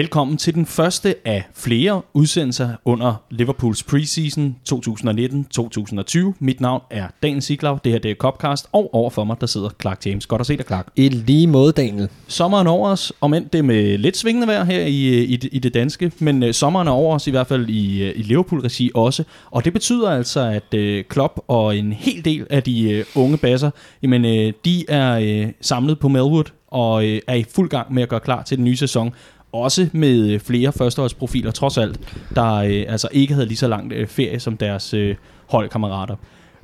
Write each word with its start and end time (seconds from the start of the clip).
Velkommen 0.00 0.36
til 0.36 0.54
den 0.54 0.66
første 0.66 1.14
af 1.24 1.44
flere 1.54 2.02
udsendelser 2.14 2.70
under 2.84 3.14
Liverpools 3.30 3.82
preseason 3.82 4.56
2019-2020. 4.72 6.18
Mit 6.38 6.60
navn 6.60 6.82
er 6.90 7.08
Daniel 7.22 7.42
Siglaug, 7.42 7.84
det 7.84 7.92
her 7.92 7.98
det 7.98 8.10
er 8.10 8.14
Copcast, 8.14 8.68
og 8.72 8.94
overfor 8.94 9.24
mig 9.24 9.40
der 9.40 9.46
sidder 9.46 9.68
Clark 9.80 10.06
James. 10.06 10.26
Godt 10.26 10.40
at 10.40 10.46
se 10.46 10.56
dig, 10.56 10.66
Clark. 10.66 10.88
I 10.96 11.08
lige 11.08 11.46
måde, 11.46 11.72
Daniel. 11.72 12.08
Sommeren 12.28 12.66
over 12.66 12.88
os, 12.88 13.12
om 13.20 13.34
end 13.34 13.46
det 13.46 13.64
med 13.64 13.98
lidt 13.98 14.16
svingende 14.16 14.46
vejr 14.46 14.64
her 14.64 14.80
i, 14.80 15.24
i, 15.24 15.38
i 15.52 15.58
det 15.58 15.74
danske, 15.74 16.12
men 16.18 16.42
uh, 16.42 16.50
sommeren 16.50 16.88
er 16.88 16.92
over 16.92 17.14
os 17.14 17.26
i 17.26 17.30
hvert 17.30 17.46
fald 17.46 17.68
i, 17.68 18.10
uh, 18.10 18.18
i 18.18 18.22
Liverpool-regi 18.22 18.90
også, 18.94 19.24
og 19.50 19.64
det 19.64 19.72
betyder 19.72 20.10
altså, 20.10 20.40
at 20.40 20.74
uh, 20.78 21.04
Klopp 21.08 21.38
og 21.48 21.76
en 21.76 21.92
hel 21.92 22.24
del 22.24 22.46
af 22.50 22.62
de 22.62 23.04
uh, 23.16 23.22
unge 23.22 23.38
basser, 23.38 23.70
jamen, 24.02 24.24
uh, 24.24 24.52
de 24.64 24.84
er 24.88 25.44
uh, 25.44 25.50
samlet 25.60 25.98
på 25.98 26.08
Melwood 26.08 26.44
og 26.68 26.94
uh, 26.94 27.02
er 27.04 27.34
i 27.34 27.44
fuld 27.54 27.68
gang 27.68 27.94
med 27.94 28.02
at 28.02 28.08
gøre 28.08 28.20
klar 28.20 28.42
til 28.42 28.56
den 28.56 28.64
nye 28.64 28.76
sæson 28.76 29.14
også 29.52 29.88
med 29.92 30.30
øh, 30.30 30.40
flere 30.40 30.72
førsteårsprofiler 30.72 31.50
trods 31.50 31.78
alt, 31.78 32.00
der 32.34 32.54
øh, 32.54 32.84
altså 32.88 33.08
ikke 33.12 33.34
havde 33.34 33.46
lige 33.46 33.58
så 33.58 33.68
langt 33.68 33.92
øh, 33.92 34.06
ferie 34.06 34.40
som 34.40 34.56
deres 34.56 34.94
øh, 34.94 35.16
holdkammerater. 35.46 36.16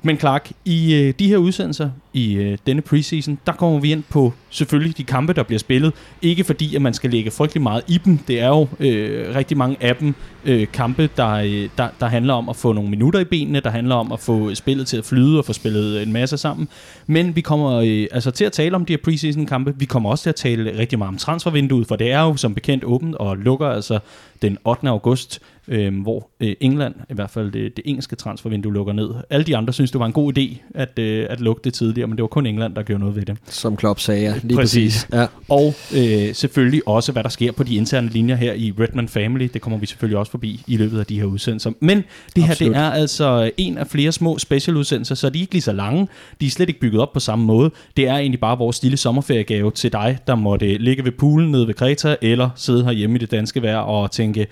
Men 0.03 0.19
Clark, 0.19 0.51
i 0.65 0.95
øh, 0.95 1.15
de 1.19 1.29
her 1.29 1.37
udsendelser, 1.37 1.91
i 2.13 2.35
øh, 2.35 2.59
denne 2.67 2.83
preseason, 2.83 3.39
der 3.47 3.53
kommer 3.53 3.81
vi 3.81 3.93
ind 3.93 4.03
på 4.11 4.33
selvfølgelig 4.51 4.99
de 4.99 5.05
kampe, 5.05 5.33
der 5.33 5.43
bliver 5.43 5.59
spillet. 5.59 5.93
Ikke 6.23 6.45
fordi, 6.45 6.77
at 6.77 6.83
man 6.83 6.95
skal 6.95 7.11
lægge 7.11 7.31
frygtelig 7.31 7.63
meget 7.63 7.83
i 7.89 7.99
dem. 8.05 8.19
Det 8.19 8.41
er 8.41 8.49
jo 8.49 8.69
øh, 8.81 9.35
rigtig 9.35 9.57
mange 9.57 9.77
af 9.81 9.97
dem 9.97 10.15
øh, 10.45 10.67
kampe, 10.73 11.09
der, 11.17 11.31
øh, 11.31 11.69
der, 11.79 11.89
der 12.01 12.07
handler 12.07 12.35
om 12.35 12.49
at 12.49 12.57
få 12.57 12.73
nogle 12.73 12.91
minutter 12.91 13.21
i 13.21 13.25
benene, 13.25 13.61
der 13.61 13.71
handler 13.71 13.95
om 13.95 14.13
at 14.13 14.21
få 14.21 14.55
spillet 14.55 14.87
til 14.87 14.97
at 14.97 15.05
flyde 15.05 15.39
og 15.39 15.45
få 15.45 15.53
spillet 15.53 16.03
en 16.03 16.13
masse 16.13 16.39
sammen. 16.39 16.69
Men 17.07 17.37
vi 17.37 17.41
kommer 17.41 17.73
øh, 17.73 18.07
altså 18.13 18.31
til 18.31 18.45
at 18.45 18.53
tale 18.53 18.77
om 18.77 18.85
de 18.85 18.93
her 18.93 18.99
preseason 19.05 19.47
kampe. 19.47 19.75
Vi 19.77 19.85
kommer 19.85 20.11
også 20.11 20.23
til 20.23 20.31
at 20.31 20.37
tale 20.37 20.79
rigtig 20.79 20.99
meget 20.99 21.09
om 21.09 21.17
transfervinduet, 21.17 21.87
for 21.87 21.97
det 21.97 22.13
er 22.13 22.21
jo 22.21 22.37
som 22.37 22.55
bekendt 22.55 22.85
åbent 22.85 23.15
og 23.15 23.37
lukker 23.37 23.67
altså 23.67 23.99
den 24.43 24.59
8. 24.65 24.89
august, 24.89 25.41
øh, 25.69 26.03
hvor 26.03 26.31
øh, 26.41 26.55
England, 26.61 26.95
i 27.11 27.15
hvert 27.15 27.31
fald 27.31 27.53
det, 27.53 27.77
det 27.77 27.83
engelske 27.85 28.17
transfervindue, 28.17 28.75
lukker 28.75 28.93
ned. 28.93 29.11
Alle 29.31 29.45
de 29.45 29.57
andre 29.57 29.73
synes, 29.73 29.91
det 29.91 30.01
var 30.01 30.07
en 30.07 30.13
god 30.13 30.39
idé 30.39 30.57
at, 30.75 30.99
øh, 30.99 31.27
at 31.31 31.41
lukke 31.41 31.61
det 31.65 31.75
tidligere, 31.75 32.09
men 32.09 32.17
det 32.17 32.23
var 32.23 32.29
kun 32.29 32.47
England, 32.47 32.75
der 32.75 32.83
gjorde 32.83 33.01
noget 33.01 33.17
ved 33.17 33.25
det. 33.25 33.37
Som 33.49 33.77
Klopp 33.77 34.01
sagde, 34.01 34.23
ja. 34.23 34.35
Lige 34.43 34.57
præcis. 34.57 34.95
præcis. 34.95 35.09
Ja. 35.13 35.27
Og 35.49 35.75
øh, 35.97 36.35
selvfølgelig 36.35 36.89
også, 36.89 37.13
hvad 37.13 37.23
der 37.23 37.29
sker 37.29 37.53
på 37.53 37.63
de 37.63 37.75
interne 37.75 38.09
linjer 38.09 38.37
her 38.37 38.53
i 38.53 38.73
Redman 38.81 39.09
Family. 39.09 39.49
Det 39.55 39.63
kommer 39.63 39.79
vi 39.79 39.87
selvfølgelig 39.87 40.19
også 40.19 40.31
forbi 40.31 40.65
i 40.67 40.77
løbet 40.77 41.01
af 41.01 41.07
de 41.07 41.19
her 41.19 41.27
udsendelser. 41.27 41.71
Men 41.81 42.05
det 42.37 42.43
her, 42.45 42.51
Absolut. 42.51 42.75
det 42.75 42.83
er 42.83 42.91
altså 42.91 43.51
en 43.57 43.79
af 43.79 43.87
flere 43.87 44.13
små 44.13 44.39
specialudsendelser, 44.39 45.15
så 45.15 45.31
de 45.31 45.39
er 45.39 45.41
ikke 45.41 45.55
lige 45.55 45.63
så 45.63 45.73
lange. 45.73 46.09
De 46.41 46.47
er 46.47 46.51
slet 46.51 46.69
ikke 46.69 46.81
bygget 46.81 47.03
op 47.03 47.13
på 47.13 47.21
samme 47.21 47.45
måde. 47.45 47.71
Det 47.97 48.09
er 48.09 48.17
egentlig 48.17 48.41
bare 48.41 48.59
vores 48.59 48.83
lille 48.83 48.97
sommerferiegave 48.97 49.71
til 49.71 49.93
dig, 49.93 50.19
der 50.27 50.35
måtte 50.35 50.79
ligge 50.79 51.05
ved 51.05 51.13
poolen 51.13 51.51
nede 51.51 51.67
ved 51.67 51.75
Kreta, 51.75 52.17
eller 52.23 52.51
sidde 52.57 52.85
herhjemme 52.85 53.17
i 53.17 53.19
det 53.19 53.31
danske 53.31 53.63
vejr 53.63 53.79
og 53.79 54.11
tænke, 54.11 54.47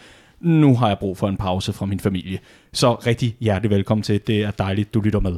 nu 0.45 0.77
har 0.77 0.89
jeg 0.89 0.98
brug 0.98 1.19
for 1.19 1.28
en 1.28 1.37
pause 1.37 1.73
fra 1.73 1.87
min 1.87 2.00
familie. 2.00 2.39
Så 2.73 2.95
rigtig 2.95 3.37
hjertelig 3.41 3.70
velkommen 3.70 4.03
til. 4.03 4.20
Det 4.27 4.42
er 4.42 4.50
dejligt, 4.50 4.95
du 4.95 5.00
lytter 5.00 5.20
med. 5.20 5.37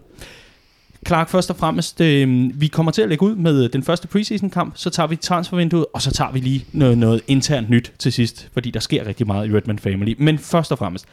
Clark, 1.07 1.29
først 1.29 1.51
og 1.51 1.57
fremmest, 1.57 2.01
øh, 2.01 2.51
vi 2.61 2.67
kommer 2.67 2.93
til 2.93 3.03
at 3.03 3.09
lægge 3.09 3.27
ud 3.27 3.37
med 3.37 3.65
øh, 3.65 3.73
den 3.73 3.83
første 3.83 4.09
preseason-kamp, 4.09 4.73
så 4.77 4.91
tager 4.91 5.07
vi 5.07 5.17
transfervinduet, 5.17 5.87
og 5.93 6.03
så 6.03 6.11
tager 6.11 6.33
vi 6.33 6.41
lige 6.41 6.65
noget, 6.73 6.99
noget 6.99 7.23
internt 7.27 7.71
nyt 7.71 7.93
til 7.99 8.12
sidst, 8.12 8.49
fordi 8.53 8.71
der 8.71 8.81
sker 8.81 9.07
rigtig 9.07 9.27
meget 9.27 9.51
i 9.51 9.57
Redman 9.57 9.79
Family. 9.79 10.15
Men 10.19 10.39
først 10.39 10.73
og 10.73 10.79
fremmest, 10.79 11.07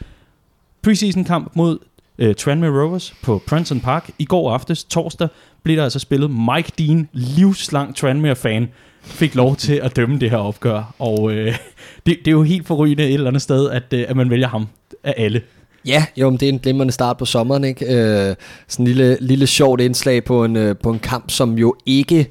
preseason-kamp 0.82 1.56
mod 1.56 1.80
øh, 2.18 2.36
Tranmere 2.36 2.82
Rovers 2.82 3.14
på 3.24 3.42
Princeton 3.48 3.82
Park. 3.82 4.10
I 4.20 4.26
går 4.26 4.52
aftes, 4.52 4.84
torsdag, 4.84 5.28
blev 5.64 5.78
der 5.78 5.84
altså 5.84 6.00
spillet 6.00 6.32
Mike 6.32 6.72
Dean, 6.78 7.10
livslang 7.12 7.96
Tranmere-fan, 7.96 8.70
fik 9.02 9.36
lov 9.36 9.56
til 9.56 9.74
at 9.74 9.96
dømme 9.96 10.20
det 10.20 10.30
her 10.30 10.38
opgør. 10.38 10.94
Og 11.00 11.32
øh, 11.32 11.46
det, 12.06 12.18
det 12.20 12.28
er 12.28 12.32
jo 12.32 12.44
helt 12.44 12.68
forrygende 12.68 13.04
et 13.04 13.14
eller 13.14 13.28
andet 13.28 13.42
sted, 13.42 13.70
at, 13.70 13.84
øh, 13.94 14.06
at 14.08 14.16
man 14.16 14.30
vælger 14.30 14.48
ham 14.48 14.68
af 15.04 15.14
alle. 15.18 15.42
Ja, 15.86 16.06
jo, 16.18 16.30
men 16.30 16.40
det 16.40 16.46
er 16.46 16.54
en 16.54 16.60
glimrende 16.60 16.94
start 16.94 17.18
på 17.18 17.26
sommeren, 17.26 17.64
ikke? 17.64 17.86
Øh, 17.86 18.36
sådan 18.68 18.84
en 18.84 18.88
lille, 18.88 19.18
lille 19.20 19.48
sjovt 19.48 19.82
indslag 19.82 20.24
på 20.24 20.46
en, 20.46 20.56
øh, 20.56 20.76
på 20.78 20.90
en 20.90 21.00
kamp, 21.00 21.32
som 21.32 21.58
jo 21.58 21.76
ikke 21.86 22.30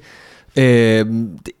øh, 0.55 1.05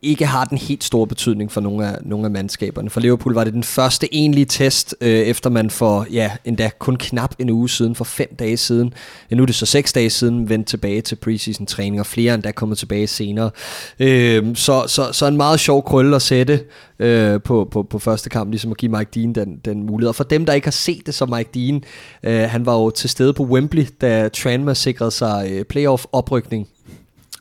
ikke 0.01 0.25
har 0.25 0.45
den 0.45 0.57
helt 0.57 0.83
store 0.83 1.07
betydning 1.07 1.51
for 1.51 1.61
nogle 1.61 1.87
af, 1.87 1.97
nogle 2.01 2.25
af 2.25 2.31
mandskaberne. 2.31 2.89
For 2.89 2.99
Liverpool 2.99 3.33
var 3.33 3.43
det 3.43 3.53
den 3.53 3.63
første 3.63 4.15
egentlige 4.15 4.45
test, 4.45 4.95
øh, 5.01 5.09
efter 5.09 5.49
man 5.49 5.69
for, 5.69 6.07
ja, 6.11 6.31
endda 6.45 6.69
kun 6.79 6.95
knap 6.95 7.35
en 7.39 7.49
uge 7.49 7.69
siden, 7.69 7.95
for 7.95 8.03
fem 8.03 8.35
dage 8.39 8.57
siden, 8.57 8.93
ja, 9.31 9.35
nu 9.35 9.41
er 9.43 9.45
det 9.45 9.55
så 9.55 9.65
seks 9.65 9.93
dage 9.93 10.09
siden, 10.09 10.49
vendte 10.49 10.69
tilbage 10.69 11.01
til 11.01 11.15
preseason 11.15 11.65
træning, 11.65 11.99
og 11.99 12.05
flere 12.05 12.33
endda 12.33 12.51
kommet 12.51 12.77
tilbage 12.77 13.07
senere. 13.07 13.51
Øh, 13.99 14.55
så, 14.55 14.83
så, 14.87 15.11
så 15.11 15.25
en 15.27 15.37
meget 15.37 15.59
sjov 15.59 15.83
krølle 15.83 16.15
at 16.15 16.21
sætte 16.21 16.59
øh, 16.99 17.41
på, 17.41 17.67
på, 17.71 17.83
på 17.83 17.99
første 17.99 18.29
kamp, 18.29 18.49
ligesom 18.49 18.71
at 18.71 18.77
give 18.77 18.91
Mike 18.91 19.11
Dean 19.15 19.33
den, 19.33 19.57
den 19.65 19.83
mulighed. 19.83 20.09
Og 20.09 20.15
for 20.15 20.23
dem, 20.23 20.45
der 20.45 20.53
ikke 20.53 20.67
har 20.67 20.71
set 20.71 21.05
det, 21.05 21.13
så 21.13 21.25
Mike 21.25 21.49
Dean, 21.53 21.83
øh, 22.23 22.49
han 22.49 22.65
var 22.65 22.73
jo 22.73 22.89
til 22.89 23.09
stede 23.09 23.33
på 23.33 23.43
Wembley, 23.43 23.85
da 24.01 24.29
Tranmere 24.29 24.75
sikrede 24.75 25.11
sig 25.11 25.47
øh, 25.51 25.65
playoff-oprykning 25.69 26.72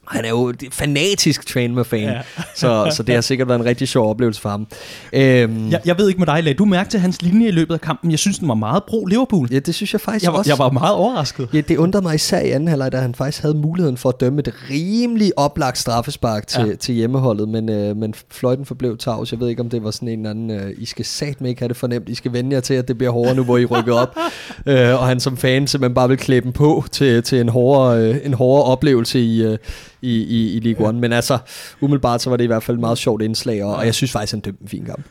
han 0.08 0.24
er 0.24 0.28
jo 0.28 0.52
fanatisk 0.72 1.46
Tranmere-fan, 1.46 2.00
ja. 2.00 2.20
så, 2.56 2.92
så 2.96 3.02
det 3.02 3.14
har 3.14 3.22
sikkert 3.22 3.48
været 3.48 3.58
en 3.60 3.64
rigtig 3.64 3.88
sjov 3.88 4.10
oplevelse 4.10 4.40
for 4.40 4.48
ham. 4.48 4.66
Øhm, 5.12 5.70
Jeg, 5.70 5.80
jeg 5.84 5.98
ved 5.98 6.08
ikke 6.08 6.18
med 6.18 6.26
dig, 6.26 6.44
Lad. 6.44 6.54
Du 6.54 6.64
mærke 6.64 6.90
til 6.90 7.00
hans 7.00 7.22
linje 7.22 7.48
i 7.48 7.50
løbet 7.50 7.74
af 7.74 7.80
kampen. 7.80 8.10
Jeg 8.10 8.18
synes, 8.18 8.38
den 8.38 8.48
var 8.48 8.54
meget 8.54 8.82
pro-Liverpool. 8.90 9.48
ja, 9.54 9.58
det 9.58 9.74
synes 9.74 9.92
jeg 9.92 10.00
faktisk 10.00 10.24
Jeg 10.24 10.32
var, 10.32 10.38
også. 10.38 10.50
jeg 10.50 10.58
var 10.58 10.70
meget 10.70 10.94
overrasket. 10.94 11.48
Ja, 11.54 11.60
det 11.60 11.76
undrede 11.76 12.02
mig 12.02 12.14
især 12.14 12.40
i 12.40 12.50
anden 12.50 12.68
halvleg, 12.68 12.92
da 12.92 12.96
han 13.00 13.14
faktisk 13.14 13.42
havde 13.42 13.54
muligheden 13.54 13.96
for 13.96 14.08
at 14.08 14.20
dømme 14.20 14.38
et 14.38 14.54
rimelig 14.70 15.32
oplagt 15.36 15.78
straffespark 15.78 16.46
til, 16.46 16.66
Ja. 16.66 16.74
til 16.74 16.94
hjemmeholdet, 16.94 17.48
men, 17.48 17.68
øh, 17.68 17.96
men 17.96 18.14
fløjten 18.30 18.64
forblev 18.66 18.96
tavs. 18.98 19.32
Jeg 19.32 19.40
ved 19.40 19.48
ikke, 19.48 19.60
om 19.62 19.70
det 19.70 19.84
var 19.84 19.90
sådan 19.90 20.08
en 20.08 20.18
eller 20.18 20.30
anden, 20.30 20.50
øh, 20.50 20.70
I 20.78 20.86
skal 20.86 21.04
satme 21.04 21.48
ikke 21.48 21.60
have 21.60 21.68
det 21.68 21.76
fornemt, 21.76 22.08
I 22.08 22.14
skal 22.14 22.32
vende 22.32 22.54
jer 22.54 22.60
til, 22.60 22.74
at 22.74 22.88
det 22.88 22.98
bliver 22.98 23.10
hårdere 23.12 23.34
nu, 23.34 23.44
hvor 23.44 23.58
I 23.58 23.64
rykker 23.64 23.94
op. 23.94 24.16
øh, 24.66 25.00
og 25.00 25.06
han 25.06 25.20
som 25.20 25.36
fan 25.36 25.66
simpelthen 25.66 25.94
bare 25.94 26.08
vil 26.08 26.18
klæbe 26.18 26.44
dem 26.44 26.52
på 26.52 26.84
til, 26.92 27.22
til 27.22 27.40
en, 27.40 27.48
hårdere, 27.48 27.98
øh, 27.98 28.16
en 28.24 28.34
hårdere 28.34 28.64
oplevelse 28.64 29.20
i, 29.20 29.42
øh, 29.42 29.58
i, 30.02 30.22
i, 30.22 30.56
i 30.56 30.60
League 30.60 30.88
One. 30.88 31.00
Men 31.00 31.12
altså, 31.12 31.38
umiddelbart 31.80 32.22
så 32.22 32.30
var 32.30 32.36
det 32.36 32.44
i 32.44 32.46
hvert 32.46 32.62
fald 32.62 32.76
et 32.76 32.80
meget 32.80 32.98
sjovt 32.98 33.22
indslag, 33.22 33.64
og, 33.64 33.76
og 33.76 33.86
jeg 33.86 33.94
synes 33.94 34.12
faktisk, 34.12 34.32
han 34.32 34.40
dømte 34.40 34.62
en 34.62 34.68
fin 34.68 34.84
kamp. 34.84 35.04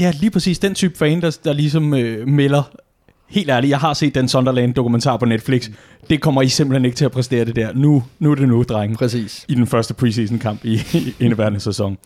Ja, 0.00 0.12
lige 0.20 0.30
præcis 0.30 0.58
den 0.58 0.74
type 0.74 0.98
fan, 0.98 1.22
der, 1.22 1.38
der 1.44 1.52
ligesom 1.52 1.94
øh, 1.94 2.28
melder, 2.28 2.62
helt 3.28 3.50
ærligt, 3.50 3.70
jeg 3.70 3.78
har 3.78 3.94
set 3.94 4.14
den 4.14 4.28
Sunderland-dokumentar 4.28 5.16
på 5.16 5.24
Netflix. 5.24 5.70
Det 6.10 6.20
kommer 6.20 6.42
I 6.42 6.48
simpelthen 6.48 6.84
ikke 6.84 6.96
til 6.96 7.04
at 7.04 7.12
præstere 7.12 7.44
det 7.44 7.56
der. 7.56 7.72
Nu, 7.74 8.04
nu 8.18 8.30
er 8.30 8.34
det 8.34 8.48
nu, 8.48 8.62
drenge. 8.62 8.96
Præcis. 8.96 9.44
I 9.48 9.54
den 9.54 9.66
første 9.66 9.94
preseason-kamp 9.94 10.64
i, 10.64 10.80
i 10.94 11.14
indeværende 11.20 11.60
sæson. 11.60 11.98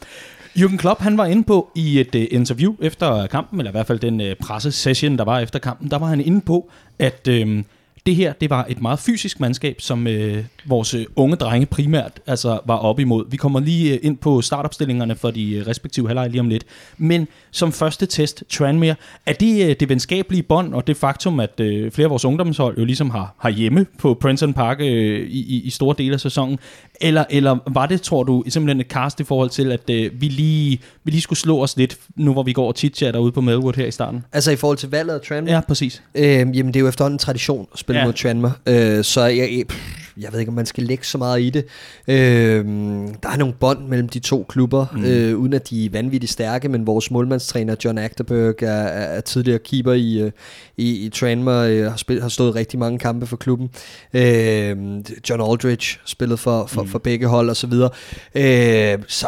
Jürgen 0.59 0.77
Klopp, 0.77 1.01
han 1.01 1.19
var 1.19 1.27
inde 1.27 1.45
på 1.45 1.71
i 1.75 2.01
et 2.01 2.15
uh, 2.15 2.23
interview 2.31 2.75
efter 2.81 3.27
kampen, 3.27 3.61
eller 3.61 3.71
i 3.71 3.73
hvert 3.73 3.87
fald 3.87 3.99
den 3.99 4.21
uh, 4.21 4.27
pressesession, 4.41 5.19
der 5.19 5.25
var 5.25 5.41
efter 5.41 5.59
kampen, 5.59 5.91
der 5.91 5.99
var 5.99 6.07
han 6.07 6.21
inde 6.21 6.41
på, 6.41 6.71
at 6.99 7.29
uh, 7.31 7.63
det 8.07 8.17
her, 8.17 8.33
det 8.33 8.51
var 8.51 8.67
et 8.69 8.83
meget 8.83 8.99
fysisk 8.99 9.41
mandskab, 9.41 9.81
som 9.81 10.07
øh, 10.07 10.45
vores 10.67 10.95
øh, 10.95 11.07
unge 11.17 11.37
drenge 11.37 11.67
primært 11.67 12.21
altså, 12.27 12.61
var 12.67 12.77
op 12.77 13.01
imod. 13.01 13.25
Vi 13.31 13.37
kommer 13.37 13.61
lige 13.61 13.95
øh, 13.95 13.99
ind 14.03 14.17
på 14.17 14.43
startopstillingerne 14.43 15.17
for 15.17 15.31
de 15.31 15.55
øh, 15.55 15.67
respektive 15.67 16.07
halvleg 16.07 16.31
lige 16.31 16.41
om 16.41 16.49
lidt. 16.49 16.65
Men 16.99 17.29
som 17.51 17.73
første 17.73 18.07
test, 18.07 18.45
Tranmere, 18.51 18.95
er 19.27 19.33
det 19.33 19.69
øh, 19.69 19.77
det 19.81 19.89
venskabelige 19.89 20.43
bånd 20.43 20.75
og 20.75 20.87
det 20.87 20.97
faktum, 20.97 21.41
at 21.41 21.61
øh, 21.61 21.91
flere 21.91 22.07
af 22.07 22.11
vores 22.11 22.25
ungdomshold 22.25 22.79
jo 22.79 22.85
ligesom 22.85 23.11
har, 23.11 23.35
har 23.39 23.51
hjemme 23.51 23.87
på 23.99 24.15
Princeton 24.15 24.55
Park 24.55 24.81
øh, 24.81 24.87
i, 25.29 25.57
i, 25.57 25.63
i 25.65 25.71
store 25.71 25.95
dele 25.99 26.15
af 26.15 26.21
sæsonen, 26.21 26.59
eller, 27.01 27.25
eller 27.31 27.59
var 27.73 27.87
det, 27.87 28.03
tror 28.03 28.23
du, 28.23 28.45
simpelthen 28.49 28.81
et 28.81 28.87
cast 28.87 29.21
i 29.21 29.25
forhold 29.25 29.51
til, 29.51 29.73
at 29.73 29.91
øh, 29.91 30.11
vi, 30.21 30.29
lige, 30.29 30.79
vi 31.05 31.11
lige 31.11 31.21
skulle 31.21 31.39
slå 31.39 31.63
os 31.63 31.77
lidt, 31.77 31.97
nu 32.17 32.33
hvor 32.33 32.43
vi 32.43 32.53
går 32.53 32.67
og 32.69 32.75
chit-chatter 32.79 33.19
ude 33.19 33.33
på 33.33 33.41
Melwood 33.41 33.73
her 33.77 33.87
i 33.87 33.91
starten? 33.91 34.25
Altså 34.33 34.51
i 34.51 34.57
forhold 34.57 34.79
til 34.79 34.91
valget 34.91 35.15
af 35.15 35.21
Tranmere? 35.21 35.55
Ja, 35.55 35.61
præcis. 35.61 36.03
Øh, 36.15 36.25
jamen, 36.33 36.67
det 36.67 36.77
er 36.77 36.81
jo 36.81 36.89
efterhånden 36.89 37.15
en 37.15 37.19
tradition 37.19 37.67
at 37.73 37.79
spille 37.79 37.99
Ja. 38.01 38.05
mod 38.05 38.13
Tranmere, 38.13 38.53
øh, 38.67 39.05
så 39.05 39.21
jeg, 39.25 39.37
jeg, 39.39 39.65
pff, 39.69 40.06
jeg 40.21 40.33
ved 40.33 40.41
ikke, 40.41 40.51
om 40.51 40.55
man 40.55 40.67
skal 40.67 40.85
lægge 40.85 41.05
så 41.05 41.19
meget 41.19 41.41
i 41.43 41.51
det. 41.51 41.65
Øh, 42.09 42.65
der 43.23 43.29
er 43.29 43.37
nogle 43.37 43.55
bånd 43.55 43.89
mellem 43.89 44.09
de 44.09 44.19
to 44.19 44.47
klubber, 44.49 44.87
mm. 44.93 45.05
øh, 45.05 45.39
uden 45.39 45.53
at 45.53 45.71
de 45.71 45.87
er 45.87 45.91
vanvittigt 45.91 46.33
stærke, 46.33 46.69
men 46.69 46.87
vores 46.87 47.11
målmandstræner 47.11 47.77
John 47.85 47.99
Agterberg 47.99 48.63
er, 48.63 48.67
er, 48.67 49.17
er 49.17 49.21
tidligere 49.21 49.59
keeper 49.59 49.93
i, 49.93 50.21
øh, 50.21 50.33
i, 50.77 51.07
i 51.07 51.09
Tranmere, 51.09 51.71
øh, 51.73 51.91
har, 51.91 51.97
spil, 51.97 52.23
har 52.23 52.29
stået 52.29 52.55
rigtig 52.55 52.79
mange 52.79 52.99
kampe 52.99 53.27
for 53.27 53.37
klubben. 53.37 53.71
Øh, 54.15 54.77
John 55.31 55.51
Aldridge 55.51 55.99
spillet 56.05 56.39
for, 56.39 56.67
for, 56.67 56.83
mm. 56.83 56.89
for 56.89 56.99
begge 56.99 57.27
hold 57.27 57.51
og 57.51 57.57
så 57.57 57.67
videre. 57.67 57.91
Øh, 58.35 58.99
så 59.09 59.27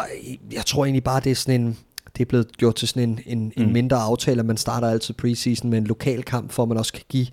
jeg 0.53 0.67
tror 0.67 0.85
egentlig 0.85 1.05
bare, 1.05 1.21
det 1.21 1.31
er 1.31 1.35
sådan 1.35 1.61
en 1.61 1.77
det 2.19 2.25
er 2.25 2.29
blevet 2.29 2.57
gjort 2.57 2.75
til 2.75 2.89
sådan 2.89 3.03
en, 3.03 3.21
en, 3.27 3.53
en 3.57 3.67
Mm. 3.67 3.73
mindre 3.73 3.97
aftale, 3.97 4.41
at 4.41 4.47
man 4.47 4.57
starter 4.57 4.89
altid 4.89 5.15
preseason 5.15 5.71
med 5.71 5.79
en 5.79 5.87
lokal 5.87 6.23
kamp, 6.23 6.53
for 6.53 6.63
at 6.63 6.69
man 6.69 6.79
også 6.79 6.93
kan 6.93 7.03
give, 7.09 7.27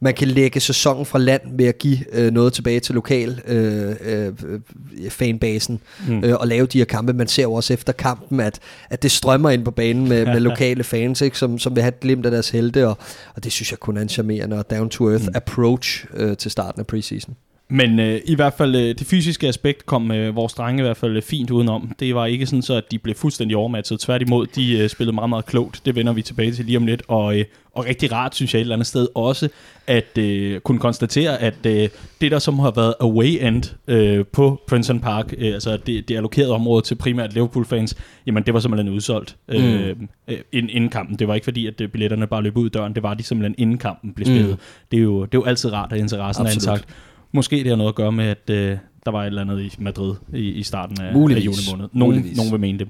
man 0.00 0.14
kan 0.14 0.28
lægge 0.28 0.60
sæsonen 0.60 1.06
fra 1.06 1.18
land 1.18 1.42
ved 1.56 1.66
at 1.66 1.78
give 1.78 1.98
øh, 2.12 2.32
noget 2.32 2.52
tilbage 2.52 2.80
til 2.80 2.94
lokal 2.94 3.40
øh, 3.46 3.96
øh, 4.00 4.32
øh, 4.46 5.10
fanbasen 5.10 5.80
Mm. 6.08 6.24
øh, 6.24 6.36
og 6.40 6.48
lave 6.48 6.66
de 6.66 6.78
her 6.78 6.84
kampe. 6.84 7.12
Man 7.12 7.28
ser 7.28 7.42
jo 7.42 7.52
også 7.52 7.72
efter 7.72 7.92
kampen, 7.92 8.40
at, 8.40 8.58
at 8.90 9.02
det 9.02 9.10
strømmer 9.10 9.50
ind 9.50 9.64
på 9.64 9.70
banen 9.70 10.08
med, 10.08 10.26
med 10.26 10.40
lokale 10.50 10.84
fans, 10.84 11.20
ikke, 11.20 11.38
som, 11.38 11.58
som 11.58 11.74
vil 11.74 11.82
have 11.82 11.88
et 11.88 12.00
glimt 12.00 12.26
af 12.26 12.30
deres 12.30 12.50
helte, 12.50 12.88
og, 12.88 12.98
og 13.34 13.44
det 13.44 13.52
synes 13.52 13.70
jeg 13.70 13.78
kun 13.78 13.96
er 13.96 14.02
en 14.02 14.08
charmerende 14.08 14.58
og 14.58 14.70
down-to-earth 14.70 15.26
mm. 15.26 15.32
approach 15.34 16.04
øh, 16.14 16.36
til 16.36 16.50
starten 16.50 16.80
af 16.80 16.86
preseason. 16.86 17.36
Men 17.70 18.00
øh, 18.00 18.20
i 18.24 18.34
hvert 18.34 18.52
fald 18.58 18.76
øh, 18.76 18.94
det 18.98 19.06
fysiske 19.06 19.48
aspekt 19.48 19.86
kom 19.86 20.10
øh, 20.10 20.36
vores 20.36 20.52
drenge 20.52 20.80
i 20.80 20.82
hvert 20.82 20.96
fald 20.96 21.16
øh, 21.16 21.22
fint 21.22 21.50
udenom. 21.50 21.92
Det 22.00 22.14
var 22.14 22.26
ikke 22.26 22.46
sådan 22.46 22.62
så, 22.62 22.74
at 22.74 22.84
de 22.90 22.98
blev 22.98 23.14
fuldstændig 23.14 23.56
overmatchet. 23.56 24.00
Tværtimod, 24.00 24.46
de 24.46 24.78
øh, 24.78 24.88
spillede 24.88 25.14
meget, 25.14 25.28
meget 25.28 25.46
klogt. 25.46 25.82
Det 25.84 25.94
vender 25.94 26.12
vi 26.12 26.22
tilbage 26.22 26.52
til 26.52 26.64
lige 26.64 26.76
om 26.76 26.86
lidt. 26.86 27.02
Og, 27.08 27.38
øh, 27.38 27.44
og 27.72 27.84
rigtig 27.86 28.12
rart, 28.12 28.34
synes 28.34 28.54
jeg 28.54 28.58
et 28.58 28.60
eller 28.60 28.74
andet 28.74 28.86
sted 28.86 29.08
også, 29.14 29.48
at 29.86 30.18
øh, 30.18 30.60
kunne 30.60 30.78
konstatere, 30.78 31.42
at 31.42 31.66
øh, 31.66 31.88
det 32.20 32.30
der 32.30 32.38
som 32.38 32.58
har 32.58 32.70
været 32.70 32.94
away 33.00 33.46
end 33.46 33.74
øh, 33.88 34.24
på 34.32 34.60
Princeton 34.68 35.00
Park, 35.00 35.34
øh, 35.38 35.54
altså 35.54 35.76
det, 35.86 36.08
det 36.08 36.16
allokerede 36.16 36.52
område 36.52 36.82
til 36.82 36.94
primært 36.94 37.34
Liverpool-fans, 37.34 37.96
jamen 38.26 38.42
det 38.42 38.54
var 38.54 38.60
simpelthen 38.60 38.94
udsolgt 38.94 39.36
øh, 39.48 39.96
mm. 39.96 40.08
øh, 40.28 40.38
inden 40.52 40.88
kampen. 40.88 41.18
Det 41.18 41.28
var 41.28 41.34
ikke 41.34 41.44
fordi, 41.44 41.66
at 41.66 41.80
øh, 41.80 41.88
billetterne 41.88 42.26
bare 42.26 42.42
løb 42.42 42.56
ud 42.56 42.70
døren. 42.70 42.94
Det 42.94 43.02
var 43.02 43.14
de 43.14 43.22
simpelthen 43.22 43.54
inden 43.58 43.78
kampen 43.78 44.12
blev 44.12 44.26
spillet. 44.26 44.50
Mm. 44.50 44.58
Det, 44.90 44.98
er 44.98 45.02
jo, 45.02 45.24
det 45.24 45.34
er 45.34 45.38
jo 45.38 45.44
altid 45.44 45.72
rart, 45.72 45.92
at 45.92 45.98
interessen 45.98 46.46
Absolut. 46.46 46.66
er 46.66 46.72
intakt. 46.72 46.94
Måske 47.32 47.56
det 47.56 47.66
har 47.66 47.76
noget 47.76 47.88
at 47.88 47.94
gøre 47.94 48.12
med, 48.12 48.24
at 48.24 48.50
øh, 48.50 48.78
der 49.04 49.10
var 49.10 49.22
et 49.22 49.26
eller 49.26 49.42
andet 49.42 49.60
i 49.60 49.74
Madrid 49.78 50.14
i, 50.34 50.38
i 50.38 50.62
starten 50.62 51.00
af, 51.00 51.08
af 51.08 51.14
juni 51.14 51.56
måned. 51.70 51.88
Nogen, 51.92 52.32
nogen 52.36 52.52
vil 52.52 52.60
mene 52.60 52.78
det. 52.78 52.88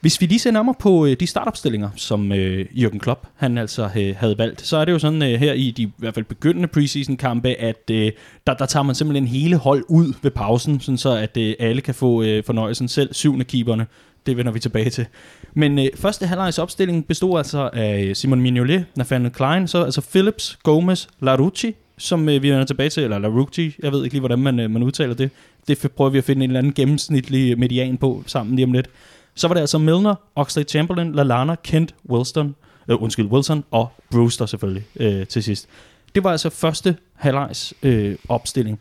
Hvis 0.00 0.20
vi 0.20 0.26
lige 0.26 0.38
ser 0.38 0.50
nærmere 0.50 0.74
på 0.78 1.06
øh, 1.06 1.16
de 1.20 1.26
startopstillinger, 1.26 1.90
som 1.96 2.32
øh, 2.32 2.66
Jürgen 2.74 2.98
Klopp 2.98 3.26
han 3.34 3.58
altså 3.58 3.90
øh, 3.96 4.14
havde 4.16 4.38
valgt, 4.38 4.66
så 4.66 4.76
er 4.76 4.84
det 4.84 4.92
jo 4.92 4.98
sådan 4.98 5.22
øh, 5.22 5.40
her 5.40 5.52
i 5.52 5.70
de 5.70 5.82
i 5.82 5.92
hvert 5.96 6.14
fald 6.14 6.24
begyndende 6.24 6.68
preseason 6.68 7.16
kampe, 7.16 7.48
at 7.48 7.90
øh, 7.90 8.12
der, 8.46 8.54
der 8.54 8.66
tager 8.66 8.82
man 8.84 8.94
simpelthen 8.94 9.26
hele 9.26 9.56
hold 9.56 9.84
ud 9.88 10.12
ved 10.22 10.30
pausen, 10.30 10.80
sådan 10.80 10.98
så 10.98 11.10
at 11.10 11.36
øh, 11.36 11.54
alle 11.58 11.80
kan 11.80 11.94
få 11.94 12.22
øh, 12.22 12.44
fornøjelsen 12.44 12.88
selv, 12.88 13.14
syvende 13.14 13.44
keeperne. 13.44 13.86
Det 14.26 14.36
vender 14.36 14.52
vi 14.52 14.58
tilbage 14.58 14.90
til. 14.90 15.06
Men 15.54 15.78
øh, 15.78 15.86
første 15.94 16.26
halvlejs 16.26 16.58
opstilling 16.58 17.06
bestod 17.06 17.38
altså 17.38 17.70
af 17.72 18.10
Simon 18.14 18.40
Mignolet, 18.40 18.84
Nathaniel 18.96 19.30
Klein, 19.30 19.68
så 19.68 19.84
altså 19.84 20.00
Phillips, 20.10 20.58
Gomez, 20.62 21.06
Larucci, 21.20 21.74
som 21.98 22.28
øh, 22.28 22.42
vi 22.42 22.50
vender 22.50 22.64
tilbage 22.64 22.90
til, 22.90 23.02
eller 23.02 23.18
Larucci, 23.18 23.76
jeg 23.82 23.92
ved 23.92 24.04
ikke 24.04 24.14
lige, 24.14 24.20
hvordan 24.20 24.38
man, 24.38 24.60
øh, 24.60 24.70
man 24.70 24.82
udtaler 24.82 25.14
det. 25.14 25.30
Det 25.68 25.90
prøver 25.96 26.10
vi 26.10 26.18
at 26.18 26.24
finde 26.24 26.44
en 26.44 26.50
eller 26.50 26.58
anden 26.58 26.72
gennemsnitlig 26.72 27.52
øh, 27.52 27.58
median 27.58 27.96
på 27.96 28.22
sammen 28.26 28.56
lige 28.56 28.66
om 28.66 28.72
lidt. 28.72 28.90
Så 29.34 29.48
var 29.48 29.54
det 29.54 29.60
altså 29.60 29.78
Milner, 29.78 30.14
Oxley 30.36 30.64
Chamberlain, 30.64 31.14
Lallana, 31.14 31.54
Kent, 31.54 31.94
Wilson, 32.10 32.54
øh, 32.88 33.02
undskyld, 33.02 33.26
Wilson 33.26 33.64
og 33.70 33.88
Brewster 34.10 34.46
selvfølgelig 34.46 34.84
øh, 34.96 35.26
til 35.26 35.42
sidst. 35.42 35.68
Det 36.14 36.24
var 36.24 36.30
altså 36.30 36.50
første 36.50 36.96
halvlejs 37.14 37.74
øh, 37.82 38.16
opstilling. 38.28 38.80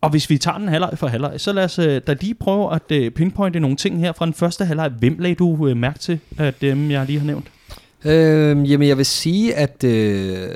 Og 0.00 0.10
hvis 0.10 0.30
vi 0.30 0.38
tager 0.38 0.58
den 0.58 0.68
halvleg 0.68 0.90
for 0.94 1.06
halvleg, 1.06 1.40
så 1.40 1.52
lad 1.52 1.64
os 1.64 1.78
øh, 1.78 2.00
da 2.06 2.12
lige 2.20 2.34
prøve 2.34 2.74
at 2.74 2.92
øh, 2.92 3.10
pinpointe 3.10 3.60
nogle 3.60 3.76
ting 3.76 4.00
her 4.00 4.12
fra 4.12 4.24
den 4.24 4.34
første 4.34 4.64
halvleg. 4.64 4.88
Hvem 4.90 5.18
lagde 5.18 5.34
du 5.34 5.68
øh, 5.68 5.76
mærke 5.76 5.98
til 5.98 6.18
af 6.38 6.54
dem, 6.54 6.90
jeg 6.90 7.06
lige 7.06 7.18
har 7.18 7.26
nævnt? 7.26 7.46
Øh, 8.04 8.70
jamen, 8.70 8.88
jeg 8.88 8.96
vil 8.96 9.06
sige, 9.06 9.54
at 9.54 9.84
øh, 9.84 10.48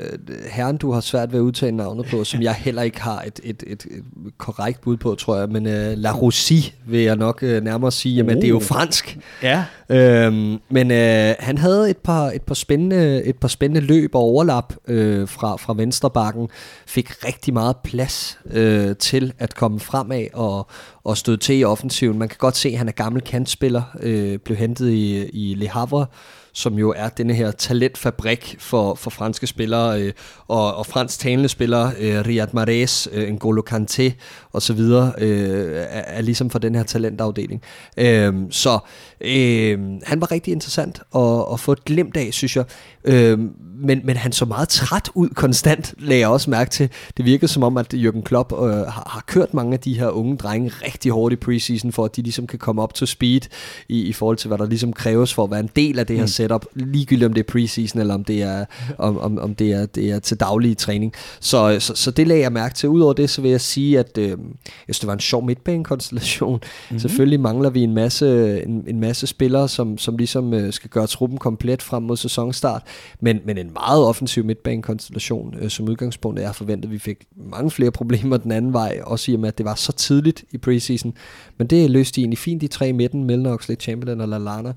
herren, 0.51 0.77
du 0.77 0.91
har 0.91 1.01
svært 1.01 1.31
ved 1.31 1.39
at 1.39 1.43
udtale 1.43 1.77
navnet 1.77 2.05
på, 2.05 2.23
som 2.23 2.41
jeg 2.41 2.53
heller 2.53 2.81
ikke 2.81 3.01
har 3.01 3.21
et, 3.21 3.39
et, 3.43 3.63
et, 3.67 3.85
et 3.85 4.03
korrekt 4.37 4.81
bud 4.81 4.97
på, 4.97 5.15
tror 5.15 5.37
jeg, 5.37 5.49
men 5.49 5.67
øh, 5.67 5.97
La 5.97 6.11
Rossi 6.11 6.73
vil 6.87 6.99
jeg 6.99 7.15
nok 7.15 7.43
øh, 7.43 7.63
nærmere 7.63 7.91
sige, 7.91 8.15
jamen, 8.15 8.35
uh. 8.35 8.41
det 8.41 8.47
er 8.47 8.49
jo 8.49 8.55
oh. 8.55 8.61
fransk. 8.61 9.17
Ja. 9.43 9.63
Øh, 9.89 10.33
men 10.69 10.91
øh, 10.91 11.35
han 11.39 11.57
havde 11.57 11.89
et 11.89 11.97
par, 11.97 12.31
et, 12.31 12.41
par 12.41 12.55
spændende, 12.55 13.23
et 13.23 13.35
par 13.35 13.47
spændende 13.47 13.81
løb 13.87 14.15
og 14.15 14.21
overlap 14.21 14.73
øh, 14.87 15.27
fra, 15.27 15.55
fra 15.55 15.73
venstrebakken, 15.77 16.47
fik 16.85 17.25
rigtig 17.25 17.53
meget 17.53 17.75
plads 17.83 18.39
øh, 18.51 18.95
til 18.95 19.33
at 19.39 19.55
komme 19.55 19.79
fremad 19.79 20.25
og, 20.33 20.67
og 21.03 21.17
støde 21.17 21.37
til 21.37 21.59
i 21.59 21.63
offensiven. 21.63 22.19
Man 22.19 22.29
kan 22.29 22.37
godt 22.39 22.57
se, 22.57 22.69
at 22.69 22.77
han 22.77 22.87
er 22.87 22.91
gammel 22.91 23.21
kantspiller, 23.21 23.81
øh, 23.99 24.37
blev 24.37 24.57
hentet 24.57 24.89
i, 24.89 25.29
i 25.29 25.55
Le 25.55 25.67
Havre, 25.67 26.05
som 26.53 26.73
jo 26.73 26.93
er 26.97 27.09
denne 27.09 27.33
her 27.33 27.51
talentfabrik 27.51 28.55
for, 28.59 28.95
for 28.95 29.09
franske 29.09 29.47
spillere 29.47 30.01
øh, 30.01 30.13
og, 30.47 30.75
og 30.75 30.85
fransk 30.85 31.19
talende 31.19 31.49
spillere, 31.49 31.91
øh, 31.99 32.25
Riyad 32.27 32.47
Mahrez, 32.53 33.07
øh, 33.11 33.29
N'Golo 33.29 33.61
Kanté 33.71 34.11
og 34.51 34.61
så 34.61 34.73
videre, 34.73 35.13
øh, 35.17 35.71
er, 35.75 36.01
er 36.01 36.21
ligesom 36.21 36.49
for 36.49 36.59
den 36.59 36.75
her 36.75 36.83
talentafdeling. 36.83 37.61
Øh, 37.97 38.33
så 38.49 38.79
øh, 39.21 39.79
han 40.03 40.21
var 40.21 40.31
rigtig 40.31 40.51
interessant 40.51 41.01
at, 41.15 41.45
at 41.53 41.59
få 41.59 41.71
et 41.71 41.85
glimt 41.85 42.17
af, 42.17 42.29
synes 42.31 42.55
jeg. 42.55 42.65
Øh, 43.03 43.39
men, 43.83 44.01
men 44.03 44.17
han 44.17 44.31
så 44.31 44.45
meget 44.45 44.69
træt 44.69 45.09
ud 45.15 45.29
konstant, 45.29 45.93
lagde 45.97 46.19
jeg 46.19 46.29
også 46.29 46.49
mærke 46.49 46.69
til. 46.69 46.89
Det 47.17 47.25
virkede 47.25 47.47
som 47.47 47.63
om, 47.63 47.77
at 47.77 47.93
Jürgen 47.93 48.21
Klopp 48.21 48.53
øh, 48.53 48.59
har, 48.59 49.09
har 49.11 49.23
kørt 49.27 49.53
mange 49.53 49.73
af 49.73 49.79
de 49.79 49.99
her 49.99 50.09
unge 50.09 50.37
drenge 50.37 50.71
rigtig 50.85 51.11
hårdt 51.11 51.33
i 51.33 51.35
preseason, 51.35 51.91
for 51.91 52.05
at 52.05 52.15
de 52.15 52.21
ligesom 52.21 52.47
kan 52.47 52.59
komme 52.59 52.81
op 52.81 52.93
til 52.93 53.07
speed 53.07 53.41
i, 53.89 54.01
i 54.01 54.13
forhold 54.13 54.37
til, 54.37 54.47
hvad 54.47 54.57
der 54.57 54.65
ligesom 54.65 54.93
kræves 54.93 55.33
for 55.33 55.43
at 55.43 55.51
være 55.51 55.59
en 55.59 55.69
del 55.75 55.99
af 55.99 56.07
det 56.07 56.15
her 56.15 56.23
mm 56.23 56.27
setup, 56.41 56.65
ligegyldigt 56.75 57.25
om 57.25 57.33
det 57.33 57.41
er 57.47 57.51
preseason, 57.51 58.01
eller 58.01 58.13
om 58.13 58.23
det 58.23 58.41
er, 58.41 58.65
om, 58.97 59.17
om, 59.17 59.37
om 59.37 59.55
det 59.55 59.71
er, 59.71 59.85
det 59.85 60.11
er 60.11 60.19
til 60.19 60.39
daglig 60.39 60.77
træning. 60.77 61.13
Så, 61.39 61.77
så, 61.79 61.95
så 61.95 62.11
det 62.11 62.27
lagde 62.27 62.41
jeg 62.41 62.51
mærke 62.51 62.75
til. 62.75 62.89
Udover 62.89 63.13
det, 63.13 63.29
så 63.29 63.41
vil 63.41 63.51
jeg 63.51 63.61
sige, 63.61 63.99
at 63.99 64.17
øh, 64.17 64.29
jeg 64.29 64.37
synes, 64.85 64.99
det 64.99 65.07
var 65.07 65.13
en 65.13 65.19
sjov 65.19 65.45
midtbanekonstellation. 65.45 66.53
Mm-hmm. 66.53 66.99
Selvfølgelig 66.99 67.39
mangler 67.39 67.69
vi 67.69 67.81
en 67.81 67.93
masse, 67.93 68.63
en, 68.63 68.83
en 68.87 68.99
masse 68.99 69.27
spillere, 69.27 69.67
som, 69.67 69.97
som 69.97 70.17
ligesom 70.17 70.53
øh, 70.53 70.73
skal 70.73 70.89
gøre 70.89 71.07
truppen 71.07 71.37
komplet 71.37 71.81
frem 71.81 72.03
mod 72.03 72.17
sæsonstart, 72.17 72.83
men, 73.19 73.39
men 73.45 73.57
en 73.57 73.73
meget 73.73 74.03
offensiv 74.03 74.43
midtbanekonstellation 74.43 75.55
øh, 75.61 75.69
som 75.69 75.89
udgangspunkt. 75.89 76.39
Jeg 76.39 76.55
forventet, 76.55 76.91
vi 76.91 76.99
fik 76.99 77.17
mange 77.35 77.71
flere 77.71 77.91
problemer 77.91 78.37
den 78.37 78.51
anden 78.51 78.73
vej, 78.73 78.99
også 79.03 79.31
i 79.31 79.33
og 79.33 79.39
med, 79.39 79.47
at 79.47 79.57
det 79.57 79.65
var 79.65 79.75
så 79.75 79.91
tidligt 79.91 80.43
i 80.51 80.57
preseason. 80.57 81.13
Men 81.57 81.67
det 81.67 81.89
løste 81.89 82.15
de 82.15 82.21
egentlig 82.21 82.37
fint, 82.37 82.61
de 82.61 82.67
tre 82.67 82.89
i 82.89 82.91
midten, 82.91 83.23
Milner, 83.23 83.53
Oxley, 83.53 83.75
Chamberlain 83.79 84.21
og 84.21 84.27
Lallana. 84.27 84.73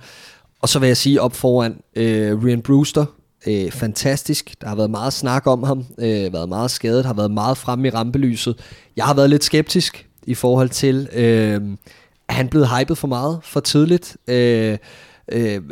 Og 0.65 0.69
så 0.69 0.79
vil 0.79 0.87
jeg 0.87 0.97
sige 0.97 1.21
op 1.21 1.35
foran 1.35 1.81
øh, 1.97 2.45
Ryan 2.45 2.63
Brewster, 2.63 3.05
øh, 3.47 3.71
fantastisk. 3.71 4.55
Der 4.61 4.69
har 4.69 4.77
været 4.77 4.91
meget 4.91 5.13
snak 5.13 5.47
om 5.47 5.63
ham, 5.63 5.85
øh, 5.99 6.33
været 6.33 6.49
meget 6.49 6.71
skadet, 6.71 7.05
har 7.05 7.15
været 7.15 7.31
meget 7.31 7.59
fremme 7.59 7.89
i 7.89 7.91
rampelyset. 7.91 8.59
Jeg 8.97 9.05
har 9.05 9.15
været 9.15 9.31
lidt 9.31 9.45
skeptisk 9.45 10.09
i 10.27 10.35
forhold 10.35 10.69
til, 10.69 11.09
øh, 11.13 11.61
er 12.29 12.33
han 12.33 12.49
blevet 12.49 12.69
hypet 12.79 12.99
for 12.99 13.09
meget, 13.09 13.41
for 13.43 13.61
tidligt. 13.61 14.17
Øh, 14.29 14.79
øh, 15.33 15.63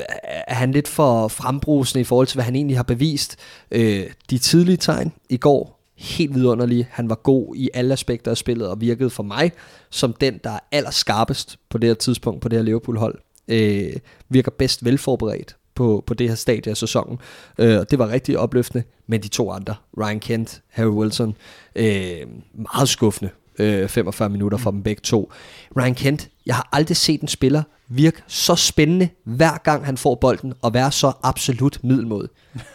er 0.49 0.55
han 0.55 0.73
lidt 0.73 0.89
for 0.89 1.29
frembrusende 1.29 2.01
i 2.01 2.05
forhold 2.05 2.27
til, 2.27 2.37
hvad 2.37 2.45
han 2.45 2.57
egentlig 2.57 2.79
har 2.79 2.83
bevist. 2.83 3.37
Øh, 3.71 4.07
de 4.31 4.39
tidlige 4.39 4.77
tegn 4.77 5.13
i 5.29 5.37
går, 5.37 5.81
helt 5.97 6.35
vidunderlige. 6.35 6.89
Han 6.91 7.09
var 7.09 7.15
god 7.15 7.57
i 7.57 7.71
alle 7.75 7.93
aspekter 7.93 8.31
af 8.31 8.37
spillet, 8.37 8.69
og 8.69 8.81
virkede 8.81 9.11
for 9.11 9.23
mig 9.23 9.53
som 9.91 10.13
den, 10.13 10.41
der 10.45 10.51
er 10.51 10.61
allerskarpest 10.73 11.59
på 11.71 11.79
det 11.79 11.89
her 11.89 11.95
tidspunkt 11.95 12.41
på 12.41 12.49
det 12.49 12.59
her 12.59 12.65
Liverpool-hold. 12.65 13.19
Øh, 13.53 13.93
virker 14.29 14.51
bedst 14.51 14.85
velforberedt 14.85 15.57
på, 15.75 16.05
på 16.07 16.15
det 16.15 16.29
her 16.29 16.35
stadie 16.35 16.71
af 16.71 16.77
sæsonen. 16.77 17.19
Øh, 17.59 17.81
det 17.91 17.99
var 17.99 18.09
rigtig 18.09 18.39
opløftende, 18.39 18.85
men 19.07 19.23
de 19.23 19.29
to 19.29 19.51
andre, 19.51 19.75
Ryan 19.99 20.21
Kent, 20.21 20.63
Harry 20.69 20.91
Wilson, 20.91 21.37
øh, 21.77 22.17
meget 22.55 22.89
skuffende 22.89 23.31
øh, 23.59 23.89
45 23.89 24.29
minutter 24.29 24.59
for 24.59 24.71
dem 24.71 24.83
begge 24.83 25.01
to. 25.01 25.33
Ryan 25.77 25.95
Kent, 25.95 26.29
jeg 26.47 26.55
har 26.55 26.69
aldrig 26.73 26.97
set 26.97 27.21
en 27.21 27.29
spiller 27.29 27.63
virke 27.97 28.23
så 28.27 28.55
spændende, 28.55 29.09
hver 29.25 29.59
gang 29.59 29.87
han 29.87 29.97
får 29.97 30.15
bolden, 30.15 30.55
og 30.63 30.75
være 30.75 30.93
så 30.93 31.13
absolut 31.23 31.79
middelmåde. 31.85 32.29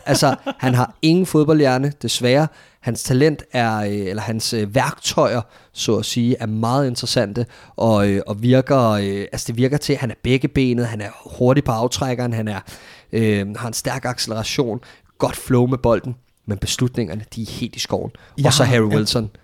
Altså, 0.05 0.35
han 0.57 0.73
har 0.73 0.97
ingen 1.01 1.25
fodboldhjerne, 1.25 1.93
desværre. 2.01 2.47
Hans 2.87 3.03
talent 3.03 3.43
er, 3.51 3.77
øh, 3.77 3.91
eller 3.91 4.21
hans 4.21 4.53
øh, 4.53 4.75
værktøjer, 4.75 5.41
så 5.73 5.97
at 5.97 6.05
sige, 6.05 6.35
er 6.39 6.45
meget 6.45 6.87
interessante, 6.87 7.45
og, 7.75 8.09
øh, 8.09 8.21
og 8.27 8.41
virker, 8.41 8.77
altså 9.31 9.45
det 9.47 9.57
virker 9.57 9.77
til, 9.77 9.93
at 9.93 9.99
han 9.99 10.11
er 10.11 10.15
begge 10.23 10.47
benet, 10.47 10.87
han 10.87 11.01
er 11.01 11.09
hurtig 11.37 11.63
på 11.63 11.71
aftrækkeren, 11.71 12.33
han 12.33 12.47
er, 12.47 12.59
øh, 13.11 13.55
har 13.55 13.67
en 13.67 13.73
stærk 13.73 14.05
acceleration, 14.05 14.79
godt 15.17 15.35
flow 15.35 15.67
med 15.67 15.77
bolden, 15.77 16.15
men 16.45 16.57
beslutningerne, 16.57 17.25
de 17.35 17.41
er 17.41 17.51
helt 17.51 17.75
i 17.75 17.79
skoven. 17.79 18.11
Ja, 18.37 18.45
og 18.45 18.53
så 18.53 18.63
Harry 18.63 18.81
Wilson. 18.81 19.23
Ja 19.23 19.39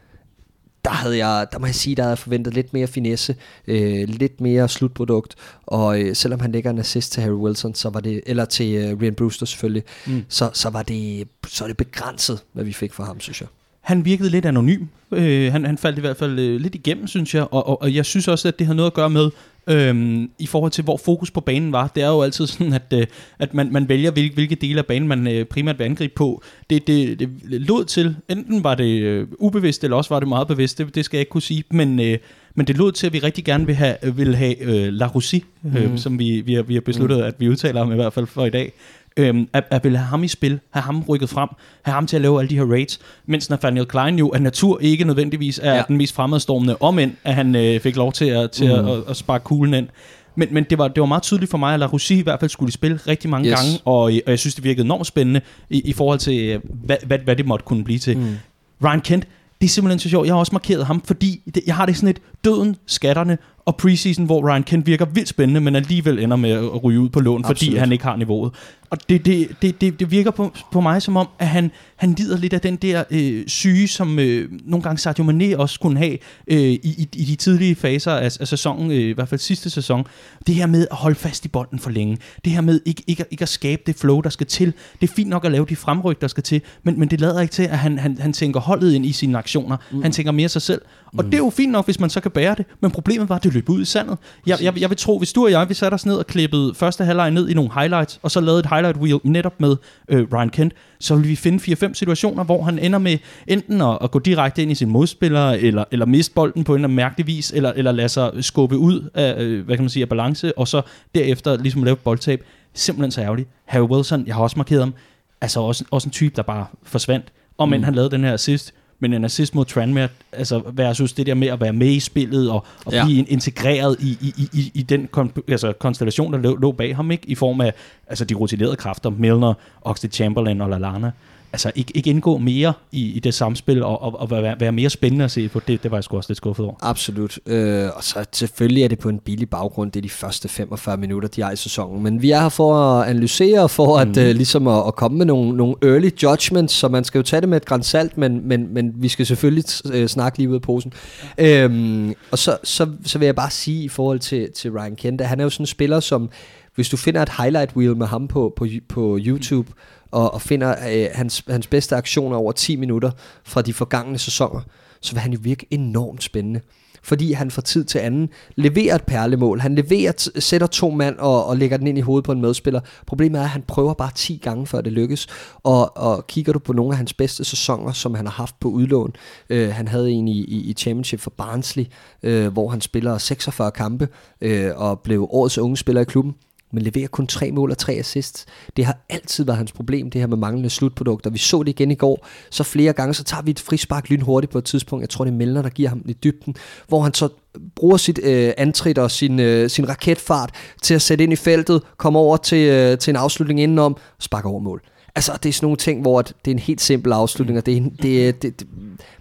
der 0.85 0.91
havde 0.91 1.25
jeg, 1.25 1.47
der 1.51 1.59
må 1.59 1.65
jeg 1.65 1.75
sige, 1.75 1.95
der 1.95 2.01
havde 2.01 2.11
jeg 2.11 2.17
forventet 2.17 2.53
lidt 2.53 2.73
mere 2.73 2.87
finesse, 2.87 3.35
øh, 3.67 4.07
lidt 4.07 4.41
mere 4.41 4.69
slutprodukt, 4.69 5.35
og 5.65 6.01
øh, 6.01 6.15
selvom 6.15 6.39
han 6.39 6.51
lægger 6.51 6.69
en 6.69 6.79
assist 6.79 7.11
til 7.11 7.23
Harry 7.23 7.33
Wilson, 7.33 7.75
så 7.75 7.89
var 7.89 7.99
det, 7.99 8.21
eller 8.25 8.45
til 8.45 8.75
øh, 8.75 9.01
Ryan 9.01 9.15
Brewster 9.15 9.45
selvfølgelig, 9.45 9.83
mm. 10.07 10.23
så, 10.29 10.49
så, 10.53 10.69
var 10.69 10.83
det, 10.83 11.27
så 11.47 11.63
er 11.63 11.67
det 11.67 11.77
begrænset, 11.77 12.39
hvad 12.53 12.63
vi 12.63 12.73
fik 12.73 12.93
fra 12.93 13.03
ham, 13.03 13.19
synes 13.19 13.41
jeg. 13.41 13.47
Han 13.81 14.05
virkede 14.05 14.29
lidt 14.29 14.45
anonym. 14.45 14.85
Øh, 15.11 15.51
han, 15.51 15.65
han 15.65 15.77
faldt 15.77 15.97
i 15.97 16.01
hvert 16.01 16.17
fald 16.17 16.39
øh, 16.39 16.61
lidt 16.61 16.75
igennem, 16.75 17.07
synes 17.07 17.35
jeg, 17.35 17.43
og, 17.53 17.67
og, 17.67 17.81
og 17.81 17.95
jeg 17.95 18.05
synes 18.05 18.27
også, 18.27 18.47
at 18.47 18.59
det 18.59 18.67
har 18.67 18.73
noget 18.73 18.89
at 18.89 18.93
gøre 18.93 19.09
med, 19.09 19.29
øhm, 19.67 20.29
i 20.39 20.45
forhold 20.45 20.71
til, 20.71 20.83
hvor 20.83 20.97
fokus 20.97 21.31
på 21.31 21.41
banen 21.41 21.71
var. 21.71 21.87
Det 21.95 22.03
er 22.03 22.07
jo 22.07 22.21
altid 22.21 22.47
sådan, 22.53 22.73
at, 22.73 22.93
øh, 22.93 23.05
at 23.39 23.53
man, 23.53 23.71
man 23.71 23.89
vælger, 23.89 24.11
hvilke, 24.11 24.33
hvilke 24.33 24.55
dele 24.55 24.79
af 24.79 24.85
banen 24.85 25.07
man 25.07 25.27
øh, 25.27 25.45
primært 25.45 25.79
vil 25.79 25.85
angribe 25.85 26.13
på. 26.15 26.43
Det, 26.69 26.87
det, 26.87 27.19
det 27.19 27.29
lod 27.41 27.85
til, 27.85 28.15
enten 28.29 28.63
var 28.63 28.75
det 28.75 29.01
øh, 29.01 29.27
ubevidst, 29.39 29.83
eller 29.83 29.97
også 29.97 30.13
var 30.13 30.19
det 30.19 30.29
meget 30.29 30.47
bevidst, 30.47 30.77
det, 30.77 30.95
det 30.95 31.05
skal 31.05 31.17
jeg 31.17 31.21
ikke 31.21 31.29
kunne 31.29 31.41
sige, 31.41 31.63
men, 31.71 31.99
øh, 31.99 32.17
men 32.55 32.67
det 32.67 32.77
lod 32.77 32.91
til, 32.91 33.07
at 33.07 33.13
vi 33.13 33.19
rigtig 33.19 33.45
gerne 33.45 33.65
vil 33.65 33.75
have, 33.75 33.95
vil 34.15 34.35
have 34.35 34.61
øh, 34.61 34.93
La 34.93 35.07
Russie, 35.07 35.41
øh, 35.77 35.91
mm. 35.91 35.97
som 35.97 36.19
vi, 36.19 36.41
vi, 36.41 36.53
har, 36.53 36.61
vi 36.61 36.73
har 36.73 36.81
besluttet, 36.81 37.17
mm. 37.17 37.23
at 37.23 37.35
vi 37.39 37.49
udtaler 37.49 37.79
ham 37.79 37.91
i 37.91 37.95
hvert 37.95 38.13
fald 38.13 38.27
for 38.27 38.45
i 38.45 38.49
dag 38.49 38.71
øhm, 39.17 39.47
at, 39.53 39.63
at 39.69 39.83
ville 39.83 39.97
have 39.97 40.07
ham 40.07 40.23
i 40.23 40.27
spil, 40.27 40.59
have 40.71 40.83
ham 40.83 41.03
rykket 41.09 41.29
frem, 41.29 41.49
have 41.81 41.93
ham 41.93 42.07
til 42.07 42.15
at 42.15 42.21
lave 42.21 42.39
alle 42.39 42.49
de 42.49 42.57
her 42.57 42.65
raids, 42.65 42.99
mens 43.25 43.49
Nathaniel 43.49 43.85
Klein 43.85 44.19
jo 44.19 44.31
af 44.35 44.41
natur 44.41 44.79
ikke 44.79 45.03
nødvendigvis 45.03 45.59
er 45.63 45.75
ja. 45.75 45.83
den 45.87 45.97
mest 45.97 46.15
fremadstormende, 46.15 46.77
om 46.79 46.99
end 46.99 47.11
at 47.23 47.35
han 47.35 47.55
øh, 47.55 47.79
fik 47.79 47.95
lov 47.95 48.13
til 48.13 48.25
at, 48.25 48.51
til 48.51 48.67
mm. 48.67 48.87
at, 48.87 48.97
at, 48.97 49.03
at 49.09 49.15
sparke 49.15 49.43
kuglen 49.43 49.73
ind. 49.73 49.87
Men, 50.35 50.47
men 50.51 50.63
det, 50.63 50.77
var, 50.77 50.87
det 50.87 51.01
var 51.01 51.07
meget 51.07 51.23
tydeligt 51.23 51.51
for 51.51 51.57
mig, 51.57 51.73
at 51.73 51.79
La 51.79 51.85
Russie 51.85 52.17
i 52.17 52.21
hvert 52.21 52.39
fald 52.39 52.49
skulle 52.49 52.71
spille 52.71 52.99
rigtig 53.07 53.29
mange 53.29 53.49
yes. 53.49 53.59
gange, 53.59 53.79
og, 53.85 54.01
og 54.01 54.21
jeg 54.27 54.39
synes, 54.39 54.55
det 54.55 54.63
virkede 54.63 54.85
enormt 54.85 55.07
spændende 55.07 55.41
i, 55.69 55.81
i 55.81 55.93
forhold 55.93 56.19
til, 56.19 56.43
øh, 56.43 56.59
hvad, 56.83 56.97
hvad, 57.05 57.19
hvad 57.19 57.35
det 57.35 57.45
måtte 57.45 57.65
kunne 57.65 57.83
blive 57.83 57.99
til. 57.99 58.17
Mm. 58.17 58.35
Ryan 58.83 59.01
Kent, 59.01 59.27
det 59.61 59.67
er 59.67 59.71
simpelthen 59.71 59.99
så 59.99 60.09
sjovt. 60.09 60.25
Jeg 60.27 60.33
har 60.33 60.39
også 60.39 60.51
markeret 60.51 60.85
ham, 60.85 61.01
fordi 61.01 61.41
det, 61.55 61.63
jeg 61.67 61.75
har 61.75 61.85
det 61.85 61.95
sådan 61.95 62.09
et 62.09 62.21
døden, 62.45 62.75
skatterne 62.85 63.37
og 63.65 63.75
preseason, 63.75 64.25
hvor 64.25 64.49
Ryan 64.49 64.63
Kent 64.63 64.87
virker 64.87 65.05
vildt 65.05 65.29
spændende, 65.29 65.61
men 65.61 65.75
alligevel 65.75 66.19
ender 66.19 66.37
med 66.37 66.51
at 66.51 66.83
ryge 66.83 66.99
ud 66.99 67.09
på 67.09 67.19
lån, 67.19 67.39
Absolut. 67.39 67.57
fordi 67.57 67.75
han 67.75 67.91
ikke 67.91 68.03
har 68.03 68.15
niveauet. 68.15 68.51
Og 68.93 69.09
det, 69.09 69.25
det, 69.25 69.49
det, 69.61 69.81
det, 69.81 69.99
det 69.99 70.11
virker 70.11 70.31
på, 70.31 70.51
på 70.71 70.81
mig 70.81 71.01
som 71.01 71.17
om, 71.17 71.27
at 71.39 71.47
han, 71.47 71.71
han 71.95 72.13
lider 72.13 72.37
lidt 72.37 72.53
af 72.53 72.61
den 72.61 72.75
der 72.75 73.03
øh, 73.11 73.47
syge, 73.47 73.87
som 73.87 74.19
øh, 74.19 74.49
nogle 74.65 74.83
gange 74.83 74.97
Sadio 74.97 75.23
Mane 75.23 75.59
også 75.59 75.79
kunne 75.79 75.97
have 75.97 76.17
øh, 76.47 76.57
i, 76.57 76.79
i, 76.83 77.07
i 77.15 77.25
de 77.25 77.35
tidlige 77.35 77.75
faser 77.75 78.11
af, 78.11 78.37
af 78.39 78.47
sæsonen, 78.47 78.91
øh, 78.91 78.97
i 78.97 79.11
hvert 79.11 79.29
fald 79.29 79.39
sidste 79.39 79.69
sæson. 79.69 80.07
Det 80.47 80.55
her 80.55 80.65
med 80.65 80.87
at 80.91 80.97
holde 80.97 81.15
fast 81.15 81.45
i 81.45 81.47
bolden 81.47 81.79
for 81.79 81.89
længe. 81.89 82.17
Det 82.45 82.53
her 82.53 82.61
med 82.61 82.81
ikke, 82.85 83.03
ikke, 83.07 83.25
ikke 83.31 83.41
at 83.41 83.49
skabe 83.49 83.81
det 83.85 83.95
flow, 83.95 84.21
der 84.21 84.29
skal 84.29 84.47
til. 84.47 84.73
Det 85.01 85.09
er 85.09 85.13
fint 85.13 85.29
nok 85.29 85.45
at 85.45 85.51
lave 85.51 85.65
de 85.69 85.75
fremryk, 85.75 86.21
der 86.21 86.27
skal 86.27 86.43
til, 86.43 86.61
men, 86.83 86.99
men 86.99 87.09
det 87.09 87.21
lader 87.21 87.41
ikke 87.41 87.51
til, 87.51 87.63
at 87.63 87.79
han, 87.79 87.99
han, 87.99 88.17
han 88.19 88.33
tænker 88.33 88.59
holdet 88.59 88.93
ind 88.93 89.05
i 89.05 89.11
sine 89.11 89.37
aktioner. 89.37 89.77
Mm. 89.91 90.01
Han 90.01 90.11
tænker 90.11 90.31
mere 90.31 90.49
sig 90.49 90.61
selv. 90.61 90.81
Og 91.17 91.25
mm. 91.25 91.31
det 91.31 91.33
er 91.33 91.43
jo 91.43 91.49
fint 91.49 91.71
nok, 91.71 91.85
hvis 91.85 91.99
man 91.99 92.09
så 92.09 92.19
kan 92.19 92.31
bære 92.31 92.55
det, 92.55 92.65
men 92.81 92.91
problemet 92.91 93.29
var, 93.29 93.35
at 93.35 93.43
det 93.43 93.53
løb 93.53 93.69
ud 93.69 93.81
i 93.81 93.85
sandet. 93.85 94.17
Jeg, 94.47 94.57
jeg, 94.61 94.79
jeg 94.79 94.89
vil 94.89 94.97
tro, 94.97 95.17
hvis 95.17 95.33
du 95.33 95.43
og 95.43 95.51
jeg, 95.51 95.69
vi 95.69 95.73
satte 95.73 95.95
os 95.95 96.05
ned 96.05 96.15
og 96.15 96.27
klippede 96.27 96.73
første 96.75 97.05
halvleg 97.05 97.31
ned 97.31 97.49
i 97.49 97.53
nogle 97.53 97.71
highlights, 97.73 98.19
og 98.23 98.31
så 98.31 98.41
lavede 98.41 98.59
et 98.59 98.65
highlight 98.65 98.82
wheel 98.91 99.19
netop 99.23 99.61
med 99.61 99.75
øh, 100.09 100.27
Ryan 100.33 100.49
Kent, 100.49 100.73
så 100.99 101.15
vil 101.15 101.27
vi 101.27 101.35
finde 101.35 101.73
4-5 101.87 101.93
situationer, 101.93 102.43
hvor 102.43 102.63
han 102.63 102.79
ender 102.79 102.99
med 102.99 103.17
enten 103.47 103.81
at, 103.81 103.97
at 104.01 104.11
gå 104.11 104.19
direkte 104.19 104.61
ind 104.61 104.71
i 104.71 104.75
sin 104.75 104.89
modspiller, 104.89 105.49
eller, 105.49 105.83
eller 105.91 106.05
miste 106.05 106.33
bolden 106.33 106.63
på 106.63 106.73
en 106.73 106.77
eller 106.77 106.87
anden 106.87 106.95
mærkelig 106.95 107.27
vis, 107.27 107.51
eller, 107.51 107.73
eller 107.75 107.91
lade 107.91 108.09
sig 108.09 108.31
skubbe 108.39 108.77
ud 108.77 109.09
af, 109.13 109.41
øh, 109.41 109.65
hvad 109.65 109.75
kan 109.75 109.83
man 109.83 109.89
sige, 109.89 110.03
af 110.03 110.09
balance, 110.09 110.57
og 110.57 110.67
så 110.67 110.81
derefter 111.15 111.57
ligesom 111.57 111.83
lave 111.83 111.95
boldtab. 111.95 112.43
Simpelthen 112.73 113.11
så 113.11 113.21
ærgerligt. 113.21 113.49
Harry 113.65 113.87
Wilson, 113.87 114.27
jeg 114.27 114.35
har 114.35 114.43
også 114.43 114.59
markeret 114.59 114.81
ham, 114.81 114.93
altså 115.41 115.59
også, 115.59 115.85
også 115.91 116.07
en 116.07 116.11
type, 116.11 116.35
der 116.35 116.41
bare 116.41 116.65
forsvandt. 116.83 117.25
Og 117.57 117.69
men 117.69 117.79
mm. 117.79 117.83
han 117.83 117.95
lavede 117.95 118.11
den 118.11 118.23
her 118.23 118.33
assist, 118.33 118.73
men 118.99 119.13
en 119.13 119.25
assist 119.25 119.55
mod 119.55 119.65
Tranmere, 119.65 120.07
altså 120.31 120.61
versus 120.73 121.13
det 121.13 121.25
der 121.25 121.33
med 121.33 121.47
at 121.47 121.61
være 121.61 121.73
med 121.73 121.87
i 121.87 121.99
spillet 121.99 122.51
og, 122.51 122.65
og 122.85 122.93
ja. 122.93 123.05
blive 123.05 123.25
integreret 123.25 123.95
i, 123.99 124.17
i, 124.21 124.49
i, 124.53 124.71
i 124.73 124.81
den 124.81 125.07
kon, 125.11 125.31
altså, 125.47 125.73
konstellation, 125.73 126.33
der 126.33 126.39
lå, 126.39 126.55
lå 126.55 126.71
bag 126.71 126.95
ham, 126.95 127.11
ikke? 127.11 127.29
i 127.29 127.35
form 127.35 127.61
af 127.61 127.73
altså, 128.07 128.25
de 128.25 128.33
rutinerede 128.33 128.75
kræfter, 128.75 129.09
Milner, 129.09 129.53
Oxlade 129.81 130.13
Chamberlain 130.13 130.61
og 130.61 130.69
Lallana 130.69 131.11
altså 131.53 131.71
ikke, 131.75 131.91
ikke 131.97 132.09
indgå 132.09 132.37
mere 132.37 132.73
i, 132.91 133.11
i 133.11 133.19
det 133.19 133.33
samspil 133.33 133.83
og, 133.83 134.01
og, 134.01 134.19
og 134.19 134.31
være, 134.31 134.59
være 134.59 134.71
mere 134.71 134.89
spændende 134.89 135.25
at 135.25 135.31
se 135.31 135.49
på, 135.49 135.59
det, 135.67 135.83
det 135.83 135.91
var 135.91 135.97
jeg 135.97 136.03
sgu 136.03 136.17
også 136.17 136.29
lidt 136.29 136.37
skuffet 136.37 136.65
over. 136.65 136.75
Absolut. 136.81 137.39
Øh, 137.45 137.89
og 137.95 138.03
så 138.03 138.25
selvfølgelig 138.31 138.83
er 138.83 138.87
det 138.87 138.99
på 138.99 139.09
en 139.09 139.19
billig 139.19 139.49
baggrund, 139.49 139.91
det 139.91 139.99
er 139.99 140.01
de 140.01 140.09
første 140.09 140.49
45 140.49 140.97
minutter, 140.97 141.29
de 141.29 141.41
har 141.41 141.51
i 141.51 141.55
sæsonen. 141.55 142.03
Men 142.03 142.21
vi 142.21 142.31
er 142.31 142.41
her 142.41 142.49
for 142.49 142.75
at 142.75 143.09
analysere, 143.09 143.69
for 143.69 143.97
at 143.97 144.07
mm. 144.07 144.21
uh, 144.21 144.27
ligesom 144.27 144.67
at, 144.67 144.87
at 144.87 144.95
komme 144.95 145.17
med 145.17 145.25
nogle, 145.25 145.57
nogle 145.57 145.75
early 145.83 146.09
judgments, 146.23 146.73
så 146.73 146.87
man 146.87 147.03
skal 147.03 147.19
jo 147.19 147.23
tage 147.23 147.41
det 147.41 147.49
med 147.49 147.57
et 147.57 147.65
græns 147.65 147.85
salt, 147.85 148.17
men, 148.17 148.47
men, 148.47 148.73
men 148.73 148.93
vi 148.95 149.07
skal 149.07 149.25
selvfølgelig 149.25 149.63
uh, 149.85 150.05
snakke 150.05 150.37
lige 150.37 150.49
ud 150.49 150.55
af 150.55 150.61
posen. 150.61 150.93
Øhm, 151.37 152.13
og 152.31 152.37
så, 152.37 152.57
så, 152.63 152.87
så 153.05 153.19
vil 153.19 153.25
jeg 153.25 153.35
bare 153.35 153.51
sige 153.51 153.83
i 153.83 153.89
forhold 153.89 154.19
til, 154.19 154.51
til 154.51 154.71
Ryan 154.71 154.95
Kent, 154.95 155.21
at 155.21 155.27
han 155.27 155.39
er 155.39 155.43
jo 155.43 155.49
sådan 155.49 155.63
en 155.63 155.67
spiller, 155.67 155.99
som 155.99 156.29
hvis 156.75 156.89
du 156.89 156.97
finder 156.97 157.21
et 157.21 157.29
highlight 157.37 157.71
reel 157.77 157.97
med 157.97 158.07
ham 158.07 158.27
på, 158.27 158.53
på, 158.55 158.67
på 158.89 159.19
YouTube, 159.21 159.69
mm 159.69 159.77
og, 160.13 160.33
og 160.33 160.41
finder 160.41 160.75
øh, 160.91 161.07
hans, 161.13 161.43
hans 161.49 161.67
bedste 161.67 161.95
aktioner 161.95 162.37
over 162.37 162.51
10 162.51 162.75
minutter 162.75 163.11
fra 163.43 163.61
de 163.61 163.73
forgangne 163.73 164.17
sæsoner, 164.17 164.61
så 165.01 165.13
vil 165.13 165.21
han 165.21 165.33
jo 165.33 165.39
virke 165.41 165.65
enormt 165.71 166.23
spændende. 166.23 166.61
Fordi 167.03 167.31
han 167.31 167.51
fra 167.51 167.61
tid 167.61 167.83
til 167.83 167.99
anden 167.99 168.29
leverer 168.55 168.95
et 168.95 169.03
perlemål. 169.03 169.59
Han 169.59 169.75
leverer, 169.75 170.29
sætter 170.39 170.67
to 170.67 170.89
mand 170.89 171.17
og, 171.17 171.45
og 171.45 171.57
lægger 171.57 171.77
den 171.77 171.87
ind 171.87 171.97
i 171.97 172.01
hovedet 172.01 172.25
på 172.25 172.31
en 172.31 172.41
medspiller. 172.41 172.79
Problemet 173.07 173.39
er, 173.39 173.43
at 173.43 173.49
han 173.49 173.61
prøver 173.61 173.93
bare 173.93 174.11
10 174.15 174.39
gange, 174.43 174.67
før 174.67 174.81
det 174.81 174.93
lykkes. 174.93 175.27
Og, 175.63 175.97
og 175.97 176.27
kigger 176.27 176.53
du 176.53 176.59
på 176.59 176.73
nogle 176.73 176.91
af 176.91 176.97
hans 176.97 177.13
bedste 177.13 177.43
sæsoner, 177.43 177.91
som 177.91 178.13
han 178.13 178.25
har 178.25 178.33
haft 178.33 178.59
på 178.59 178.69
udlån. 178.69 179.15
Øh, 179.49 179.69
han 179.69 179.87
havde 179.87 180.11
en 180.11 180.27
i, 180.27 180.43
i, 180.43 180.69
i 180.69 180.73
Championship 180.73 181.19
for 181.19 181.33
Barnsley, 181.37 181.85
øh, 182.23 182.47
hvor 182.53 182.69
han 182.69 182.81
spiller 182.81 183.17
46 183.17 183.71
kampe 183.71 184.07
øh, 184.41 184.71
og 184.75 184.99
blev 184.99 185.27
årets 185.31 185.57
unge 185.57 185.77
spiller 185.77 186.01
i 186.01 186.05
klubben 186.05 186.35
men 186.73 186.83
leverer 186.83 187.07
kun 187.07 187.27
tre 187.27 187.51
mål 187.51 187.71
og 187.71 187.77
tre 187.77 187.93
assists. 187.93 188.45
Det 188.77 188.85
har 188.85 188.97
altid 189.09 189.45
været 189.45 189.57
hans 189.57 189.71
problem, 189.71 190.09
det 190.09 190.21
her 190.21 190.27
med 190.27 190.37
manglende 190.37 190.69
slutprodukter. 190.69 191.29
Vi 191.29 191.37
så 191.37 191.63
det 191.63 191.69
igen 191.69 191.91
i 191.91 191.95
går, 191.95 192.27
så 192.49 192.63
flere 192.63 192.93
gange, 192.93 193.13
så 193.13 193.23
tager 193.23 193.41
vi 193.41 193.51
et 193.51 193.59
frispark 193.59 194.09
lynhurtigt 194.09 194.51
på 194.51 194.57
et 194.57 194.63
tidspunkt. 194.63 195.01
Jeg 195.01 195.09
tror, 195.09 195.25
det 195.25 195.31
er 195.31 195.35
Melner, 195.35 195.61
der 195.61 195.69
giver 195.69 195.89
ham 195.89 196.01
i 196.05 196.13
dybden, 196.13 196.55
hvor 196.87 197.01
han 197.01 197.13
så 197.13 197.29
bruger 197.75 197.97
sit 197.97 198.19
øh, 198.23 198.53
antrit 198.57 198.97
og 198.97 199.11
sin, 199.11 199.39
øh, 199.39 199.69
sin 199.69 199.89
raketfart 199.89 200.51
til 200.81 200.93
at 200.93 201.01
sætte 201.01 201.23
ind 201.23 201.33
i 201.33 201.35
feltet, 201.35 201.81
komme 201.97 202.19
over 202.19 202.37
til, 202.37 202.67
øh, 202.67 202.97
til 202.97 203.11
en 203.11 203.15
afslutning 203.15 203.61
indenom 203.61 203.97
og 204.31 204.41
over 204.45 204.59
mål. 204.59 204.81
Altså, 205.15 205.31
det 205.43 205.49
er 205.49 205.53
sådan 205.53 205.65
nogle 205.65 205.77
ting, 205.77 206.01
hvor 206.01 206.21
det 206.21 206.33
er 206.45 206.51
en 206.51 206.59
helt 206.59 206.81
simpel 206.81 207.11
afslutning, 207.11 207.57
og 207.57 207.65
det 207.65 207.77
er, 207.77 207.81
det, 208.01 208.41
det, 208.41 208.59
det, 208.59 208.67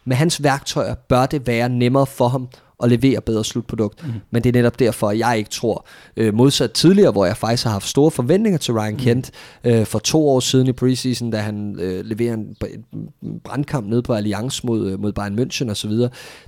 med 0.05 0.17
hans 0.17 0.43
værktøjer 0.43 0.95
bør 0.95 1.27
det 1.27 1.47
være 1.47 1.69
nemmere 1.69 2.07
for 2.07 2.29
ham 2.29 2.49
og 2.83 2.89
levere 2.89 3.21
bedre 3.21 3.45
slutprodukt. 3.45 4.07
Mm. 4.07 4.13
Men 4.31 4.45
det 4.45 4.49
er 4.49 4.53
netop 4.53 4.79
derfor, 4.79 5.09
at 5.09 5.19
jeg 5.19 5.39
ikke 5.39 5.51
tror, 5.51 5.87
øh, 6.17 6.35
modsat 6.35 6.73
tidligere, 6.73 7.11
hvor 7.11 7.27
jeg 7.27 7.37
faktisk 7.37 7.65
har 7.65 7.71
haft 7.71 7.89
store 7.89 8.11
forventninger 8.11 8.59
til 8.59 8.75
Ryan 8.75 8.93
mm. 8.93 8.99
Kent 8.99 9.31
øh, 9.65 9.87
for 9.87 9.99
to 9.99 10.29
år 10.29 10.41
siden 10.41 10.67
i 10.67 10.73
preseason, 10.73 11.31
da 11.31 11.39
han 11.39 11.77
øh, 11.81 12.05
leverer 12.05 12.35
en, 12.35 12.57
en 13.23 13.41
brandkamp 13.45 13.87
ned 13.87 14.03
på 14.03 14.15
Allianz 14.15 14.65
mod, 14.65 14.91
øh, 14.91 15.01
mod 15.01 15.13
Bayern 15.13 15.39
München 15.39 15.71
osv., 15.71 15.91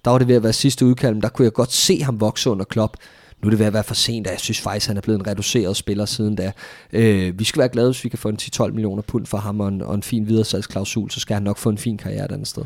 der 0.04 0.10
var 0.10 0.18
det 0.18 0.28
ved 0.28 0.36
at 0.36 0.42
være 0.42 0.52
sidste 0.52 0.86
udkald, 0.86 1.14
men 1.14 1.22
der 1.22 1.28
kunne 1.28 1.44
jeg 1.44 1.52
godt 1.52 1.72
se 1.72 2.02
ham 2.02 2.20
vokse 2.20 2.50
under 2.50 2.64
Klopp. 2.64 2.96
Nu 3.42 3.48
er 3.48 3.50
det 3.50 3.58
ved 3.58 3.66
at 3.66 3.72
være 3.72 3.84
for 3.84 3.94
sent, 3.94 4.26
og 4.26 4.32
jeg 4.32 4.40
synes 4.40 4.60
faktisk, 4.60 4.88
han 4.88 4.96
er 4.96 5.00
blevet 5.00 5.18
en 5.18 5.26
reduceret 5.26 5.76
spiller 5.76 6.04
siden 6.04 6.36
da. 6.36 6.52
Øh, 6.92 7.38
vi 7.38 7.44
skal 7.44 7.60
være 7.60 7.68
glade, 7.68 7.90
hvis 7.90 8.04
vi 8.04 8.08
kan 8.08 8.18
få 8.18 8.28
en 8.28 8.38
10-12 8.42 8.70
millioner 8.70 9.02
pund 9.02 9.26
for 9.26 9.38
ham 9.38 9.60
og 9.60 9.68
en, 9.68 9.82
og 9.82 9.94
en 9.94 10.02
fin 10.02 10.28
videresalgsklausul, 10.28 11.10
så 11.10 11.20
skal 11.20 11.34
han 11.34 11.42
nok 11.42 11.58
få 11.58 11.68
en 11.68 11.78
fin 11.78 11.98
karriere 11.98 12.24
et 12.24 12.32
andet 12.32 12.48
sted. 12.48 12.62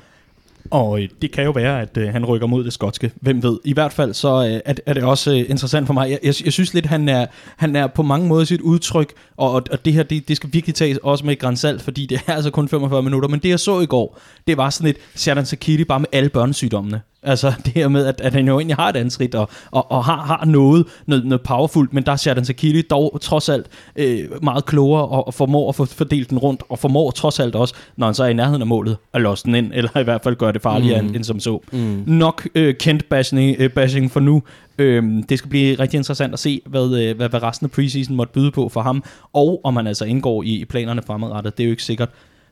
Og 0.70 1.02
øh, 1.02 1.08
det 1.22 1.32
kan 1.32 1.44
jo 1.44 1.50
være, 1.50 1.80
at 1.80 1.96
øh, 1.96 2.08
han 2.08 2.24
rykker 2.24 2.46
mod 2.46 2.64
det 2.64 2.72
skotske. 2.72 3.12
Hvem 3.20 3.42
ved? 3.42 3.58
I 3.64 3.72
hvert 3.72 3.92
fald 3.92 4.14
så 4.14 4.28
øh, 4.28 4.60
er, 4.64 4.74
er 4.86 4.94
det 4.94 5.02
også 5.02 5.30
øh, 5.30 5.36
interessant 5.38 5.86
for 5.86 5.94
mig. 5.94 6.10
Jeg, 6.10 6.18
jeg, 6.22 6.34
jeg 6.44 6.52
synes 6.52 6.74
lidt, 6.74 6.86
han 6.86 7.08
er, 7.08 7.26
han 7.56 7.76
er 7.76 7.86
på 7.86 8.02
mange 8.02 8.28
måder 8.28 8.44
sit 8.44 8.60
udtryk, 8.60 9.12
og, 9.36 9.50
og, 9.52 9.62
og 9.70 9.84
det 9.84 9.92
her, 9.92 10.02
det, 10.02 10.28
det 10.28 10.36
skal 10.36 10.50
virkelig 10.52 10.74
tages 10.74 10.98
også 11.02 11.24
med 11.24 11.32
et 11.32 11.38
grænsalt, 11.38 11.82
fordi 11.82 12.06
det 12.06 12.20
er 12.26 12.32
altså 12.32 12.50
kun 12.50 12.68
45 12.68 13.02
minutter. 13.02 13.28
Men 13.28 13.40
det 13.40 13.48
jeg 13.48 13.60
så 13.60 13.80
i 13.80 13.86
går, 13.86 14.20
det 14.46 14.56
var 14.56 14.70
sådan 14.70 14.90
et 14.90 14.96
Shadon 15.14 15.44
Sakiri 15.44 15.84
bare 15.84 16.00
med 16.00 16.08
alle 16.12 16.28
børnesygdommene. 16.28 17.00
Altså 17.22 17.52
det 17.64 17.72
her 17.72 17.88
med, 17.88 18.06
at, 18.06 18.20
at 18.20 18.32
han 18.32 18.46
jo 18.46 18.58
egentlig 18.58 18.76
har 18.76 18.88
et 18.88 18.96
ansigt 18.96 19.34
og, 19.34 19.48
og, 19.70 19.90
og 19.90 20.04
har, 20.04 20.16
har 20.16 20.44
noget, 20.44 20.86
noget, 21.06 21.26
noget 21.26 21.42
powerfult, 21.42 21.92
men 21.92 22.06
der 22.06 22.12
er 22.12 22.16
Shadon 22.16 22.44
Sakili 22.44 22.82
dog 22.82 23.18
trods 23.20 23.48
alt 23.48 23.66
øh, 23.96 24.18
meget 24.42 24.64
klogere 24.64 25.08
og, 25.08 25.26
og 25.26 25.34
formår 25.34 25.68
at 25.68 25.74
få 25.74 25.84
fordelt 25.84 26.30
den 26.30 26.38
rundt, 26.38 26.62
og 26.68 26.78
formår 26.78 27.10
trods 27.10 27.40
alt 27.40 27.54
også, 27.54 27.74
når 27.96 28.06
han 28.06 28.14
så 28.14 28.24
er 28.24 28.28
i 28.28 28.32
nærheden 28.32 28.62
af 28.62 28.66
målet, 28.66 28.96
at 29.12 29.20
låse 29.20 29.44
den 29.44 29.54
ind, 29.54 29.72
eller 29.74 29.98
i 29.98 30.02
hvert 30.02 30.22
fald 30.22 30.36
gøre 30.36 30.52
det 30.52 30.62
farligere 30.62 31.00
mm. 31.00 31.06
end, 31.06 31.16
end 31.16 31.24
som 31.24 31.40
så. 31.40 31.60
Mm. 31.72 32.02
Nok 32.06 32.48
øh, 32.54 32.74
kendt 32.74 33.08
bashing, 33.08 33.56
øh, 33.58 33.70
bashing 33.70 34.10
for 34.10 34.20
nu. 34.20 34.42
Øh, 34.78 35.02
det 35.28 35.38
skal 35.38 35.50
blive 35.50 35.78
rigtig 35.78 35.98
interessant 35.98 36.32
at 36.32 36.38
se, 36.38 36.60
hvad, 36.66 37.00
øh, 37.00 37.16
hvad, 37.16 37.28
hvad 37.28 37.42
resten 37.42 37.64
af 37.64 37.70
preseason 37.70 38.16
måtte 38.16 38.32
byde 38.32 38.50
på 38.50 38.68
for 38.68 38.80
ham, 38.80 39.04
og 39.32 39.60
om 39.64 39.76
han 39.76 39.86
altså 39.86 40.04
indgår 40.04 40.42
i, 40.42 40.60
i 40.60 40.64
planerne 40.64 41.02
fremadrettet. 41.02 41.58
Det 41.58 41.64
er 41.64 41.66
jo 41.66 41.70
ikke 41.70 41.82
sikkert. 41.82 42.08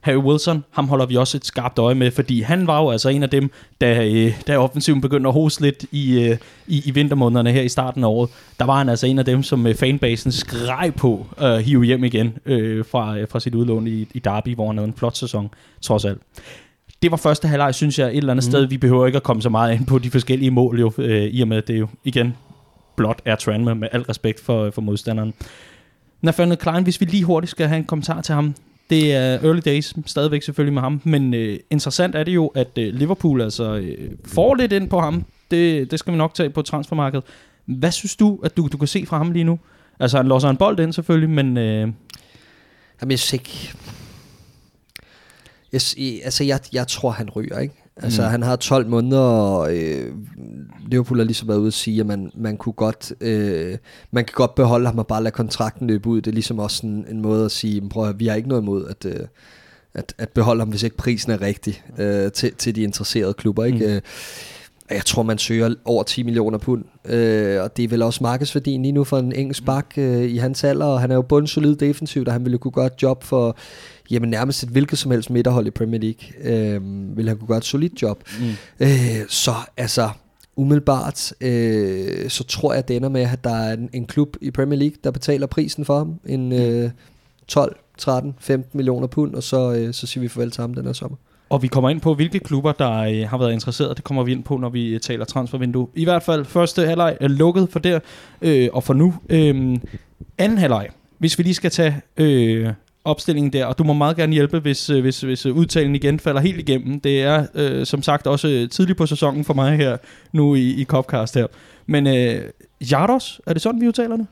Harry 0.06 0.16
Wilson, 0.16 0.64
ham 0.70 0.88
holder 0.88 1.06
vi 1.06 1.16
også 1.16 1.36
et 1.36 1.46
skarpt 1.46 1.78
øje 1.78 1.94
med, 1.94 2.10
fordi 2.10 2.40
han 2.40 2.66
var 2.66 2.82
jo 2.82 2.90
altså 2.90 3.08
en 3.08 3.22
af 3.22 3.30
dem, 3.30 3.50
da, 3.80 4.06
øh, 4.06 4.42
da 4.46 4.58
offensiven 4.58 5.00
begyndte 5.00 5.28
at 5.28 5.32
hoste 5.32 5.62
lidt 5.62 5.84
i, 5.92 6.20
øh, 6.20 6.36
i, 6.66 6.82
i 6.84 6.90
vintermånederne 6.90 7.52
her 7.52 7.62
i 7.62 7.68
starten 7.68 8.04
af 8.04 8.08
året. 8.08 8.30
Der 8.58 8.64
var 8.64 8.78
han 8.78 8.88
altså 8.88 9.06
en 9.06 9.18
af 9.18 9.24
dem, 9.24 9.42
som 9.42 9.66
fanbasen 9.74 10.32
skreg 10.32 10.92
på 10.96 11.26
at 11.36 11.64
hive 11.64 11.84
hjem 11.84 12.04
igen 12.04 12.38
øh, 12.46 12.84
fra, 12.84 13.24
fra 13.24 13.40
sit 13.40 13.54
udlån 13.54 13.86
i, 13.86 14.08
i 14.14 14.18
Derby, 14.18 14.54
hvor 14.54 14.66
han 14.66 14.76
havde 14.76 14.88
en 14.88 14.94
flot 14.94 15.16
sæson, 15.16 15.50
trods 15.82 16.04
alt 16.04 16.18
det 17.02 17.10
var 17.10 17.16
første 17.16 17.48
halvleg, 17.48 17.74
synes 17.74 17.98
jeg, 17.98 18.08
et 18.08 18.16
eller 18.16 18.32
andet 18.32 18.46
mm. 18.46 18.50
sted. 18.50 18.66
Vi 18.66 18.78
behøver 18.78 19.06
ikke 19.06 19.16
at 19.16 19.22
komme 19.22 19.42
så 19.42 19.48
meget 19.48 19.74
ind 19.74 19.86
på 19.86 19.98
de 19.98 20.10
forskellige 20.10 20.50
mål, 20.50 20.80
jo, 20.80 20.92
øh, 20.98 21.22
i 21.22 21.40
og 21.40 21.48
med, 21.48 21.56
at 21.56 21.68
det 21.68 21.78
jo 21.78 21.88
igen 22.04 22.36
blot 22.96 23.22
er 23.24 23.36
Tranmere, 23.36 23.74
med 23.74 23.88
al 23.92 24.02
respekt 24.02 24.40
for, 24.40 24.70
for 24.70 24.82
modstanderen. 24.82 25.34
Nathaniel 26.22 26.56
Klein, 26.56 26.82
hvis 26.82 27.00
vi 27.00 27.06
lige 27.06 27.24
hurtigt 27.24 27.50
skal 27.50 27.68
have 27.68 27.78
en 27.78 27.84
kommentar 27.84 28.20
til 28.20 28.34
ham. 28.34 28.54
Det 28.90 29.14
er 29.14 29.44
early 29.44 29.60
days, 29.64 29.94
stadigvæk 30.06 30.42
selvfølgelig 30.42 30.74
med 30.74 30.82
ham, 30.82 31.00
men 31.04 31.34
øh, 31.34 31.58
interessant 31.70 32.14
er 32.14 32.24
det 32.24 32.34
jo, 32.34 32.46
at 32.46 32.78
øh, 32.78 32.94
Liverpool 32.94 33.42
altså 33.42 33.74
øh, 33.74 34.10
får 34.24 34.54
lidt 34.54 34.72
ind 34.72 34.90
på 34.90 35.00
ham. 35.00 35.24
Det, 35.50 35.90
det 35.90 35.98
skal 35.98 36.12
vi 36.12 36.18
nok 36.18 36.34
tage 36.34 36.50
på 36.50 36.62
transfermarkedet. 36.62 37.24
Hvad 37.64 37.90
synes 37.90 38.16
du, 38.16 38.40
at 38.44 38.56
du, 38.56 38.68
du 38.72 38.78
kan 38.78 38.88
se 38.88 39.06
fra 39.06 39.18
ham 39.18 39.30
lige 39.32 39.44
nu? 39.44 39.58
Altså, 40.00 40.16
han 40.16 40.26
låser 40.26 40.48
en 40.48 40.56
bold 40.56 40.80
ind 40.80 40.92
selvfølgelig, 40.92 41.30
men... 41.30 41.56
Øh... 41.56 41.88
Jamen, 43.00 43.10
jeg 43.10 43.18
synes 43.18 43.32
ikke... 43.32 43.72
Jeg, 45.72 45.80
altså, 46.24 46.44
jeg, 46.44 46.60
jeg 46.72 46.88
tror, 46.88 47.10
han 47.10 47.30
ryger, 47.30 47.58
ikke? 47.58 47.74
Altså, 48.02 48.22
mm. 48.22 48.28
han 48.28 48.42
har 48.42 48.56
12 48.56 48.86
måneder, 48.86 49.20
og 49.20 49.76
øh, 49.76 50.12
Liverpool 50.86 51.18
har 51.18 51.24
ligesom 51.24 51.48
været 51.48 51.58
ude 51.58 51.66
at 51.66 51.74
sige, 51.74 52.00
at 52.00 52.06
man, 52.06 52.30
man 52.34 52.56
kunne 52.56 52.72
godt, 52.72 53.12
øh, 53.20 53.78
man 54.10 54.24
kan 54.24 54.32
godt 54.34 54.54
beholde 54.54 54.86
ham 54.86 54.98
og 54.98 55.06
bare 55.06 55.22
lade 55.22 55.32
kontrakten 55.32 55.86
løbe 55.86 56.08
ud. 56.08 56.20
Det 56.20 56.30
er 56.30 56.34
ligesom 56.34 56.58
også 56.58 56.86
en, 56.86 57.06
en 57.10 57.22
måde 57.22 57.44
at 57.44 57.50
sige, 57.50 57.88
prøv 57.88 58.08
at 58.08 58.20
vi 58.20 58.26
har 58.26 58.34
ikke 58.34 58.48
noget 58.48 58.62
imod 58.62 58.86
at, 58.86 59.04
øh, 59.04 59.26
at, 59.94 60.14
at 60.18 60.28
beholde 60.28 60.60
ham, 60.60 60.68
hvis 60.68 60.82
ikke 60.82 60.96
prisen 60.96 61.32
er 61.32 61.40
rigtig 61.40 61.82
øh, 61.98 62.32
til, 62.32 62.54
til 62.54 62.74
de 62.74 62.82
interesserede 62.82 63.34
klubber. 63.34 63.64
Ikke? 63.64 63.86
Mm. 63.86 64.00
Jeg 64.90 65.04
tror, 65.04 65.22
man 65.22 65.38
søger 65.38 65.74
over 65.84 66.02
10 66.02 66.22
millioner 66.22 66.58
pund. 66.58 66.84
Øh, 67.04 67.62
og 67.62 67.76
det 67.76 67.84
er 67.84 67.88
vel 67.88 68.02
også 68.02 68.22
markedsværdien 68.22 68.82
lige 68.82 68.92
nu 68.92 69.04
for 69.04 69.18
en 69.18 69.32
engelsk 69.32 69.64
bak 69.64 69.86
øh, 69.96 70.22
i 70.22 70.36
hans 70.36 70.64
alder. 70.64 70.86
Og 70.86 71.00
han 71.00 71.10
er 71.10 71.14
jo 71.14 71.22
bundsolid 71.22 71.76
defensivt, 71.76 72.28
og 72.28 72.34
han 72.34 72.44
ville 72.44 72.58
kunne 72.58 72.72
gøre 72.72 72.86
et 72.86 73.02
job 73.02 73.24
for 73.24 73.56
jamen, 74.10 74.30
nærmest 74.30 74.62
et 74.62 74.68
hvilket 74.68 74.98
som 74.98 75.10
helst 75.10 75.30
midterhold 75.30 75.66
i 75.66 75.70
Premier 75.70 76.00
League. 76.00 76.52
Øh, 76.52 76.80
vil 77.16 77.28
han 77.28 77.38
kunne 77.38 77.48
gøre 77.48 77.58
et 77.58 77.64
solidt 77.64 78.02
job. 78.02 78.22
Mm. 78.40 78.46
Øh, 78.80 79.28
så 79.28 79.52
altså, 79.76 80.10
umiddelbart, 80.56 81.32
øh, 81.40 82.30
så 82.30 82.44
tror 82.44 82.72
jeg, 82.72 82.78
at 82.78 82.88
det 82.88 82.96
ender 82.96 83.08
med, 83.08 83.20
at 83.20 83.44
der 83.44 83.54
er 83.54 83.72
en, 83.72 83.90
en 83.92 84.06
klub 84.06 84.36
i 84.40 84.50
Premier 84.50 84.78
League, 84.78 84.96
der 85.04 85.10
betaler 85.10 85.46
prisen 85.46 85.84
for 85.84 85.98
ham. 85.98 86.20
En 86.26 86.52
øh, 86.52 86.90
12, 87.48 87.76
13, 87.98 88.34
15 88.38 88.78
millioner 88.78 89.06
pund, 89.06 89.34
og 89.34 89.42
så, 89.42 89.72
øh, 89.72 89.94
så 89.94 90.06
siger 90.06 90.22
vi 90.22 90.28
farvel 90.28 90.50
til 90.50 90.60
ham 90.60 90.74
den 90.74 90.84
her 90.84 90.92
sommer. 90.92 91.16
Og 91.48 91.62
vi 91.62 91.66
kommer 91.66 91.90
ind 91.90 92.00
på, 92.00 92.14
hvilke 92.14 92.38
klubber, 92.38 92.72
der 92.72 92.92
øh, 92.92 93.28
har 93.28 93.38
været 93.38 93.52
interesseret. 93.52 93.96
Det 93.96 94.04
kommer 94.04 94.22
vi 94.22 94.32
ind 94.32 94.44
på, 94.44 94.56
når 94.56 94.68
vi 94.68 94.88
øh, 94.88 95.00
taler 95.00 95.24
transfervindue. 95.24 95.88
I 95.94 96.04
hvert 96.04 96.22
fald, 96.22 96.44
første 96.44 96.86
halvleg 96.86 97.16
er 97.20 97.28
lukket 97.28 97.68
for 97.70 97.78
der, 97.78 98.00
øh, 98.42 98.68
og 98.72 98.84
for 98.84 98.94
nu. 98.94 99.14
Øh, 99.28 99.78
anden 100.38 100.58
halvleg, 100.58 100.88
hvis 101.18 101.38
vi 101.38 101.42
lige 101.42 101.54
skal 101.54 101.70
tage 101.70 102.00
øh, 102.16 102.72
opstillingen 103.04 103.52
der, 103.52 103.64
og 103.64 103.78
du 103.78 103.84
må 103.84 103.92
meget 103.92 104.16
gerne 104.16 104.32
hjælpe, 104.32 104.58
hvis, 104.58 104.90
øh, 104.90 105.00
hvis, 105.00 105.20
hvis 105.20 105.46
udtalen 105.46 105.94
igen 105.94 106.20
falder 106.20 106.40
helt 106.40 106.58
igennem. 106.58 107.00
Det 107.00 107.22
er 107.22 107.46
øh, 107.54 107.86
som 107.86 108.02
sagt 108.02 108.26
også 108.26 108.68
tidligt 108.70 108.98
på 108.98 109.06
sæsonen 109.06 109.44
for 109.44 109.54
mig 109.54 109.76
her, 109.76 109.96
nu 110.32 110.54
i, 110.54 110.70
i 110.70 110.84
Copcast 110.84 111.34
her. 111.34 111.46
Men 111.86 112.06
øh, 112.06 112.42
Jardos, 112.90 113.40
er 113.46 113.52
det 113.52 113.62
sådan, 113.62 113.80
vi 113.80 113.88
udtaler 113.88 114.16
det? 114.16 114.26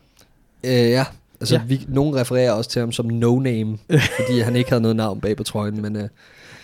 Øh, 0.64 0.73
ja, 0.73 1.04
altså 1.40 1.54
ja. 1.54 1.62
vi, 1.66 1.87
nogen 1.88 2.16
refererer 2.16 2.52
også 2.52 2.71
til 2.71 2.80
ham 2.80 2.92
som 2.92 3.06
no-name, 3.06 3.78
fordi 4.21 4.40
han 4.40 4.56
ikke 4.56 4.71
havde 4.71 4.83
noget 4.83 4.97
navn 4.97 5.21
bag 5.21 5.37
på 5.37 5.42
trøjen, 5.42 5.83
men... 5.83 5.97
Øh, 5.97 6.09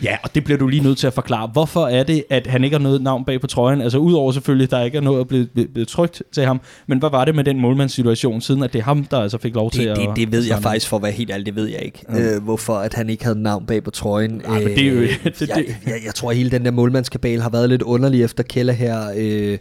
Ja, 0.03 0.17
og 0.23 0.35
det 0.35 0.45
bliver 0.45 0.59
du 0.59 0.67
lige 0.67 0.83
nødt 0.83 0.99
til 0.99 1.07
at 1.07 1.13
forklare. 1.13 1.51
Hvorfor 1.53 1.87
er 1.87 2.03
det, 2.03 2.25
at 2.31 2.47
han 2.47 2.65
ikke 2.65 2.75
har 2.75 2.83
noget 2.83 3.03
navn 3.03 3.25
bag 3.25 3.41
på 3.41 3.47
trøjen? 3.47 3.81
Altså 3.81 3.99
udover 3.99 4.33
selvfølgelig, 4.33 4.71
der 4.71 4.83
ikke 4.83 4.97
er 4.99 5.03
noget 5.03 5.21
at 5.21 5.29
blive, 5.29 5.47
blive 5.47 5.85
trygt 5.85 6.23
til 6.33 6.45
ham. 6.45 6.61
Men 6.87 6.99
hvad 6.99 7.11
var 7.11 7.25
det 7.25 7.35
med 7.35 7.45
den 7.45 7.61
målmandssituation, 7.61 8.41
siden 8.41 8.63
at 8.63 8.73
det 8.73 8.79
er 8.79 8.83
ham, 8.83 9.05
der 9.05 9.19
altså 9.19 9.39
fik 9.39 9.55
lov 9.55 9.71
det, 9.71 9.73
til 9.73 9.85
det, 9.85 9.91
at... 9.91 9.97
Det, 9.97 10.17
det 10.17 10.33
ved 10.33 10.45
jeg 10.45 10.63
faktisk 10.63 10.89
for 10.89 10.97
at 10.97 11.03
være 11.03 11.13
helt 11.13 11.31
ærlig, 11.31 11.47
det 11.47 11.57
ved 11.57 11.67
jeg 11.67 11.81
ikke. 11.83 12.05
Mm. 12.09 12.17
Øh, 12.17 12.43
hvorfor 12.43 12.75
at 12.75 12.95
han 12.95 13.11
ikke 13.11 13.25
havde 13.25 13.43
navn 13.43 13.67
bag 13.67 13.85
på 13.85 13.91
trøjen. 13.91 14.43
Ej, 14.45 14.59
men 14.59 14.69
det 14.69 14.87
er 14.87 14.91
jo... 14.91 15.01
Øh, 15.01 15.25
det, 15.25 15.49
jeg, 15.49 15.65
jeg, 15.87 15.95
jeg 16.07 16.15
tror, 16.15 16.31
at 16.31 16.37
hele 16.37 16.51
den 16.51 16.65
der 16.65 16.71
målmandskabal 16.71 17.41
har 17.41 17.51
været 17.51 17.69
lidt 17.69 17.83
underlig 17.83 18.23
efter 18.23 18.43
Keller 18.43 18.73
her. 18.73 19.13
Øh, 19.17 19.59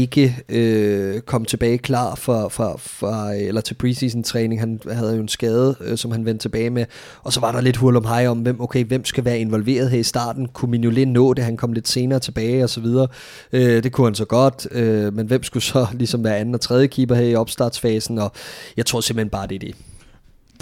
ikke 0.00 0.36
øh, 0.48 1.20
kom 1.20 1.44
tilbage 1.44 1.78
klar 1.78 2.14
for, 2.14 2.48
for, 2.48 2.74
for, 2.78 3.30
eller 3.30 3.60
til 3.60 3.74
preseason 3.74 4.22
træning. 4.22 4.60
Han 4.60 4.80
havde 4.90 5.14
jo 5.14 5.20
en 5.20 5.28
skade, 5.28 5.76
øh, 5.80 5.98
som 5.98 6.10
han 6.10 6.24
vendte 6.24 6.44
tilbage 6.44 6.70
med. 6.70 6.84
Og 7.22 7.32
så 7.32 7.40
var 7.40 7.52
der 7.52 7.60
lidt 7.60 7.76
hul 7.76 7.96
om 7.96 8.04
hej 8.04 8.26
om, 8.26 8.38
hvem, 8.38 8.60
okay, 8.60 8.84
hvem 8.84 9.04
skal 9.04 9.24
være 9.24 9.38
involveret 9.38 9.90
her 9.90 9.98
i 9.98 10.02
starten. 10.02 10.48
Kunne 10.48 10.70
Mignolet 10.70 11.08
nå 11.08 11.34
det? 11.34 11.44
Han 11.44 11.56
kom 11.56 11.72
lidt 11.72 11.88
senere 11.88 12.18
tilbage 12.18 12.64
og 12.64 12.70
så 12.70 12.80
videre. 12.80 13.08
Øh, 13.52 13.82
det 13.82 13.92
kunne 13.92 14.06
han 14.06 14.14
så 14.14 14.24
godt. 14.24 14.68
Øh, 14.70 15.14
men 15.14 15.26
hvem 15.26 15.42
skulle 15.42 15.62
så 15.62 15.86
ligesom 16.02 16.24
være 16.24 16.36
anden 16.36 16.54
og 16.54 16.60
tredje 16.60 16.86
keeper 16.86 17.14
her 17.14 17.26
i 17.26 17.34
opstartsfasen? 17.34 18.18
Og 18.18 18.32
jeg 18.76 18.86
tror 18.86 19.00
simpelthen 19.00 19.30
bare, 19.30 19.46
det 19.46 19.54
er 19.54 19.58
det 19.58 19.74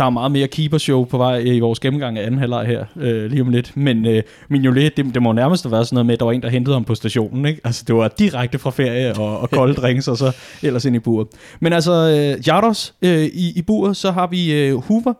der 0.00 0.06
er 0.06 0.10
meget 0.10 0.32
mere 0.32 0.48
keepershow 0.48 1.04
på 1.04 1.18
vej 1.18 1.38
i 1.38 1.60
vores 1.60 1.80
gennemgang 1.80 2.18
af 2.18 2.26
anden 2.26 2.40
halvleg 2.40 2.66
her, 2.66 2.84
øh, 2.96 3.30
lige 3.30 3.42
om 3.42 3.48
lidt. 3.48 3.76
Men 3.76 4.06
øh, 4.06 4.22
Mignolet, 4.48 4.96
det, 4.96 5.14
det 5.14 5.22
må 5.22 5.32
nærmest 5.32 5.64
have 5.64 5.72
været 5.72 5.86
sådan 5.86 5.94
noget 5.94 6.06
med, 6.06 6.14
at 6.14 6.20
der 6.20 6.26
var 6.26 6.32
en, 6.32 6.42
der 6.42 6.48
hentede 6.48 6.74
ham 6.74 6.84
på 6.84 6.94
stationen. 6.94 7.46
Ikke? 7.46 7.60
Altså, 7.64 7.84
det 7.86 7.94
var 7.94 8.08
direkte 8.08 8.58
fra 8.58 8.70
ferie 8.70 9.14
og, 9.14 9.40
og 9.40 9.50
kolde 9.50 9.74
drinks, 9.80 10.08
og 10.08 10.16
så 10.16 10.36
ellers 10.62 10.84
ind 10.84 10.96
i 10.96 10.98
buret. 10.98 11.28
Men 11.60 11.72
altså, 11.72 11.92
øh, 11.92 12.48
Jardos 12.48 12.94
øh, 13.02 13.24
i, 13.24 13.52
i 13.56 13.62
buret, 13.62 13.96
så 13.96 14.10
har 14.10 14.26
vi 14.26 14.52
øh, 14.52 14.76
Hoover, 14.76 15.14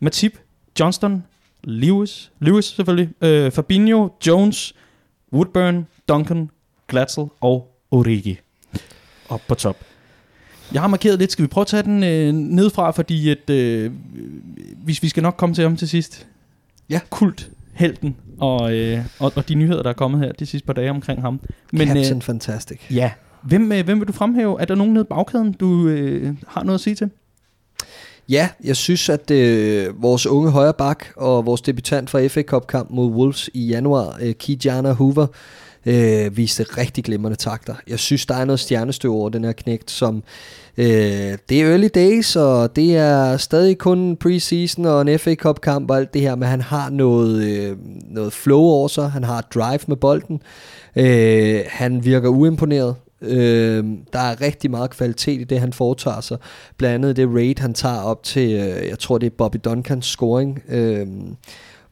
Matip, 0.00 0.38
Johnston, 0.80 1.24
Lewis, 1.64 2.30
Lewis 2.40 2.64
selvfølgelig, 2.64 3.08
øh, 3.20 3.50
Fabinho, 3.50 4.08
Jones, 4.26 4.74
Woodburn, 5.32 5.86
Duncan, 6.08 6.50
Glatzel 6.88 7.24
og 7.40 7.76
Origi. 7.90 8.38
Op 9.28 9.40
på 9.48 9.54
top. 9.54 9.76
Jeg 10.74 10.82
har 10.82 10.88
markeret 10.88 11.18
lidt. 11.18 11.32
Skal 11.32 11.42
vi 11.42 11.48
prøve 11.48 11.62
at 11.62 11.66
tage 11.66 11.82
den 11.82 12.04
øh, 12.04 12.32
nedfra, 12.32 12.90
fordi 12.90 13.30
at, 13.30 13.50
øh, 13.50 13.92
hvis 14.84 15.02
vi 15.02 15.08
skal 15.08 15.22
nok 15.22 15.34
komme 15.36 15.54
til 15.54 15.62
ham 15.62 15.76
til 15.76 15.88
sidst. 15.88 16.26
Ja. 16.90 17.00
Kult, 17.10 17.50
helten 17.72 18.16
og, 18.38 18.74
øh, 18.74 19.04
og, 19.18 19.32
og 19.36 19.48
de 19.48 19.54
nyheder, 19.54 19.82
der 19.82 19.90
er 19.90 19.94
kommet 19.94 20.20
her 20.20 20.32
de 20.32 20.46
sidste 20.46 20.66
par 20.66 20.72
dage 20.72 20.90
omkring 20.90 21.20
ham. 21.20 21.40
Men, 21.72 21.88
Captain 21.88 22.16
øh, 22.16 22.22
Fantastic. 22.22 22.80
Ja. 22.90 23.10
Hvem, 23.42 23.72
øh, 23.72 23.84
hvem 23.84 24.00
vil 24.00 24.08
du 24.08 24.12
fremhæve? 24.12 24.60
Er 24.60 24.64
der 24.64 24.74
nogen 24.74 24.92
nede 24.92 25.04
i 25.04 25.08
bagkæden, 25.10 25.52
du 25.52 25.88
øh, 25.88 26.34
har 26.48 26.64
noget 26.64 26.78
at 26.78 26.80
sige 26.80 26.94
til? 26.94 27.10
Ja, 28.28 28.48
jeg 28.64 28.76
synes, 28.76 29.08
at 29.08 29.30
øh, 29.30 30.02
vores 30.02 30.26
unge 30.26 30.50
højre 30.50 30.74
bak 30.74 31.04
og 31.16 31.46
vores 31.46 31.60
debutant 31.60 32.10
fra 32.10 32.26
FA 32.26 32.42
Cup-kamp 32.42 32.90
mod 32.90 33.10
Wolves 33.10 33.50
i 33.54 33.66
januar, 33.66 34.18
øh, 34.22 34.34
Kijana 34.34 34.92
Hoover, 34.92 35.26
øh, 35.86 36.36
viste 36.36 36.62
rigtig 36.62 37.04
glimrende 37.04 37.36
takter. 37.36 37.74
Jeg 37.88 37.98
synes, 37.98 38.26
der 38.26 38.34
er 38.34 38.44
noget 38.44 38.60
stjernestøv 38.60 39.14
over 39.14 39.28
den 39.28 39.44
her 39.44 39.52
knægt, 39.52 39.90
som 39.90 40.22
øh, 40.76 40.86
det 41.48 41.52
er 41.62 41.70
early 41.70 41.88
days, 41.94 42.36
og 42.36 42.76
det 42.76 42.96
er 42.96 43.36
stadig 43.36 43.78
kun 43.78 44.16
preseason 44.16 44.84
og 44.84 45.00
en 45.00 45.18
FA 45.18 45.34
Cup 45.34 45.60
kamp 45.60 45.90
og 45.90 45.96
alt 45.96 46.14
det 46.14 46.22
her, 46.22 46.34
men 46.34 46.48
han 46.48 46.60
har 46.60 46.90
noget, 46.90 47.44
øh, 47.44 47.76
noget 48.10 48.32
flow 48.32 48.60
over 48.60 48.88
sig, 48.88 49.10
han 49.10 49.24
har 49.24 49.40
drive 49.40 49.80
med 49.86 49.96
bolden, 49.96 50.42
øh, 50.96 51.60
han 51.68 52.04
virker 52.04 52.28
uimponeret, 52.28 52.94
Øh, 53.26 53.84
der 54.12 54.18
er 54.18 54.40
rigtig 54.40 54.70
meget 54.70 54.90
kvalitet 54.90 55.40
i 55.40 55.44
det, 55.44 55.60
han 55.60 55.72
foretager 55.72 56.20
sig. 56.20 56.38
Blandt 56.76 56.94
andet 56.94 57.16
det 57.16 57.34
raid, 57.34 57.58
han 57.58 57.74
tager 57.74 58.02
op 58.02 58.22
til, 58.22 58.52
øh, 58.52 58.88
jeg 58.88 58.98
tror 58.98 59.18
det 59.18 59.26
er 59.26 59.30
Bobby 59.38 59.56
Duncans 59.64 60.06
scoring. 60.06 60.62
Øh, 60.68 61.06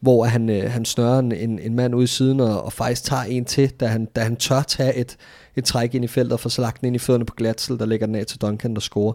hvor 0.02 0.24
han, 0.24 0.50
øh, 0.50 0.70
han 0.70 0.84
snører 0.84 1.18
en, 1.18 1.58
en 1.58 1.74
mand 1.74 1.94
ud 1.94 2.04
i 2.04 2.06
siden 2.06 2.40
og, 2.40 2.64
og 2.64 2.72
faktisk 2.72 3.04
tager 3.04 3.22
en 3.22 3.44
til, 3.44 3.70
da 3.70 3.86
han, 3.86 4.04
da 4.04 4.20
han 4.20 4.36
tør 4.36 4.62
tage 4.62 4.96
et, 4.96 5.16
et 5.56 5.64
træk 5.64 5.94
ind 5.94 6.04
i 6.04 6.08
feltet 6.08 6.32
og 6.32 6.40
få 6.40 6.48
slagt 6.48 6.80
den 6.80 6.86
ind 6.86 6.96
i 6.96 6.98
fødderne 6.98 7.24
på 7.24 7.34
Glatzel, 7.34 7.78
der 7.78 7.86
lægger 7.86 8.06
den 8.06 8.14
af 8.14 8.26
til 8.26 8.40
Duncan, 8.40 8.74
der 8.74 8.80
scorer. 8.80 9.12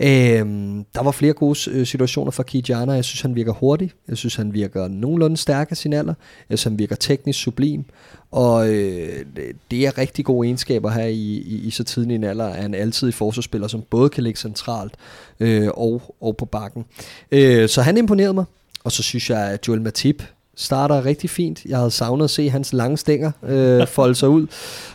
Øhm, 0.00 0.84
der 0.94 1.02
var 1.02 1.10
flere 1.10 1.32
gode 1.32 1.70
øh, 1.70 1.86
situationer 1.86 2.30
for 2.30 2.42
Kijana. 2.42 2.92
Jeg 2.92 3.04
synes, 3.04 3.20
han 3.20 3.34
virker 3.34 3.52
hurtig. 3.52 3.92
Jeg 4.08 4.16
synes, 4.16 4.36
han 4.36 4.54
virker 4.54 4.88
nogenlunde 4.88 5.36
stærk 5.36 5.70
af 5.70 5.76
sin 5.76 5.92
alder. 5.92 6.14
Jeg 6.50 6.58
synes, 6.58 6.70
han 6.70 6.78
virker 6.78 6.96
teknisk 6.96 7.38
sublim. 7.42 7.84
Og 8.30 8.68
øh, 8.68 9.24
det 9.70 9.86
er 9.86 9.98
rigtig 9.98 10.24
gode 10.24 10.46
egenskaber 10.46 10.90
her 10.90 11.06
i, 11.06 11.36
i, 11.36 11.66
i 11.66 11.70
så 11.70 11.84
tidlig 11.84 12.14
en 12.14 12.24
alder, 12.24 12.46
at 12.46 12.62
han 12.62 12.74
altid 12.74 13.08
i 13.08 13.12
forsvarsspiller, 13.12 13.68
som 13.68 13.82
både 13.90 14.08
kan 14.08 14.24
ligge 14.24 14.38
centralt 14.38 14.94
øh, 15.40 15.68
og, 15.74 16.02
og 16.20 16.36
på 16.36 16.44
bakken. 16.44 16.84
Øh, 17.32 17.68
så 17.68 17.82
han 17.82 17.96
imponerede 17.96 18.34
mig. 18.34 18.44
Og 18.84 18.92
så 18.92 19.02
synes 19.02 19.30
jeg, 19.30 19.38
at 19.38 19.68
Joel 19.68 19.82
Matip 19.82 20.22
starter 20.56 21.04
rigtig 21.04 21.30
fint. 21.30 21.64
Jeg 21.64 21.78
havde 21.78 21.90
savnet 21.90 22.24
at 22.24 22.30
se 22.30 22.50
hans 22.50 22.72
lange 22.72 22.96
stænger 22.96 23.30
øh, 23.42 23.86
folde 23.96 24.14
sig 24.14 24.28
ud. 24.28 24.46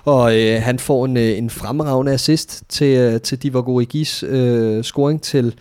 Og 0.03 0.39
øh, 0.39 0.61
han 0.61 0.79
får 0.79 1.05
en, 1.05 1.17
øh, 1.17 1.37
en 1.37 1.49
fremragende 1.49 2.11
assist 2.13 2.63
til, 2.69 2.97
øh, 2.97 3.21
til 3.21 3.43
Divock 3.43 3.89
Gis 3.89 4.23
øh, 4.23 4.83
scoring 4.83 5.21
til 5.21 5.55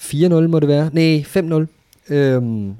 4-0 0.00 0.34
må 0.34 0.60
det 0.60 0.68
være. 0.68 0.90
Nej, 0.92 1.24
5-0. 1.36 2.14
Øhm, 2.14 2.74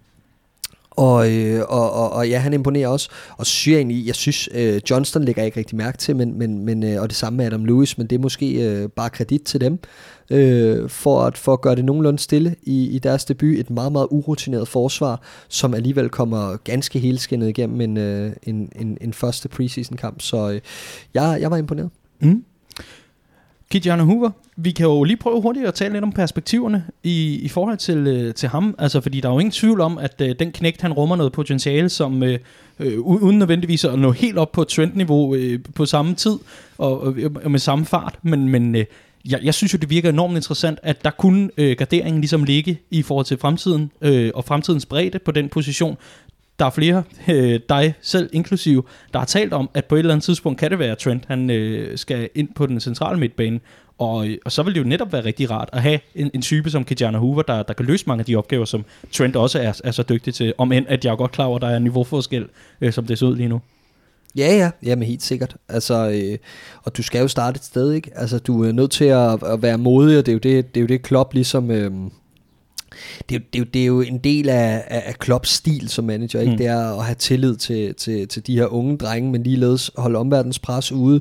og, 0.91 1.33
øh, 1.33 1.63
og, 1.69 1.93
og, 1.93 2.13
og 2.13 2.29
ja, 2.29 2.39
han 2.39 2.53
imponerer 2.53 2.89
også. 2.89 3.09
Og 3.37 3.47
synes 3.47 3.73
jeg 3.73 3.77
egentlig, 3.77 4.07
jeg 4.07 4.15
synes, 4.15 4.49
øh, 4.55 4.81
Johnston 4.91 5.25
lægger 5.25 5.43
ikke 5.43 5.59
rigtig 5.59 5.77
mærke 5.77 5.99
til, 5.99 6.17
men, 6.17 6.39
men, 6.39 6.65
men, 6.65 6.83
øh, 6.83 7.03
og 7.03 7.09
det 7.09 7.17
samme 7.17 7.37
med 7.37 7.47
Adam 7.47 7.65
Lewis, 7.65 7.99
men 7.99 8.07
det 8.07 8.17
er 8.17 8.21
måske 8.21 8.53
øh, 8.53 8.89
bare 8.89 9.11
kredit 9.11 9.43
til 9.43 9.61
dem, 9.61 9.79
øh, 10.31 10.89
for, 10.89 11.23
at, 11.23 11.39
for 11.39 11.53
at 11.53 11.61
gøre 11.61 11.77
det 11.77 11.85
nogenlunde 11.85 12.19
stille 12.19 12.55
i, 12.63 12.89
i 12.89 12.99
deres 12.99 13.25
debut. 13.25 13.59
Et 13.59 13.71
meget, 13.71 13.93
meget 13.93 14.09
urutineret 14.11 14.69
forsvar, 14.69 15.21
som 15.49 15.75
alligevel 15.75 16.09
kommer 16.09 16.57
ganske 16.57 16.99
helskinnet 16.99 17.49
igennem 17.49 17.81
en, 17.81 17.97
øh, 17.97 18.33
en, 18.43 18.73
en, 18.77 18.99
en 19.01 19.13
første 19.13 19.49
preseason 19.49 19.97
kamp. 19.97 20.21
Så 20.21 20.51
øh, 20.51 20.61
jeg, 21.15 21.39
jeg 21.41 21.51
var 21.51 21.57
imponeret. 21.57 21.91
Mm. 22.21 22.45
Kijana 23.71 24.03
Hoover, 24.03 24.31
vi 24.57 24.71
kan 24.71 24.87
jo 24.87 25.05
lige 25.05 25.17
prøve 25.17 25.43
hurtigt 25.43 25.67
at 25.67 25.75
tale 25.75 25.93
lidt 25.93 26.05
om 26.05 26.13
perspektiverne 26.13 26.85
i, 27.03 27.39
i 27.43 27.49
forhold 27.49 27.77
til, 27.77 28.07
øh, 28.07 28.35
til 28.35 28.49
ham. 28.49 28.75
Altså, 28.79 29.01
fordi 29.01 29.21
der 29.21 29.29
er 29.29 29.33
jo 29.33 29.39
ingen 29.39 29.53
tvivl 29.53 29.81
om, 29.81 29.99
at 29.99 30.21
øh, 30.21 30.35
den 30.39 30.53
knægt, 30.53 30.83
han 30.83 30.93
rummer 30.93 31.17
noget 31.17 31.33
potentiale, 31.33 31.89
som 31.89 32.23
øh, 32.23 32.39
øh, 32.81 33.01
uden 33.01 33.39
nødvendigvis 33.39 33.85
at 33.85 33.99
nå 33.99 34.11
helt 34.11 34.39
op 34.39 34.53
på 34.53 34.65
trendniveau 34.65 35.35
øh, 35.35 35.59
på 35.75 35.87
samme 35.87 36.15
tid 36.15 36.39
og, 36.79 37.01
og, 37.01 37.15
og 37.45 37.51
med 37.51 37.59
samme 37.59 37.85
fart. 37.85 38.19
Men, 38.23 38.49
men 38.49 38.77
øh, 38.77 38.85
jeg, 39.29 39.41
jeg 39.43 39.55
synes 39.55 39.73
jo, 39.73 39.79
det 39.79 39.91
virker 39.91 40.09
enormt 40.09 40.37
interessant, 40.37 40.79
at 40.83 41.05
der 41.05 41.11
kunne 41.11 41.51
øh, 41.57 41.77
garderingen 41.77 42.21
ligesom 42.21 42.45
ligge 42.45 42.81
i 42.91 43.03
forhold 43.03 43.27
til 43.27 43.39
fremtiden 43.39 43.91
øh, 44.01 44.31
og 44.35 44.45
fremtidens 44.45 44.87
bredde 44.87 45.19
på 45.19 45.31
den 45.31 45.49
position. 45.49 45.97
Der 46.59 46.65
er 46.67 46.71
flere, 46.71 47.03
øh, 47.29 47.61
dig 47.69 47.95
selv 48.01 48.31
inklusive, 48.33 48.83
der 49.13 49.19
har 49.19 49.27
talt 49.27 49.53
om, 49.53 49.71
at 49.75 49.85
på 49.85 49.95
et 49.95 49.99
eller 49.99 50.15
andet 50.15 50.25
tidspunkt 50.25 50.59
kan 50.59 50.71
det 50.71 50.79
være, 50.79 50.93
at 50.93 50.99
Trent 50.99 51.25
han, 51.29 51.51
øh, 51.51 51.99
skal 51.99 52.29
ind 52.35 52.49
på 52.55 52.67
den 52.67 52.81
centrale 52.81 53.21
midtbane. 53.21 53.61
Og, 53.99 54.29
øh, 54.29 54.39
og 54.45 54.53
så 54.53 54.63
vil 54.63 54.75
det 54.75 54.81
jo 54.81 54.87
netop 54.87 55.13
være 55.13 55.25
rigtig 55.25 55.51
rart 55.51 55.69
at 55.73 55.83
have 55.83 56.01
en, 56.15 56.31
en 56.35 56.43
type 56.43 56.71
som 56.71 56.85
Kijana 56.85 57.19
Hoover, 57.19 57.43
der, 57.43 57.63
der 57.63 57.75
kan 57.75 57.87
løse 57.87 58.05
mange 58.07 58.21
af 58.21 58.27
de 58.27 58.37
opgaver, 58.37 58.65
som 58.65 58.85
Trent 59.13 59.37
også 59.37 59.61
er, 59.61 59.81
er 59.85 59.91
så 59.91 60.03
dygtig 60.03 60.35
til. 60.35 60.53
Om 60.59 60.73
end, 60.73 60.87
at 60.89 61.05
jeg 61.05 61.13
er 61.13 61.17
godt 61.17 61.33
klar 61.33 61.45
over, 61.45 61.57
at 61.57 61.63
der 61.63 61.69
er 61.69 61.79
niveauforskel, 61.79 62.47
øh, 62.81 62.93
som 62.93 63.07
det 63.07 63.19
ser 63.19 63.27
ud 63.27 63.37
lige 63.37 63.49
nu. 63.49 63.61
Ja, 64.37 64.57
ja, 64.57 64.71
jamen 64.83 65.09
helt 65.09 65.23
sikkert. 65.23 65.57
Altså, 65.69 66.11
øh, 66.11 66.39
og 66.83 66.97
du 66.97 67.03
skal 67.03 67.21
jo 67.21 67.29
starte 67.29 67.57
et 67.57 67.65
sted, 67.65 67.93
ikke? 67.93 68.11
Altså, 68.15 68.39
du 68.39 68.65
er 68.65 68.73
nødt 68.73 68.91
til 68.91 69.05
at, 69.05 69.43
at 69.43 69.63
være 69.63 69.79
modig, 69.79 70.19
og 70.19 70.27
det 70.27 70.33
er 70.33 70.35
jo 70.35 70.39
det, 70.39 70.75
det, 70.75 70.81
er 70.81 70.83
jo 70.83 70.87
det 70.87 71.03
Klopp 71.03 71.33
ligesom... 71.33 71.71
Øh, 71.71 71.91
det, 73.29 73.35
er 73.35 73.41
det, 73.53 73.61
er 73.61 73.65
det 73.65 73.83
er 73.83 73.87
jo 73.87 74.01
en 74.01 74.19
del 74.19 74.49
af, 74.49 74.85
af, 74.87 75.03
af 75.07 75.19
Klopps 75.19 75.51
stil 75.51 75.89
som 75.89 76.05
manager, 76.05 76.41
ikke? 76.41 76.53
Mm. 76.53 76.59
det 76.59 76.67
er 76.67 76.99
at 76.99 77.05
have 77.05 77.15
tillid 77.15 77.57
til, 77.57 77.95
til, 77.95 78.29
til 78.29 78.47
de 78.47 78.57
her 78.57 78.67
unge 78.67 78.97
drenge, 78.97 79.33
men 79.33 79.43
ligeledes 79.43 79.91
holde 79.97 80.19
omverdens 80.19 80.59
pres 80.59 80.93
ude, 80.93 81.21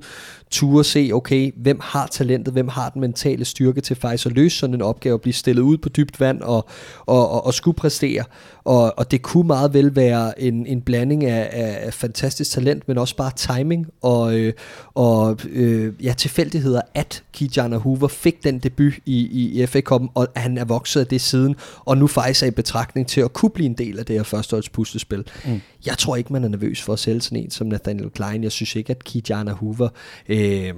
ture 0.53 0.83
se, 0.83 1.09
okay, 1.13 1.51
hvem 1.55 1.79
har 1.81 2.07
talentet, 2.07 2.53
hvem 2.53 2.67
har 2.67 2.89
den 2.89 3.01
mentale 3.01 3.45
styrke 3.45 3.81
til 3.81 3.95
faktisk 3.95 4.25
at 4.25 4.31
løse 4.31 4.57
sådan 4.57 4.73
en 4.73 4.81
opgave, 4.81 5.13
at 5.13 5.21
blive 5.21 5.33
stillet 5.33 5.61
ud 5.61 5.77
på 5.77 5.89
dybt 5.89 6.19
vand 6.19 6.41
og, 6.41 6.67
og, 7.05 7.29
og, 7.29 7.45
og 7.45 7.53
skulle 7.53 7.75
præstere. 7.75 8.23
Og, 8.63 8.93
og 8.97 9.11
det 9.11 9.21
kunne 9.21 9.47
meget 9.47 9.73
vel 9.73 9.95
være 9.95 10.41
en, 10.41 10.65
en 10.65 10.81
blanding 10.81 11.25
af, 11.25 11.49
af, 11.51 11.93
fantastisk 11.93 12.51
talent, 12.51 12.87
men 12.87 12.97
også 12.97 13.15
bare 13.15 13.31
timing 13.35 13.87
og, 14.01 14.39
øh, 14.39 14.53
og 14.93 15.39
øh, 15.49 15.93
ja, 16.03 16.13
tilfældigheder, 16.17 16.81
at 16.93 17.23
Kijana 17.33 17.77
Hoover 17.77 18.07
fik 18.07 18.43
den 18.43 18.59
debut 18.59 18.93
i, 19.05 19.17
i, 19.17 19.61
i 19.61 19.65
FA 19.65 19.81
Cup'en, 19.91 20.07
og 20.13 20.27
at 20.35 20.41
han 20.41 20.57
er 20.57 20.65
vokset 20.65 20.99
af 20.99 21.07
det 21.07 21.21
siden, 21.21 21.55
og 21.79 21.97
nu 21.97 22.07
faktisk 22.07 22.43
er 22.43 22.47
i 22.47 22.51
betragtning 22.51 23.07
til 23.07 23.21
at 23.21 23.33
kunne 23.33 23.49
blive 23.49 23.65
en 23.65 23.73
del 23.73 23.99
af 23.99 24.05
det 24.05 24.15
her 24.15 24.23
førsteholds 24.23 24.69
puslespil. 24.69 25.25
Mm. 25.45 25.61
Jeg 25.85 25.97
tror 25.97 26.15
ikke, 26.15 26.33
man 26.33 26.43
er 26.43 26.47
nervøs 26.47 26.81
for 26.81 26.93
at 26.93 26.99
sælge 26.99 27.21
sådan 27.21 27.43
en 27.43 27.51
som 27.51 27.67
Nathaniel 27.67 28.09
Klein. 28.09 28.43
Jeg 28.43 28.51
synes 28.51 28.75
ikke, 28.75 28.91
at 28.91 29.03
Kijana 29.03 29.51
Hoover... 29.51 29.89
Øh, 30.29 30.42
øh, 30.43 30.73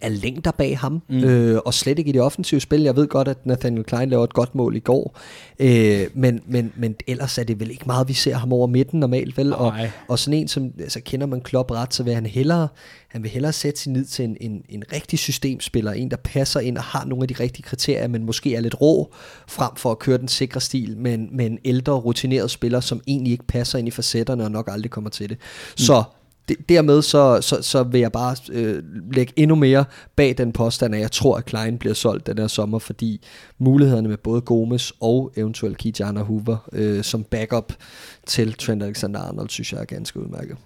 er 0.00 0.08
længder 0.08 0.50
bag 0.50 0.78
ham, 0.78 1.02
mm. 1.08 1.24
øh, 1.24 1.60
og 1.64 1.74
slet 1.74 1.98
ikke 1.98 2.08
i 2.08 2.12
det 2.12 2.20
offensive 2.20 2.60
spil. 2.60 2.82
Jeg 2.82 2.96
ved 2.96 3.06
godt, 3.06 3.28
at 3.28 3.46
Nathaniel 3.46 3.84
Klein 3.84 4.10
laver 4.10 4.24
et 4.24 4.32
godt 4.32 4.54
mål 4.54 4.76
i 4.76 4.78
går, 4.78 5.18
øh, 5.58 6.06
men, 6.14 6.40
men, 6.46 6.72
men 6.76 6.94
ellers 7.06 7.38
er 7.38 7.44
det 7.44 7.60
vel 7.60 7.70
ikke 7.70 7.84
meget, 7.86 8.08
vi 8.08 8.12
ser 8.12 8.34
ham 8.34 8.52
over 8.52 8.66
midten 8.66 9.00
normalt, 9.00 9.36
vel? 9.36 9.52
Og, 9.54 9.74
og 10.08 10.18
sådan 10.18 10.38
en, 10.38 10.48
som 10.48 10.72
altså, 10.80 11.00
kender 11.04 11.26
man 11.26 11.40
Klopp 11.40 11.70
ret, 11.70 11.94
så 11.94 12.02
vil 12.02 12.14
han 12.14 12.26
hellere, 12.26 12.68
han 13.08 13.22
vil 13.22 13.30
hellere 13.30 13.52
sætte 13.52 13.80
sin 13.80 13.92
nid 13.92 14.04
til 14.04 14.24
en, 14.24 14.36
en, 14.40 14.62
en 14.68 14.82
rigtig 14.92 15.18
systemspiller, 15.18 15.92
en, 15.92 16.10
der 16.10 16.16
passer 16.16 16.60
ind 16.60 16.78
og 16.78 16.84
har 16.84 17.04
nogle 17.04 17.24
af 17.24 17.28
de 17.28 17.34
rigtige 17.40 17.62
kriterier, 17.62 18.08
men 18.08 18.24
måske 18.24 18.54
er 18.54 18.60
lidt 18.60 18.80
rå, 18.80 19.12
frem 19.48 19.70
for 19.76 19.90
at 19.90 19.98
køre 19.98 20.18
den 20.18 20.28
sikre 20.28 20.60
stil, 20.60 20.96
men 20.96 21.28
med 21.32 21.46
en 21.46 21.58
ældre, 21.64 21.92
rutineret 21.92 22.50
spiller, 22.50 22.80
som 22.80 23.00
egentlig 23.06 23.32
ikke 23.32 23.46
passer 23.46 23.78
ind 23.78 23.88
i 23.88 23.90
facetterne 23.90 24.44
og 24.44 24.50
nok 24.50 24.68
aldrig 24.72 24.90
kommer 24.90 25.10
til 25.10 25.28
det. 25.28 25.38
Mm. 25.38 25.78
Så 25.78 26.02
dermed 26.68 27.02
så, 27.02 27.38
så, 27.40 27.62
så 27.62 27.82
vil 27.82 28.00
jeg 28.00 28.12
bare 28.12 28.36
øh, 28.52 28.82
lægge 29.12 29.32
endnu 29.36 29.56
mere 29.56 29.84
bag 30.16 30.34
den 30.38 30.52
påstand, 30.52 30.94
at 30.94 31.00
jeg 31.00 31.12
tror, 31.12 31.36
at 31.36 31.44
Klein 31.44 31.78
bliver 31.78 31.94
solgt 31.94 32.26
den 32.26 32.38
her 32.38 32.46
sommer, 32.46 32.78
fordi 32.78 33.20
mulighederne 33.58 34.08
med 34.08 34.16
både 34.16 34.40
Gomes 34.40 34.92
og 35.00 35.32
eventuelt 35.36 35.78
Kijana 35.78 36.22
Hoover 36.22 36.68
øh, 36.72 37.02
som 37.02 37.24
backup 37.24 37.72
til 38.26 38.52
Trent 38.52 38.82
Alexander-Arnold, 38.82 39.48
synes 39.48 39.72
jeg 39.72 39.80
er 39.80 39.84
ganske 39.84 40.20
udmærket. 40.20 40.56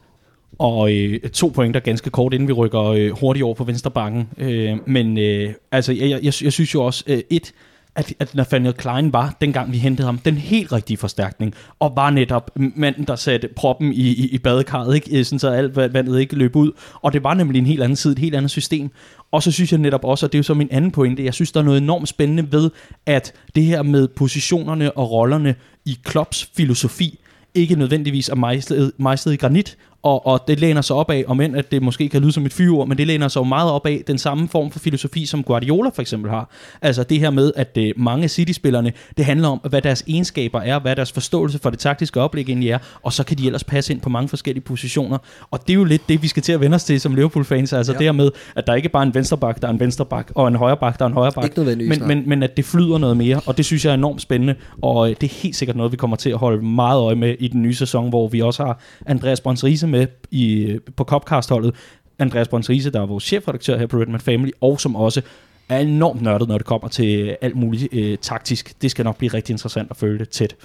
Og 0.58 0.92
øh, 0.92 1.20
to 1.20 1.48
pointer 1.48 1.80
ganske 1.80 2.10
kort, 2.10 2.34
inden 2.34 2.48
vi 2.48 2.52
rykker 2.52 2.82
øh, 2.82 3.10
hurtigt 3.10 3.44
over 3.44 3.54
på 3.54 3.64
venstre 3.64 3.90
banken. 3.90 4.28
Øh, 4.38 4.76
men 4.86 5.18
øh, 5.18 5.54
altså, 5.72 5.92
jeg, 5.92 6.10
jeg, 6.10 6.22
jeg 6.22 6.52
synes 6.52 6.74
jo 6.74 6.84
også, 6.84 7.04
øh, 7.06 7.22
et, 7.30 7.52
at, 7.96 8.14
at 8.18 8.34
Nathaniel 8.34 8.74
Klein 8.74 9.12
var, 9.12 9.36
dengang 9.40 9.72
vi 9.72 9.78
hentede 9.78 10.06
ham, 10.06 10.18
den 10.18 10.34
helt 10.34 10.72
rigtige 10.72 10.96
forstærkning, 10.96 11.54
og 11.80 11.92
var 11.96 12.10
netop 12.10 12.50
manden, 12.56 13.04
der 13.04 13.16
satte 13.16 13.48
proppen 13.56 13.92
i, 13.92 14.06
i, 14.08 14.26
i 14.26 14.38
badekarret, 14.38 14.94
ikke? 14.94 15.18
Øh, 15.18 15.24
sådan 15.24 15.38
så 15.38 15.48
alt 15.48 15.76
vandet 15.76 16.20
ikke 16.20 16.36
løb 16.36 16.56
ud. 16.56 16.72
Og 16.94 17.12
det 17.12 17.24
var 17.24 17.34
nemlig 17.34 17.58
en 17.58 17.66
helt 17.66 17.82
anden 17.82 17.96
side, 17.96 18.12
et 18.12 18.18
helt 18.18 18.34
andet 18.34 18.50
system. 18.50 18.90
Og 19.32 19.42
så 19.42 19.52
synes 19.52 19.72
jeg 19.72 19.80
netop 19.80 20.04
også, 20.04 20.26
og 20.26 20.32
det 20.32 20.38
er 20.38 20.40
jo 20.40 20.42
så 20.42 20.54
min 20.54 20.68
anden 20.70 20.90
pointe, 20.90 21.24
jeg 21.24 21.34
synes, 21.34 21.52
der 21.52 21.60
er 21.60 21.64
noget 21.64 21.80
enormt 21.82 22.08
spændende 22.08 22.52
ved, 22.52 22.70
at 23.06 23.32
det 23.54 23.64
her 23.64 23.82
med 23.82 24.08
positionerne 24.08 24.96
og 24.96 25.10
rollerne 25.10 25.54
i 25.84 25.98
Klopps 26.04 26.50
filosofi, 26.56 27.18
ikke 27.54 27.74
nødvendigvis 27.74 28.28
er 28.28 28.34
mejslet, 28.34 28.92
mejslet 28.98 29.32
i 29.32 29.36
granit, 29.36 29.76
og, 30.02 30.26
og 30.26 30.40
det 30.48 30.60
læner 30.60 30.80
sig 30.80 30.96
op 30.96 31.10
af, 31.10 31.24
om 31.26 31.40
end 31.40 31.56
at 31.56 31.70
det 31.70 31.82
måske 31.82 32.08
kan 32.08 32.22
lyde 32.22 32.32
som 32.32 32.46
et 32.46 32.52
fyreord, 32.52 32.88
men 32.88 32.98
det 32.98 33.06
læner 33.06 33.28
sig 33.28 33.40
jo 33.40 33.44
meget 33.44 33.70
op 33.70 33.86
af 33.86 34.02
den 34.06 34.18
samme 34.18 34.48
form 34.48 34.70
for 34.70 34.78
filosofi, 34.78 35.26
som 35.26 35.42
Guardiola 35.42 35.90
for 35.94 36.02
eksempel 36.02 36.30
har. 36.30 36.50
Altså 36.82 37.02
det 37.02 37.20
her 37.20 37.30
med, 37.30 37.52
at 37.56 37.78
øh, 37.78 37.92
mange 37.96 38.28
City-spillerne, 38.28 38.92
det 39.16 39.24
handler 39.24 39.48
om, 39.48 39.60
hvad 39.68 39.82
deres 39.82 40.04
egenskaber 40.08 40.60
er, 40.60 40.78
hvad 40.78 40.96
deres 40.96 41.12
forståelse 41.12 41.58
for 41.58 41.70
det 41.70 41.78
taktiske 41.78 42.20
oplæg 42.20 42.48
egentlig 42.48 42.70
er, 42.70 42.78
og 43.02 43.12
så 43.12 43.24
kan 43.24 43.38
de 43.38 43.46
ellers 43.46 43.64
passe 43.64 43.92
ind 43.92 44.00
på 44.00 44.08
mange 44.08 44.28
forskellige 44.28 44.64
positioner. 44.64 45.18
Og 45.50 45.60
det 45.66 45.70
er 45.70 45.74
jo 45.74 45.84
lidt 45.84 46.08
det, 46.08 46.22
vi 46.22 46.28
skal 46.28 46.42
til 46.42 46.52
at 46.52 46.60
vende 46.60 46.74
os 46.74 46.84
til 46.84 47.00
som 47.00 47.14
Liverpool-fans, 47.14 47.72
altså 47.72 47.92
ja. 47.92 47.98
Det 47.98 48.06
her 48.06 48.12
med, 48.12 48.30
at 48.56 48.66
der 48.66 48.74
ikke 48.74 48.88
bare 48.88 49.02
er 49.02 49.06
en 49.06 49.14
venstreback, 49.14 49.62
der 49.62 49.68
er 49.68 49.72
en 49.72 49.80
venstreback, 49.80 50.32
og 50.34 50.48
en 50.48 50.54
højreback, 50.56 50.98
der 50.98 51.04
er 51.04 51.08
en 51.08 51.14
højreback. 51.14 51.46
Men, 51.88 52.08
men, 52.08 52.28
men 52.28 52.42
at 52.42 52.56
det 52.56 52.64
flyder 52.64 52.98
noget 52.98 53.16
mere, 53.16 53.40
og 53.46 53.56
det 53.56 53.64
synes 53.64 53.84
jeg 53.84 53.90
er 53.90 53.94
enormt 53.94 54.22
spændende, 54.22 54.54
og 54.82 55.10
øh, 55.10 55.16
det 55.20 55.30
er 55.30 55.34
helt 55.42 55.56
sikkert 55.56 55.76
noget, 55.76 55.92
vi 55.92 55.96
kommer 55.96 56.16
til 56.16 56.30
at 56.30 56.38
holde 56.38 56.64
meget 56.64 57.00
øje 57.00 57.14
med 57.14 57.36
i 57.40 57.48
den 57.48 57.62
nye 57.62 57.74
sæson, 57.74 58.08
hvor 58.08 58.28
vi 58.28 58.40
også 58.40 58.64
har 58.64 58.80
Andreas 59.06 59.40
Brønsrise 59.40 59.86
med 59.92 60.06
i, 60.30 60.54
øh, 60.54 60.80
på 60.96 61.04
Copcast-holdet. 61.04 61.74
Andreas 62.18 62.48
Brønsrise, 62.48 62.90
der 62.90 63.00
er 63.00 63.06
vores 63.06 63.24
chefredaktør 63.24 63.78
her 63.78 63.86
på 63.86 63.96
Redman 63.96 64.20
Family, 64.20 64.50
og 64.60 64.80
som 64.80 64.96
også 64.96 65.22
er 65.68 65.78
enormt 65.78 66.22
nørdet, 66.22 66.48
når 66.48 66.58
det 66.58 66.66
kommer 66.66 66.88
til 66.88 67.36
alt 67.40 67.56
muligt 67.56 67.88
øh, 67.92 68.18
taktisk. 68.18 68.82
Det 68.82 68.90
skal 68.90 69.04
nok 69.04 69.16
blive 69.16 69.34
rigtig 69.34 69.52
interessant 69.52 69.90
at 69.90 69.96
følge 69.96 70.18
det 70.18 70.28
tæt. 70.28 70.56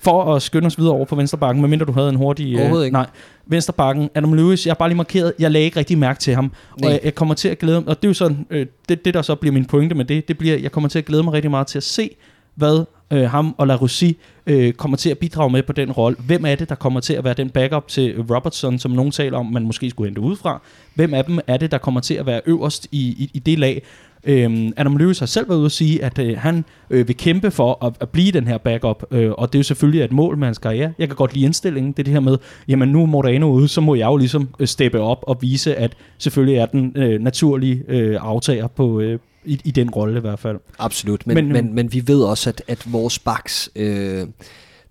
For 0.00 0.34
at 0.34 0.42
skynde 0.42 0.66
os 0.66 0.78
videre 0.78 0.92
over 0.92 1.04
på 1.04 1.16
venstrebakken, 1.16 1.60
medmindre 1.60 1.86
du 1.86 1.92
havde 1.92 2.08
en 2.08 2.14
hurtig... 2.16 2.58
Overhovedet 2.58 2.84
ikke. 2.84 2.92
Nej, 2.92 3.06
venstrebakken, 3.46 4.10
Adam 4.14 4.32
Lewis, 4.32 4.66
jeg 4.66 4.70
har 4.70 4.76
bare 4.76 4.88
lige 4.88 4.96
markeret, 4.96 5.32
jeg 5.38 5.50
lagde 5.50 5.64
ikke 5.64 5.78
rigtig 5.78 5.98
mærke 5.98 6.20
til 6.20 6.34
ham. 6.34 6.44
Nej. 6.44 6.52
Og 6.88 6.92
jeg, 6.92 7.00
jeg 7.04 7.14
kommer 7.14 7.34
til 7.34 7.48
at 7.48 7.58
glæde 7.58 7.80
mig, 7.80 7.88
og 7.88 7.96
det 7.96 8.04
er 8.04 8.10
jo 8.10 8.14
sådan, 8.14 8.46
øh, 8.50 8.66
det, 8.88 9.04
det 9.04 9.14
der 9.14 9.22
så 9.22 9.34
bliver 9.34 9.52
min 9.52 9.64
pointe 9.64 9.94
med 9.94 10.04
det, 10.04 10.28
det 10.28 10.38
bliver, 10.38 10.58
jeg 10.58 10.72
kommer 10.72 10.88
til 10.88 10.98
at 10.98 11.04
glæde 11.04 11.22
mig 11.22 11.32
rigtig 11.32 11.50
meget 11.50 11.66
til 11.66 11.78
at 11.78 11.82
se, 11.82 12.10
hvad 12.54 12.84
øh, 13.12 13.30
ham 13.30 13.54
og 13.58 13.66
La 13.66 13.76
Russie 13.76 14.14
øh, 14.46 14.72
kommer 14.72 14.96
til 14.96 15.10
at 15.10 15.18
bidrage 15.18 15.50
med 15.50 15.62
på 15.62 15.72
den 15.72 15.92
rolle. 15.92 16.16
Hvem 16.26 16.44
er 16.44 16.54
det, 16.54 16.68
der 16.68 16.74
kommer 16.74 17.00
til 17.00 17.14
at 17.14 17.24
være 17.24 17.34
den 17.34 17.50
backup 17.50 17.88
til 17.88 18.22
Robertson, 18.30 18.78
som 18.78 18.90
nogen 18.90 19.12
taler 19.12 19.38
om, 19.38 19.46
man 19.46 19.62
måske 19.62 19.90
skulle 19.90 20.08
hente 20.08 20.20
udefra? 20.20 20.62
Hvem 20.94 21.14
af 21.14 21.24
dem 21.24 21.38
er 21.46 21.56
det, 21.56 21.70
der 21.70 21.78
kommer 21.78 22.00
til 22.00 22.14
at 22.14 22.26
være 22.26 22.40
øverst 22.46 22.88
i, 22.92 22.98
i, 22.98 23.30
i 23.34 23.38
det 23.38 23.58
lag? 23.58 23.82
Øhm, 24.26 24.72
Adam 24.76 24.96
Lewis 24.96 25.18
har 25.18 25.26
selv 25.26 25.48
været 25.48 25.58
ude 25.58 25.66
at 25.66 25.72
sige, 25.72 26.04
at 26.04 26.18
øh, 26.18 26.38
han 26.38 26.64
øh, 26.90 27.08
vil 27.08 27.16
kæmpe 27.16 27.50
for 27.50 27.84
at, 27.86 27.92
at 28.00 28.08
blive 28.08 28.32
den 28.32 28.46
her 28.46 28.58
backup, 28.58 29.04
øh, 29.10 29.30
og 29.30 29.52
det 29.52 29.58
er 29.58 29.60
jo 29.60 29.64
selvfølgelig 29.64 30.02
et 30.02 30.12
mål 30.12 30.38
med 30.38 30.46
hans 30.46 30.58
karriere. 30.58 30.92
Jeg 30.98 31.08
kan 31.08 31.16
godt 31.16 31.34
lide 31.34 31.44
indstillingen, 31.44 31.92
det 31.92 31.98
er 31.98 32.04
det 32.04 32.12
her 32.12 32.20
med, 32.20 32.38
jamen 32.68 32.88
nu 32.88 33.02
er 33.02 33.06
Moreno 33.06 33.50
ude, 33.50 33.68
så 33.68 33.80
må 33.80 33.94
jeg 33.94 34.06
jo 34.06 34.16
ligesom 34.16 34.48
øh, 34.58 34.66
steppe 34.66 35.00
op 35.00 35.18
og 35.22 35.38
vise, 35.40 35.76
at 35.76 35.92
selvfølgelig 36.18 36.58
er 36.58 36.66
den 36.66 36.92
øh, 36.96 37.20
naturlige 37.20 37.82
øh, 37.88 38.18
aftager 38.20 38.66
på, 38.66 39.00
øh, 39.00 39.18
i, 39.44 39.60
i 39.64 39.70
den 39.70 39.90
rolle 39.90 40.18
i 40.18 40.20
hvert 40.20 40.38
fald. 40.38 40.58
Absolut, 40.78 41.26
men, 41.26 41.34
Men, 41.34 41.48
men, 41.48 41.56
øh, 41.56 41.64
men, 41.64 41.74
men 41.74 41.92
vi 41.92 42.02
ved 42.06 42.22
også, 42.22 42.50
at, 42.50 42.62
at 42.68 42.92
vores 42.92 43.18
backs, 43.18 43.70
øh, 43.76 44.26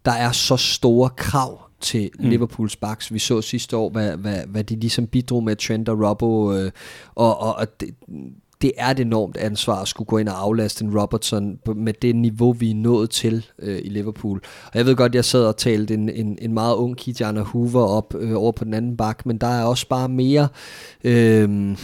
der 0.06 0.12
er 0.12 0.32
så 0.32 0.58
store 0.58 1.10
krav 1.10 1.60
til 1.82 2.10
Mm. 2.20 2.30
Liverpools 2.30 2.76
backs. 2.76 3.13
Vi 3.13 3.20
så 3.20 3.42
sidste 3.42 3.78
år, 3.78 3.89
hvad, 3.89 4.18
hvad, 4.18 4.39
hvad 4.48 4.63
de 4.63 4.76
ligesom 4.76 5.08
bidrog 5.08 5.44
med 5.44 5.56
Trent 5.56 5.89
og 5.89 6.10
Robbo, 6.10 6.54
øh, 6.54 6.72
og, 7.16 7.42
og, 7.42 7.56
og 7.56 7.80
det, 7.80 7.89
det 8.62 8.72
er 8.78 8.88
et 8.88 9.00
enormt 9.00 9.38
ansvar 9.38 9.82
at 9.82 9.88
skulle 9.88 10.06
gå 10.06 10.18
ind 10.18 10.30
og 10.30 10.42
aflaste 10.42 10.86
en 10.86 11.00
Robertson 11.00 11.60
med 11.76 11.94
det 12.02 12.16
niveau, 12.16 12.52
vi 12.52 12.72
er 12.72 12.76
nået 12.76 13.10
til 13.10 13.46
øh, 13.60 13.80
i 13.84 13.89
Liverpool. 13.89 14.42
Og 14.66 14.72
jeg 14.78 14.86
ved 14.86 14.96
godt, 14.96 15.16
jeg 15.16 15.26
sad 15.26 15.46
og 15.46 15.58
talte 15.58 15.94
en, 15.94 16.10
en, 16.10 16.38
en 16.42 16.54
meget 16.54 16.76
ung 16.76 16.98
Kijana 16.98 17.42
Hoover 17.42 17.88
op 17.88 18.16
øh, 18.20 18.36
over 18.36 18.52
på 18.52 18.63
den 18.63 18.74
anden 18.74 18.98
bak, 18.98 19.26
men 19.26 19.38
der 19.38 19.48
er 19.48 19.63
også 19.63 19.88
bare 19.88 20.10
mere... 20.10 20.48
Øh, 21.04 21.76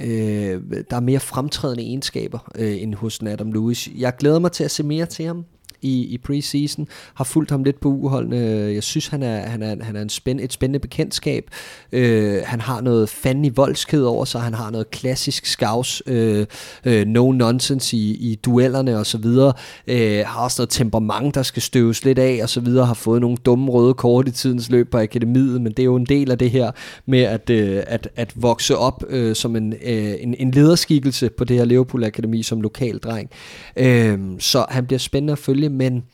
Øh, 0.00 0.62
der 0.90 0.96
er 0.96 1.00
mere 1.00 1.20
fremtrædende 1.20 1.82
egenskaber 1.82 2.50
øh, 2.58 2.82
end 2.82 2.94
hos 2.94 3.20
Adam 3.22 3.52
Lewis. 3.52 3.88
Jeg 3.98 4.16
glæder 4.16 4.38
mig 4.38 4.52
til 4.52 4.64
at 4.64 4.70
se 4.70 4.82
mere 4.82 5.06
til 5.06 5.24
ham 5.24 5.44
i, 5.84 6.04
i 6.04 6.18
preseason. 6.18 6.88
Har 7.14 7.24
fulgt 7.24 7.50
ham 7.50 7.64
lidt 7.64 7.80
på 7.80 7.88
uholdene. 7.88 8.36
Jeg 8.74 8.82
synes, 8.82 9.06
han 9.06 9.22
er, 9.22 9.38
han 9.40 9.62
er, 9.62 9.84
han 9.84 9.96
er 9.96 10.02
en 10.02 10.08
spænd, 10.08 10.40
et 10.40 10.52
spændende 10.52 10.78
bekendtskab. 10.78 11.50
Øh, 11.92 12.42
han 12.44 12.60
har 12.60 12.80
noget 12.80 13.08
fandme 13.08 13.54
voldsked 13.54 14.02
over 14.02 14.24
sig. 14.24 14.40
Han 14.40 14.54
har 14.54 14.70
noget 14.70 14.90
klassisk 14.90 15.46
skavs, 15.46 16.02
øh, 16.06 16.46
øh, 16.84 17.06
no 17.06 17.32
nonsense 17.32 17.96
i, 17.96 18.10
i 18.10 18.34
duellerne 18.34 18.98
og 18.98 19.06
så 19.06 19.18
videre. 19.18 19.52
Øh, 19.86 20.24
har 20.26 20.44
også 20.44 20.62
noget 20.62 20.70
temperament, 20.70 21.34
der 21.34 21.42
skal 21.42 21.62
støves 21.62 22.04
lidt 22.04 22.18
af 22.18 22.40
og 22.42 22.48
så 22.48 22.60
videre. 22.60 22.86
Har 22.86 22.94
fået 22.94 23.20
nogle 23.20 23.36
dumme 23.36 23.70
røde 23.70 23.94
kort 23.94 24.28
i 24.28 24.30
tidens 24.30 24.70
løb 24.70 24.90
på 24.90 24.98
akademiet, 24.98 25.60
men 25.60 25.72
det 25.72 25.78
er 25.78 25.84
jo 25.84 25.96
en 25.96 26.06
del 26.06 26.30
af 26.30 26.38
det 26.38 26.50
her 26.50 26.70
med 27.06 27.20
at, 27.20 27.50
øh, 27.50 27.82
at, 27.86 28.08
at 28.16 28.32
vokse 28.36 28.76
op 28.76 29.04
øh, 29.08 29.34
som 29.34 29.56
en, 29.56 29.72
øh, 29.72 30.14
en, 30.20 30.34
en 30.38 30.50
lederskikkelse 30.50 31.30
på 31.30 31.44
det 31.44 31.56
her 31.56 31.64
Liverpool 31.64 32.04
Akademi 32.04 32.42
som 32.42 32.60
lokal 32.60 32.98
dreng. 32.98 33.30
Øh, 33.76 34.18
så 34.38 34.66
han 34.68 34.86
bliver 34.86 34.98
spændende 34.98 35.32
at 35.32 35.38
følge, 35.38 35.68
men 35.74 36.04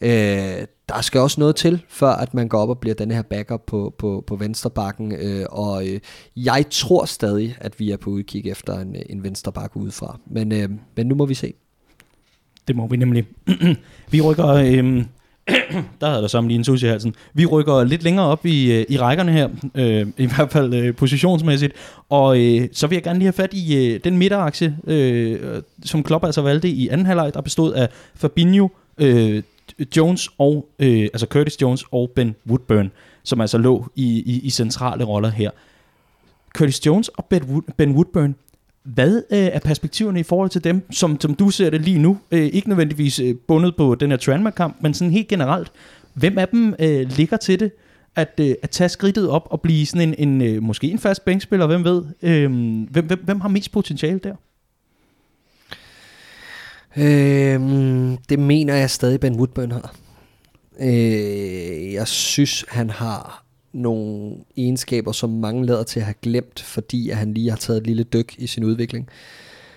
øh, 0.00 0.66
der 0.88 1.00
skal 1.00 1.20
også 1.20 1.40
noget 1.40 1.56
til, 1.56 1.82
før 1.88 2.10
at 2.10 2.34
man 2.34 2.48
går 2.48 2.58
op 2.58 2.68
og 2.68 2.78
bliver 2.78 2.94
den 2.94 3.10
her 3.10 3.22
backup 3.22 3.62
på, 3.66 3.94
på, 3.98 4.24
på 4.26 4.36
venstrebakken, 4.36 5.12
øh, 5.12 5.46
og 5.50 5.88
øh, 5.88 6.00
jeg 6.36 6.64
tror 6.70 7.04
stadig, 7.04 7.56
at 7.60 7.80
vi 7.80 7.90
er 7.90 7.96
på 7.96 8.10
udkig 8.10 8.46
efter 8.46 8.78
en, 8.78 8.96
en 9.08 9.22
venstreback 9.22 9.76
udefra, 9.76 10.18
men, 10.26 10.52
øh, 10.52 10.68
men 10.96 11.06
nu 11.06 11.14
må 11.14 11.26
vi 11.26 11.34
se. 11.34 11.54
Det 12.68 12.76
må 12.76 12.86
vi 12.86 12.96
nemlig. 12.96 13.26
vi 14.12 14.20
rykker... 14.20 14.48
Øh, 14.48 15.04
der 16.00 16.06
havde 16.06 16.22
der 16.22 16.28
sammen 16.28 16.48
lige 16.48 16.58
en 16.58 16.64
sus 16.64 16.82
i 16.82 16.86
halsen. 16.86 17.14
Vi 17.34 17.46
rykker 17.46 17.84
lidt 17.84 18.02
længere 18.02 18.26
op 18.26 18.46
i, 18.46 18.72
øh, 18.72 18.86
i 18.88 18.98
rækkerne 18.98 19.32
her, 19.32 19.48
øh, 19.74 20.06
i 20.16 20.26
hvert 20.26 20.52
fald 20.52 20.74
øh, 20.74 20.94
positionsmæssigt, 20.94 21.72
og 22.08 22.40
øh, 22.40 22.68
så 22.72 22.86
vil 22.86 22.96
jeg 22.96 23.02
gerne 23.02 23.18
lige 23.18 23.26
have 23.26 23.32
fat 23.32 23.54
i 23.54 23.94
øh, 23.94 24.00
den 24.04 24.18
midterakse, 24.18 24.76
øh, 24.86 25.62
som 25.84 26.02
Klopp 26.02 26.24
altså 26.24 26.42
valgte 26.42 26.68
i 26.68 26.88
anden 26.88 27.06
halvleg, 27.06 27.34
der 27.34 27.40
bestod 27.40 27.72
af 27.72 27.88
Fabinho, 28.14 28.68
øh, 28.98 29.42
Jones 29.96 30.28
og 30.38 30.68
øh, 30.78 31.02
altså 31.02 31.26
Curtis 31.26 31.62
Jones 31.62 31.84
og 31.90 32.10
Ben 32.10 32.34
Woodburn, 32.46 32.90
som 33.22 33.40
altså 33.40 33.58
lå 33.58 33.86
i, 33.94 34.22
i, 34.26 34.40
i 34.42 34.50
centrale 34.50 35.04
roller 35.04 35.30
her. 35.30 35.50
Curtis 36.54 36.86
Jones 36.86 37.08
og 37.08 37.24
Ben, 37.24 37.42
Wood, 37.42 37.62
ben 37.76 37.92
Woodburn 37.92 38.34
hvad 38.84 39.22
øh, 39.30 39.38
er 39.38 39.58
perspektiverne 39.58 40.20
i 40.20 40.22
forhold 40.22 40.50
til 40.50 40.64
dem, 40.64 40.82
som, 40.90 41.20
som 41.20 41.34
du 41.34 41.50
ser 41.50 41.70
det 41.70 41.80
lige 41.80 41.98
nu? 41.98 42.18
Øh, 42.30 42.46
ikke 42.46 42.68
nødvendigvis 42.68 43.20
øh, 43.20 43.34
bundet 43.48 43.76
på 43.76 43.94
den 43.94 44.10
her 44.10 44.16
Tranmere-kamp, 44.16 44.76
men 44.80 44.94
sådan 44.94 45.12
helt 45.12 45.28
generelt. 45.28 45.72
Hvem 46.14 46.38
af 46.38 46.48
dem 46.48 46.74
øh, 46.78 47.10
ligger 47.16 47.36
til 47.36 47.60
det, 47.60 47.72
at, 48.16 48.40
øh, 48.40 48.54
at 48.62 48.70
tage 48.70 48.88
skridtet 48.88 49.28
op 49.28 49.48
og 49.50 49.60
blive 49.60 49.86
sådan 49.86 50.08
en, 50.08 50.28
en 50.28 50.42
øh, 50.42 50.62
måske 50.62 50.90
en 50.90 50.98
fast 50.98 51.24
bænkspiller, 51.24 51.66
hvem 51.66 51.84
ved? 51.84 52.02
Øh, 52.22 52.50
hvem, 52.90 53.06
hvem, 53.06 53.24
hvem 53.24 53.40
har 53.40 53.48
mest 53.48 53.72
potentiale 53.72 54.18
der? 54.18 54.34
Øhm, 56.96 58.16
det 58.16 58.38
mener 58.38 58.74
jeg 58.74 58.90
stadig, 58.90 59.20
Ben 59.20 59.36
Woodburn 59.36 59.70
har. 59.70 59.94
Øh, 60.80 61.92
jeg 61.92 62.08
synes, 62.08 62.64
han 62.68 62.90
har 62.90 63.44
nogle 63.72 64.36
egenskaber, 64.56 65.12
som 65.12 65.30
mange 65.30 65.66
lader 65.66 65.82
til 65.82 66.00
at 66.00 66.06
have 66.06 66.14
glemt, 66.22 66.62
fordi 66.62 67.10
at 67.10 67.16
han 67.16 67.34
lige 67.34 67.50
har 67.50 67.56
taget 67.56 67.80
et 67.80 67.86
lille 67.86 68.02
dyk 68.02 68.34
i 68.38 68.46
sin 68.46 68.64
udvikling. 68.64 69.08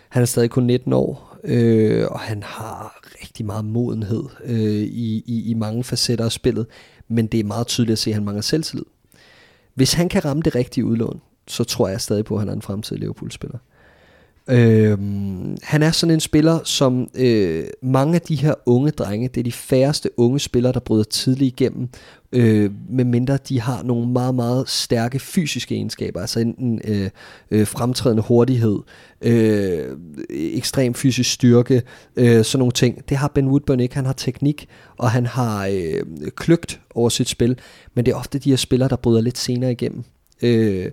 Han 0.10 0.22
er 0.22 0.26
stadig 0.26 0.50
kun 0.50 0.64
19 0.64 0.94
år, 0.94 1.38
øh, 1.44 2.06
og 2.12 2.20
han 2.20 2.44
har 2.44 3.02
rigtig 3.22 3.46
meget 3.46 3.66
modenhed 3.66 4.24
øh, 4.44 4.60
i, 4.82 5.24
i, 5.26 5.50
i 5.50 5.54
mange 5.54 5.84
facetter 5.84 6.26
af 6.26 6.32
spillet, 6.32 6.66
men 7.08 7.28
det 7.28 7.40
er 7.40 7.44
meget 7.44 7.68
tydeligt 7.68 7.94
at 7.94 8.00
se, 8.00 8.10
at 8.10 8.14
han 8.14 8.24
mangler 8.24 8.42
selvtillid. 8.42 8.86
Hvis 9.74 9.94
han 9.94 10.10
kan 10.10 10.26
ramme 10.26 10.44
det 10.44 10.56
rigtige 10.56 10.86
udlån, 10.86 11.22
så 11.48 11.64
tror 11.64 11.88
jeg 11.88 12.02
stadig 12.02 12.26
på, 12.26 12.36
at 12.36 12.42
han 12.42 12.50
er 12.50 12.54
en 12.54 12.62
fremtidig 12.62 13.00
Liverpool-spiller. 13.00 13.58
Øh, 13.58 13.77
Øhm, 14.50 15.58
han 15.64 15.84
er 15.84 15.92
sådan 15.92 16.14
en 16.14 16.20
spiller, 16.20 16.60
som 16.64 17.10
øh, 17.16 17.64
mange 17.82 18.16
af 18.16 18.22
de 18.22 18.36
her 18.36 18.54
unge 18.66 18.92
drenge, 18.92 19.28
det 19.28 19.40
er 19.40 19.44
de 19.44 19.52
færreste 19.52 20.10
unge 20.18 20.40
spillere, 20.40 20.74
der 20.74 20.80
bryder 20.80 21.04
tidligt 21.04 21.62
igennem, 21.62 21.90
øh, 22.32 22.72
medmindre 22.90 23.38
de 23.50 23.62
har 23.62 23.84
nogle 23.84 24.08
meget, 24.08 24.36
meget 24.36 24.70
stærke 24.70 25.20
fysiske 25.20 25.76
egenskaber, 25.76 26.22
altså 26.22 26.40
enten 26.40 26.82
øh, 26.84 27.10
øh, 27.52 27.68
fremtrædende 27.68 28.24
hurtighed, 28.24 28.80
øh, 29.22 29.98
ekstrem 30.30 30.94
fysisk 30.94 31.32
styrke, 31.32 31.82
øh, 32.16 32.44
sådan 32.44 32.60
nogle 32.60 32.72
ting. 32.72 33.10
Det 33.10 33.18
har 33.18 33.28
Ben 33.28 33.48
Woodburn 33.48 33.80
ikke. 33.80 33.96
Han 33.96 34.06
har 34.06 34.14
teknik, 34.14 34.68
og 34.98 35.12
han 35.12 35.26
har 35.26 35.68
øh, 35.68 36.02
kløgt 36.36 36.80
over 36.96 37.10
sit 37.10 37.30
spil, 37.30 37.60
men 37.94 38.06
det 38.06 38.12
er 38.12 38.16
ofte 38.16 38.40
de 38.40 38.50
her 38.50 38.58
spillere, 38.58 38.90
der 38.90 38.96
bryder 38.96 39.22
lidt 39.22 39.38
senere 39.38 39.72
igennem. 39.72 40.04
Øh, 40.42 40.92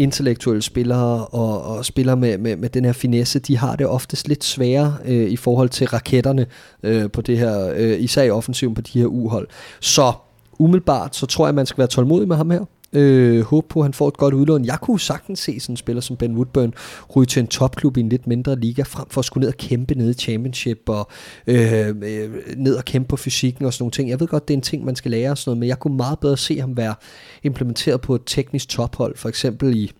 intellektuelle 0.00 0.62
spillere 0.62 1.26
og, 1.26 1.62
og 1.62 1.84
spillere 1.84 2.16
med, 2.16 2.38
med, 2.38 2.56
med 2.56 2.68
den 2.68 2.84
her 2.84 2.92
finesse, 2.92 3.38
de 3.38 3.56
har 3.56 3.76
det 3.76 3.86
oftest 3.86 4.28
lidt 4.28 4.44
sværere 4.44 4.96
øh, 5.04 5.30
i 5.30 5.36
forhold 5.36 5.68
til 5.68 5.86
raketterne 5.86 6.46
øh, 6.82 7.10
på 7.10 7.20
det 7.20 7.38
her, 7.38 7.72
øh, 7.76 8.00
især 8.00 8.22
i 8.22 8.30
offensiven 8.30 8.74
på 8.74 8.80
de 8.80 8.98
her 8.98 9.06
uhold. 9.06 9.48
Så 9.80 10.12
umiddelbart, 10.58 11.16
så 11.16 11.26
tror 11.26 11.46
jeg, 11.46 11.54
man 11.54 11.66
skal 11.66 11.78
være 11.78 11.88
tålmodig 11.88 12.28
med 12.28 12.36
ham 12.36 12.50
her. 12.50 12.64
Øh, 12.92 13.40
håbe 13.40 13.66
på, 13.68 13.80
at 13.80 13.84
han 13.84 13.92
får 13.92 14.08
et 14.08 14.16
godt 14.16 14.34
udlån. 14.34 14.64
Jeg 14.64 14.78
kunne 14.82 15.00
sagtens 15.00 15.38
se 15.38 15.60
sådan 15.60 15.72
en 15.72 15.76
spiller 15.76 16.00
som 16.00 16.16
Ben 16.16 16.34
Woodburn 16.34 16.74
ryge 17.16 17.26
til 17.26 17.40
en 17.40 17.46
topklub 17.46 17.96
i 17.96 18.00
en 18.00 18.08
lidt 18.08 18.26
mindre 18.26 18.60
liga, 18.60 18.82
frem 18.82 19.08
for 19.08 19.18
at 19.18 19.24
skulle 19.24 19.42
ned 19.42 19.48
og 19.48 19.56
kæmpe 19.58 19.94
nede 19.94 20.10
i 20.10 20.14
championship, 20.14 20.88
og 20.88 21.08
øh, 21.46 21.88
øh, 21.88 22.30
ned 22.56 22.76
og 22.76 22.84
kæmpe 22.84 23.08
på 23.08 23.16
fysikken 23.16 23.64
og 23.64 23.72
sådan 23.72 23.82
nogle 23.82 23.92
ting. 23.92 24.10
Jeg 24.10 24.20
ved 24.20 24.26
godt, 24.26 24.48
det 24.48 24.54
er 24.54 24.58
en 24.58 24.62
ting, 24.62 24.84
man 24.84 24.96
skal 24.96 25.10
lære 25.10 25.30
og 25.30 25.38
sådan 25.38 25.50
noget, 25.50 25.58
men 25.58 25.68
jeg 25.68 25.78
kunne 25.78 25.96
meget 25.96 26.18
bedre 26.18 26.36
se 26.36 26.60
ham 26.60 26.76
være 26.76 26.94
implementeret 27.42 28.00
på 28.00 28.14
et 28.14 28.22
teknisk 28.26 28.68
tophold, 28.68 29.16
for 29.16 29.28
eksempel 29.28 29.76
i 29.76 29.92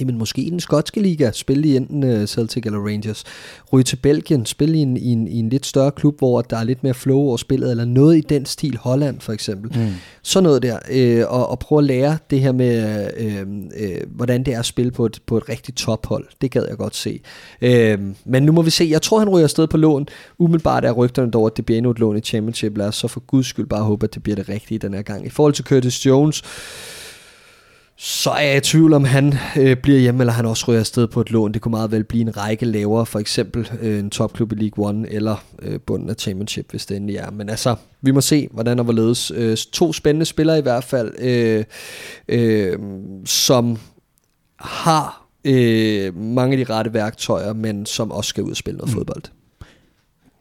Jamen 0.00 0.18
måske 0.18 0.42
i 0.42 0.50
den 0.50 0.60
skotske 0.60 1.00
liga, 1.00 1.30
spille 1.32 1.68
i 1.68 1.76
enten 1.76 2.04
uh, 2.04 2.24
Celtic 2.24 2.62
eller 2.66 2.86
Rangers. 2.86 3.24
Ryge 3.72 3.84
til 3.84 3.96
Belgien, 3.96 4.46
spille 4.46 4.78
i 4.78 4.80
en, 4.80 4.96
i, 4.96 5.12
en, 5.12 5.28
i 5.28 5.38
en 5.38 5.48
lidt 5.48 5.66
større 5.66 5.90
klub, 5.90 6.18
hvor 6.18 6.42
der 6.42 6.56
er 6.56 6.64
lidt 6.64 6.82
mere 6.82 6.94
flow 6.94 7.18
over 7.18 7.36
spillet, 7.36 7.70
eller 7.70 7.84
noget 7.84 8.16
i 8.16 8.20
den 8.20 8.46
stil, 8.46 8.76
Holland 8.76 9.20
for 9.20 9.32
eksempel. 9.32 9.78
Mm. 9.78 9.92
Så 10.22 10.40
noget 10.40 10.62
der, 10.62 10.78
øh, 10.90 11.24
og, 11.28 11.48
og 11.48 11.58
prøve 11.58 11.78
at 11.78 11.84
lære 11.84 12.18
det 12.30 12.40
her 12.40 12.52
med, 12.52 13.08
øh, 13.16 13.46
øh, 13.76 14.00
hvordan 14.08 14.42
det 14.42 14.54
er 14.54 14.58
at 14.58 14.66
spille 14.66 14.92
på 14.92 15.06
et, 15.06 15.18
på 15.26 15.36
et 15.36 15.48
rigtigt 15.48 15.78
tophold. 15.78 16.26
Det 16.40 16.50
gad 16.50 16.66
jeg 16.68 16.76
godt 16.76 16.96
se. 16.96 17.20
Øh, 17.62 17.98
men 18.24 18.42
nu 18.42 18.52
må 18.52 18.62
vi 18.62 18.70
se, 18.70 18.88
jeg 18.90 19.02
tror 19.02 19.18
han 19.18 19.28
ryger 19.28 19.44
afsted 19.44 19.66
på 19.66 19.76
lån. 19.76 20.06
Umiddelbart 20.38 20.84
er 20.84 20.92
rygterne 20.92 21.30
dog, 21.30 21.46
at 21.46 21.56
det 21.56 21.66
bliver 21.66 21.76
endnu 21.76 21.90
et 21.90 21.98
lån 21.98 22.16
i 22.16 22.20
Championship. 22.20 22.78
Lad 22.78 22.86
os 22.86 22.96
så 22.96 23.08
for 23.08 23.20
guds 23.20 23.46
skyld 23.46 23.66
bare 23.66 23.82
håbe, 23.82 24.04
at 24.04 24.14
det 24.14 24.22
bliver 24.22 24.36
det 24.36 24.48
rigtige 24.48 24.78
den 24.78 24.94
her 24.94 25.02
gang. 25.02 25.26
I 25.26 25.28
forhold 25.28 25.52
til 25.54 25.64
Curtis 25.64 26.06
Jones, 26.06 26.42
så 27.98 28.30
er 28.30 28.40
jeg 28.40 28.56
i 28.56 28.60
tvivl 28.60 28.92
om 28.92 29.04
han 29.04 29.34
øh, 29.58 29.76
bliver 29.76 29.98
hjemme, 29.98 30.22
eller 30.22 30.32
han 30.32 30.46
også 30.46 30.64
ryger 30.68 30.80
afsted 30.80 31.06
på 31.06 31.20
et 31.20 31.30
lån. 31.30 31.52
Det 31.52 31.62
kunne 31.62 31.70
meget 31.70 31.90
vel 31.90 32.04
blive 32.04 32.20
en 32.20 32.36
række 32.36 32.64
lavere, 32.66 33.06
for 33.06 33.18
eksempel 33.18 33.70
øh, 33.80 33.98
en 33.98 34.10
topklub 34.10 34.52
i 34.52 34.54
League 34.54 34.86
One, 34.88 35.12
eller 35.12 35.44
øh, 35.62 35.80
bunden 35.80 36.10
af 36.10 36.14
Championship, 36.18 36.70
hvis 36.70 36.86
det 36.86 36.96
endelig 36.96 37.16
er. 37.16 37.30
Men 37.30 37.48
altså, 37.48 37.76
vi 38.00 38.10
må 38.10 38.20
se, 38.20 38.48
hvordan 38.50 38.78
og 38.78 38.84
hvorledes. 38.84 39.32
Øh, 39.34 39.56
to 39.56 39.92
spændende 39.92 40.26
spillere 40.26 40.58
i 40.58 40.62
hvert 40.62 40.84
fald, 40.84 41.12
øh, 41.18 41.64
øh, 42.28 42.78
som 43.24 43.78
har 44.56 45.26
øh, 45.44 46.16
mange 46.16 46.58
af 46.58 46.66
de 46.66 46.72
rette 46.72 46.94
værktøjer, 46.94 47.52
men 47.52 47.86
som 47.86 48.10
også 48.10 48.28
skal 48.28 48.44
ud 48.44 48.50
og 48.50 48.56
spille 48.56 48.78
noget 48.78 48.90
mm. 48.92 48.98
fodbold. 48.98 49.22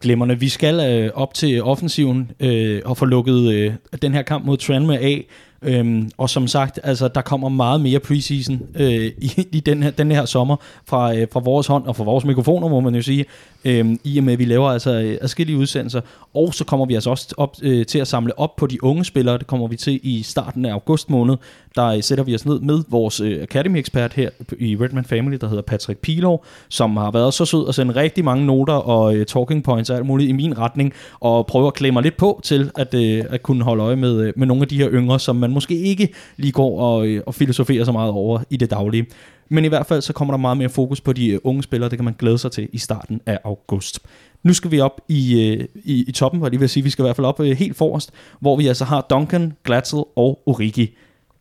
Glemmerne. 0.02 0.40
Vi 0.40 0.50
skal 0.50 0.80
øh, 0.80 1.12
op 1.14 1.34
til 1.34 1.64
offensiven 1.64 2.32
øh, 2.40 2.82
og 2.86 2.98
få 2.98 3.06
lukket 3.06 3.54
øh, 3.54 3.74
den 4.02 4.14
her 4.14 4.22
kamp 4.22 4.46
mod 4.46 4.58
Tranmere 4.58 5.00
af. 5.00 5.28
Øhm, 5.66 6.12
og 6.18 6.30
som 6.30 6.48
sagt, 6.48 6.80
altså, 6.84 7.08
der 7.08 7.22
kommer 7.22 7.50
meget 7.50 7.82
mere 7.82 8.00
preseason 8.00 8.62
øh, 8.76 9.06
i, 9.18 9.48
i 9.52 9.60
den, 9.60 9.84
her, 9.84 9.92
den 9.92 10.12
her 10.12 10.26
sommer 10.26 10.56
fra, 10.86 11.16
øh, 11.16 11.28
fra 11.32 11.40
vores 11.40 11.68
hånd 11.68 11.84
og 11.86 11.96
fra 11.96 12.04
vores 12.04 12.26
mikrofoner, 12.26 12.68
må 12.68 12.80
man 12.80 12.96
jo 12.96 13.02
sige, 13.02 13.26
øh, 13.66 13.96
i 14.04 14.18
og 14.18 14.24
med, 14.24 14.34
at 14.34 14.40
vi 14.40 14.46
laver 14.46 14.70
altså 14.70 14.92
øh, 14.92 15.18
forskellige 15.22 15.58
udsendelser. 15.58 16.02
Og 16.34 16.54
så 16.54 16.64
kommer 16.64 16.86
vi 16.86 16.94
altså 16.94 17.10
også 17.10 17.36
op, 17.38 17.56
øh, 17.62 17.86
til 17.86 18.00
at 18.00 18.08
samle 18.08 18.40
op 18.40 18.56
på 18.56 18.68
de 18.68 18.84
unge 18.84 19.06
spillere. 19.06 19.38
Det 19.38 19.48
kommer 19.48 19.68
vi 19.68 19.76
til 19.76 20.00
i 20.04 20.24
starten 20.24 20.66
af 20.66 20.72
august 20.72 21.10
måned. 21.10 21.36
Der 21.76 22.02
sætter 22.02 22.24
vi 22.24 22.36
os 22.36 22.46
ned 22.46 22.60
med 22.60 22.84
vores 22.90 23.20
øh, 23.20 23.44
Academy-ekspert 23.44 24.14
her 24.14 24.30
i 24.60 24.78
Redman 24.82 25.06
Family, 25.06 25.38
der 25.42 25.48
hedder 25.48 25.62
Patrick 25.62 26.00
Pilov, 26.00 26.46
som 26.70 26.98
har 26.98 27.12
været 27.12 27.34
så 27.34 27.46
sød 27.46 27.68
at 27.68 27.76
sende 27.76 27.96
rigtig 27.96 28.26
mange 28.26 28.46
noter 28.46 28.74
og 28.74 29.16
øh, 29.16 29.26
talking 29.26 29.64
points 29.64 29.90
og 29.90 29.98
alt 29.98 30.06
muligt 30.06 30.30
i 30.30 30.32
min 30.32 30.58
retning, 30.58 30.94
og 31.20 31.48
prøver 31.48 31.68
at 31.68 31.74
klemme 31.74 32.02
lidt 32.02 32.18
på 32.18 32.40
til 32.44 32.72
at, 32.76 32.94
øh, 32.94 33.24
at 33.30 33.44
kunne 33.44 33.64
holde 33.64 33.84
øje 33.84 33.96
med, 33.96 34.22
øh, 34.22 34.34
med 34.36 34.48
nogle 34.48 34.62
af 34.62 34.68
de 34.68 34.78
her 34.78 34.90
yngre, 34.92 35.20
som 35.20 35.36
man 35.36 35.52
måske 35.52 35.76
ikke 35.76 36.10
lige 36.38 36.52
går 36.52 36.82
og, 36.82 37.08
øh, 37.08 37.24
og 37.26 37.36
filosoferer 37.36 37.86
så 37.86 37.92
meget 37.92 38.12
over 38.12 38.40
i 38.50 38.58
det 38.58 38.72
daglige. 38.72 39.06
Men 39.50 39.66
i 39.66 39.68
hvert 39.68 39.86
fald 39.86 40.02
så 40.02 40.14
kommer 40.14 40.32
der 40.32 40.38
meget 40.40 40.58
mere 40.58 40.70
fokus 40.70 41.02
på 41.02 41.14
de 41.14 41.28
øh, 41.30 41.40
unge 41.44 41.64
spillere, 41.64 41.90
det 41.90 41.98
kan 41.98 42.06
man 42.06 42.16
glæde 42.20 42.38
sig 42.38 42.52
til 42.52 42.70
i 42.74 42.78
starten 42.78 43.22
af 43.26 43.40
august. 43.44 44.00
Nu 44.44 44.54
skal 44.54 44.72
vi 44.72 44.80
op 44.80 45.02
i, 45.08 45.42
øh, 45.42 45.66
i, 45.84 46.06
i 46.08 46.12
toppen, 46.12 46.40
hvor 46.40 46.50
jeg 46.52 46.60
vil 46.60 46.70
sige, 46.70 46.84
vi 46.84 46.90
skal 46.90 47.04
i 47.04 47.06
hvert 47.06 47.16
fald 47.16 47.28
op 47.28 47.40
øh, 47.40 47.58
helt 47.58 47.78
forrest, 47.78 48.12
hvor 48.40 48.56
vi 48.56 48.68
altså 48.68 48.86
har 48.86 49.06
Duncan, 49.10 49.54
Glatzel 49.64 50.04
og 50.16 50.40
Origi. 50.46 50.96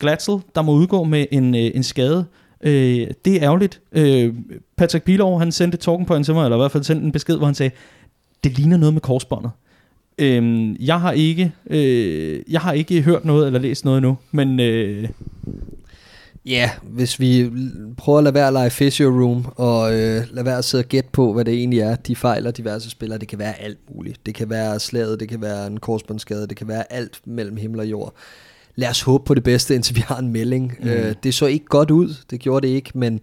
Glatzel, 0.04 0.38
der 0.54 0.62
må 0.62 0.72
udgå 0.72 1.04
med 1.04 1.26
en, 1.30 1.54
øh, 1.54 1.70
en 1.74 1.82
skade, 1.82 2.24
Øh, 2.64 3.06
det 3.24 3.36
er 3.36 3.42
ærgerligt. 3.42 3.80
Øh, 3.92 4.34
Patrick 4.76 5.04
Pilov, 5.04 5.38
han 5.38 5.52
sendte 5.52 5.78
talking 5.78 6.06
point 6.06 6.24
til 6.24 6.34
mig, 6.34 6.44
eller 6.44 6.56
i 6.56 6.60
hvert 6.60 6.72
fald 6.72 6.84
sendte 6.84 7.06
en 7.06 7.12
besked, 7.12 7.36
hvor 7.36 7.46
han 7.46 7.54
sagde, 7.54 7.70
det 8.44 8.58
ligner 8.58 8.76
noget 8.76 8.94
med 8.94 9.00
korsbåndet. 9.00 9.50
Øhm, 10.18 10.76
jeg 10.80 11.00
har 11.00 11.12
ikke 11.12 11.52
øh, 11.66 12.40
jeg 12.48 12.60
har 12.60 12.72
ikke 12.72 13.02
hørt 13.02 13.24
noget 13.24 13.46
eller 13.46 13.60
læst 13.60 13.84
noget 13.84 13.98
endnu, 13.98 14.16
men 14.30 14.60
øh, 14.60 15.08
Ja, 16.46 16.70
hvis 16.82 17.20
vi 17.20 17.50
prøver 17.96 18.18
at 18.18 18.24
lade 18.24 18.34
være 18.34 18.46
at 18.46 18.52
lege 18.52 18.70
physio 18.70 19.08
Room, 19.08 19.46
og 19.56 19.94
øh, 19.94 20.22
lade 20.30 20.46
være 20.46 20.58
at 20.58 20.64
sidde 20.64 20.82
og 20.82 20.88
gætte 20.88 21.10
på, 21.12 21.32
hvad 21.32 21.44
det 21.44 21.54
egentlig 21.54 21.80
er, 21.80 21.96
de 21.96 22.16
fejler 22.16 22.50
diverse 22.50 22.90
spillere, 22.90 23.18
det 23.18 23.28
kan 23.28 23.38
være 23.38 23.60
alt 23.60 23.78
muligt. 23.94 24.26
Det 24.26 24.34
kan 24.34 24.50
være 24.50 24.80
slaget, 24.80 25.20
det 25.20 25.28
kan 25.28 25.42
være 25.42 25.66
en 25.66 25.80
korsbåndsskade, 25.80 26.46
det 26.46 26.56
kan 26.56 26.68
være 26.68 26.92
alt 26.92 27.20
mellem 27.24 27.56
himmel 27.56 27.80
og 27.80 27.86
jord. 27.86 28.14
Lad 28.76 28.88
os 28.88 29.00
håbe 29.00 29.24
på 29.24 29.34
det 29.34 29.42
bedste, 29.42 29.74
indtil 29.74 29.96
vi 29.96 30.04
har 30.06 30.18
en 30.18 30.32
melding. 30.32 30.72
Mm. 30.80 30.88
Øh, 30.88 31.14
det 31.22 31.34
så 31.34 31.46
ikke 31.46 31.66
godt 31.66 31.90
ud, 31.90 32.14
det 32.30 32.40
gjorde 32.40 32.68
det 32.68 32.74
ikke, 32.74 32.90
men 32.94 33.20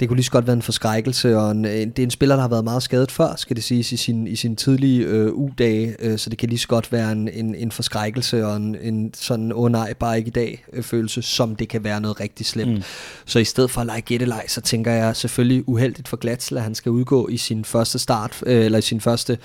det 0.00 0.08
kunne 0.08 0.16
lige 0.16 0.24
så 0.24 0.30
godt 0.30 0.46
være 0.46 0.56
en 0.56 0.62
forskrækkelse, 0.62 1.36
og 1.36 1.50
en, 1.50 1.64
det 1.64 1.98
er 1.98 2.02
en 2.02 2.10
spiller, 2.10 2.34
der 2.34 2.40
har 2.40 2.48
været 2.48 2.64
meget 2.64 2.82
skadet 2.82 3.12
før, 3.12 3.36
skal 3.36 3.56
det 3.56 3.64
siges, 3.64 3.92
i 3.92 3.96
sin, 3.96 4.26
i 4.26 4.36
sin 4.36 4.56
tidlige 4.56 5.04
øh, 5.04 5.32
U-dage, 5.32 5.96
øh, 5.98 6.18
så 6.18 6.30
det 6.30 6.38
kan 6.38 6.48
lige 6.48 6.58
så 6.58 6.68
godt 6.68 6.92
være 6.92 7.12
en, 7.12 7.28
en, 7.28 7.54
en 7.54 7.72
forskrækkelse 7.72 8.46
og 8.46 8.56
en, 8.56 8.76
en 8.82 9.10
sådan, 9.14 9.52
åh 9.52 9.58
oh 9.58 9.72
nej, 9.72 9.92
bare 9.92 10.18
ikke 10.18 10.28
i 10.28 10.30
dag 10.30 10.64
øh, 10.72 10.82
følelse, 10.82 11.22
som 11.22 11.56
det 11.56 11.68
kan 11.68 11.84
være 11.84 12.00
noget 12.00 12.20
rigtig 12.20 12.46
slemt. 12.46 12.72
Mm. 12.72 12.82
Så 13.24 13.38
i 13.38 13.44
stedet 13.44 13.70
for 13.70 13.80
at 13.80 13.86
lege 13.86 14.00
gættelej, 14.00 14.48
så 14.48 14.60
tænker 14.60 14.92
jeg 14.92 15.16
selvfølgelig 15.16 15.68
uheldigt 15.68 16.08
for 16.08 16.16
Glatsel, 16.16 16.56
at 16.56 16.62
han 16.62 16.74
skal 16.74 16.92
udgå 16.92 17.28
i 17.28 17.36
sin 17.36 17.64
første 17.64 17.98
start, 17.98 18.42
øh, 18.46 18.64
eller 18.64 18.78
i 18.78 18.82
sin 18.82 19.00
første 19.00 19.38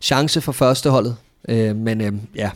chance 0.00 0.40
for 0.40 0.52
førsteholdet. 0.52 1.16
Øh, 1.48 1.76
men 1.76 2.00
øh, 2.00 2.12
ja. 2.34 2.50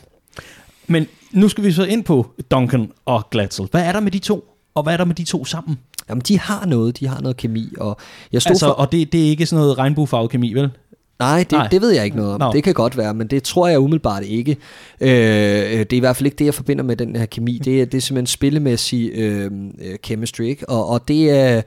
Men 0.87 1.07
nu 1.35 1.49
skal 1.49 1.65
vi 1.65 1.73
så 1.73 1.85
ind 1.85 2.05
på 2.05 2.27
Duncan 2.51 2.91
og 3.05 3.31
Glatsel. 3.31 3.69
Hvad 3.71 3.83
er 3.83 3.93
der 3.93 4.01
med 4.01 4.11
de 4.11 4.19
to? 4.19 4.45
Og 4.75 4.83
hvad 4.83 4.93
er 4.93 4.97
der 4.97 5.05
med 5.05 5.15
de 5.15 5.25
to 5.25 5.45
sammen? 5.45 5.79
Jamen, 6.09 6.23
de 6.29 6.39
har 6.39 6.67
noget, 6.67 7.01
de 7.01 7.07
har 7.07 7.21
noget 7.21 7.37
kemi. 7.37 7.69
Og, 7.81 7.97
jeg 8.33 8.43
stod 8.43 8.51
altså, 8.51 8.67
for... 8.67 8.73
og 8.73 8.93
det, 8.93 9.13
det 9.13 9.27
er 9.27 9.29
ikke 9.29 9.47
sådan 9.47 9.61
noget 9.61 9.79
regnbuefarvet 9.79 10.31
kemi, 10.31 10.53
vel? 10.53 10.71
Nej 11.19 11.39
det, 11.39 11.53
Nej, 11.53 11.69
det 11.69 11.81
ved 11.81 11.91
jeg 11.91 12.05
ikke 12.05 12.17
noget 12.17 12.35
om. 12.35 12.41
No. 12.41 12.53
Det 12.53 12.65
kan 12.65 12.75
godt 12.75 12.97
være, 12.97 13.15
men 13.15 13.27
det 13.27 13.43
tror 13.43 13.69
jeg 13.69 13.81
umiddelbart 13.81 14.25
ikke. 14.25 14.57
Øh, 15.01 15.09
det 15.09 15.93
er 15.93 15.97
i 15.97 15.99
hvert 15.99 16.17
fald 16.17 16.27
ikke 16.27 16.37
det, 16.37 16.45
jeg 16.45 16.55
forbinder 16.55 16.85
med 16.85 16.97
den 16.97 17.17
her 17.17 17.27
kemi. 17.27 17.59
Det 17.65 17.81
er, 17.81 17.85
det 17.85 17.99
er 17.99 18.01
simpelthen 18.01 18.27
spillemæssig 18.27 19.11
øh, 19.15 19.51
øh, 19.79 19.97
chemistry, 20.05 20.43
ikke? 20.43 20.69
Og, 20.69 20.89
og 20.89 21.09
det 21.09 21.31
er... 21.31 21.63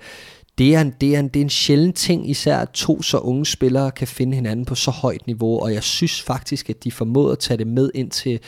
Det 0.58 0.75
er, 0.75 0.82
en, 0.82 0.93
det, 1.01 1.15
er 1.15 1.19
en, 1.19 1.27
det 1.27 1.39
er 1.39 1.43
en 1.43 1.49
sjælden 1.49 1.93
ting, 1.93 2.30
især 2.30 2.58
at 2.58 2.69
to 2.69 3.01
så 3.01 3.17
unge 3.17 3.45
spillere 3.45 3.91
kan 3.91 4.08
finde 4.08 4.36
hinanden 4.36 4.65
på 4.65 4.75
så 4.75 4.91
højt 4.91 5.27
niveau, 5.27 5.60
og 5.60 5.73
jeg 5.73 5.84
synes 5.84 6.21
faktisk, 6.21 6.69
at 6.69 6.84
de 6.84 6.91
formåede 6.91 7.32
at 7.32 7.39
tage 7.39 7.58
det 7.58 7.67
med 7.67 7.91
ind 7.95 8.12
til 8.12 8.39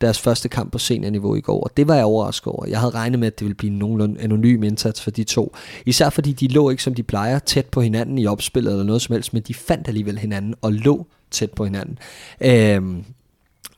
deres 0.00 0.18
første 0.18 0.48
kamp 0.48 0.72
på 0.72 0.78
seniorniveau 0.78 1.34
i 1.34 1.40
går, 1.40 1.60
og 1.60 1.76
det 1.76 1.88
var 1.88 1.94
jeg 1.94 2.04
overrasket 2.04 2.46
over. 2.46 2.66
Jeg 2.66 2.80
havde 2.80 2.94
regnet 2.94 3.20
med, 3.20 3.26
at 3.26 3.38
det 3.38 3.44
ville 3.44 3.54
blive 3.54 3.72
en 3.72 3.78
nogenlunde 3.78 4.20
anonym 4.20 4.62
indsats 4.62 5.02
for 5.02 5.10
de 5.10 5.24
to. 5.24 5.56
Især 5.86 6.10
fordi 6.10 6.32
de 6.32 6.48
lå 6.48 6.70
ikke, 6.70 6.82
som 6.82 6.94
de 6.94 7.02
plejer, 7.02 7.38
tæt 7.38 7.66
på 7.66 7.80
hinanden 7.80 8.18
i 8.18 8.26
opspillet 8.26 8.70
eller 8.70 8.84
noget 8.84 9.02
som 9.02 9.12
helst, 9.12 9.32
men 9.32 9.42
de 9.42 9.54
fandt 9.54 9.88
alligevel 9.88 10.18
hinanden 10.18 10.54
og 10.62 10.72
lå 10.72 11.06
tæt 11.30 11.50
på 11.50 11.64
hinanden. 11.64 11.98
Øhm, 12.40 13.04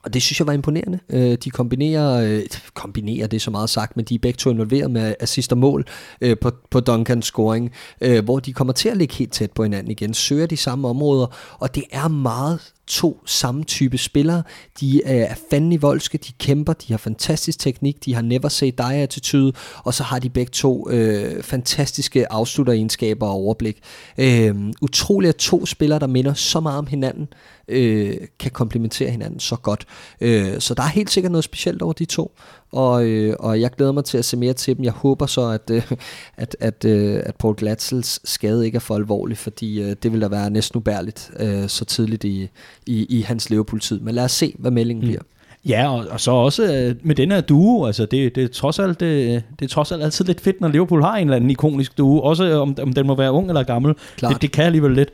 og 0.03 0.15
det 0.15 0.23
synes 0.23 0.41
jeg 0.41 0.47
var 0.47 0.53
imponerende. 0.53 0.99
Øh, 1.09 1.39
de 1.45 1.51
kombinerer, 1.51 2.25
øh, 2.25 2.43
kombinerer 2.75 3.27
det 3.27 3.43
så 3.43 3.51
meget 3.51 3.71
sagt, 3.71 3.97
men 3.97 4.05
de 4.05 4.15
er 4.15 4.19
begge 4.19 4.37
to 4.37 4.51
involveret 4.51 4.91
med 4.91 5.15
assist 5.21 5.53
og 5.53 5.59
mål 5.59 5.85
øh, 6.21 6.37
på, 6.41 6.51
på 6.71 6.81
Duncans 6.81 7.27
scoring, 7.27 7.73
øh, 8.01 8.25
hvor 8.25 8.39
de 8.39 8.53
kommer 8.53 8.73
til 8.73 8.89
at 8.89 8.97
ligge 8.97 9.15
helt 9.15 9.33
tæt 9.33 9.53
på 9.53 9.63
hinanden 9.63 9.91
igen, 9.91 10.15
søger 10.15 10.47
de 10.47 10.57
samme 10.57 10.89
områder, 10.89 11.57
og 11.59 11.75
det 11.75 11.85
er 11.91 12.09
meget 12.09 12.61
to 12.89 13.21
samme 13.27 13.65
type 13.65 13.99
spillere. 13.99 14.43
De 14.81 15.05
er 15.05 15.35
fandme 15.51 15.81
voldske, 15.81 16.19
de 16.19 16.33
kæmper, 16.39 16.73
de 16.73 16.93
har 16.93 16.99
fantastisk 16.99 17.59
teknik, 17.59 18.05
de 18.05 18.15
har 18.15 18.23
never 18.23 18.49
say 18.49 18.73
die 18.79 18.95
attitude, 18.95 19.53
og 19.85 19.95
så 19.95 20.03
har 20.03 20.19
de 20.19 20.31
begge 20.31 20.51
to 20.51 20.91
øh, 20.91 21.43
fantastiske 21.43 22.33
afslutteregenskaber 22.33 23.27
og 23.27 23.33
overblik. 23.33 23.79
Øh, 24.19 24.55
utroligt 24.83 25.29
at 25.29 25.37
to 25.37 25.67
spillere, 25.67 25.99
der 25.99 26.07
minder 26.07 26.35
så 26.35 26.61
meget 26.61 26.79
om 26.79 26.87
hinanden, 26.87 27.29
øh, 27.69 28.17
kan 28.39 28.51
komplementere 28.51 29.11
hinanden 29.11 29.41
så 29.41 29.57
godt. 29.57 29.87
Øh, 30.21 30.61
så 30.61 30.75
der 30.75 30.83
er 30.83 30.87
helt 30.89 31.11
sikkert 31.11 31.33
noget 31.33 31.45
specielt 31.45 31.83
over 31.83 31.93
de 31.93 32.05
to, 32.05 32.33
og, 32.73 33.05
øh, 33.05 33.35
og 33.39 33.61
jeg 33.61 33.71
glæder 33.71 33.93
mig 33.93 34.05
til 34.05 34.19
at 34.19 34.25
se 34.25 34.37
mere 34.37 34.53
til 34.53 34.77
dem. 34.77 34.85
Jeg 34.85 34.93
håber 34.93 35.27
så, 35.27 35.49
at, 35.49 35.71
øh, 35.71 35.93
at, 36.37 36.57
at, 36.61 36.85
øh, 36.85 37.21
at 37.25 37.37
Paul 37.37 37.55
Glatzels 37.55 38.21
skade 38.25 38.67
ikke 38.67 38.77
er 38.77 38.81
for 38.81 38.95
alvorlig, 38.95 39.39
fordi 39.39 39.83
øh, 39.83 39.97
det 40.03 40.13
vil 40.13 40.21
da 40.21 40.29
være 40.29 40.51
næsten 40.51 40.79
ubærligt 40.79 41.31
øh, 41.41 41.69
så 41.69 41.85
tidligt 41.85 42.25
i, 42.25 42.49
i, 42.87 43.07
i 43.19 43.21
hans 43.21 43.51
Liverpool-tid. 43.51 44.01
Men 44.01 44.15
lad 44.15 44.25
os 44.25 44.33
se, 44.33 44.55
hvad 44.59 44.71
meldingen 44.71 45.05
mm. 45.05 45.09
bliver. 45.09 45.23
Ja, 45.69 45.93
og, 45.93 46.07
og 46.11 46.21
så 46.21 46.31
også 46.31 46.75
øh, 46.75 46.95
med 47.03 47.15
den 47.15 47.31
her 47.31 47.41
duo, 47.41 47.87
altså 47.87 48.07
det, 48.07 48.35
det, 48.35 48.45
er 48.45 48.49
trods 48.49 48.79
alt, 48.79 49.01
det, 49.01 49.43
det 49.59 49.65
er 49.65 49.69
trods 49.69 49.93
alt 49.93 50.03
altid 50.03 50.25
lidt 50.25 50.41
fedt, 50.41 50.61
når 50.61 50.69
Liverpool 50.69 51.03
har 51.03 51.17
en 51.17 51.27
eller 51.27 51.37
anden 51.37 51.51
ikonisk 51.51 51.99
duo, 51.99 52.21
også 52.21 52.61
om, 52.61 52.77
om 52.83 52.93
den 52.93 53.07
må 53.07 53.15
være 53.15 53.33
ung 53.33 53.49
eller 53.49 53.63
gammel. 53.63 53.95
Det, 54.21 54.43
det 54.43 54.53
kan 54.53 54.65
alligevel 54.65 54.93
lidt. 54.93 55.11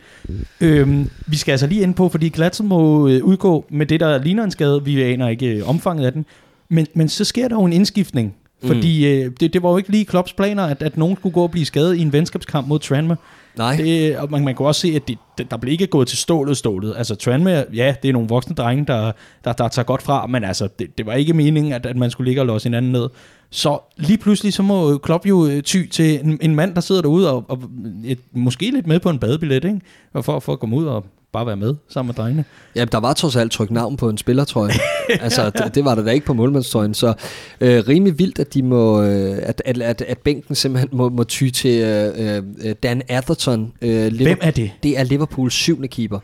Øhm, 0.60 1.10
vi 1.26 1.36
skal 1.36 1.52
altså 1.52 1.66
lige 1.66 1.82
ind 1.82 1.94
på, 1.94 2.08
fordi 2.08 2.28
Glatzel 2.28 2.66
må 2.66 3.08
øh, 3.08 3.24
udgå 3.24 3.64
med 3.68 3.86
det, 3.86 4.00
der 4.00 4.18
ligner 4.18 4.44
en 4.44 4.50
skade. 4.50 4.84
Vi 4.84 5.02
aner 5.02 5.28
ikke 5.28 5.46
øh, 5.46 5.68
omfanget 5.68 6.06
af 6.06 6.12
den. 6.12 6.26
Men, 6.68 6.86
men 6.94 7.08
så 7.08 7.24
sker 7.24 7.48
der 7.48 7.56
jo 7.56 7.64
en 7.64 7.72
indskiftning, 7.72 8.34
fordi 8.64 9.06
mm. 9.06 9.26
øh, 9.26 9.32
det, 9.40 9.52
det 9.52 9.62
var 9.62 9.70
jo 9.70 9.76
ikke 9.76 9.90
lige 9.90 10.04
Klopps 10.04 10.32
planer, 10.32 10.62
at, 10.62 10.82
at 10.82 10.96
nogen 10.96 11.16
skulle 11.16 11.32
gå 11.32 11.42
og 11.42 11.50
blive 11.50 11.66
skadet 11.66 11.96
i 11.96 12.02
en 12.02 12.12
venskabskamp 12.12 12.68
mod 12.68 12.78
Tranmere. 12.78 13.16
Nej. 13.56 13.76
Det, 13.76 14.16
og 14.16 14.30
man, 14.30 14.44
man 14.44 14.54
kunne 14.54 14.68
også 14.68 14.80
se, 14.80 14.92
at 14.96 15.08
det, 15.08 15.50
der 15.50 15.56
blev 15.56 15.72
ikke 15.72 15.86
gået 15.86 16.08
til 16.08 16.18
stålet 16.18 16.56
stålet. 16.56 16.94
Altså 16.96 17.14
Tranmere, 17.14 17.64
ja, 17.74 17.94
det 18.02 18.08
er 18.08 18.12
nogle 18.12 18.28
voksne 18.28 18.54
drenge, 18.54 18.84
der, 18.86 19.12
der, 19.44 19.52
der 19.52 19.68
tager 19.68 19.86
godt 19.86 20.02
fra, 20.02 20.26
men 20.26 20.44
altså, 20.44 20.68
det, 20.78 20.98
det 20.98 21.06
var 21.06 21.12
ikke 21.12 21.32
meningen, 21.32 21.72
at, 21.72 21.86
at 21.86 21.96
man 21.96 22.10
skulle 22.10 22.28
ligge 22.28 22.42
og 22.42 22.46
låse 22.46 22.64
hinanden 22.64 22.92
ned. 22.92 23.08
Så 23.50 23.78
lige 23.96 24.18
pludselig, 24.18 24.52
så 24.52 24.62
må 24.62 24.98
Klopp 24.98 25.26
jo 25.26 25.46
øh, 25.46 25.62
ty 25.62 25.86
til 25.90 26.20
en, 26.24 26.38
en 26.42 26.54
mand, 26.54 26.74
der 26.74 26.80
sidder 26.80 27.02
derude 27.02 27.32
og, 27.32 27.44
og 27.48 27.62
et, 28.04 28.18
måske 28.32 28.70
lidt 28.70 28.86
med 28.86 29.00
på 29.00 29.10
en 29.10 29.18
badebillet, 29.18 29.64
ikke? 29.64 29.80
Og 30.12 30.24
for, 30.24 30.40
for 30.40 30.52
at 30.52 30.60
komme 30.60 30.76
ud 30.76 30.84
og 30.84 31.04
bare 31.34 31.46
være 31.46 31.56
med 31.56 31.74
sammen 31.88 32.08
med 32.08 32.14
drengene. 32.14 32.44
Ja, 32.76 32.84
der 32.84 32.98
var 32.98 33.12
trods 33.12 33.36
alt 33.36 33.52
trykt 33.52 33.70
navn 33.70 33.96
på 33.96 34.08
en 34.08 34.18
spillertrøje. 34.18 34.72
altså, 35.20 35.50
det, 35.50 35.74
det 35.74 35.84
var 35.84 35.94
der 35.94 36.02
da 36.02 36.10
ikke 36.10 36.26
på 36.26 36.32
målmandstrøjen. 36.34 36.94
Så 36.94 37.14
øh, 37.60 37.84
rimelig 37.88 38.18
vildt, 38.18 38.38
at 38.38 38.54
de 38.54 38.62
må, 38.62 39.02
øh, 39.02 39.38
at, 39.42 39.62
at, 39.64 39.82
at, 39.82 40.02
at 40.02 40.18
bænken 40.18 40.54
simpelthen 40.54 40.88
må, 40.92 41.08
må 41.08 41.24
ty 41.24 41.48
til 41.50 41.80
øh, 41.82 42.42
øh, 42.64 42.74
Dan 42.82 43.02
Atherton. 43.08 43.72
Øh, 43.82 44.16
Hvem 44.16 44.38
er 44.40 44.50
det? 44.50 44.70
Det 44.82 44.98
er 44.98 45.04
Liverpools 45.04 45.54
syvende 45.54 45.88
keeper. 45.88 46.18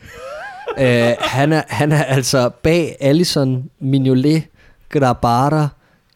øh, 0.79 1.13
han, 1.19 1.53
er, 1.53 1.63
han 1.67 1.91
er 1.91 2.03
altså 2.03 2.49
bag 2.49 2.95
Allison, 2.99 3.69
Mignolet, 3.79 4.43
Grabara, 4.89 5.67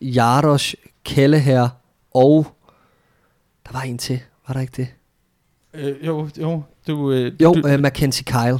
Jaros, 0.01 0.75
Kelleher 1.05 1.69
og... 2.13 2.47
Der 3.65 3.71
var 3.73 3.81
en 3.81 3.97
til, 3.97 4.19
var 4.47 4.53
der 4.53 4.61
ikke 4.61 4.73
det? 4.77 4.87
Øh, 5.73 6.05
jo, 6.05 6.29
jo. 6.41 6.61
Du, 6.87 7.11
øh, 7.11 7.31
jo, 7.41 7.53
du, 7.53 7.67
øh, 7.67 7.79
Mackenzie 7.79 8.23
Kyle. 8.25 8.59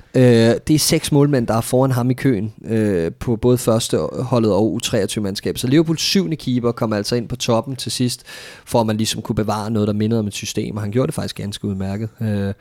Øh, 0.15 0.55
det 0.67 0.69
er 0.69 0.79
seks 0.79 1.11
målmænd, 1.11 1.47
der 1.47 1.53
er 1.53 1.61
foran 1.61 1.91
ham 1.91 2.09
i 2.09 2.13
køen 2.13 2.53
øh, 2.65 3.11
på 3.19 3.35
både 3.35 3.57
første 3.57 3.97
holdet 4.19 4.53
og 4.53 4.79
U23-mandskab. 4.83 5.57
Så 5.57 5.67
Liverpools 5.67 6.01
syvende 6.01 6.35
keeper 6.35 6.71
kom 6.71 6.93
altså 6.93 7.15
ind 7.15 7.27
på 7.27 7.35
toppen 7.35 7.75
til 7.75 7.91
sidst, 7.91 8.23
for 8.65 8.81
at 8.81 8.87
man 8.87 8.97
ligesom 8.97 9.21
kunne 9.21 9.35
bevare 9.35 9.71
noget, 9.71 9.87
der 9.87 9.93
mindede 9.93 10.19
om 10.19 10.27
et 10.27 10.33
system, 10.33 10.75
og 10.75 10.81
han 10.81 10.91
gjorde 10.91 11.07
det 11.07 11.15
faktisk 11.15 11.35
ganske 11.35 11.65
udmærket. 11.65 12.09
Øh, 12.21 12.53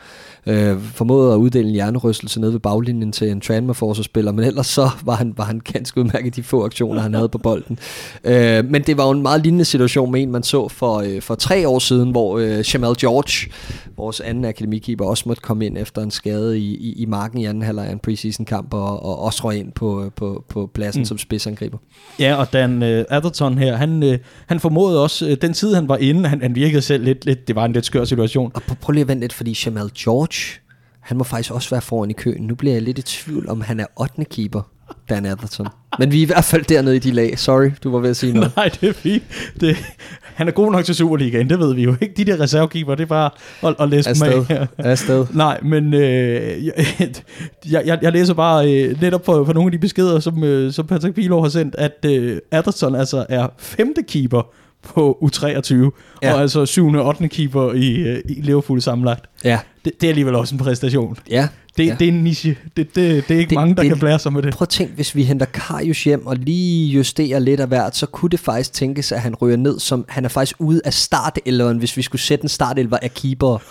øh, 0.47 0.83
formåede 0.83 1.33
at 1.33 1.37
uddele 1.37 1.69
en 1.69 1.75
hjernerystelse 1.75 2.41
ned 2.41 2.51
ved 2.51 2.61
baglinjen 2.61 3.13
til 3.13 3.31
en 3.31 3.41
Tranmere-forsvarsspiller, 3.41 4.33
men 4.33 4.45
ellers 4.45 4.67
så 4.67 4.91
var 5.05 5.15
han, 5.15 5.35
var 5.37 5.45
han 5.45 5.61
ganske 5.73 6.01
udmærket 6.01 6.37
de 6.37 6.43
få 6.43 6.65
aktioner, 6.65 7.01
han 7.01 7.15
havde 7.15 7.29
på 7.29 7.39
bolden. 7.39 7.79
Øh, 8.25 8.65
men 8.65 8.83
det 8.83 8.97
var 8.97 9.05
jo 9.05 9.11
en 9.11 9.23
meget 9.23 9.43
lignende 9.43 9.65
situation 9.65 10.13
med 10.13 10.23
en, 10.23 10.31
man 10.31 10.43
så 10.43 10.69
for, 10.69 10.97
øh, 10.97 11.23
for 11.23 11.35
tre 11.35 11.69
år 11.69 11.79
siden, 11.79 12.11
hvor 12.11 12.39
øh, 12.39 12.75
Jamal 12.75 12.95
George, 13.01 13.53
vores 13.97 14.21
anden 14.21 14.45
akademikeeper, 14.45 15.05
også 15.05 15.25
måtte 15.27 15.43
komme 15.43 15.67
ind 15.67 15.79
efter 15.79 16.03
en 16.03 16.11
skade 16.11 16.59
i, 16.59 16.77
i, 16.77 16.93
i 16.93 17.07
marken 17.07 17.40
i 17.41 17.45
anden 17.45 17.63
halvleg 17.63 17.87
af 17.87 17.93
en 17.93 17.99
preseason 17.99 18.47
kamp, 18.47 18.75
og, 18.75 19.05
og 19.05 19.23
også 19.23 19.45
røg 19.45 19.59
ind 19.59 19.73
på, 19.73 20.13
på, 20.17 20.45
på 20.49 20.71
pladsen 20.75 21.01
mm. 21.01 21.05
som 21.05 21.19
spidsangriber. 21.19 21.79
Ja, 22.19 22.35
og 22.35 22.53
Dan 22.53 22.83
uh, 22.83 22.89
Atherton 22.89 23.59
her, 23.59 23.77
han, 23.77 24.03
uh, 24.03 24.15
han 24.47 24.61
formodede 24.61 25.03
også, 25.03 25.27
uh, 25.27 25.33
den 25.33 25.53
tid 25.53 25.75
han 25.75 25.89
var 25.89 25.97
inde, 25.97 26.29
han, 26.29 26.43
han 26.43 26.55
virkede 26.55 26.83
selv 26.83 27.05
lidt, 27.05 27.25
lidt, 27.25 27.49
det 27.49 27.57
var 27.57 27.65
en 27.65 27.73
lidt 27.73 27.87
skør 27.87 28.05
situation. 28.05 28.53
Og 28.55 28.63
prøv 28.63 28.93
lige 28.93 29.03
at 29.03 29.09
vente 29.09 29.21
lidt, 29.21 29.33
fordi 29.33 29.57
Jamal 29.67 29.91
George, 29.99 30.61
han 31.01 31.17
må 31.17 31.25
faktisk 31.25 31.53
også 31.53 31.71
være 31.71 31.81
foran 31.81 32.11
i 32.11 32.13
køen. 32.13 32.43
Nu 32.43 32.55
bliver 32.55 32.75
jeg 32.75 32.83
lidt 32.83 32.99
i 32.99 33.03
tvivl, 33.03 33.49
om 33.49 33.61
han 33.61 33.81
er 33.81 33.87
8. 34.01 34.25
keeper. 34.25 34.63
Dan 35.09 35.27
Atherton. 35.27 35.67
Men 35.99 36.13
vi 36.13 36.19
er 36.19 36.23
i 36.23 36.25
hvert 36.25 36.45
fald 36.45 36.65
dernede 36.65 36.97
i 36.97 36.99
de 36.99 37.11
lag. 37.11 37.39
Sorry, 37.39 37.71
du 37.85 37.93
var 37.93 37.99
ved 37.99 38.11
at 38.11 38.17
sige 38.17 38.33
noget. 38.35 38.57
Nej, 38.57 38.71
det 38.81 38.89
er 38.89 38.93
fint. 38.93 39.23
Det, 39.61 39.77
han 40.23 40.49
er 40.49 40.53
god 40.53 40.73
nok 40.73 40.85
til 40.85 40.95
Superligaen, 40.95 41.51
det 41.51 41.59
ved 41.59 41.75
vi 41.75 41.83
jo 41.83 41.97
ikke. 42.01 42.15
De 42.17 42.25
der 42.25 42.41
reservekeeper, 42.41 42.95
det 42.95 43.03
er 43.03 43.07
bare 43.07 43.31
at, 43.63 43.75
at 43.81 43.89
læse 43.89 44.15
dem 44.15 44.47
af. 44.51 44.69
Afsted. 44.79 45.27
Nej, 45.35 45.59
men 45.63 45.95
øh, 45.95 46.01
jeg, 46.67 47.83
jeg, 47.87 47.99
jeg 48.03 48.13
læser 48.13 48.35
bare 48.35 48.73
øh, 48.73 49.01
netop 49.01 49.23
på, 49.23 49.45
på 49.45 49.53
nogle 49.53 49.69
af 49.69 49.73
de 49.73 49.79
beskeder, 49.79 50.21
som, 50.21 50.45
øh, 50.45 50.73
som 50.73 50.87
Patrick 50.87 51.15
Pilo 51.15 51.43
har 51.43 51.49
sendt, 51.49 51.75
at 51.79 52.05
øh, 52.07 52.39
Atherton 52.51 52.95
altså 52.95 53.27
er 53.29 53.47
femte 53.59 54.03
keeper 54.03 54.43
på 54.83 55.19
U23, 55.23 55.75
ja. 56.23 56.35
og 56.35 56.41
altså 56.41 56.67
7. 56.67 56.89
og 56.89 57.07
8. 57.07 57.29
keeper 57.29 57.73
i, 57.73 57.97
øh, 57.97 58.21
i 58.29 58.41
Liverpool 58.41 58.81
sammenlagt. 58.81 59.25
Ja. 59.45 59.59
Det, 59.85 59.93
det 60.01 60.07
er 60.07 60.09
alligevel 60.09 60.35
også 60.35 60.55
en 60.55 60.59
præstation. 60.59 61.17
Ja. 61.31 61.49
Det, 61.77 61.87
ja. 61.87 61.97
det 61.99 62.09
er 62.09 62.13
en 62.13 62.25
niche. 62.25 62.59
Det, 62.77 62.95
det, 62.95 63.29
det 63.29 63.35
er 63.35 63.39
ikke 63.39 63.51
det, 63.51 63.57
mange, 63.57 63.75
der 63.75 63.83
det, 63.83 63.91
kan 63.91 63.99
blære 63.99 64.19
sig 64.19 64.33
med 64.33 64.43
det. 64.43 64.55
Prøv 64.55 64.65
at 64.65 64.69
tænk, 64.69 64.91
hvis 64.91 65.15
vi 65.15 65.23
henter 65.23 65.47
Karius 65.47 66.05
hjem 66.05 66.27
og 66.27 66.37
lige 66.37 66.89
justerer 66.93 67.39
lidt 67.39 67.61
af 67.61 67.69
hvert, 67.69 67.97
så 67.97 68.07
kunne 68.07 68.29
det 68.31 68.41
faktisk 68.41 68.73
tænkes, 68.73 69.13
at 69.13 69.21
han 69.21 69.35
ryger 69.35 69.57
ned, 69.57 69.79
som 69.79 70.05
han 70.09 70.25
er 70.25 70.29
faktisk 70.29 70.57
ude 70.59 70.81
af 70.85 70.95
startelveren, 70.95 71.79
hvis 71.79 71.97
vi 71.97 72.03
skulle 72.03 72.23
sætte 72.23 72.43
en 72.43 72.49
startelver 72.49 72.99
af 73.03 73.15
keeper. 73.15 73.59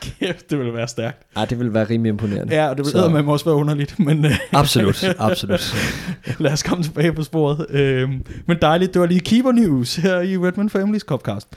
Kæft, 0.00 0.50
det 0.50 0.58
ville 0.58 0.74
være 0.74 0.88
stærkt. 0.88 1.22
Ja, 1.36 1.44
det 1.44 1.58
ville 1.58 1.74
være 1.74 1.84
rimelig 1.84 2.10
imponerende. 2.10 2.54
Ja, 2.54 2.68
og 2.68 2.76
det 2.76 2.86
ville 2.86 3.22
med 3.22 3.32
også 3.32 3.44
være 3.44 3.54
underligt. 3.54 3.98
Men, 3.98 4.24
øh, 4.24 4.38
absolut, 4.52 5.04
absolut. 5.18 5.74
Lad 6.38 6.52
os 6.52 6.62
komme 6.62 6.84
tilbage 6.84 7.12
på 7.12 7.22
sporet. 7.22 7.66
Øhm, 7.70 8.24
men 8.46 8.58
dejligt, 8.62 8.94
det 8.94 9.00
var 9.00 9.06
lige 9.06 9.20
Keeper 9.20 9.52
News 9.52 9.96
her 9.96 10.20
i 10.20 10.38
Redman 10.38 10.70
Families 10.70 11.02
Copcast. 11.02 11.48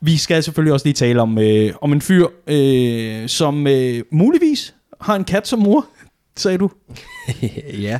Vi 0.00 0.16
skal 0.16 0.42
selvfølgelig 0.42 0.72
også 0.72 0.86
lige 0.86 0.94
tale 0.94 1.22
om, 1.22 1.38
øh, 1.38 1.72
om 1.80 1.92
en 1.92 2.00
fyr, 2.00 2.26
øh, 2.46 3.28
som 3.28 3.66
øh, 3.66 4.02
muligvis 4.10 4.74
har 5.00 5.16
en 5.16 5.24
kat 5.24 5.48
som 5.48 5.58
mor, 5.58 5.86
sagde 6.36 6.58
du. 6.58 6.70
ja. 7.88 7.98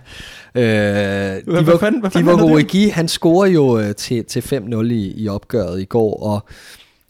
Øh, 0.54 1.44
hvad, 1.44 1.62
hvad 1.62 1.78
fanden, 1.80 2.00
hvad 2.00 2.10
fanden 2.10 2.40
Origi, 2.40 2.88
han 2.88 3.08
scorer 3.08 3.46
jo 3.46 3.78
øh, 3.78 3.94
til, 3.94 4.24
til 4.24 4.40
5-0 4.40 4.84
i, 4.84 5.12
i 5.16 5.28
opgøret 5.28 5.80
i 5.80 5.84
går, 5.84 6.22
og 6.22 6.44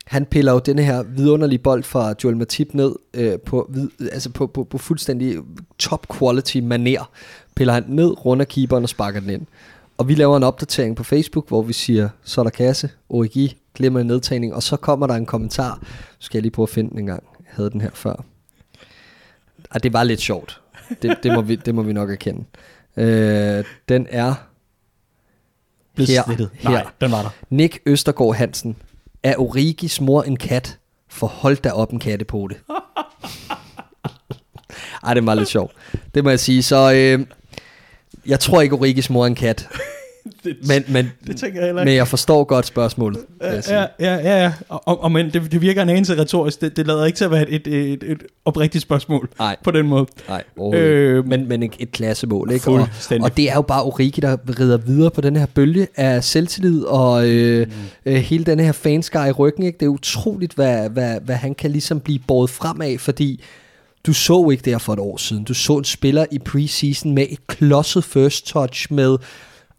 han 0.06 0.26
piller 0.26 0.52
jo 0.52 0.58
denne 0.58 0.82
her 0.82 1.02
vidunderlige 1.02 1.58
bold 1.58 1.82
fra 1.82 2.14
Joel 2.24 2.36
Matip 2.36 2.74
ned 2.74 2.94
øh, 3.14 3.38
på, 3.46 3.72
altså 4.12 4.30
på, 4.30 4.46
på, 4.46 4.64
på 4.64 4.78
fuldstændig 4.78 5.36
top 5.78 6.06
quality 6.18 6.56
maner. 6.56 7.10
Piller 7.56 7.72
han 7.72 7.84
ned, 7.88 8.26
runder 8.26 8.44
keeperen 8.44 8.82
og 8.82 8.88
sparker 8.88 9.20
den 9.20 9.30
ind. 9.30 9.46
Og 9.98 10.08
vi 10.08 10.14
laver 10.14 10.36
en 10.36 10.42
opdatering 10.42 10.96
på 10.96 11.04
Facebook, 11.04 11.48
hvor 11.48 11.62
vi 11.62 11.72
siger, 11.72 12.08
så 12.24 12.40
er 12.40 12.42
der 12.42 12.50
kasse, 12.50 12.90
Origi, 13.08 13.56
en 13.86 14.06
nedtagning, 14.06 14.54
og 14.54 14.62
så 14.62 14.76
kommer 14.76 15.06
der 15.06 15.14
en 15.14 15.26
kommentar. 15.26 15.78
Nu 15.80 15.86
skal 16.18 16.38
jeg 16.38 16.42
lige 16.42 16.52
prøve 16.52 16.64
at 16.64 16.70
finde 16.70 16.90
den 16.90 16.98
en 16.98 17.06
gang. 17.06 17.22
Jeg 17.38 17.52
havde 17.56 17.70
den 17.70 17.80
her 17.80 17.90
før. 17.94 18.24
Ah, 19.70 19.82
det 19.82 19.92
var 19.92 20.04
lidt 20.04 20.20
sjovt. 20.20 20.60
Det, 21.02 21.18
det, 21.22 21.32
må, 21.32 21.42
vi, 21.42 21.56
det 21.56 21.74
må 21.74 21.82
vi 21.82 21.92
nok 21.92 22.10
erkende. 22.10 22.44
Øh, 22.96 23.64
den 23.88 24.06
er 24.10 24.34
her, 25.98 26.50
her. 26.54 26.70
Nej, 26.70 26.86
den 27.00 27.10
var 27.10 27.22
der. 27.22 27.30
Nick 27.50 27.78
Østergaard 27.86 28.34
Hansen. 28.34 28.76
Er 29.22 29.36
Origis 29.36 30.00
mor 30.00 30.22
en 30.22 30.36
kat? 30.36 30.78
For 31.08 31.26
hold 31.26 31.56
da 31.56 31.70
op 31.70 31.92
en 31.92 31.98
kattepote. 31.98 32.56
Ej, 35.04 35.14
det 35.14 35.26
var 35.26 35.34
lidt 35.34 35.48
sjovt. 35.48 35.72
Det 36.14 36.24
må 36.24 36.30
jeg 36.30 36.40
sige. 36.40 36.62
Så 36.62 36.92
øh, 36.94 37.26
jeg 38.26 38.40
tror 38.40 38.60
ikke, 38.60 38.74
Origis 38.74 39.10
mor 39.10 39.22
er 39.22 39.26
en 39.26 39.34
kat. 39.34 39.68
Men, 40.68 40.84
men, 40.88 41.12
det 41.26 41.36
tænker 41.36 41.58
jeg 41.60 41.66
heller 41.66 41.82
men 41.82 41.88
ikke. 41.88 41.96
jeg 41.96 42.08
forstår 42.08 42.44
godt 42.44 42.66
spørgsmålet. 42.66 43.20
jeg. 43.40 43.62
Ja, 43.68 43.86
ja, 44.00 44.14
ja, 44.14 44.42
ja. 44.42 44.52
Og, 44.68 44.88
og, 44.88 45.02
og 45.02 45.12
men 45.12 45.30
det, 45.30 45.52
det 45.52 45.60
virker 45.60 45.82
en 45.82 45.88
anelse 45.88 46.18
retorisk. 46.18 46.60
Det, 46.60 46.76
det 46.76 46.86
lader 46.86 47.04
ikke 47.04 47.16
til 47.16 47.24
at 47.24 47.30
være 47.30 47.50
et, 47.50 47.66
et, 47.66 47.92
et, 47.92 48.02
et 48.02 48.22
oprigtigt 48.44 48.82
spørgsmål 48.82 49.28
Nej. 49.38 49.56
på 49.64 49.70
den 49.70 49.86
måde. 49.86 50.06
Nej, 50.28 50.42
øh, 50.74 51.26
men, 51.26 51.48
men 51.48 51.62
et, 51.62 51.72
et 51.78 51.92
klassemål, 51.92 52.50
ikke? 52.50 52.70
Og, 52.70 52.88
og 53.20 53.36
det 53.36 53.50
er 53.50 53.54
jo 53.54 53.62
bare 53.62 53.82
Origi, 53.82 54.20
der 54.20 54.36
rider 54.60 54.76
videre 54.76 55.10
på 55.10 55.20
den 55.20 55.36
her 55.36 55.46
bølge 55.46 55.86
af 55.96 56.24
selvtillid 56.24 56.82
og 56.82 57.28
øh, 57.28 57.66
mm. 57.66 57.72
øh, 58.06 58.16
hele 58.16 58.44
den 58.44 58.60
her 58.60 58.72
fanskare 58.72 59.28
i 59.28 59.32
ryggen. 59.32 59.64
Ikke? 59.64 59.78
Det 59.78 59.86
er 59.86 59.90
utroligt, 59.90 60.54
hvad, 60.54 60.90
hvad, 60.90 61.20
hvad 61.20 61.36
han 61.36 61.54
kan 61.54 61.70
ligesom 61.70 62.00
blive 62.00 62.18
båret 62.26 62.50
frem 62.50 62.80
af, 62.80 62.96
fordi 63.00 63.40
du 64.06 64.12
så 64.12 64.48
ikke 64.50 64.70
der 64.70 64.78
for 64.78 64.92
et 64.92 64.98
år 64.98 65.16
siden. 65.16 65.44
Du 65.44 65.54
så 65.54 65.78
en 65.78 65.84
spiller 65.84 66.26
i 66.30 66.38
preseason 66.38 67.14
med 67.14 67.26
et 67.30 67.46
klodset 67.46 68.04
first 68.04 68.46
touch 68.46 68.92
med 68.92 69.16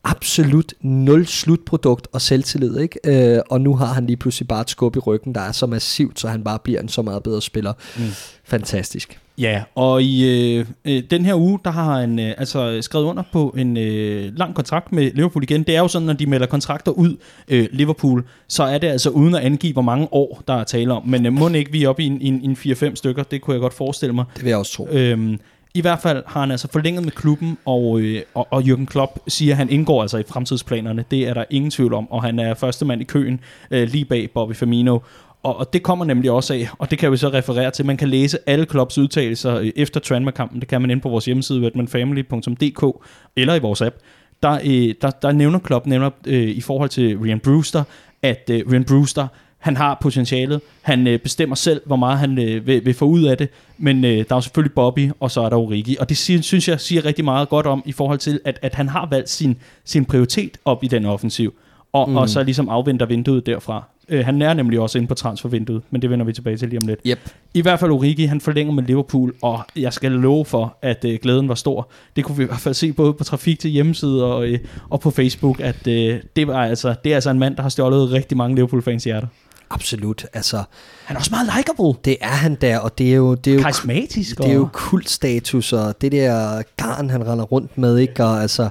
absolut 0.03 0.73
nul 0.81 1.25
slutprodukt 1.27 2.07
og 2.11 2.21
selvtillid, 2.21 2.79
ikke? 2.79 2.99
Øh, 3.35 3.41
og 3.49 3.61
nu 3.61 3.75
har 3.75 3.93
han 3.93 4.05
lige 4.05 4.17
pludselig 4.17 4.47
bare 4.47 4.61
et 4.61 4.69
skub 4.69 4.95
i 4.95 4.99
ryggen, 4.99 5.35
der 5.35 5.41
er 5.41 5.51
så 5.51 5.65
massivt, 5.65 6.19
så 6.19 6.27
han 6.27 6.43
bare 6.43 6.59
bliver 6.63 6.79
en 6.79 6.89
så 6.89 7.01
meget 7.01 7.23
bedre 7.23 7.41
spiller. 7.41 7.73
Mm. 7.97 8.03
Fantastisk. 8.43 9.19
Ja, 9.37 9.63
og 9.75 10.03
i 10.03 10.29
øh, 10.29 10.65
øh, 10.85 11.03
den 11.11 11.25
her 11.25 11.35
uge, 11.35 11.59
der 11.65 11.71
har 11.71 11.99
han 11.99 12.19
øh, 12.19 12.33
altså 12.37 12.81
skrevet 12.81 13.05
under 13.05 13.23
på 13.31 13.55
en 13.57 13.77
øh, 13.77 14.37
lang 14.37 14.55
kontrakt 14.55 14.91
med 14.91 15.11
Liverpool 15.13 15.43
igen. 15.43 15.63
Det 15.63 15.75
er 15.75 15.79
jo 15.79 15.87
sådan, 15.87 16.05
når 16.05 16.13
de 16.13 16.25
melder 16.25 16.47
kontrakter 16.47 16.91
ud, 16.91 17.17
øh, 17.47 17.67
Liverpool, 17.71 18.23
så 18.47 18.63
er 18.63 18.77
det 18.77 18.87
altså 18.87 19.09
uden 19.09 19.35
at 19.35 19.41
angive, 19.41 19.73
hvor 19.73 19.81
mange 19.81 20.07
år, 20.11 20.41
der 20.47 20.53
er 20.53 20.63
tale 20.63 20.93
om. 20.93 21.07
Men 21.07 21.25
øh, 21.25 21.33
må 21.33 21.49
ikke 21.49 21.71
vi 21.71 21.83
er 21.83 21.89
oppe 21.89 22.03
i 22.03 22.05
en, 22.05 22.21
en, 22.21 22.41
en 22.43 22.53
4-5 22.53 22.95
stykker, 22.95 23.23
det 23.23 23.41
kunne 23.41 23.53
jeg 23.53 23.61
godt 23.61 23.73
forestille 23.73 24.15
mig. 24.15 24.25
Det 24.35 24.43
vil 24.43 24.49
jeg 24.49 24.57
også 24.57 24.73
tro. 24.73 24.87
Øhm, 24.91 25.39
i 25.73 25.81
hvert 25.81 25.99
fald 25.99 26.23
har 26.27 26.39
han 26.39 26.51
altså 26.51 26.67
forlænget 26.71 27.03
med 27.03 27.11
klubben, 27.11 27.57
og, 27.65 27.99
øh, 27.99 28.21
og, 28.33 28.47
og 28.51 28.61
Jürgen 28.61 28.85
Klopp 28.85 29.19
siger, 29.27 29.53
at 29.53 29.57
han 29.57 29.69
indgår 29.69 30.01
altså 30.01 30.17
i 30.17 30.23
fremtidsplanerne. 30.27 31.05
Det 31.11 31.27
er 31.27 31.33
der 31.33 31.45
ingen 31.49 31.71
tvivl 31.71 31.93
om, 31.93 32.11
og 32.11 32.23
han 32.23 32.39
er 32.39 32.53
første 32.53 32.85
mand 32.85 33.01
i 33.01 33.03
køen 33.03 33.39
øh, 33.71 33.89
lige 33.89 34.05
bag 34.05 34.29
Bobby 34.33 34.53
Firmino. 34.53 34.99
Og, 35.43 35.57
og 35.57 35.73
det 35.73 35.83
kommer 35.83 36.05
nemlig 36.05 36.31
også 36.31 36.53
af, 36.53 36.67
og 36.79 36.91
det 36.91 36.99
kan 36.99 37.11
vi 37.11 37.17
så 37.17 37.29
referere 37.29 37.71
til. 37.71 37.85
Man 37.85 37.97
kan 37.97 38.09
læse 38.09 38.37
alle 38.47 38.65
Klopps 38.65 38.97
udtalelser 38.97 39.55
øh, 39.55 39.71
efter 39.75 39.99
Tranmere-kampen. 39.99 40.59
Det 40.59 40.67
kan 40.67 40.81
man 40.81 40.91
inde 40.91 41.01
på 41.01 41.09
vores 41.09 41.25
hjemmeside, 41.25 41.61
wetmanfamily.dk, 41.61 43.07
eller 43.35 43.55
i 43.55 43.59
vores 43.59 43.81
app. 43.81 43.95
Der, 44.43 44.59
øh, 44.65 44.95
der, 45.01 45.09
der 45.09 45.31
nævner 45.31 45.59
Klopp 45.59 45.85
nævner, 45.85 46.09
øh, 46.27 46.49
i 46.49 46.61
forhold 46.61 46.89
til 46.89 47.17
Ryan 47.17 47.39
Brewster, 47.39 47.83
at 48.21 48.49
øh, 48.49 48.71
Ryan 48.71 48.83
Brewster, 48.83 49.27
han 49.61 49.77
har 49.77 49.97
potentialet. 50.01 50.61
Han 50.81 51.07
øh, 51.07 51.19
bestemmer 51.19 51.55
selv, 51.55 51.81
hvor 51.85 51.95
meget 51.95 52.19
han 52.19 52.39
øh, 52.39 52.67
vil, 52.67 52.85
vil 52.85 52.93
få 52.93 53.05
ud 53.05 53.23
af 53.23 53.37
det. 53.37 53.49
Men 53.77 54.05
øh, 54.05 54.11
der 54.11 54.17
er 54.29 54.35
jo 54.35 54.41
selvfølgelig 54.41 54.73
Bobby, 54.73 55.11
og 55.19 55.31
så 55.31 55.41
er 55.41 55.49
der 55.49 55.57
Origi. 55.57 55.97
Og 55.99 56.09
det 56.09 56.17
siger, 56.17 56.41
synes 56.41 56.67
jeg 56.67 56.79
siger 56.79 57.05
rigtig 57.05 57.25
meget 57.25 57.49
godt 57.49 57.65
om, 57.65 57.83
i 57.85 57.91
forhold 57.91 58.19
til, 58.19 58.39
at, 58.45 58.59
at 58.61 58.75
han 58.75 58.89
har 58.89 59.07
valgt 59.11 59.29
sin, 59.29 59.57
sin 59.85 60.05
prioritet 60.05 60.57
op 60.65 60.83
i 60.83 60.87
den 60.87 61.05
offensiv. 61.05 61.53
Og, 61.93 62.09
mm. 62.09 62.17
og 62.17 62.29
så 62.29 62.43
ligesom 62.43 62.69
afventer 62.69 63.05
vinduet 63.05 63.45
derfra. 63.45 63.83
Øh, 64.09 64.25
han 64.25 64.41
er 64.41 64.53
nemlig 64.53 64.79
også 64.79 64.97
inde 64.97 65.07
på 65.07 65.13
transfervinduet, 65.13 65.81
men 65.91 66.01
det 66.01 66.09
vender 66.09 66.25
vi 66.25 66.33
tilbage 66.33 66.57
til 66.57 66.69
lige 66.69 66.79
om 66.81 66.87
lidt. 66.87 66.99
Yep. 67.05 67.19
I 67.53 67.61
hvert 67.61 67.79
fald 67.79 67.91
Origi, 67.91 68.25
han 68.25 68.41
forlænger 68.41 68.73
med 68.73 68.83
Liverpool, 68.83 69.33
og 69.41 69.59
jeg 69.75 69.93
skal 69.93 70.11
love 70.11 70.45
for, 70.45 70.77
at 70.81 71.05
øh, 71.05 71.19
glæden 71.21 71.49
var 71.49 71.55
stor. 71.55 71.89
Det 72.15 72.23
kunne 72.23 72.37
vi 72.37 72.43
i 72.43 72.45
hvert 72.45 72.59
fald 72.59 72.73
se 72.73 72.93
både 72.93 73.13
på 73.13 73.23
trafik 73.23 73.59
til 73.59 73.69
hjemmeside 73.71 74.25
og, 74.25 74.47
øh, 74.47 74.59
og 74.89 74.99
på 74.99 75.11
Facebook, 75.11 75.59
at 75.59 75.87
øh, 75.87 76.19
det, 76.35 76.47
var 76.47 76.63
altså, 76.63 76.95
det 77.03 77.11
er 77.11 77.15
altså 77.15 77.29
en 77.29 77.39
mand, 77.39 77.55
der 77.55 77.61
har 77.61 77.69
stjålet 77.69 78.11
rigtig 78.11 78.37
mange 78.37 78.55
Liverpool-fans 78.55 79.03
hjerter. 79.03 79.27
Absolut. 79.73 80.25
Altså, 80.33 80.63
Han 81.05 81.15
er 81.15 81.19
også 81.19 81.31
meget 81.31 81.49
likable. 81.57 81.99
det 82.05 82.17
er 82.21 82.27
han 82.27 82.55
der, 82.55 82.77
og 82.79 82.97
det 82.97 83.11
er 83.11 83.15
jo... 83.15 83.35
Det 83.35 83.51
er 83.51 83.55
jo 83.55 83.61
Karismatisk. 83.61 84.37
Det 84.37 84.45
er 84.49 84.53
jo 84.53 84.69
kultstatus, 84.73 85.73
og 85.73 86.01
det 86.01 86.11
der 86.11 86.61
garn, 86.77 87.09
han 87.09 87.27
render 87.27 87.45
rundt 87.45 87.77
med, 87.77 87.97
ikke? 87.97 88.23
Og 88.25 88.41
altså, 88.41 88.69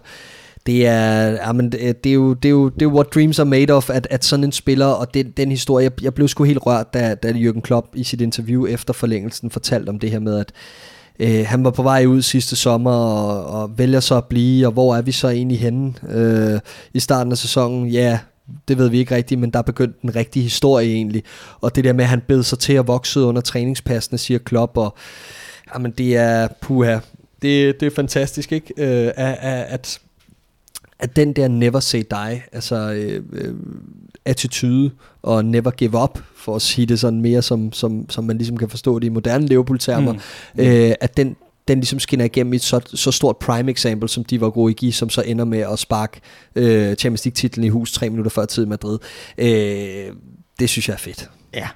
det 0.67 0.87
er, 0.87 1.27
jamen, 1.47 1.73
det 1.73 2.05
det 2.05 2.11
er, 2.11 2.15
jo, 2.15 2.35
det 2.35 2.49
er 2.49 2.51
jo, 2.51 2.69
det 2.69 2.83
er 2.83 2.87
what 2.87 3.07
dreams 3.15 3.39
are 3.39 3.47
made 3.47 3.73
of, 3.73 3.91
at, 3.91 4.07
at 4.11 4.25
sådan 4.25 4.45
en 4.45 4.53
spiller, 4.53 4.87
og 4.87 5.15
den, 5.15 5.31
den 5.37 5.51
historie, 5.51 5.85
jeg, 5.85 6.03
jeg 6.03 6.15
blev 6.15 6.29
sgu 6.29 6.45
helt 6.45 6.67
rørt, 6.67 6.95
da, 6.95 7.15
da 7.15 7.33
Jürgen 7.33 7.61
Klopp 7.61 7.87
i 7.95 8.05
sit 8.05 8.21
interview 8.21 8.67
efter 8.67 8.93
forlængelsen 8.93 9.51
fortalte 9.51 9.89
om 9.89 9.99
det 9.99 10.11
her 10.11 10.19
med, 10.19 10.39
at 10.39 10.53
øh, 11.19 11.47
han 11.47 11.65
var 11.65 11.71
på 11.71 11.83
vej 11.83 12.07
ud 12.07 12.23
sidste 12.23 12.57
sommer, 12.57 12.93
og, 12.93 13.47
og 13.47 13.79
vælger 13.79 14.01
så 14.01 14.17
at 14.17 14.25
blive, 14.25 14.67
og 14.67 14.73
hvor 14.73 14.97
er 14.97 15.03
vi 15.03 15.13
så 15.13 15.29
egentlig 15.29 15.61
henne 15.61 15.95
øh, 16.09 16.61
i 16.95 17.01
starten 17.01 17.33
af 17.33 17.39
sæsonen? 17.39 17.89
Ja, 17.89 18.19
det 18.69 18.79
ved 18.79 18.89
vi 18.89 18.99
ikke 18.99 19.15
rigtigt, 19.15 19.41
men 19.41 19.51
der 19.51 19.59
er 19.59 19.63
begyndt 19.63 20.01
en 20.01 20.17
rigtig 20.17 20.43
historie 20.43 20.93
egentlig. 20.93 21.23
Og 21.61 21.77
det 21.77 21.85
der 21.85 21.93
med, 21.93 22.05
at 22.05 22.11
han 22.11 22.21
bed 22.29 22.43
sig 22.43 22.59
til 22.59 22.73
at 22.73 22.87
vokse 22.87 23.21
under 23.21 23.41
træningspassene, 23.41 24.19
siger 24.19 24.39
Klopp, 24.39 24.77
og 24.77 24.95
jamen, 25.75 25.91
det 25.91 26.17
er 26.17 26.49
puha. 26.61 26.99
Det, 27.43 27.81
det 27.81 27.87
er 27.87 27.91
fantastisk, 27.97 28.53
ikke? 28.53 28.75
Øh, 28.77 29.13
at, 29.17 29.37
at, 29.41 29.67
at, 29.69 30.01
at 30.99 31.17
den 31.17 31.33
der 31.33 31.49
never 31.49 31.81
say 31.81 32.03
die, 32.11 32.43
altså 32.53 32.93
øh, 32.93 33.23
øh, 33.33 33.55
attitude 34.25 34.91
og 35.23 35.45
never 35.45 35.71
give 35.71 36.03
up, 36.03 36.19
for 36.37 36.57
at 36.57 36.63
sige 36.63 36.87
det 36.87 37.01
sådan 37.01 37.21
mere, 37.21 37.43
som, 37.43 37.73
som, 37.73 38.11
som 38.11 38.25
man 38.25 38.37
ligesom 38.39 38.57
kan 38.57 38.69
forstå 38.69 38.99
det 38.99 39.07
i 39.07 39.11
moderne 39.11 39.47
Liverpool-termer, 39.47 40.13
mm. 40.13 40.21
øh, 40.57 40.93
at 41.01 41.17
den, 41.17 41.37
den 41.71 41.81
ligesom 41.81 41.99
skinner 41.99 42.25
igennem 42.25 42.53
i 42.53 42.57
et 42.57 42.63
så, 42.63 42.81
så 42.95 43.13
stort 43.13 43.37
prime 43.37 43.71
example, 43.71 44.09
som 44.09 44.25
de 44.25 44.41
var 44.41 44.51
gode 44.51 44.71
i 44.71 44.75
give, 44.75 44.93
som 44.93 45.11
så 45.11 45.23
ender 45.27 45.45
med 45.45 45.59
at 45.59 45.79
sparke 45.79 46.21
øh, 46.57 46.97
Champions 46.97 47.25
League-titlen 47.25 47.65
i 47.65 47.69
hus 47.69 47.93
tre 47.93 48.11
minutter 48.11 48.31
før 48.31 48.45
tid 48.45 48.65
i 48.65 48.69
Madrid. 48.69 48.99
Øh, 49.39 50.15
det 50.61 50.69
synes 50.69 50.89
jeg 50.89 50.95
er 50.95 50.99
fedt. 50.99 51.31
Ja. 51.55 51.69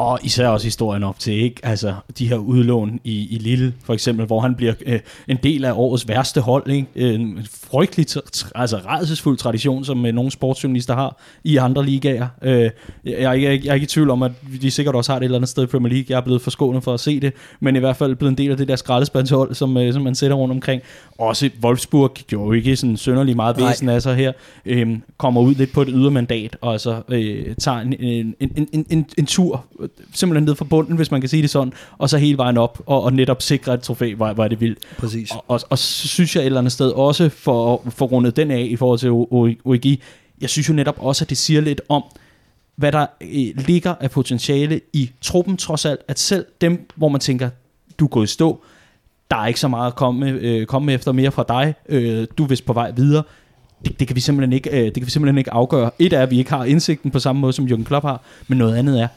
Og 0.00 0.18
især 0.22 0.48
også 0.48 0.66
historien 0.66 1.02
op 1.02 1.18
til, 1.18 1.32
ikke? 1.32 1.60
Altså, 1.62 1.94
de 2.18 2.28
her 2.28 2.36
udlån 2.36 3.00
i, 3.04 3.28
i 3.34 3.38
Lille, 3.38 3.74
for 3.84 3.94
eksempel, 3.94 4.26
hvor 4.26 4.40
han 4.40 4.54
bliver 4.54 4.74
øh, 4.86 5.00
en 5.28 5.38
del 5.42 5.64
af 5.64 5.72
årets 5.74 6.08
værste 6.08 6.40
hold, 6.40 6.70
ikke? 6.70 6.86
En 7.14 7.38
frygtelig, 7.70 8.06
altså 8.54 8.76
redselsfuld 8.76 9.36
tradition, 9.38 9.84
som 9.84 10.06
øh, 10.06 10.12
nogle 10.12 10.30
sportsjournalister 10.30 10.94
har 10.94 11.16
i 11.44 11.56
andre 11.56 11.84
ligaer. 11.84 12.28
Øh, 12.42 12.70
jeg, 13.04 13.12
er 13.22 13.32
ikke, 13.32 13.46
jeg, 13.48 13.54
er- 13.56 13.60
jeg 13.64 13.70
er 13.70 13.74
ikke 13.74 13.84
i 13.84 13.86
tvivl 13.86 14.10
om, 14.10 14.22
at 14.22 14.32
de 14.62 14.70
sikkert 14.70 14.94
også 14.94 15.12
har 15.12 15.18
det 15.18 15.24
et 15.24 15.26
eller 15.26 15.38
andet 15.38 15.48
sted 15.48 15.62
i 15.62 15.66
Premier 15.66 15.92
League. 15.92 16.06
Jeg 16.08 16.16
er 16.16 16.20
blevet 16.20 16.42
forskånet 16.42 16.84
for 16.84 16.94
at 16.94 17.00
se 17.00 17.20
det, 17.20 17.32
men 17.60 17.76
i 17.76 17.78
hvert 17.78 17.96
fald 17.96 18.16
blevet 18.16 18.30
en 18.32 18.38
del 18.38 18.50
af 18.50 18.56
det 18.56 18.68
der 18.68 18.76
skraldespandshold, 18.76 19.54
som, 19.54 19.76
øh, 19.76 19.92
som 19.92 20.02
man 20.02 20.14
sætter 20.14 20.36
rundt 20.36 20.52
omkring. 20.52 20.82
Også 21.18 21.50
Wolfsburg 21.64 22.12
gjorde 22.14 22.46
jo 22.46 22.52
ikke 22.52 22.76
sådan 22.76 22.96
sønderlig 22.96 23.36
meget 23.36 23.56
væsen 23.58 23.88
af 23.88 24.02
sig 24.02 24.16
her. 24.16 24.32
Øhm, 24.66 25.02
kommer 25.18 25.40
ud 25.40 25.54
lidt 25.54 25.72
på 25.72 25.82
et 25.82 25.88
ydermandat, 25.90 26.56
og 26.60 26.72
altså 26.72 27.02
øh, 27.08 27.54
tager 27.56 27.78
en, 27.78 27.94
en, 28.00 28.34
en, 28.40 28.68
en, 28.72 28.86
en, 28.90 29.06
en 29.18 29.26
tur, 29.26 29.64
øh, 29.80 29.88
simpelthen 30.14 30.44
ned 30.44 30.54
fra 30.54 30.64
bunden, 30.64 30.96
hvis 30.96 31.10
man 31.10 31.20
kan 31.20 31.28
sige 31.28 31.42
det 31.42 31.50
sådan, 31.50 31.72
og 31.98 32.10
så 32.10 32.18
hele 32.18 32.38
vejen 32.38 32.56
op, 32.56 32.82
og, 32.86 33.02
og 33.02 33.12
netop 33.12 33.42
sikre 33.42 33.74
et 33.74 33.80
trofæ, 33.80 34.14
hvor, 34.14 34.32
hvor 34.32 34.44
er 34.44 34.48
det 34.48 34.60
vildt. 34.60 34.78
Præcis. 34.98 35.30
Og, 35.30 35.44
og, 35.48 35.60
og 35.70 35.78
så 35.78 36.08
synes 36.08 36.36
jeg 36.36 36.42
et 36.42 36.46
eller 36.46 36.58
andet 36.58 36.72
sted 36.72 36.90
også, 36.90 37.28
for 37.28 37.82
få 37.88 38.04
rundet 38.04 38.36
den 38.36 38.50
af 38.50 38.66
i 38.70 38.76
forhold 38.76 38.98
til 38.98 39.10
OEG, 39.64 40.00
jeg 40.40 40.50
synes 40.50 40.68
jo 40.68 40.74
netop 40.74 40.96
også, 40.98 41.24
at 41.24 41.30
det 41.30 41.38
siger 41.38 41.60
lidt 41.60 41.80
om, 41.88 42.02
hvad 42.76 42.92
der 42.92 43.06
øh, 43.20 43.66
ligger 43.66 43.94
af 44.00 44.10
potentiale 44.10 44.80
i 44.92 45.10
truppen, 45.20 45.56
trods 45.56 45.84
alt, 45.84 46.00
at 46.08 46.18
selv 46.18 46.46
dem, 46.60 46.88
hvor 46.94 47.08
man 47.08 47.20
tænker, 47.20 47.50
du 47.98 48.04
er 48.04 48.08
gået 48.08 48.24
i 48.24 48.32
stå, 48.32 48.60
der 49.30 49.36
er 49.36 49.46
ikke 49.46 49.60
så 49.60 49.68
meget 49.68 49.86
at 49.86 49.96
komme, 49.96 50.30
øh, 50.30 50.66
komme 50.66 50.92
efter 50.92 51.12
mere 51.12 51.30
fra 51.30 51.44
dig, 51.48 51.74
øh, 51.88 52.26
du 52.38 52.44
er 52.44 52.48
vist 52.48 52.66
på 52.66 52.72
vej 52.72 52.90
videre, 52.90 53.22
det, 53.84 54.00
det, 54.00 54.06
kan 54.08 54.16
vi 54.16 54.20
simpelthen 54.20 54.52
ikke, 54.52 54.70
øh, 54.70 54.84
det 54.84 54.94
kan 54.94 55.06
vi 55.06 55.10
simpelthen 55.10 55.38
ikke 55.38 55.52
afgøre. 55.52 55.90
Et 55.98 56.12
er, 56.12 56.22
at 56.22 56.30
vi 56.30 56.38
ikke 56.38 56.50
har 56.50 56.64
indsigten 56.64 57.10
på 57.10 57.18
samme 57.18 57.40
måde, 57.40 57.52
som 57.52 57.64
Jürgen 57.64 57.84
Klopp 57.84 58.06
har, 58.06 58.22
men 58.48 58.58
noget 58.58 58.76
andet 58.76 59.00
er, 59.00 59.08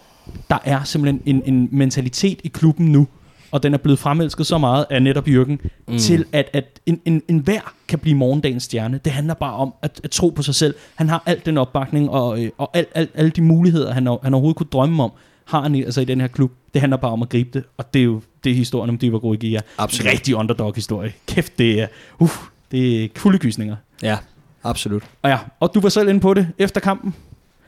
der 0.50 0.58
er 0.64 0.84
simpelthen 0.84 1.22
en, 1.26 1.42
en 1.46 1.70
mentalitet 1.72 2.40
i 2.44 2.48
klubben 2.48 2.86
nu, 2.92 3.08
og 3.52 3.64
den 3.64 3.74
er 3.74 3.78
blevet 3.78 4.00
fremelsket 4.00 4.48
så 4.48 4.58
meget 4.58 4.86
af 4.90 5.02
netop 5.04 5.28
Jürgen, 5.28 5.58
mm. 5.88 5.98
til 5.98 6.26
at, 6.32 6.50
at 6.54 6.80
en, 6.86 7.02
en, 7.06 7.22
en 7.28 7.40
hver 7.40 7.74
kan 7.88 8.00
blive 8.00 8.16
morgendagens 8.18 8.64
stjerne. 8.64 9.00
Det 9.06 9.14
handler 9.14 9.34
bare 9.34 9.54
om 9.54 9.74
at, 9.82 10.02
at 10.04 10.12
tro 10.12 10.30
på 10.30 10.42
sig 10.44 10.56
selv. 10.56 10.76
Han 10.96 11.10
har 11.10 11.24
alt 11.26 11.46
den 11.46 11.58
opbakning, 11.58 12.10
og, 12.10 12.44
øh, 12.44 12.52
og 12.58 12.70
alt, 12.74 12.88
alt, 12.96 13.10
alle 13.16 13.32
de 13.32 13.42
muligheder, 13.42 13.94
han, 13.94 14.08
han 14.24 14.34
overhovedet 14.34 14.58
kunne 14.58 14.68
drømme 14.72 15.04
om, 15.04 15.12
har 15.46 15.62
han 15.62 15.76
i- 15.76 15.84
altså 15.84 16.02
i 16.02 16.06
den 16.06 16.22
her 16.22 16.28
klub. 16.28 16.52
Det 16.74 16.82
handler 16.82 16.98
bare 16.98 17.12
om 17.12 17.22
at 17.22 17.30
gribe 17.30 17.50
det, 17.54 17.64
og 17.78 17.94
det 17.94 18.00
er 18.00 18.04
jo 18.04 18.22
det 18.44 18.52
er 18.52 18.56
historien 18.56 18.90
om 18.90 18.98
Divock 18.98 19.24
Origi 19.24 19.56
er. 19.56 19.62
Absolut. 19.78 20.12
Rigtig 20.12 20.36
underdog-historie. 20.36 21.14
Kæft, 21.28 21.58
det 21.60 21.82
er, 21.82 21.88
uh, 22.20 22.30
det 22.72 23.04
er 23.04 23.08
kuldegysninger. 23.16 23.76
Ja, 24.02 24.18
absolut. 24.64 25.04
Og 25.22 25.30
ja, 25.30 25.38
og 25.60 25.72
du 25.74 25.80
var 25.80 25.90
selv 25.90 26.10
inde 26.10 26.20
på 26.20 26.34
det 26.34 26.48
efter 26.58 26.82
kampen. 26.82 27.16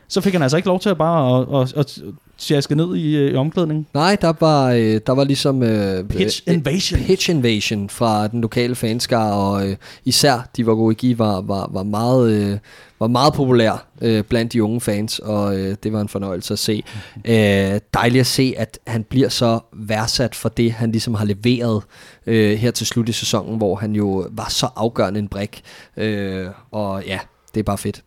Så 0.07 0.21
fik 0.21 0.33
han 0.33 0.41
altså 0.41 0.57
ikke 0.57 0.67
lov 0.67 0.79
til 0.79 0.89
at 0.89 0.97
bare 0.97 1.41
at, 1.61 1.61
at, 1.61 1.73
at 1.77 1.99
sjaske 2.37 2.75
ned 2.75 2.95
i, 2.95 3.15
øh, 3.15 3.31
i 3.31 3.35
omklædningen. 3.35 3.87
Nej, 3.93 4.17
der 4.21 4.33
var, 4.39 4.71
øh, 4.71 4.99
der 5.07 5.11
var 5.11 5.23
ligesom... 5.23 5.63
Øh, 5.63 6.03
Pitch 6.03 6.41
øh, 6.47 6.53
invasion. 6.53 6.99
Pitch 6.99 7.29
invasion 7.29 7.89
fra 7.89 8.27
den 8.27 8.41
lokale 8.41 8.75
fanskare, 8.75 9.33
og 9.33 9.67
øh, 9.67 9.75
især 10.05 10.49
de 10.57 10.65
var 10.65 10.75
gode 10.75 11.07
i 11.07 11.19
var, 11.19 11.41
var, 11.41 11.69
var 11.73 11.83
meget... 11.83 12.31
Øh, 12.31 12.57
var 12.99 13.07
meget 13.07 13.33
populær 13.33 13.87
øh, 14.01 14.23
blandt 14.23 14.53
de 14.53 14.63
unge 14.63 14.81
fans, 14.81 15.19
og 15.19 15.59
øh, 15.59 15.75
det 15.83 15.93
var 15.93 16.01
en 16.01 16.07
fornøjelse 16.07 16.53
at 16.53 16.59
se. 16.59 16.83
Øh, 17.25 17.79
dejligt 17.93 18.19
at 18.19 18.27
se, 18.27 18.53
at 18.57 18.79
han 18.87 19.03
bliver 19.03 19.29
så 19.29 19.59
værdsat 19.73 20.35
for 20.35 20.49
det, 20.49 20.71
han 20.71 20.91
ligesom 20.91 21.13
har 21.13 21.25
leveret 21.25 21.83
øh, 22.25 22.57
her 22.57 22.71
til 22.71 22.87
slut 22.87 23.09
i 23.09 23.11
sæsonen, 23.11 23.57
hvor 23.57 23.75
han 23.75 23.95
jo 23.95 24.27
var 24.31 24.49
så 24.49 24.67
afgørende 24.75 25.19
en 25.19 25.27
brik. 25.27 25.61
Øh, 25.97 26.47
og 26.71 27.03
ja, 27.05 27.19
det 27.53 27.59
er 27.59 27.63
bare 27.63 27.77
fedt. 27.77 28.01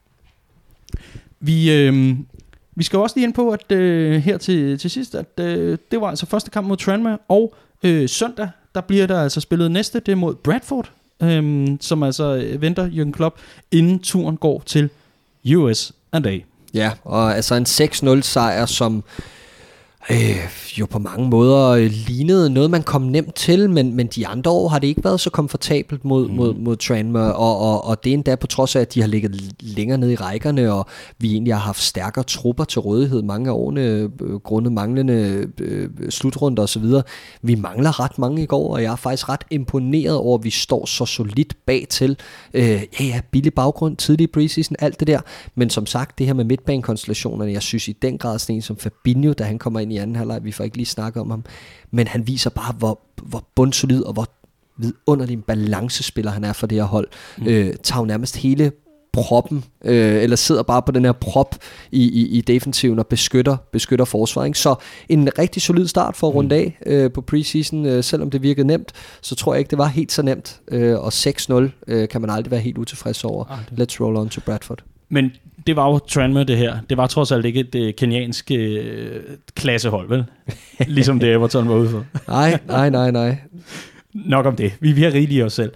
Vi, 1.41 1.73
øh, 1.73 2.17
vi 2.75 2.85
skal 2.85 2.97
jo 2.97 3.03
også 3.03 3.17
lige 3.17 3.25
ind 3.27 3.35
på, 3.35 3.51
at 3.51 3.73
øh, 3.73 4.23
her 4.23 4.39
til, 4.39 4.79
til 4.79 4.91
sidst, 4.91 5.15
at 5.15 5.27
øh, 5.41 5.79
det 5.91 6.01
var 6.01 6.09
altså 6.09 6.27
første 6.27 6.51
kamp 6.51 6.67
mod 6.69 6.77
Tranmere, 6.77 7.19
og 7.29 7.55
øh, 7.83 8.09
søndag, 8.09 8.49
der 8.75 8.81
bliver 8.81 9.07
der 9.07 9.23
altså 9.23 9.41
spillet 9.41 9.71
næste, 9.71 10.01
det 10.01 10.13
er 10.13 10.17
mod 10.17 10.35
Bradford. 10.35 10.91
øh, 11.23 11.69
som 11.81 12.03
altså 12.03 12.37
øh, 12.37 12.63
venter 12.63 12.89
Jürgen 12.89 13.13
Klopp, 13.13 13.39
inden 13.71 13.99
turen 13.99 14.37
går 14.37 14.63
til 14.67 14.91
US 15.57 15.93
A. 16.13 16.21
Ja, 16.75 16.93
og 17.05 17.37
altså 17.37 17.55
en 17.55 17.67
6-0 18.19 18.21
sejr, 18.21 18.67
som 18.67 19.05
øh, 20.11 20.49
jo 20.79 20.87
på 20.87 20.99
mange 20.99 21.29
måder 21.29 21.69
øh, 21.69 21.91
lignede 21.91 22.51
noget, 22.51 22.71
man 22.71 22.83
kom 22.83 23.03
nemt 23.03 23.35
til, 23.35 23.71
men, 23.71 23.95
men 23.95 24.07
de 24.07 24.27
andre 24.27 24.51
år 24.51 24.69
har 24.69 24.79
det 24.79 24.87
ikke 24.87 25.05
været 25.05 25.21
så 25.21 25.31
komfortabelt 25.31 26.05
mod, 26.05 26.29
mm. 26.29 26.35
mod, 26.35 26.55
mod 26.55 26.77
Tranmere, 26.77 27.35
og, 27.35 27.59
og, 27.59 27.85
og 27.85 28.05
det 28.05 28.11
er 28.11 28.15
endda 28.15 28.37
på 28.37 28.47
trods 28.47 28.77
af, 28.77 28.81
at 28.81 28.95
de 28.95 29.01
har 29.01 29.09
ligget 29.09 29.55
længere 29.61 29.99
ned 29.99 30.11
i 30.11 30.15
rækkerne, 30.15 30.73
og 30.73 30.87
vi 31.19 31.33
egentlig 31.33 31.55
har 31.55 31.61
haft 31.61 31.81
stærkere 31.81 32.25
trupper 32.25 32.65
til 32.65 32.81
rådighed 32.81 33.23
mange 33.23 33.51
af 33.51 33.55
årene, 33.55 33.81
øh, 33.81 34.11
grundet 34.45 34.73
manglende 34.73 35.49
øh, 35.59 35.89
slutrunder 36.11 36.63
osv. 36.63 36.85
Vi 37.43 37.55
mangler 37.55 38.01
ret 38.01 38.19
mange 38.19 38.43
i 38.43 38.47
går, 38.47 38.73
og 38.73 38.83
jeg 38.83 38.93
er 38.93 38.97
faktisk 38.97 39.29
ret 39.29 39.45
imponeret 39.51 40.17
over, 40.17 40.39
at 40.39 40.45
vi 40.45 40.51
står 40.51 40.87
så 40.87 41.07
solidt 41.07 41.57
bag 41.67 41.87
til. 41.91 42.17
Øh, 42.55 42.63
ja, 42.65 43.05
ja, 43.05 43.21
billig 43.31 43.55
baggrund, 43.55 43.97
tidlig 43.97 44.31
preseason, 44.31 44.77
alt 44.79 45.01
det 45.01 45.09
der, 45.09 45.21
men 45.55 45.71
som 45.71 45.87
sagt, 45.87 46.19
det 46.19 46.27
her 46.27 46.35
med 46.35 46.45
midtbanekonstellationerne, 46.45 47.53
jeg 47.53 47.63
synes 47.63 47.89
i 47.89 47.93
den 48.03 48.19
grad 48.19 48.39
sådan 48.39 48.57
en 48.57 48.63
som 48.63 48.77
Fabinho, 48.77 49.33
da 49.33 49.45
han 49.45 49.59
kommer 49.59 49.81
ind 49.81 49.93
i 49.93 49.98
anden 50.03 50.17
halvleg, 50.17 50.45
vi 50.45 50.53
får 50.53 50.65
ikke 50.65 50.77
lige 50.77 50.87
snakket 50.87 51.21
om 51.21 51.31
ham, 51.31 51.45
men 51.91 52.07
han 52.07 52.27
viser 52.27 52.51
bare, 52.51 52.75
hvor, 52.79 53.01
hvor 53.23 53.45
bundsolid 53.55 54.03
og 54.03 54.13
hvor 54.13 54.27
vidunderlig 54.79 55.33
en 55.33 55.43
balancespiller 55.43 56.31
han 56.31 56.45
er 56.45 56.53
for 56.53 56.67
det 56.67 56.79
her 56.79 56.85
hold. 56.85 57.09
Mm. 57.39 57.47
Øh, 57.47 57.75
tager 57.83 58.01
jo 58.01 58.07
nærmest 58.07 58.37
hele 58.37 58.73
proppen, 59.13 59.65
øh, 59.85 60.23
eller 60.23 60.37
sidder 60.37 60.63
bare 60.63 60.83
på 60.83 60.93
den 60.93 61.05
her 61.05 61.13
prop 61.13 61.57
i, 61.93 62.03
i, 62.03 62.27
i 62.27 62.41
defensiven 62.41 62.99
og 62.99 63.07
beskytter, 63.07 63.57
beskytter 63.73 64.05
forsvaret. 64.05 64.47
Ikke? 64.47 64.59
Så 64.59 64.75
en 65.09 65.39
rigtig 65.39 65.63
solid 65.63 65.87
start 65.89 66.17
for 66.17 66.29
at 66.29 66.35
runde 66.35 66.49
mm. 66.49 66.63
af 66.63 66.79
øh, 66.87 67.13
på 67.13 67.21
preseason, 67.21 67.87
øh, 67.87 68.05
selvom 68.05 68.31
det 68.31 68.43
virkede 68.43 68.67
nemt, 68.67 68.93
så 69.21 69.35
tror 69.35 69.55
jeg 69.55 69.59
ikke, 69.59 69.71
det 69.71 69.79
var 69.79 69.87
helt 69.87 70.13
så 70.13 70.23
nemt. 70.23 70.61
Øh, 70.69 70.99
og 70.99 71.09
6-0 71.09 71.55
øh, 71.87 72.09
kan 72.09 72.21
man 72.21 72.31
aldrig 72.31 72.51
være 72.51 72.61
helt 72.61 72.79
utilfreds 72.79 73.25
over. 73.25 73.45
Ah, 73.45 73.59
Let's 73.59 74.01
roll 74.01 74.17
on 74.17 74.29
to 74.29 74.41
Bradford. 74.41 74.85
Men 75.09 75.33
det 75.67 75.77
var 75.77 75.87
jo 75.87 75.99
Tranmere 75.99 76.45
det 76.45 76.57
her. 76.57 76.79
Det 76.91 76.97
var 76.97 77.07
trods 77.07 77.33
alt 77.33 77.45
ikke 77.47 77.67
et 77.75 77.97
kenyansk 77.97 78.51
uh, 78.55 78.59
klassehold, 79.55 80.09
vel? 80.09 80.25
ligesom 80.97 81.21
det 81.21 81.33
Everton 81.33 81.69
var 81.69 81.75
ude 81.75 81.91
for. 81.91 82.07
nej, 82.29 82.59
nej, 82.67 82.91
nej, 82.91 83.11
nej. 83.11 83.37
Nok 84.15 84.47
om 84.47 84.57
det. 84.57 84.73
Vi, 84.81 84.93
vi 84.93 85.03
har 85.03 85.13
rigeligt 85.13 85.45
os 85.45 85.53
selv. 85.53 85.73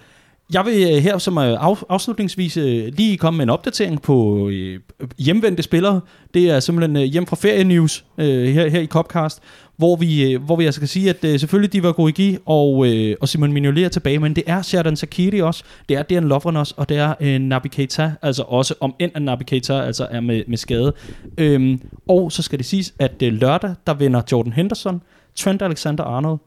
Jeg 0.52 0.64
vil 0.66 0.96
uh, 0.96 1.02
her 1.02 1.18
som 1.18 1.36
uh, 1.36 1.44
af, 1.44 1.76
afslutningsvis 1.88 2.56
uh, 2.56 2.62
lige 2.64 3.18
komme 3.18 3.36
med 3.36 3.42
en 3.42 3.50
opdatering 3.50 4.02
på 4.02 4.14
uh, 4.14 5.08
hjemvendte 5.18 5.62
spillere. 5.62 6.00
Det 6.34 6.50
er 6.50 6.60
simpelthen 6.60 6.96
uh, 6.96 7.02
hjem 7.02 7.26
fra 7.26 7.36
Ferie 7.36 7.64
News 7.64 8.04
uh, 8.18 8.24
her, 8.24 8.68
her 8.68 8.80
i 8.80 8.86
Copcast 8.86 9.42
hvor 9.82 9.96
vi, 9.96 10.32
øh, 10.32 10.42
hvor 10.42 10.56
vi 10.56 10.64
altså 10.64 10.80
kan 10.80 10.88
sige, 10.88 11.10
at 11.10 11.24
øh, 11.24 11.40
selvfølgelig 11.40 11.72
de 11.72 11.82
var 11.82 11.92
Gorigi 11.92 12.38
og, 12.46 12.86
øh, 12.86 13.16
og 13.20 13.28
Simon 13.28 13.52
Mignolet 13.52 13.84
er 13.84 13.88
tilbage, 13.88 14.18
men 14.18 14.36
det 14.36 14.44
er 14.46 14.62
Sheridan 14.62 14.96
Sakiri 14.96 15.40
også, 15.40 15.64
det 15.88 15.96
er 15.96 16.02
Dejan 16.02 16.24
Lovren 16.24 16.56
også, 16.56 16.74
og 16.76 16.88
det 16.88 16.96
er 16.96 17.14
øh, 17.20 17.38
Nabi 17.38 17.68
Keita, 17.68 18.12
altså 18.22 18.42
også 18.42 18.74
om 18.80 18.94
end 18.98 19.12
at 19.14 19.22
Nabi 19.22 19.44
Keita 19.44 19.72
altså 19.72 20.06
er 20.10 20.20
med, 20.20 20.42
med 20.48 20.56
skade. 20.56 20.92
Øhm, 21.38 21.80
og 22.08 22.32
så 22.32 22.42
skal 22.42 22.58
det 22.58 22.66
siges, 22.66 22.94
at 22.98 23.22
øh, 23.22 23.32
lørdag, 23.32 23.74
der 23.86 23.94
vinder 23.94 24.22
Jordan 24.32 24.52
Henderson, 24.52 25.02
Trent 25.34 25.62
Alexander-Arnold, 25.62 26.38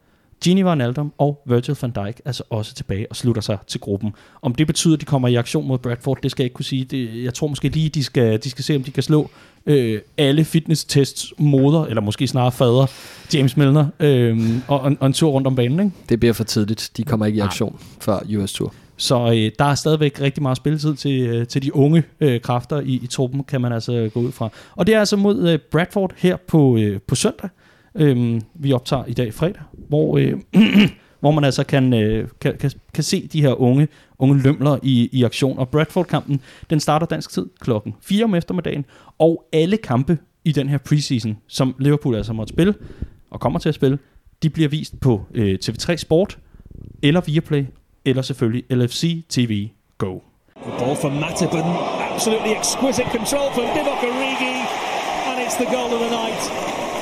Gini 0.43 0.63
Van 0.63 0.81
Aldum 0.81 1.13
og 1.17 1.41
Virgil 1.45 1.77
van 1.81 1.91
Dijk 1.91 2.21
altså 2.25 2.43
også 2.49 2.75
tilbage 2.75 3.07
og 3.09 3.15
slutter 3.15 3.41
sig 3.41 3.57
til 3.67 3.79
gruppen. 3.79 4.13
Om 4.41 4.55
det 4.55 4.67
betyder, 4.67 4.93
at 4.93 5.01
de 5.01 5.05
kommer 5.05 5.27
i 5.27 5.35
aktion 5.35 5.67
mod 5.67 5.77
Bradford, 5.77 6.21
det 6.23 6.31
skal 6.31 6.43
jeg 6.43 6.45
ikke 6.45 6.53
kunne 6.53 6.65
sige. 6.65 6.85
Det, 6.85 7.23
jeg 7.23 7.33
tror 7.33 7.47
måske 7.47 7.69
lige, 7.69 7.89
de 7.89 8.03
skal, 8.03 8.43
de 8.43 8.49
skal 8.49 8.63
se, 8.63 8.75
om 8.75 8.83
de 8.83 8.91
kan 8.91 9.03
slå 9.03 9.29
øh, 9.65 10.01
alle 10.17 10.45
fitness-tests 10.45 11.33
moder, 11.37 11.85
eller 11.85 12.01
måske 12.01 12.27
snarere 12.27 12.51
fader, 12.51 12.91
James 13.33 13.57
Milner, 13.57 13.87
øh, 13.99 14.39
og, 14.67 14.79
og, 14.79 14.95
og 14.99 15.07
en 15.07 15.13
tur 15.13 15.29
rundt 15.29 15.47
om 15.47 15.55
banen. 15.55 15.79
Ikke? 15.79 15.91
Det 16.09 16.19
bliver 16.19 16.33
for 16.33 16.43
tidligt. 16.43 16.91
De 16.97 17.03
kommer 17.03 17.25
ikke 17.25 17.37
i 17.37 17.39
aktion 17.39 17.71
Nej. 17.71 17.81
før 18.01 18.19
US 18.37 18.53
Tour. 18.53 18.73
Så 18.97 19.15
øh, 19.15 19.51
der 19.59 19.65
er 19.65 19.75
stadigvæk 19.75 20.21
rigtig 20.21 20.43
meget 20.43 20.57
spilletid 20.57 20.95
til, 20.95 21.21
øh, 21.21 21.47
til 21.47 21.63
de 21.63 21.75
unge 21.75 22.03
øh, 22.19 22.41
kræfter 22.41 22.79
i, 22.79 22.99
i 23.03 23.07
truppen, 23.07 23.43
kan 23.43 23.61
man 23.61 23.73
altså 23.73 24.09
gå 24.13 24.19
ud 24.19 24.31
fra. 24.31 24.49
Og 24.75 24.87
det 24.87 24.95
er 24.95 24.99
altså 24.99 25.17
mod 25.17 25.49
øh, 25.49 25.59
Bradford 25.71 26.13
her 26.17 26.37
på, 26.47 26.77
øh, 26.77 26.99
på 27.07 27.15
søndag. 27.15 27.49
Øh, 27.95 28.41
vi 28.53 28.73
optager 28.73 29.05
i 29.05 29.13
dag 29.13 29.33
fredag, 29.33 29.61
hvor, 29.89 30.17
øh, 30.17 30.33
hvor 31.19 31.31
man 31.31 31.43
altså 31.43 31.63
kan, 31.63 31.93
øh, 31.93 32.27
kan, 32.41 32.57
kan, 32.59 32.71
kan 32.93 33.03
se 33.03 33.27
de 33.33 33.41
her 33.41 33.61
unge, 33.61 33.87
unge 34.19 34.41
lømler 34.41 34.77
i, 34.83 35.09
i 35.11 35.23
aktion. 35.23 35.59
Og 35.59 35.69
Bradford-kampen, 35.69 36.41
den 36.69 36.79
starter 36.79 37.05
dansk 37.05 37.31
tid 37.31 37.45
klokken 37.59 37.95
4 38.01 38.23
om 38.23 38.35
eftermiddagen, 38.35 38.85
og 39.19 39.45
alle 39.53 39.77
kampe 39.77 40.17
i 40.45 40.51
den 40.51 40.69
her 40.69 40.77
preseason, 40.77 41.37
som 41.47 41.75
Liverpool 41.79 42.15
altså 42.15 42.33
måtte 42.33 42.53
spille, 42.53 42.73
og 43.29 43.39
kommer 43.39 43.59
til 43.59 43.69
at 43.69 43.75
spille, 43.75 43.99
de 44.43 44.49
bliver 44.49 44.69
vist 44.69 44.99
på 44.99 45.25
øh, 45.33 45.57
TV3 45.65 45.95
Sport, 45.95 46.39
eller 47.03 47.21
Viaplay, 47.21 47.65
eller 48.05 48.21
selvfølgelig 48.21 48.77
LFC 48.77 49.23
TV 49.29 49.67
Go. 49.97 50.19
The 50.63 50.71
ball 50.79 50.95
from 50.95 51.11
Matip 51.11 51.49
absolutely 52.15 52.51
exquisite 52.51 53.09
control 53.11 53.51
from 53.51 53.65
Divock 53.75 54.01
Origi, 54.09 54.57
and 55.27 55.41
it's 55.45 55.57
the 55.57 55.65
goal 55.65 55.93
of 55.93 55.99
the 55.99 56.09
night 56.09 56.41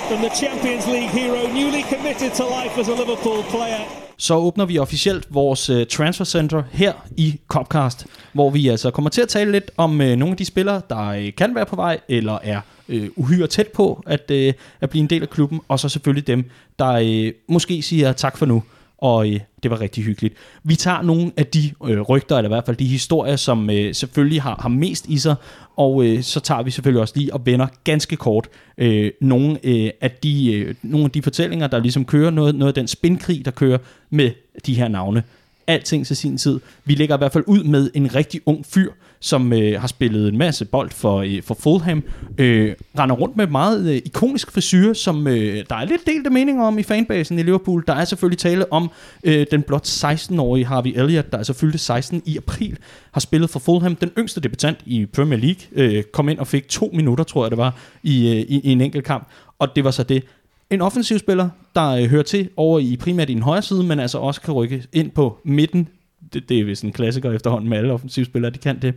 from 0.08 0.22
the 0.22 0.30
Champions 0.30 0.88
League 0.88 1.10
hero, 1.10 1.48
newly 1.48 1.84
committed 1.84 2.34
to 2.34 2.46
life 2.46 2.78
as 2.78 2.88
a 2.88 2.96
Liverpool 2.96 3.44
player. 3.44 4.03
Så 4.18 4.36
åbner 4.36 4.66
vi 4.66 4.78
officielt 4.78 5.28
vores 5.30 5.70
uh, 5.70 5.84
transfer 5.90 6.26
center 6.26 6.64
her 6.72 6.94
i 7.18 7.40
Copcast, 7.48 8.06
hvor 8.34 8.50
vi 8.50 8.68
altså 8.68 8.92
kommer 8.92 9.10
til 9.10 9.22
at 9.22 9.28
tale 9.28 9.52
lidt 9.52 9.72
om 9.78 9.92
uh, 9.92 9.98
nogle 9.98 10.30
af 10.32 10.38
de 10.38 10.46
spillere, 10.46 10.82
der 10.90 11.18
uh, 11.18 11.34
kan 11.38 11.56
være 11.56 11.66
på 11.66 11.76
vej, 11.76 12.00
eller 12.10 12.40
er 12.44 12.62
uh, 12.88 13.04
uhyre 13.16 13.48
tæt 13.48 13.68
på 13.68 14.04
at, 14.08 14.32
uh, 14.32 14.54
at 14.82 14.90
blive 14.90 15.02
en 15.02 15.10
del 15.10 15.22
af 15.22 15.30
klubben, 15.30 15.62
og 15.68 15.80
så 15.80 15.90
selvfølgelig 15.90 16.28
dem, 16.28 16.50
der 16.80 17.26
uh, 17.28 17.34
måske 17.54 17.82
siger 17.82 18.14
tak 18.14 18.38
for 18.38 18.46
nu 18.46 18.64
og 19.04 19.30
øh, 19.30 19.40
det 19.64 19.72
var 19.72 19.82
rigtig 19.82 20.04
hyggeligt. 20.04 20.34
Vi 20.64 20.76
tager 20.76 21.02
nogle 21.02 21.32
af 21.38 21.46
de 21.46 21.72
øh, 21.86 22.02
rygter, 22.02 22.38
eller 22.38 22.50
i 22.50 22.54
hvert 22.54 22.66
fald 22.66 22.78
de 22.78 22.88
historier, 22.88 23.36
som 23.36 23.70
øh, 23.70 23.96
selvfølgelig 23.96 24.42
har, 24.42 24.60
har 24.62 24.70
mest 24.70 25.06
i 25.06 25.18
sig, 25.18 25.36
og 25.76 26.06
øh, 26.06 26.24
så 26.24 26.40
tager 26.40 26.64
vi 26.64 26.72
selvfølgelig 26.72 27.02
også 27.02 27.14
lige 27.18 27.34
og 27.34 27.46
vender 27.46 27.68
ganske 27.84 28.16
kort 28.16 28.48
øh, 28.78 29.12
nogle, 29.22 29.60
øh, 29.64 29.90
af 30.02 30.12
de, 30.12 30.54
øh, 30.54 30.76
nogle 30.82 31.06
af 31.06 31.12
de 31.12 31.22
fortællinger, 31.22 31.68
der 31.68 31.80
ligesom 31.80 32.06
kører, 32.06 32.32
noget, 32.32 32.56
noget 32.56 32.72
af 32.72 32.76
den 32.76 32.88
spindkrig, 32.88 33.46
der 33.46 33.52
kører 33.52 33.78
med 34.10 34.32
de 34.66 34.74
her 34.74 34.88
navne 34.88 35.24
alting 35.68 36.06
til 36.08 36.18
sin 36.18 36.38
tid. 36.38 36.60
Vi 36.86 36.96
lægger 36.96 37.16
i 37.16 37.18
hvert 37.18 37.34
fald 37.34 37.44
ud 37.48 37.64
med 37.64 37.92
en 37.94 38.16
rigtig 38.16 38.42
ung 38.46 38.66
fyr, 38.66 38.92
som 39.24 39.54
øh, 39.54 39.82
har 39.82 39.88
spillet 39.88 40.28
en 40.28 40.38
masse 40.38 40.66
bold 40.66 40.90
for, 40.90 41.18
øh, 41.18 41.42
for 41.44 41.54
Fulham. 41.60 42.04
Øh, 42.38 42.76
render 43.00 43.16
rundt 43.16 43.38
med 43.38 43.48
meget 43.48 43.90
øh, 43.90 44.02
ikonisk 44.06 44.52
frisyr, 44.52 44.94
som 44.94 45.28
øh, 45.28 45.64
der 45.70 45.76
er 45.76 45.86
lidt 45.86 46.06
delte 46.06 46.30
meninger 46.30 46.64
om 46.64 46.80
i 46.80 46.84
fanbasen 46.84 47.40
i 47.40 47.44
Liverpool. 47.44 47.84
Der 47.88 47.94
er 47.94 48.06
selvfølgelig 48.06 48.38
tale 48.38 48.74
om 48.74 48.92
øh, 49.24 49.46
den 49.52 49.62
blot 49.62 49.88
16-årige 49.88 50.66
Harvey 50.66 50.92
Elliott, 50.96 51.32
der 51.32 51.38
altså 51.38 51.54
fyldte 51.54 51.78
16 51.78 52.22
i 52.26 52.38
april, 52.38 52.78
har 53.12 53.22
spillet 53.22 53.50
for 53.50 53.60
Fulham. 53.60 53.96
Den 53.96 54.12
yngste 54.18 54.42
debutant 54.42 54.78
i 54.86 55.06
Premier 55.06 55.40
League 55.40 55.62
øh, 55.72 56.04
kom 56.04 56.30
ind 56.30 56.40
og 56.40 56.48
fik 56.48 56.68
to 56.68 56.90
minutter, 56.94 57.24
tror 57.24 57.44
jeg 57.44 57.52
det 57.52 57.58
var, 57.58 57.76
i, 58.04 58.28
øh, 58.28 58.36
i, 58.36 58.60
i 58.64 58.72
en 58.72 58.82
enkelt 58.82 59.06
kamp. 59.06 59.28
Og 59.60 59.76
det 59.76 59.84
var 59.84 59.92
så 59.92 60.04
det. 60.04 60.24
En 60.70 60.82
offensiv 60.82 61.20
spiller, 61.20 61.50
der 61.76 61.90
øh, 61.90 62.06
hører 62.06 62.24
til 62.24 62.50
over 62.58 62.80
i 62.80 62.98
primært 62.98 63.30
i 63.30 63.34
den 63.34 63.42
højre 63.42 63.62
side, 63.62 63.84
men 63.84 64.00
altså 64.00 64.18
også 64.18 64.42
kan 64.42 64.54
rykke 64.54 64.84
ind 64.94 65.12
på 65.12 65.38
midten. 65.44 65.88
Det, 66.34 66.50
det 66.50 66.60
er 66.60 66.64
vist 66.64 66.84
en 66.84 66.92
klassiker 66.92 67.32
efterhånden 67.32 67.70
med 67.70 67.78
alle 67.78 67.94
offensivspillere, 67.94 68.52
de 68.52 68.58
kan 68.58 68.80
det. 68.82 68.96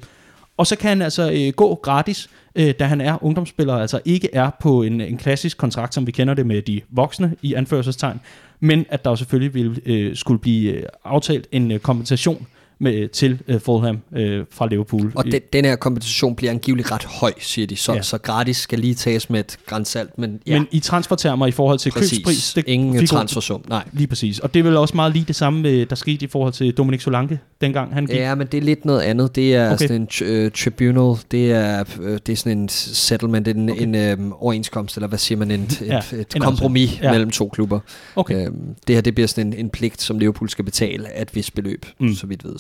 Og 0.57 0.67
så 0.67 0.77
kan 0.77 0.89
han 0.89 1.03
altså 1.03 1.33
øh, 1.33 1.53
gå 1.53 1.75
gratis, 1.75 2.31
øh, 2.55 2.75
da 2.79 2.85
han 2.85 3.01
er 3.01 3.25
ungdomsspiller, 3.25 3.75
altså 3.75 4.01
ikke 4.05 4.29
er 4.33 4.51
på 4.61 4.83
en, 4.83 5.01
en 5.01 5.17
klassisk 5.17 5.59
kontrakt, 5.59 5.95
som 5.95 6.07
vi 6.07 6.13
kender 6.13 6.35
det 6.35 6.47
med 6.47 6.63
de 6.63 6.81
voksne 6.91 7.37
i 7.43 7.55
anførselstegn, 7.55 8.21
men 8.61 8.87
at 8.89 9.05
der 9.05 9.15
selvfølgelig 9.15 9.55
vil 9.55 9.83
øh, 9.87 10.17
skulle 10.17 10.41
blive 10.41 10.73
øh, 10.73 10.83
aftalt 11.05 11.47
en 11.53 11.71
øh, 11.71 11.79
kompensation 11.79 12.47
med, 12.79 13.09
til 13.09 13.41
uh, 13.49 13.61
Fulham 13.61 13.99
uh, 14.11 14.21
fra 14.51 14.67
Liverpool. 14.67 15.13
Og 15.15 15.25
den, 15.25 15.41
den 15.53 15.65
her 15.65 15.77
kompensation 15.77 16.37
bliver 16.37 16.51
angiveligt 16.51 16.93
ret 16.93 17.05
høj, 17.05 17.33
siger 17.39 17.67
de. 17.67 17.77
Så, 17.77 17.93
ja. 17.93 18.03
så 18.03 18.19
gratis 18.19 18.57
skal 18.57 18.79
lige 18.79 18.95
tages 18.95 19.31
med 19.31 19.41
et 19.41 19.59
grænsalt. 19.67 20.19
Men, 20.19 20.41
ja. 20.47 20.59
men 20.59 20.69
i 20.71 20.81
transfertermer 20.81 21.47
i 21.47 21.51
forhold 21.51 21.79
til 21.79 21.91
præcis. 21.91 22.19
købspris... 22.19 22.53
Det, 22.55 22.65
Ingen 22.67 23.07
transfersum, 23.07 23.65
nej. 23.69 23.85
Lige 23.93 24.07
præcis. 24.07 24.39
Og 24.39 24.55
det 24.55 24.61
er 24.61 24.65
vel 24.65 24.77
også 24.77 24.97
meget 24.97 25.13
lige 25.13 25.25
det 25.25 25.37
samme, 25.37 25.85
der 25.85 25.95
skete 25.95 26.25
i 26.25 26.29
forhold 26.29 26.53
til 26.53 26.73
Dominik 26.73 27.01
Solanke, 27.01 27.39
dengang 27.61 27.95
han 27.95 28.07
gik. 28.07 28.17
Ja, 28.17 28.35
men 28.35 28.47
det 28.47 28.59
er 28.59 28.63
lidt 28.63 28.85
noget 28.85 29.01
andet. 29.01 29.37
Det 29.37 29.55
er 29.55 29.73
okay. 29.73 29.87
sådan 29.87 30.09
en 30.23 30.45
uh, 30.45 30.53
tribunal, 30.53 31.17
det 31.31 31.53
er, 31.53 31.85
uh, 32.01 32.07
det 32.07 32.29
er 32.29 32.37
sådan 32.37 32.59
en 32.59 32.69
settlement, 32.69 33.49
en, 33.49 33.71
okay. 33.71 33.83
en 33.83 34.21
um, 34.21 34.33
overenskomst, 34.33 34.97
eller 34.97 35.09
hvad 35.09 35.19
siger 35.19 35.39
man, 35.39 35.51
en, 35.51 35.63
et, 35.63 35.83
ja, 35.87 35.99
et, 35.99 36.13
et 36.13 36.41
kompromis 36.41 37.01
ja. 37.03 37.11
mellem 37.13 37.31
to 37.31 37.49
klubber. 37.49 37.81
Okay. 38.17 38.49
Um, 38.49 38.75
det 38.87 38.95
her 38.95 39.01
det 39.03 39.15
bliver 39.15 39.29
sådan 39.29 39.47
en, 39.47 39.59
en 39.59 39.71
pligt, 39.71 40.03
som 40.03 40.19
Liverpool 40.19 40.49
skal 40.49 40.65
betale 40.65 41.09
af 41.09 41.23
et 41.23 41.35
vis 41.35 41.51
beløb, 41.51 41.87
mm. 41.99 42.15
så 42.15 42.27
vidt 42.27 42.45
ved. 42.45 42.57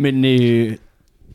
Men 0.00 0.24
øh, 0.24 0.76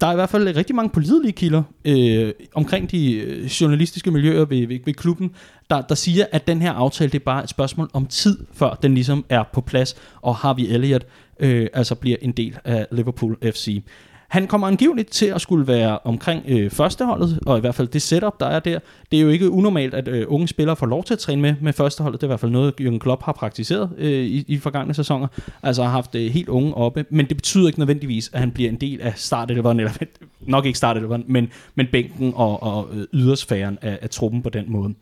der 0.01 0.07
er 0.07 0.11
i 0.11 0.15
hvert 0.15 0.29
fald 0.29 0.55
rigtig 0.55 0.75
mange 0.75 0.89
pålidelige 0.89 1.31
kilder 1.31 1.63
øh, 1.85 2.33
omkring 2.53 2.91
de 2.91 3.13
øh, 3.13 3.45
journalistiske 3.45 4.11
miljøer 4.11 4.45
ved, 4.45 4.67
ved, 4.67 4.79
ved 4.85 4.93
klubben, 4.93 5.31
der, 5.69 5.81
der 5.81 5.95
siger, 5.95 6.25
at 6.31 6.47
den 6.47 6.61
her 6.61 6.71
aftale, 6.71 7.11
det 7.11 7.19
er 7.19 7.23
bare 7.23 7.43
et 7.43 7.49
spørgsmål 7.49 7.89
om 7.93 8.05
tid, 8.05 8.37
før 8.53 8.73
den 8.73 8.93
ligesom 8.93 9.25
er 9.29 9.43
på 9.53 9.61
plads, 9.61 9.95
og 10.21 10.35
Harvey 10.35 10.63
Elliott 10.63 11.05
øh, 11.39 11.67
altså 11.73 11.95
bliver 11.95 12.17
en 12.21 12.31
del 12.31 12.57
af 12.63 12.87
Liverpool 12.91 13.37
FC. 13.41 13.83
Han 14.27 14.47
kommer 14.47 14.67
angiveligt 14.67 15.11
til 15.11 15.25
at 15.25 15.41
skulle 15.41 15.67
være 15.67 15.99
omkring 16.03 16.43
øh, 16.47 16.71
førsteholdet, 16.71 17.39
og 17.45 17.57
i 17.57 17.61
hvert 17.61 17.75
fald 17.75 17.87
det 17.87 18.01
setup, 18.01 18.39
der 18.39 18.45
er 18.45 18.59
der. 18.59 18.79
Det 19.11 19.17
er 19.17 19.21
jo 19.21 19.29
ikke 19.29 19.49
unormalt, 19.49 19.93
at 19.93 20.07
øh, 20.07 20.25
unge 20.27 20.47
spillere 20.47 20.75
får 20.75 20.85
lov 20.85 21.03
til 21.03 21.13
at 21.13 21.19
træne 21.19 21.41
med 21.41 21.55
med 21.61 21.73
førsteholdet. 21.73 22.21
Det 22.21 22.27
er 22.27 22.27
i 22.27 22.29
hvert 22.29 22.39
fald 22.39 22.51
noget, 22.51 22.73
Jürgen 22.81 22.97
Klopp 22.97 23.23
har 23.23 23.31
praktiseret 23.31 23.89
øh, 23.97 24.25
i, 24.25 24.45
i 24.47 24.57
forgangne 24.57 24.93
sæsoner. 24.93 25.27
Altså 25.63 25.83
har 25.83 25.89
haft 25.89 26.15
øh, 26.15 26.31
helt 26.31 26.49
unge 26.49 26.73
oppe. 26.73 27.05
Men 27.09 27.25
det 27.25 27.37
betyder 27.37 27.67
ikke 27.67 27.79
nødvendigvis, 27.79 28.29
at 28.33 28.39
han 28.39 28.51
bliver 28.51 28.69
en 28.69 28.77
del 28.77 29.01
af 29.01 29.13
startelveren, 29.15 29.79
eller 29.79 29.91
nok 30.41 30.65
ikke 30.65 30.77
startelveren, 30.77 31.23
men, 31.27 31.51
men 31.75 31.87
bænken 31.91 32.33
og, 32.35 32.63
og 32.63 32.87
øh, 32.93 33.05
ydersfæren 33.13 33.77
af, 33.81 33.99
af 34.01 34.09
truppen 34.09 34.41
på 34.41 34.49
den 34.49 34.65
måde. 34.67 34.93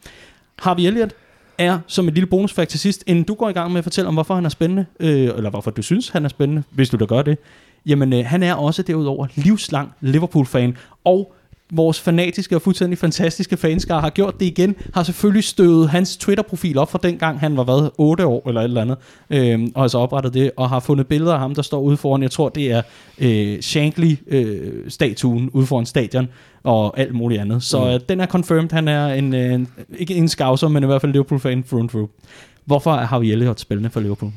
Harvey 0.60 0.84
Elliott 0.84 1.16
er 1.58 1.80
som 1.88 2.08
et 2.08 2.14
lille 2.14 2.28
bonusfakt 2.28 2.70
til 2.70 2.80
sidst, 2.80 3.04
inden 3.08 3.24
du 3.24 3.34
går 3.34 3.50
i 3.50 3.54
gang 3.54 3.72
med 3.72 3.78
at 3.78 3.84
fortælle 3.84 4.08
om, 4.08 4.14
hvorfor 4.14 4.36
han 4.36 4.46
er 4.46 4.50
spændende, 4.50 4.86
øh, 5.00 5.10
eller 5.10 5.50
hvorfor 5.50 5.72
du 5.72 5.82
synes, 5.82 6.10
han 6.10 6.26
er 6.26 6.30
spændende, 6.30 6.64
hvis 6.72 6.90
du 6.90 6.98
da 6.98 7.06
gør 7.06 7.22
det, 7.22 7.38
jamen 7.86 8.14
øh, 8.14 8.26
han 8.26 8.44
er 8.44 8.54
også 8.54 8.82
derudover 8.82 9.28
livslang 9.36 9.92
Liverpool-fan, 10.02 10.78
og 11.04 11.34
vores 11.76 12.00
fanatiske 12.02 12.56
og 12.56 12.62
fuldstændig 12.62 12.98
fantastiske 12.98 13.58
fanskar 13.58 14.00
har 14.00 14.10
gjort 14.10 14.40
det 14.40 14.46
igen, 14.46 14.76
har 14.94 15.04
selvfølgelig 15.04 15.44
støvet 15.44 15.90
hans 15.90 16.18
Twitter-profil 16.18 16.78
op 16.78 16.92
fra 16.92 17.00
dengang 17.04 17.40
han 17.40 17.58
var, 17.58 17.64
hvad, 17.64 17.90
8 17.98 18.26
år 18.26 18.48
eller 18.48 18.62
et 18.62 18.66
eller 18.66 18.82
andet, 18.82 18.98
øh, 19.30 19.68
og 19.76 19.82
har 19.82 19.88
så 19.88 19.98
oprettet 19.98 20.34
det, 20.34 20.52
og 20.58 20.70
har 20.70 20.80
fundet 20.80 21.08
billeder 21.08 21.34
af 21.34 21.40
ham, 21.40 21.56
der 21.56 21.62
står 21.62 21.82
ude 21.82 21.98
foran, 21.98 22.24
jeg 22.24 22.32
tror 22.32 22.50
det 22.50 22.72
er 22.72 22.82
øh, 23.20 23.62
Shankly-statuen 23.62 25.44
øh, 25.44 25.50
ude 25.56 25.66
foran 25.66 25.86
stadion, 25.86 26.28
og 26.64 27.00
alt 27.00 27.14
muligt 27.14 27.42
andet. 27.42 27.64
Så 27.64 27.84
mm. 27.84 27.90
øh, 27.90 28.00
den 28.10 28.20
er 28.20 28.26
confirmed, 28.26 28.72
han 28.72 28.88
er 28.88 29.14
en, 29.14 29.36
øh, 29.36 29.60
ikke 29.98 30.16
en 30.16 30.28
scouser, 30.28 30.68
men 30.68 30.84
i 30.84 30.86
hvert 30.86 31.02
fald 31.02 31.12
Liverpool-fan 31.12 31.64
through 31.64 31.82
and 31.82 31.90
through. 31.90 32.10
Hvorfor 32.66 32.92
har 32.92 33.20
vi 33.20 33.32
Elliott 33.32 33.60
spændende 33.60 33.90
for 33.90 34.00
Liverpool? 34.00 34.32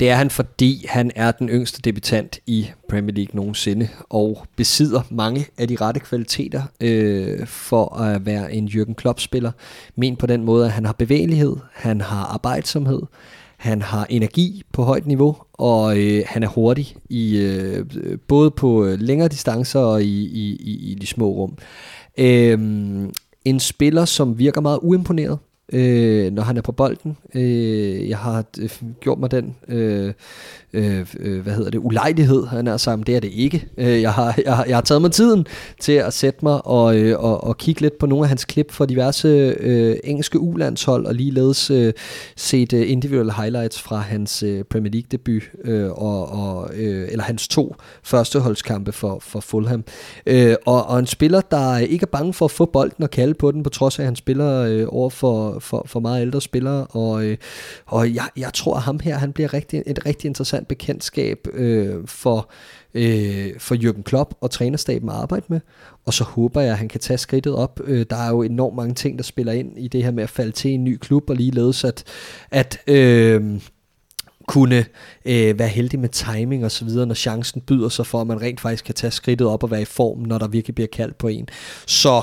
Det 0.00 0.10
er 0.10 0.14
han, 0.14 0.30
fordi 0.30 0.86
han 0.88 1.10
er 1.14 1.30
den 1.30 1.48
yngste 1.48 1.82
debutant 1.82 2.38
i 2.46 2.70
Premier 2.88 3.14
League 3.14 3.36
nogensinde, 3.36 3.88
og 4.08 4.46
besidder 4.56 5.02
mange 5.10 5.46
af 5.58 5.68
de 5.68 5.76
rette 5.80 6.00
kvaliteter 6.00 6.62
øh, 6.80 7.46
for 7.46 7.96
at 7.96 8.26
være 8.26 8.52
en 8.52 8.68
Jürgen 8.68 8.94
Klopp-spiller. 8.94 9.52
Men 9.96 10.16
på 10.16 10.26
den 10.26 10.44
måde, 10.44 10.66
at 10.66 10.72
han 10.72 10.84
har 10.84 10.92
bevægelighed, 10.92 11.56
han 11.72 12.00
har 12.00 12.24
arbejdsomhed, 12.24 13.02
han 13.56 13.82
har 13.82 14.06
energi 14.10 14.62
på 14.72 14.82
højt 14.82 15.06
niveau, 15.06 15.36
og 15.52 15.98
øh, 15.98 16.22
han 16.26 16.42
er 16.42 16.48
hurtig 16.48 16.96
i 17.10 17.38
øh, 17.38 17.86
både 18.28 18.50
på 18.50 18.84
øh, 18.84 19.00
længere 19.00 19.28
distancer 19.28 19.80
og 19.80 20.02
i, 20.02 20.24
i, 20.24 20.56
i, 20.56 20.90
i 20.90 20.94
de 20.94 21.06
små 21.06 21.28
rum. 21.30 21.56
Øh, 22.18 22.58
en 23.44 23.60
spiller, 23.60 24.04
som 24.04 24.38
virker 24.38 24.60
meget 24.60 24.78
uimponeret 24.82 25.38
øh, 25.72 26.32
når 26.32 26.42
han 26.42 26.56
er 26.56 26.62
på 26.62 26.72
bolden. 26.72 27.16
Øh, 27.34 28.08
jeg 28.08 28.18
har 28.18 28.44
øh, 28.60 28.70
gjort 29.00 29.18
mig 29.18 29.30
den, 29.30 29.56
øh, 29.68 30.12
øh, 30.72 31.06
øh, 31.20 31.40
hvad 31.40 31.54
hedder 31.54 31.70
det, 31.70 31.78
ulejlighed, 31.78 32.46
han 32.46 32.66
er 32.66 32.76
sammen. 32.76 33.06
Det 33.06 33.16
er 33.16 33.20
det 33.20 33.30
ikke. 33.32 33.66
Øh, 33.76 34.02
jeg, 34.02 34.12
har, 34.12 34.34
jeg, 34.44 34.56
har, 34.56 34.64
jeg 34.64 34.76
har 34.76 34.82
taget 34.82 35.02
mig 35.02 35.12
tiden 35.12 35.46
til 35.80 35.92
at 35.92 36.12
sætte 36.12 36.38
mig 36.42 36.66
og, 36.66 36.96
øh, 36.96 37.20
og, 37.20 37.44
og 37.44 37.58
kigge 37.58 37.80
lidt 37.80 37.98
på 37.98 38.06
nogle 38.06 38.24
af 38.24 38.28
hans 38.28 38.44
klip 38.44 38.72
fra 38.72 38.86
diverse 38.86 39.28
øh, 39.60 39.96
engelske 40.04 40.38
ulandshold, 40.38 41.06
og 41.06 41.14
ligeledes 41.14 41.70
øh, 41.70 41.92
set 42.36 42.72
øh, 42.72 42.90
individuelle 42.90 43.32
highlights 43.32 43.80
fra 43.80 43.96
hans 43.96 44.42
øh, 44.42 44.64
Premier 44.64 44.92
League 44.92 45.08
debut, 45.10 45.42
øh, 45.64 45.90
og, 45.90 46.28
og, 46.28 46.70
øh, 46.74 47.08
eller 47.10 47.24
hans 47.24 47.48
to 47.48 47.76
førsteholdskampe 48.02 48.92
for, 48.92 49.18
for 49.20 49.40
Fulham. 49.40 49.84
Øh, 50.26 50.54
og, 50.66 50.86
og 50.86 50.98
en 50.98 51.06
spiller, 51.06 51.40
der 51.40 51.78
ikke 51.78 52.02
er 52.02 52.06
bange 52.06 52.32
for 52.32 52.44
at 52.44 52.50
få 52.50 52.64
bolden 52.64 53.04
og 53.04 53.10
kalde 53.10 53.34
på 53.34 53.50
den, 53.50 53.62
på 53.62 53.70
trods 53.70 53.98
af, 53.98 54.02
at 54.02 54.06
han 54.06 54.16
spiller 54.16 54.62
øh, 54.62 54.86
over 54.88 55.10
for 55.10 55.59
for, 55.60 55.82
for 55.86 56.00
meget 56.00 56.22
ældre 56.22 56.40
spillere, 56.40 56.86
og, 56.86 57.24
øh, 57.24 57.36
og 57.86 58.14
jeg, 58.14 58.28
jeg 58.36 58.54
tror, 58.54 58.76
at 58.76 58.82
ham 58.82 59.00
her, 59.00 59.18
han 59.18 59.32
bliver 59.32 59.54
rigtig, 59.54 59.82
et 59.86 60.06
rigtig 60.06 60.28
interessant 60.28 60.68
bekendtskab 60.68 61.48
øh, 61.52 62.06
for, 62.06 62.50
øh, 62.94 63.50
for 63.58 63.74
Jürgen 63.74 64.02
Klopp 64.02 64.34
og 64.40 64.50
trænerstaben 64.50 65.08
at 65.08 65.14
arbejde 65.14 65.46
med, 65.48 65.60
og 66.06 66.14
så 66.14 66.24
håber 66.24 66.60
jeg, 66.60 66.70
at 66.70 66.78
han 66.78 66.88
kan 66.88 67.00
tage 67.00 67.18
skridtet 67.18 67.54
op. 67.54 67.80
Øh, 67.84 68.06
der 68.10 68.16
er 68.16 68.28
jo 68.28 68.42
enormt 68.42 68.76
mange 68.76 68.94
ting, 68.94 69.18
der 69.18 69.24
spiller 69.24 69.52
ind 69.52 69.78
i 69.78 69.88
det 69.88 70.04
her 70.04 70.10
med 70.10 70.22
at 70.22 70.30
falde 70.30 70.52
til 70.52 70.70
en 70.70 70.84
ny 70.84 70.96
klub, 70.96 71.30
og 71.30 71.36
ligeledes 71.36 71.84
at, 71.84 72.04
at 72.50 72.78
øh, 72.86 73.60
kunne 74.50 74.84
øh, 75.24 75.58
være 75.58 75.68
heldig 75.68 76.00
med 76.00 76.08
timing 76.08 76.64
og 76.64 76.70
så 76.70 76.84
videre, 76.84 77.06
når 77.06 77.14
chancen 77.14 77.60
byder 77.60 77.88
sig 77.88 78.06
for, 78.06 78.20
at 78.20 78.26
man 78.26 78.42
rent 78.42 78.60
faktisk 78.60 78.84
kan 78.84 78.94
tage 78.94 79.10
skridtet 79.10 79.46
op 79.46 79.62
og 79.62 79.70
være 79.70 79.82
i 79.82 79.84
form, 79.84 80.18
når 80.18 80.38
der 80.38 80.48
virkelig 80.48 80.74
bliver 80.74 80.88
kaldt 80.92 81.18
på 81.18 81.28
en. 81.28 81.48
Så 81.86 82.22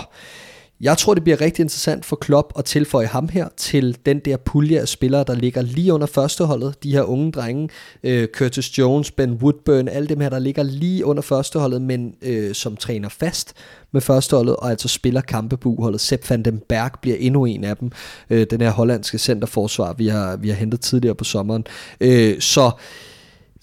jeg 0.81 0.97
tror, 0.97 1.13
det 1.13 1.23
bliver 1.23 1.41
rigtig 1.41 1.63
interessant 1.63 2.05
for 2.05 2.15
Klopp 2.15 2.53
at 2.57 2.65
tilføje 2.65 3.05
ham 3.05 3.29
her 3.29 3.47
til 3.57 3.97
den 4.05 4.19
der 4.19 4.37
pulje 4.37 4.79
af 4.79 4.87
spillere, 4.87 5.23
der 5.27 5.35
ligger 5.35 5.61
lige 5.61 5.93
under 5.93 6.07
førsteholdet. 6.07 6.83
De 6.83 6.91
her 6.91 7.01
unge 7.01 7.31
drenge, 7.31 7.69
øh, 8.03 8.27
Curtis 8.27 8.77
Jones, 8.77 9.11
Ben 9.11 9.31
Woodburn, 9.31 9.87
alle 9.87 10.07
dem 10.07 10.19
her, 10.19 10.29
der 10.29 10.39
ligger 10.39 10.63
lige 10.63 11.05
under 11.05 11.21
førsteholdet, 11.21 11.81
men 11.81 12.15
øh, 12.21 12.55
som 12.55 12.75
træner 12.75 13.09
fast 13.09 13.53
med 13.91 14.01
førsteholdet, 14.01 14.55
og 14.55 14.69
altså 14.69 14.87
spiller 14.87 15.21
kampe 15.21 15.57
på 15.57 15.69
uholdet. 15.69 16.01
Sepp 16.01 16.29
van 16.29 16.43
den 16.43 16.61
Berg 16.69 16.91
bliver 17.01 17.17
endnu 17.19 17.45
en 17.45 17.63
af 17.63 17.77
dem. 17.77 17.91
Øh, 18.29 18.47
den 18.49 18.61
her 18.61 18.71
hollandske 18.71 19.17
centerforsvar, 19.17 19.93
vi 19.93 20.07
har, 20.07 20.37
vi 20.37 20.49
har 20.49 20.55
hentet 20.55 20.81
tidligere 20.81 21.15
på 21.15 21.23
sommeren. 21.23 21.65
Øh, 22.01 22.39
så 22.39 22.71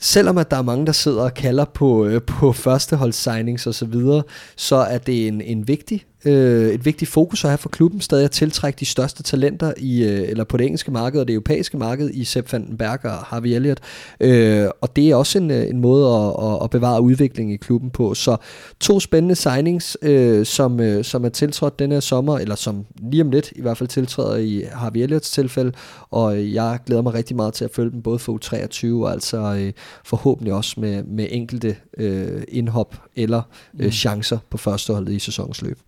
selvom 0.00 0.38
at 0.38 0.50
der 0.50 0.56
er 0.56 0.62
mange, 0.62 0.86
der 0.86 0.92
sidder 0.92 1.22
og 1.22 1.34
kalder 1.34 1.64
på, 1.64 2.06
øh, 2.06 2.22
på 2.22 2.52
førsteholds 2.52 3.16
signings 3.16 3.66
og 3.66 3.74
så 3.74 3.86
videre, 3.86 4.22
så 4.56 4.76
er 4.76 4.98
det 4.98 5.28
en, 5.28 5.40
en 5.40 5.68
vigtig 5.68 6.04
øh, 6.24 6.74
et 6.74 6.84
vigtigt 6.84 7.10
fokus 7.10 7.44
at 7.44 7.50
have 7.50 7.58
for 7.58 7.68
klubben, 7.68 8.00
stadig 8.00 8.24
at 8.24 8.30
tiltrække 8.30 8.80
de 8.80 8.84
største 8.84 9.22
talenter 9.22 9.72
i, 9.76 10.04
øh, 10.04 10.28
eller 10.28 10.44
på 10.44 10.56
det 10.56 10.64
engelske 10.64 10.90
marked 10.90 11.20
og 11.20 11.28
det 11.28 11.34
europæiske 11.34 11.78
marked 11.78 12.10
i 12.10 12.24
Sepp 12.24 12.52
van 12.52 12.66
den 12.66 12.76
Berg 12.76 13.04
og 13.04 13.10
Harvey 13.10 13.48
Elliott. 13.48 13.80
Øh, 14.20 14.66
og 14.80 14.96
det 14.96 15.10
er 15.10 15.16
også 15.16 15.38
en, 15.38 15.50
øh, 15.50 15.68
en 15.68 15.80
måde 15.80 16.06
at, 16.06 16.52
at, 16.52 16.62
at 16.62 16.70
bevare 16.70 17.02
udvikling 17.02 17.52
i 17.52 17.56
klubben 17.56 17.90
på. 17.90 18.14
Så 18.14 18.36
to 18.80 19.00
spændende 19.00 19.34
signings, 19.34 19.96
øh, 20.02 20.46
som, 20.46 20.80
øh, 20.80 21.04
som 21.04 21.24
er 21.24 21.28
tiltrådt 21.28 21.78
denne 21.78 22.00
sommer, 22.00 22.38
eller 22.38 22.54
som 22.54 22.84
lige 23.10 23.22
om 23.22 23.30
lidt 23.30 23.52
i 23.56 23.60
hvert 23.60 23.78
fald 23.78 23.88
tiltræder 23.88 24.36
i 24.36 24.64
Harvey 24.72 25.00
Elliots 25.00 25.30
tilfælde, 25.30 25.72
og 26.10 26.52
jeg 26.54 26.78
glæder 26.86 27.02
mig 27.02 27.14
rigtig 27.14 27.36
meget 27.36 27.54
til 27.54 27.64
at 27.64 27.70
følge 27.70 27.90
dem 27.90 28.02
både 28.02 28.18
for 28.18 28.32
U23 28.32 29.04
og 29.04 29.12
altså 29.12 29.38
øh, 29.38 29.72
forhåbentlig 30.04 30.54
også 30.54 30.80
med, 30.80 31.02
med 31.02 31.26
enkelte 31.30 31.76
øh, 31.98 32.42
indhop 32.48 32.96
eller 33.16 33.42
øh, 33.78 33.84
mm. 33.84 33.92
chancer 33.92 34.38
på 34.50 34.58
førsteholdet 34.58 35.12
i 35.12 35.18
sæsonens 35.18 35.62
løb. 35.62 35.78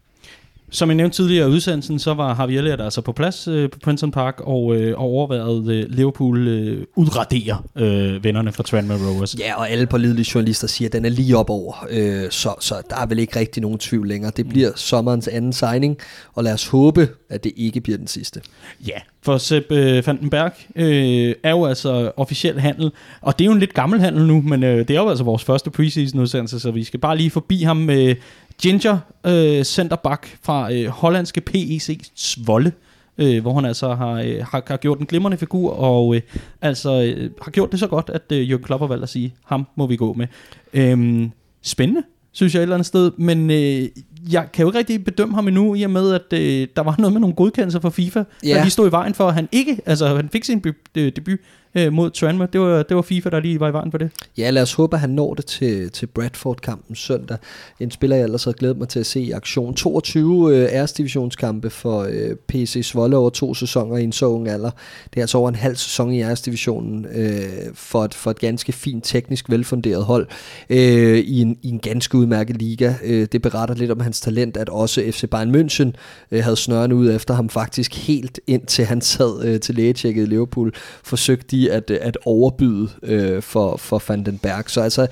Som 0.70 0.88
jeg 0.88 0.96
nævnte 0.96 1.16
tidligere 1.16 1.48
i 1.48 1.52
udsendelsen, 1.52 1.98
så 1.98 2.14
var 2.14 2.34
Harvey 2.34 2.54
Elliott 2.54 2.80
altså 2.80 3.00
på 3.00 3.12
plads 3.12 3.48
øh, 3.48 3.70
på 3.70 3.78
Princeton 3.78 4.10
Park 4.10 4.40
og, 4.40 4.76
øh, 4.76 4.98
og 4.98 5.04
overvejet 5.04 5.68
øh, 5.70 5.84
Liverpool 5.88 6.48
øh, 6.48 6.84
udradere 6.96 7.58
øh, 7.76 8.24
vennerne 8.24 8.52
fra 8.52 8.62
Tranmere 8.62 8.98
Rovers. 8.98 9.36
Ja, 9.38 9.58
og 9.58 9.70
alle 9.70 9.86
pålidelige 9.86 10.26
journalister 10.34 10.68
siger, 10.68 10.88
at 10.88 10.92
den 10.92 11.04
er 11.04 11.08
lige 11.08 11.36
op 11.36 11.50
over, 11.50 11.86
øh, 11.90 12.30
så, 12.30 12.54
så 12.60 12.74
der 12.90 12.96
er 12.96 13.06
vel 13.06 13.18
ikke 13.18 13.38
rigtig 13.38 13.62
nogen 13.62 13.78
tvivl 13.78 14.08
længere. 14.08 14.32
Det 14.36 14.48
bliver 14.48 14.70
sommerens 14.76 15.28
anden 15.28 15.52
signing, 15.52 15.96
og 16.34 16.44
lad 16.44 16.52
os 16.52 16.66
håbe, 16.66 17.08
at 17.30 17.44
det 17.44 17.52
ikke 17.56 17.80
bliver 17.80 17.98
den 17.98 18.06
sidste. 18.06 18.40
Ja, 18.86 18.98
for 19.22 19.38
Sepp 19.38 19.72
øh, 19.72 20.06
Vandenberg 20.06 20.52
øh, 20.76 21.34
er 21.42 21.50
jo 21.50 21.64
altså 21.64 22.12
officiel 22.16 22.60
handel, 22.60 22.90
og 23.20 23.38
det 23.38 23.44
er 23.44 23.46
jo 23.46 23.52
en 23.52 23.60
lidt 23.60 23.74
gammel 23.74 24.00
handel 24.00 24.26
nu, 24.26 24.40
men 24.40 24.62
øh, 24.62 24.78
det 24.78 24.90
er 24.96 25.00
jo 25.00 25.08
altså 25.08 25.24
vores 25.24 25.44
første 25.44 25.70
preseason 25.70 26.20
udsendelse, 26.20 26.60
så 26.60 26.70
vi 26.70 26.84
skal 26.84 27.00
bare 27.00 27.16
lige 27.16 27.30
forbi 27.30 27.62
ham 27.62 27.76
med 27.76 28.14
Ginger, 28.62 28.98
øh, 29.26 29.64
centerback 29.64 30.38
fra 30.42 30.72
øh, 30.72 30.86
hollandske 30.86 31.40
PEC 31.40 32.10
Svolle, 32.14 32.72
øh, 33.18 33.42
hvor 33.42 33.54
han 33.54 33.64
altså 33.64 33.94
har, 33.94 34.12
øh, 34.12 34.44
har, 34.50 34.62
har 34.66 34.76
gjort 34.76 34.98
en 34.98 35.06
glimrende 35.06 35.36
figur, 35.36 35.70
og 35.70 36.16
øh, 36.16 36.22
altså 36.62 37.02
øh, 37.02 37.30
har 37.42 37.50
gjort 37.50 37.72
det 37.72 37.80
så 37.80 37.86
godt, 37.86 38.10
at 38.10 38.32
øh, 38.32 38.48
Jürgen 38.48 38.62
Klopp 38.62 38.80
har 38.80 38.88
valgt 38.88 39.02
at 39.02 39.08
sige, 39.08 39.34
ham 39.44 39.66
må 39.76 39.86
vi 39.86 39.96
gå 39.96 40.12
med. 40.12 40.26
Øh, 40.72 41.28
spændende, 41.62 42.02
synes 42.32 42.54
jeg 42.54 42.60
et 42.60 42.62
eller 42.62 42.76
andet 42.76 42.86
sted, 42.86 43.12
men 43.18 43.50
øh, 43.50 43.88
jeg 44.32 44.48
kan 44.52 44.62
jo 44.62 44.68
ikke 44.68 44.78
rigtig 44.78 45.04
bedømme 45.04 45.34
ham 45.34 45.48
endnu, 45.48 45.74
i 45.74 45.82
og 45.82 45.90
med, 45.90 46.14
at 46.14 46.32
øh, 46.32 46.68
der 46.76 46.82
var 46.82 46.94
noget 46.98 47.12
med 47.12 47.20
nogle 47.20 47.36
godkendelser 47.36 47.80
fra 47.80 47.90
FIFA, 47.90 48.24
ja. 48.44 48.48
der 48.48 48.60
lige 48.60 48.70
stod 48.70 48.88
i 48.88 48.92
vejen 48.92 49.14
for, 49.14 49.28
at 49.28 49.34
han 49.34 49.48
ikke, 49.52 49.80
altså 49.86 50.16
han 50.16 50.28
fik 50.28 50.44
sin 50.44 50.64
debut 50.94 51.38
øh, 51.76 51.92
mod 51.92 52.10
Tranmere. 52.10 52.48
Det 52.52 52.60
var, 52.60 52.82
det 52.82 52.96
var 52.96 53.02
FIFA, 53.02 53.30
der 53.30 53.40
lige 53.40 53.60
var 53.60 53.68
i 53.68 53.72
vejen 53.72 53.90
for 53.90 53.98
det. 53.98 54.10
Ja, 54.38 54.50
lad 54.50 54.62
os 54.62 54.72
håbe, 54.72 54.96
at 54.96 55.00
han 55.00 55.10
når 55.10 55.34
det 55.34 55.46
til, 55.46 55.90
til 55.90 56.06
Bradford-kampen 56.06 56.96
søndag. 56.96 57.36
En 57.80 57.90
spiller, 57.90 58.16
jeg 58.16 58.24
ellers 58.24 58.44
havde 58.44 58.56
glædet 58.58 58.78
mig 58.78 58.88
til 58.88 59.00
at 59.00 59.06
se 59.06 59.20
i 59.20 59.30
aktion. 59.30 59.74
22 59.74 60.56
øh, 60.56 60.68
æresdivisionskampe 60.72 61.70
for 61.70 62.02
øh, 62.02 62.36
PC 62.48 62.80
Svolle 62.82 63.16
over 63.16 63.30
to 63.30 63.54
sæsoner 63.54 63.96
i 63.96 64.04
en 64.04 64.12
så 64.12 64.26
ung 64.26 64.48
alder. 64.48 64.70
Det 65.04 65.16
er 65.16 65.20
altså 65.20 65.38
over 65.38 65.48
en 65.48 65.54
halv 65.54 65.76
sæson 65.76 66.12
i 66.12 66.20
æresdivisionen 66.20 67.06
øh, 67.14 67.42
for, 67.74 68.04
et, 68.04 68.14
for 68.14 68.30
et 68.30 68.38
ganske 68.38 68.72
fint, 68.72 69.04
teknisk 69.04 69.50
velfunderet 69.50 70.04
hold 70.04 70.26
øh, 70.70 71.18
i, 71.18 71.40
en, 71.40 71.58
i 71.62 71.68
en 71.68 71.78
ganske 71.78 72.18
udmærket 72.18 72.56
liga. 72.56 72.94
Øh, 73.04 73.28
det 73.32 73.42
beretter 73.42 73.74
lidt 73.74 73.90
om 73.90 74.00
hans 74.00 74.15
talent, 74.20 74.56
at 74.56 74.68
også 74.68 75.02
FC 75.10 75.24
Bayern 75.30 75.54
München 75.54 75.92
øh, 76.30 76.42
havde 76.44 76.56
snøren 76.56 76.92
ud 76.92 77.10
efter 77.14 77.34
ham 77.34 77.48
faktisk 77.48 77.94
helt 78.06 78.40
indtil 78.46 78.84
han 78.84 79.00
sad 79.00 79.44
øh, 79.44 79.60
til 79.60 79.74
lægetjekket 79.74 80.22
i 80.22 80.26
Liverpool. 80.26 80.72
Forsøgte 81.04 81.56
de 81.56 81.72
at, 81.72 81.90
øh, 81.90 81.98
at 82.00 82.18
overbyde 82.24 82.88
øh, 83.02 83.42
for, 83.42 83.76
for 83.76 84.02
Van 84.08 84.24
den 84.24 84.38
Berg. 84.38 84.64
Så 84.66 84.80
altså 84.80 85.06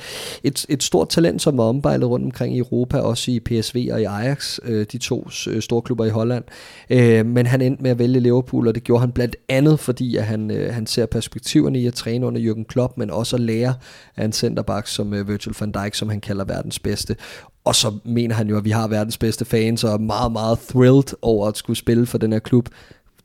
et, 0.44 0.66
et 0.68 0.82
stort 0.82 1.08
talent, 1.08 1.42
som 1.42 1.58
var 1.58 1.64
ombejlet 1.64 2.08
rundt 2.08 2.24
omkring 2.24 2.56
i 2.56 2.58
Europa, 2.58 2.98
også 2.98 3.30
i 3.30 3.40
PSV 3.40 3.88
og 3.92 4.00
i 4.00 4.04
Ajax, 4.04 4.58
øh, 4.62 4.86
de 4.92 4.98
to 4.98 5.28
øh, 5.48 5.62
store 5.62 5.82
klubber 5.82 6.04
i 6.04 6.08
Holland. 6.08 6.44
Øh, 6.90 7.26
men 7.26 7.46
han 7.46 7.60
endte 7.60 7.82
med 7.82 7.90
at 7.90 7.98
vælge 7.98 8.20
Liverpool, 8.20 8.68
og 8.68 8.74
det 8.74 8.84
gjorde 8.84 9.00
han 9.00 9.12
blandt 9.12 9.36
andet, 9.48 9.80
fordi 9.80 10.16
at 10.16 10.24
han, 10.24 10.50
øh, 10.50 10.74
han 10.74 10.86
ser 10.86 11.06
perspektiverne 11.06 11.80
i 11.80 11.86
at 11.86 11.94
træne 11.94 12.26
under 12.26 12.52
Jürgen 12.52 12.64
Klopp, 12.64 12.96
men 12.96 13.10
også 13.10 13.36
at 13.36 13.42
lære 13.42 13.74
af 14.16 14.24
en 14.24 14.32
centerback 14.32 14.86
som 14.86 15.14
øh, 15.14 15.28
Virgil 15.28 15.54
van 15.60 15.72
Dijk, 15.72 15.94
som 15.94 16.08
han 16.08 16.20
kalder 16.20 16.44
verdens 16.44 16.78
bedste. 16.78 17.16
Og 17.64 17.74
så 17.74 17.92
mener 18.04 18.34
han 18.34 18.48
jo, 18.48 18.56
at 18.56 18.64
vi 18.64 18.70
har 18.70 18.88
verdens 18.88 19.18
bedste 19.18 19.44
fans, 19.44 19.84
og 19.84 19.92
er 19.92 19.98
meget, 19.98 20.32
meget 20.32 20.58
thrilled 20.58 21.16
over 21.22 21.48
at 21.48 21.56
skulle 21.56 21.76
spille 21.76 22.06
for 22.06 22.18
den 22.18 22.32
her 22.32 22.38
klub 22.38 22.68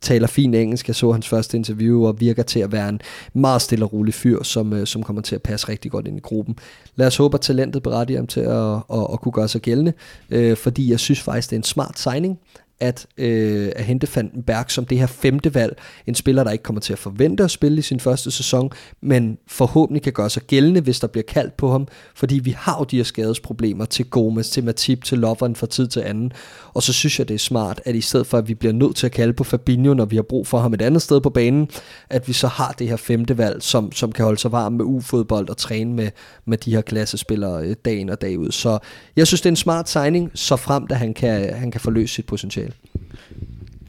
taler 0.00 0.26
fin 0.26 0.54
engelsk. 0.54 0.88
Jeg 0.88 0.96
så 0.96 1.12
hans 1.12 1.28
første 1.28 1.56
interview 1.56 2.06
og 2.06 2.20
virker 2.20 2.42
til 2.42 2.60
at 2.60 2.72
være 2.72 2.88
en 2.88 3.00
meget 3.34 3.62
stille 3.62 3.84
og 3.84 3.92
rolig 3.92 4.14
fyr, 4.14 4.42
som, 4.42 4.72
øh, 4.72 4.86
som 4.86 5.02
kommer 5.02 5.22
til 5.22 5.34
at 5.34 5.42
passe 5.42 5.68
rigtig 5.68 5.90
godt 5.90 6.06
ind 6.06 6.16
i 6.16 6.20
gruppen. 6.20 6.56
Lad 6.96 7.06
os 7.06 7.16
håbe, 7.16 7.34
at 7.34 7.40
talentet 7.40 7.82
berettiger 7.82 8.18
ham 8.18 8.26
til 8.26 8.40
at, 8.40 8.74
at, 8.74 9.06
at 9.12 9.20
kunne 9.20 9.32
gøre 9.32 9.48
sig 9.48 9.60
gældende, 9.60 9.92
øh, 10.30 10.56
fordi 10.56 10.90
jeg 10.90 11.00
synes 11.00 11.20
faktisk, 11.20 11.50
det 11.50 11.56
er 11.56 11.60
en 11.60 11.64
smart 11.64 11.98
signing 11.98 12.38
at, 12.80 13.06
øh, 13.16 13.72
at 13.76 13.84
hente 13.84 14.06
Berg 14.46 14.70
som 14.70 14.84
det 14.84 14.98
her 14.98 15.06
femte 15.06 15.54
valg. 15.54 15.76
En 16.06 16.14
spiller, 16.14 16.44
der 16.44 16.50
ikke 16.50 16.62
kommer 16.62 16.80
til 16.80 16.92
at 16.92 16.98
forvente 16.98 17.44
at 17.44 17.50
spille 17.50 17.78
i 17.78 17.82
sin 17.82 18.00
første 18.00 18.30
sæson, 18.30 18.70
men 19.00 19.38
forhåbentlig 19.46 20.02
kan 20.02 20.12
gøre 20.12 20.30
sig 20.30 20.42
gældende, 20.42 20.80
hvis 20.80 21.00
der 21.00 21.06
bliver 21.06 21.24
kaldt 21.28 21.56
på 21.56 21.70
ham, 21.70 21.88
fordi 22.14 22.38
vi 22.38 22.50
har 22.50 22.76
jo 22.78 22.84
de 22.84 22.96
her 22.96 23.04
skadesproblemer 23.04 23.84
til 23.84 24.10
Gomes, 24.10 24.50
til 24.50 24.64
Matip, 24.64 25.04
til 25.04 25.18
Lovren 25.18 25.56
fra 25.56 25.66
tid 25.66 25.88
til 25.88 26.00
anden. 26.00 26.32
Og 26.74 26.82
så 26.82 26.92
synes 26.92 27.18
jeg, 27.18 27.28
det 27.28 27.34
er 27.34 27.38
smart, 27.38 27.80
at 27.84 27.94
i 27.94 28.00
stedet 28.00 28.26
for, 28.26 28.38
at 28.38 28.48
vi 28.48 28.54
bliver 28.54 28.72
nødt 28.72 28.96
til 28.96 29.06
at 29.06 29.12
kalde 29.12 29.32
på 29.32 29.44
Fabinho, 29.44 29.94
når 29.94 30.04
vi 30.04 30.16
har 30.16 30.22
brug 30.22 30.46
for 30.46 30.58
ham 30.58 30.74
et 30.74 30.82
andet 30.82 31.02
sted 31.02 31.20
på 31.20 31.30
banen, 31.30 31.68
at 32.10 32.28
vi 32.28 32.32
så 32.32 32.46
har 32.46 32.74
det 32.78 32.88
her 32.88 32.96
femte 32.96 33.38
valg, 33.38 33.62
som, 33.62 33.92
som 33.92 34.12
kan 34.12 34.24
holde 34.24 34.40
sig 34.40 34.52
varm 34.52 34.72
med 34.72 34.84
U-fodbold 34.84 35.48
og 35.48 35.56
træne 35.56 35.94
med, 35.94 36.10
med 36.44 36.58
de 36.58 36.74
her 36.74 36.80
klassespillere 36.80 37.64
øh, 37.64 37.76
dagen 37.84 38.08
og 38.08 38.20
dag 38.20 38.38
ud. 38.38 38.50
Så 38.50 38.78
jeg 39.16 39.26
synes, 39.26 39.40
det 39.40 39.46
er 39.46 39.52
en 39.52 39.56
smart 39.56 39.88
signing, 39.88 40.30
så 40.34 40.56
frem, 40.56 40.86
at 40.90 40.96
han 40.96 41.14
kan, 41.14 41.54
han 41.54 41.70
kan 41.70 41.80
forløse 41.80 42.14
sit 42.14 42.26
potentiale. 42.26 42.69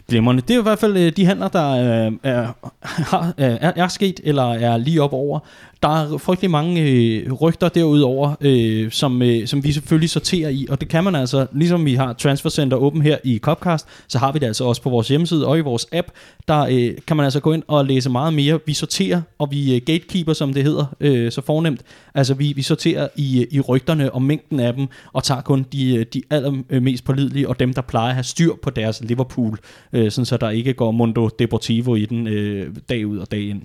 Glimrende. 0.07 0.41
Det 0.41 0.55
er 0.55 0.59
i 0.59 0.63
hvert 0.63 0.79
fald 0.79 0.97
øh, 0.97 1.11
de 1.17 1.25
handler, 1.25 1.47
der 1.47 1.69
øh, 1.71 2.13
er, 2.23 2.53
er, 2.83 3.33
øh, 3.37 3.57
er, 3.61 3.71
er 3.75 3.87
sket, 3.87 4.19
eller 4.23 4.53
er 4.53 4.77
lige 4.77 5.01
op 5.01 5.13
over. 5.13 5.39
Der 5.83 6.03
er 6.03 6.17
frygtelig 6.17 6.51
mange 6.51 6.81
øh, 6.81 7.33
rygter 7.33 7.69
derudover, 7.69 8.35
øh, 8.41 8.91
som, 8.91 9.21
øh, 9.21 9.47
som 9.47 9.63
vi 9.63 9.71
selvfølgelig 9.71 10.09
sorterer 10.09 10.49
i, 10.49 10.67
og 10.69 10.81
det 10.81 10.89
kan 10.89 11.03
man 11.03 11.15
altså, 11.15 11.47
ligesom 11.51 11.85
vi 11.85 11.95
har 11.95 12.13
Transfer 12.13 12.49
Center 12.49 12.77
åben 12.77 13.01
her 13.01 13.17
i 13.23 13.37
Copcast, 13.37 13.87
så 14.07 14.19
har 14.19 14.31
vi 14.31 14.39
det 14.39 14.45
altså 14.45 14.63
også 14.63 14.81
på 14.81 14.89
vores 14.89 15.07
hjemmeside 15.07 15.47
og 15.47 15.57
i 15.57 15.61
vores 15.61 15.87
app, 15.91 16.07
der 16.47 16.59
øh, 16.59 16.91
kan 17.07 17.17
man 17.17 17.23
altså 17.23 17.39
gå 17.39 17.53
ind 17.53 17.63
og 17.67 17.85
læse 17.85 18.09
meget 18.09 18.33
mere. 18.33 18.59
Vi 18.65 18.73
sorterer, 18.73 19.21
og 19.39 19.51
vi 19.51 19.75
øh, 19.75 19.81
gatekeeper, 19.85 20.33
som 20.33 20.53
det 20.53 20.63
hedder, 20.63 20.85
øh, 20.99 21.31
så 21.31 21.41
fornemt. 21.41 21.81
Altså 22.15 22.33
vi, 22.33 22.53
vi 22.55 22.61
sorterer 22.61 23.07
i, 23.15 23.41
øh, 23.41 23.47
i 23.51 23.59
rygterne 23.59 24.11
og 24.11 24.21
mængden 24.21 24.59
af 24.59 24.73
dem, 24.73 24.87
og 25.13 25.23
tager 25.23 25.41
kun 25.41 25.65
de, 25.71 25.95
øh, 25.95 26.05
de 26.13 26.21
allermest 26.29 27.03
pålidelige, 27.03 27.49
og 27.49 27.59
dem, 27.59 27.73
der 27.73 27.81
plejer 27.81 28.09
at 28.09 28.15
have 28.15 28.23
styr 28.23 28.53
på 28.63 28.69
deres 28.69 29.01
Liverpool, 29.03 29.57
øh, 29.93 30.11
sådan 30.11 30.25
så 30.25 30.37
der 30.37 30.49
ikke 30.49 30.73
går 30.73 30.91
Mundo 30.91 31.27
Deportivo 31.39 31.95
i 31.95 32.05
den 32.05 32.27
øh, 32.27 32.75
dag 32.89 33.07
ud 33.07 33.17
og 33.17 33.31
dag 33.31 33.41
ind. 33.41 33.61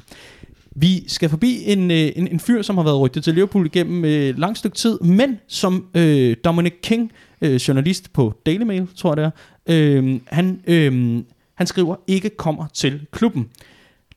Vi 0.79 1.09
skal 1.09 1.29
forbi 1.29 1.63
en, 1.67 1.91
øh, 1.91 2.13
en, 2.17 2.29
en 2.29 2.41
fyr, 2.41 2.63
som 2.63 2.77
har 2.77 2.85
været 2.85 3.01
rygtet 3.01 3.25
til 3.25 3.35
Liverpool 3.35 3.67
igennem 3.67 4.05
øh, 4.05 4.39
lang 4.39 4.57
stykke 4.57 4.77
tid, 4.77 5.01
men 5.01 5.39
som 5.49 5.87
øh, 5.95 6.37
Dominic 6.45 6.73
King, 6.83 7.13
øh, 7.41 7.55
journalist 7.55 8.13
på 8.13 8.35
Daily 8.47 8.63
Mail, 8.63 8.87
tror 8.97 9.11
jeg 9.11 9.17
det 9.17 9.25
er, 9.67 10.01
øh, 10.01 10.21
han, 10.27 10.61
øh, 10.67 11.23
han 11.55 11.67
skriver, 11.67 11.97
ikke 12.07 12.31
kommer 12.31 12.67
til 12.75 13.07
klubben. 13.11 13.49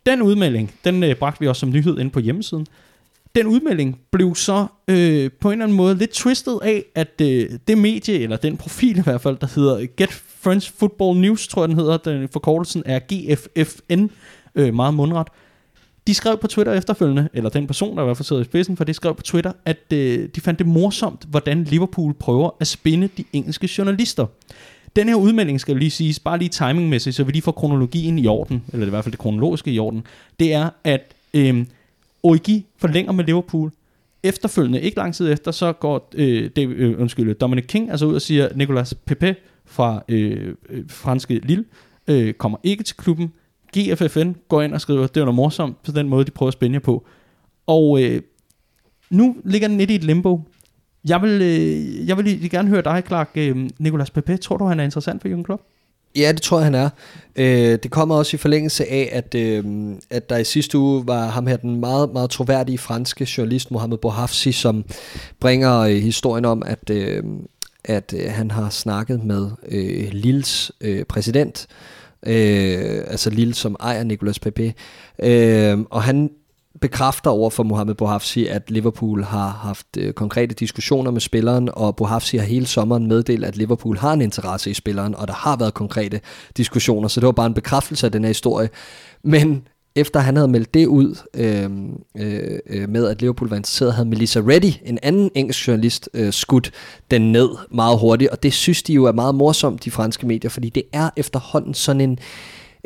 Den 0.05 0.21
udmelding, 0.21 0.71
den 0.83 1.03
øh, 1.03 1.15
bragte 1.15 1.39
vi 1.39 1.47
også 1.47 1.59
som 1.59 1.69
nyhed 1.69 1.99
ind 1.99 2.11
på 2.11 2.19
hjemmesiden. 2.19 2.67
Den 3.35 3.47
udmelding 3.47 3.99
blev 4.11 4.35
så 4.35 4.65
øh, 4.87 5.31
på 5.39 5.47
en 5.49 5.51
eller 5.51 5.65
anden 5.65 5.77
måde 5.77 5.95
lidt 5.95 6.11
twistet 6.11 6.59
af, 6.63 6.85
at 6.95 7.21
øh, 7.21 7.49
det 7.67 7.77
medie, 7.77 8.19
eller 8.19 8.37
den 8.37 8.57
profil 8.57 8.97
i 8.97 9.01
hvert 9.01 9.21
fald, 9.21 9.37
der 9.37 9.47
hedder 9.55 9.85
Get 9.97 10.11
French 10.39 10.73
Football 10.77 11.19
News, 11.19 11.47
tror 11.47 11.61
jeg 11.61 11.69
den 11.69 11.77
hedder, 11.77 11.97
den 11.97 12.29
forkortelsen 12.33 12.83
er 12.85 12.99
GFFN, 12.99 14.05
øh, 14.55 14.73
meget 14.73 14.93
mundret, 14.93 15.27
de 16.09 16.13
skrev 16.13 16.37
på 16.37 16.47
Twitter 16.47 16.73
efterfølgende, 16.73 17.29
eller 17.33 17.49
den 17.49 17.67
person, 17.67 17.97
der 17.97 18.03
var 18.03 18.13
for 18.13 18.39
i 18.39 18.43
spidsen 18.43 18.77
for 18.77 18.83
det, 18.83 18.95
skrev 18.95 19.15
på 19.15 19.21
Twitter, 19.21 19.51
at 19.65 19.93
øh, 19.93 20.29
de 20.35 20.41
fandt 20.41 20.59
det 20.59 20.67
morsomt, 20.67 21.25
hvordan 21.29 21.63
Liverpool 21.63 22.13
prøver 22.13 22.49
at 22.59 22.67
spinde 22.67 23.09
de 23.17 23.23
engelske 23.33 23.69
journalister. 23.77 24.25
Den 24.95 25.07
her 25.07 25.15
udmelding 25.15 25.61
skal 25.61 25.77
lige 25.77 25.91
siges, 25.91 26.19
bare 26.19 26.37
lige 26.37 26.49
timingmæssigt, 26.49 27.15
så 27.15 27.23
vi 27.23 27.31
lige 27.31 27.41
får 27.41 27.51
kronologien 27.51 28.19
i 28.19 28.27
orden, 28.27 28.63
eller 28.73 28.87
i 28.87 28.89
hvert 28.89 29.03
fald 29.03 29.11
det 29.11 29.19
kronologiske 29.19 29.71
i 29.71 29.79
orden, 29.79 30.03
det 30.39 30.53
er, 30.53 30.69
at 30.83 31.13
øh, 31.33 31.65
Origi 32.23 32.65
forlænger 32.77 33.11
med 33.11 33.25
Liverpool, 33.25 33.71
efterfølgende, 34.23 34.81
ikke 34.81 34.97
lang 34.97 35.13
tid 35.15 35.31
efter, 35.31 35.51
så 35.51 35.73
går 35.73 36.09
øh, 36.15 36.49
det, 36.55 36.69
øh, 36.69 37.01
undskyld, 37.01 37.35
Dominic 37.35 37.65
King 37.65 37.91
altså 37.91 38.05
ud 38.05 38.15
og 38.15 38.21
siger, 38.21 38.49
Nicolas 38.55 38.93
Pepe 38.93 39.35
fra 39.65 40.03
øh, 40.07 40.55
øh, 40.69 40.83
franske 40.87 41.39
Lille 41.43 41.65
øh, 42.07 42.33
kommer 42.33 42.57
ikke 42.63 42.83
til 42.83 42.97
klubben. 42.97 43.33
GFFN 43.77 44.33
går 44.47 44.61
ind 44.61 44.73
og 44.73 44.81
skriver, 44.81 45.07
det 45.07 45.19
var 45.19 45.25
noget 45.25 45.35
morsomt 45.35 45.83
på 45.83 45.91
den 45.91 46.09
måde, 46.09 46.25
de 46.25 46.31
prøver 46.31 46.47
at 46.47 46.53
spænde 46.53 46.79
på. 46.79 47.05
Og 47.67 48.03
øh, 48.03 48.21
nu 49.09 49.35
ligger 49.45 49.67
den 49.67 49.77
lidt 49.77 49.91
i 49.91 49.95
et 49.95 50.03
limbo. 50.03 50.41
Jeg 51.07 51.21
vil, 51.21 51.41
øh, 51.41 52.07
jeg 52.07 52.17
vil 52.17 52.49
gerne 52.49 52.69
høre 52.69 52.81
dig, 52.81 53.03
Clark. 53.07 53.29
Øh, 53.35 53.69
Nicolas 53.79 54.09
Pepe, 54.09 54.37
tror 54.37 54.57
du, 54.57 54.65
han 54.65 54.79
er 54.79 54.83
interessant 54.83 55.21
for 55.21 55.29
Jürgen 55.29 55.43
Klopp? 55.43 55.61
Ja, 56.15 56.31
det 56.31 56.41
tror 56.41 56.57
jeg, 56.57 56.65
han 56.65 56.75
er. 56.75 56.89
Øh, 57.35 57.79
det 57.83 57.91
kommer 57.91 58.15
også 58.15 58.35
i 58.35 58.37
forlængelse 58.37 58.91
af, 58.91 59.09
at, 59.11 59.35
øh, 59.35 59.63
at 60.09 60.29
der 60.29 60.37
i 60.37 60.43
sidste 60.43 60.77
uge 60.77 61.07
var 61.07 61.27
ham 61.27 61.47
her, 61.47 61.57
den 61.57 61.79
meget, 61.79 62.13
meget 62.13 62.29
troværdige 62.29 62.77
franske 62.77 63.27
journalist 63.37 63.71
Mohamed 63.71 63.97
Bouhafsi, 63.97 64.51
som 64.51 64.85
bringer 65.39 65.79
øh, 65.79 65.95
historien 65.95 66.45
om, 66.45 66.63
at, 66.65 66.89
øh, 66.89 67.23
at 67.85 68.13
øh, 68.17 68.31
han 68.31 68.51
har 68.51 68.69
snakket 68.69 69.23
med 69.23 69.49
øh, 69.67 70.07
Lilles 70.11 70.71
øh, 70.81 71.05
præsident, 71.05 71.67
øh, 71.69 71.98
Øh, 72.25 73.03
altså 73.07 73.29
Lille, 73.29 73.53
som 73.53 73.75
ejer 73.79 74.03
Nicolas 74.03 74.39
Pepe. 74.39 74.73
Øh, 75.23 75.79
og 75.89 76.03
han 76.03 76.29
bekræfter 76.81 77.29
over 77.29 77.49
for 77.49 77.63
Mohamed 77.63 77.95
Bohafsi, 77.95 78.47
at 78.47 78.71
Liverpool 78.71 79.23
har 79.23 79.49
haft 79.49 79.87
øh, 79.97 80.13
konkrete 80.13 80.55
diskussioner 80.55 81.11
med 81.11 81.21
spilleren, 81.21 81.69
og 81.73 81.95
Bohafsi 81.95 82.37
har 82.37 82.45
hele 82.45 82.65
sommeren 82.65 83.07
meddelt, 83.07 83.45
at 83.45 83.57
Liverpool 83.57 83.97
har 83.97 84.13
en 84.13 84.21
interesse 84.21 84.71
i 84.71 84.73
spilleren, 84.73 85.15
og 85.15 85.27
der 85.27 85.33
har 85.33 85.55
været 85.55 85.73
konkrete 85.73 86.21
diskussioner, 86.57 87.07
så 87.07 87.19
det 87.19 87.25
var 87.25 87.31
bare 87.31 87.47
en 87.47 87.53
bekræftelse 87.53 88.05
af 88.05 88.11
den 88.11 88.23
her 88.23 88.29
historie. 88.29 88.69
Men 89.23 89.67
efter 89.99 90.19
han 90.19 90.35
havde 90.35 90.47
meldt 90.47 90.73
det 90.73 90.85
ud 90.85 91.15
øhm, 91.33 91.91
øh, 92.17 92.59
øh, 92.69 92.89
med, 92.89 93.07
at 93.07 93.21
Liverpool 93.21 93.49
var 93.49 93.55
interesseret, 93.55 93.93
havde 93.93 94.09
Melissa 94.09 94.39
Reddy, 94.39 94.73
en 94.85 94.99
anden 95.03 95.31
engelsk 95.35 95.67
journalist, 95.67 96.09
øh, 96.13 96.33
skudt 96.33 96.71
den 97.11 97.31
ned 97.31 97.49
meget 97.71 97.99
hurtigt. 97.99 98.31
Og 98.31 98.43
det 98.43 98.53
synes 98.53 98.83
de 98.83 98.93
jo 98.93 99.05
er 99.05 99.11
meget 99.11 99.35
morsomt, 99.35 99.85
de 99.85 99.91
franske 99.91 100.27
medier, 100.27 100.49
fordi 100.49 100.69
det 100.69 100.83
er 100.93 101.09
efterhånden 101.17 101.73
sådan 101.73 102.01
en, 102.01 102.19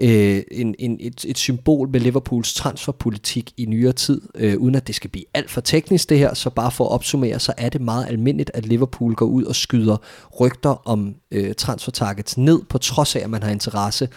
øh, 0.01 0.43
en, 0.51 0.75
en, 0.79 0.97
et, 0.99 1.25
et 1.27 1.37
symbol 1.37 1.89
med 1.89 1.99
Liverpools 1.99 2.53
transferpolitik 2.53 3.51
i 3.57 3.65
nyere 3.65 3.93
tid, 3.93 4.21
øh, 4.35 4.57
uden 4.57 4.75
at 4.75 4.87
det 4.87 4.95
skal 4.95 5.09
blive 5.09 5.25
alt 5.33 5.51
for 5.51 5.61
teknisk 5.61 6.09
det 6.09 6.19
her, 6.19 6.33
så 6.33 6.49
bare 6.49 6.71
for 6.71 6.85
at 6.85 6.91
opsummere, 6.91 7.39
så 7.39 7.53
er 7.57 7.69
det 7.69 7.81
meget 7.81 8.07
almindeligt, 8.07 8.51
at 8.53 8.65
Liverpool 8.65 9.15
går 9.15 9.25
ud 9.25 9.43
og 9.43 9.55
skyder 9.55 9.97
rygter 10.39 10.87
om 10.87 11.15
øh, 11.31 11.55
transfertargets 11.55 12.37
ned, 12.37 12.61
på 12.69 12.77
trods 12.77 13.15
af, 13.15 13.19
at 13.19 13.29
man 13.29 13.43
har 13.43 13.51
interesse 13.51 14.09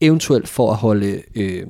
eventuelt 0.00 0.48
for 0.48 0.70
at 0.70 0.76
holde 0.76 1.22
øh, 1.36 1.66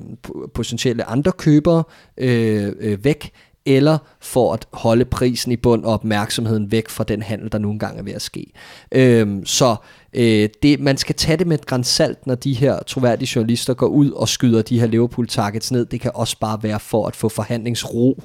potentielle 0.53 1.03
andre 1.03 1.31
købere 1.31 1.83
øh, 2.17 2.73
øh, 2.79 3.03
væk, 3.03 3.31
eller 3.69 3.97
for 4.19 4.53
at 4.53 4.67
holde 4.73 5.05
prisen 5.05 5.51
i 5.51 5.55
bund 5.55 5.83
og 5.83 5.93
opmærksomheden 5.93 6.71
væk 6.71 6.89
fra 6.89 7.03
den 7.03 7.21
handel, 7.21 7.51
der 7.51 7.57
nogle 7.57 7.79
gange 7.79 7.99
er 7.99 8.03
ved 8.03 8.13
at 8.13 8.21
ske. 8.21 8.51
Øhm, 8.91 9.45
så 9.45 9.75
øh, 10.13 10.49
det, 10.63 10.79
man 10.79 10.97
skal 10.97 11.15
tage 11.15 11.37
det 11.37 11.47
med 11.47 11.59
et 11.59 11.65
grænsalt, 11.65 12.27
når 12.27 12.35
de 12.35 12.53
her 12.53 12.79
troværdige 12.87 13.29
journalister 13.35 13.73
går 13.73 13.87
ud 13.87 14.11
og 14.11 14.29
skyder 14.29 14.61
de 14.61 14.79
her 14.79 14.87
Liverpool-targets 14.87 15.71
ned. 15.71 15.85
Det 15.85 16.01
kan 16.01 16.11
også 16.13 16.37
bare 16.39 16.63
være 16.63 16.79
for 16.79 17.07
at 17.07 17.15
få 17.15 17.29
forhandlingsro 17.29 18.23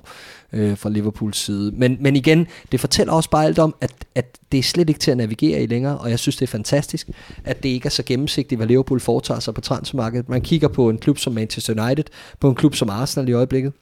øh, 0.53 0.79
fra 0.79 0.91
Liverpools 0.91 1.37
side. 1.37 1.73
Men, 1.77 1.97
men 2.01 2.17
igen, 2.17 2.47
det 2.73 2.81
fortæller 2.81 3.13
også 3.13 3.31
bare 3.31 3.45
alt 3.45 3.59
om, 3.59 3.75
at, 3.81 3.93
at 4.15 4.39
det 4.53 4.59
er 4.59 4.63
slet 4.63 4.89
ikke 4.89 5.01
til 5.01 5.11
at 5.11 5.17
navigere 5.17 5.63
i 5.63 5.67
længere, 5.67 5.99
og 5.99 6.11
jeg 6.11 6.19
synes, 6.19 6.37
det 6.37 6.43
er 6.43 6.51
fantastisk, 6.51 7.09
at 7.45 7.63
det 7.63 7.69
ikke 7.69 7.87
er 7.87 7.91
så 7.91 8.03
gennemsigtigt, 8.07 8.59
hvad 8.59 8.67
Liverpool 8.67 9.01
foretager 9.01 9.41
sig 9.41 9.55
på 9.55 9.61
transfermarkedet. 9.61 10.29
Man 10.29 10.41
kigger 10.41 10.69
på 10.69 10.89
en 10.89 10.99
klub 10.99 11.19
som 11.19 11.33
Manchester 11.33 11.85
United, 11.85 12.05
på 12.41 12.49
en 12.49 12.55
klub 12.55 12.75
som 12.75 12.91
Arsenal 12.91 13.29
i 13.29 13.33
øjeblikket, 13.33 13.73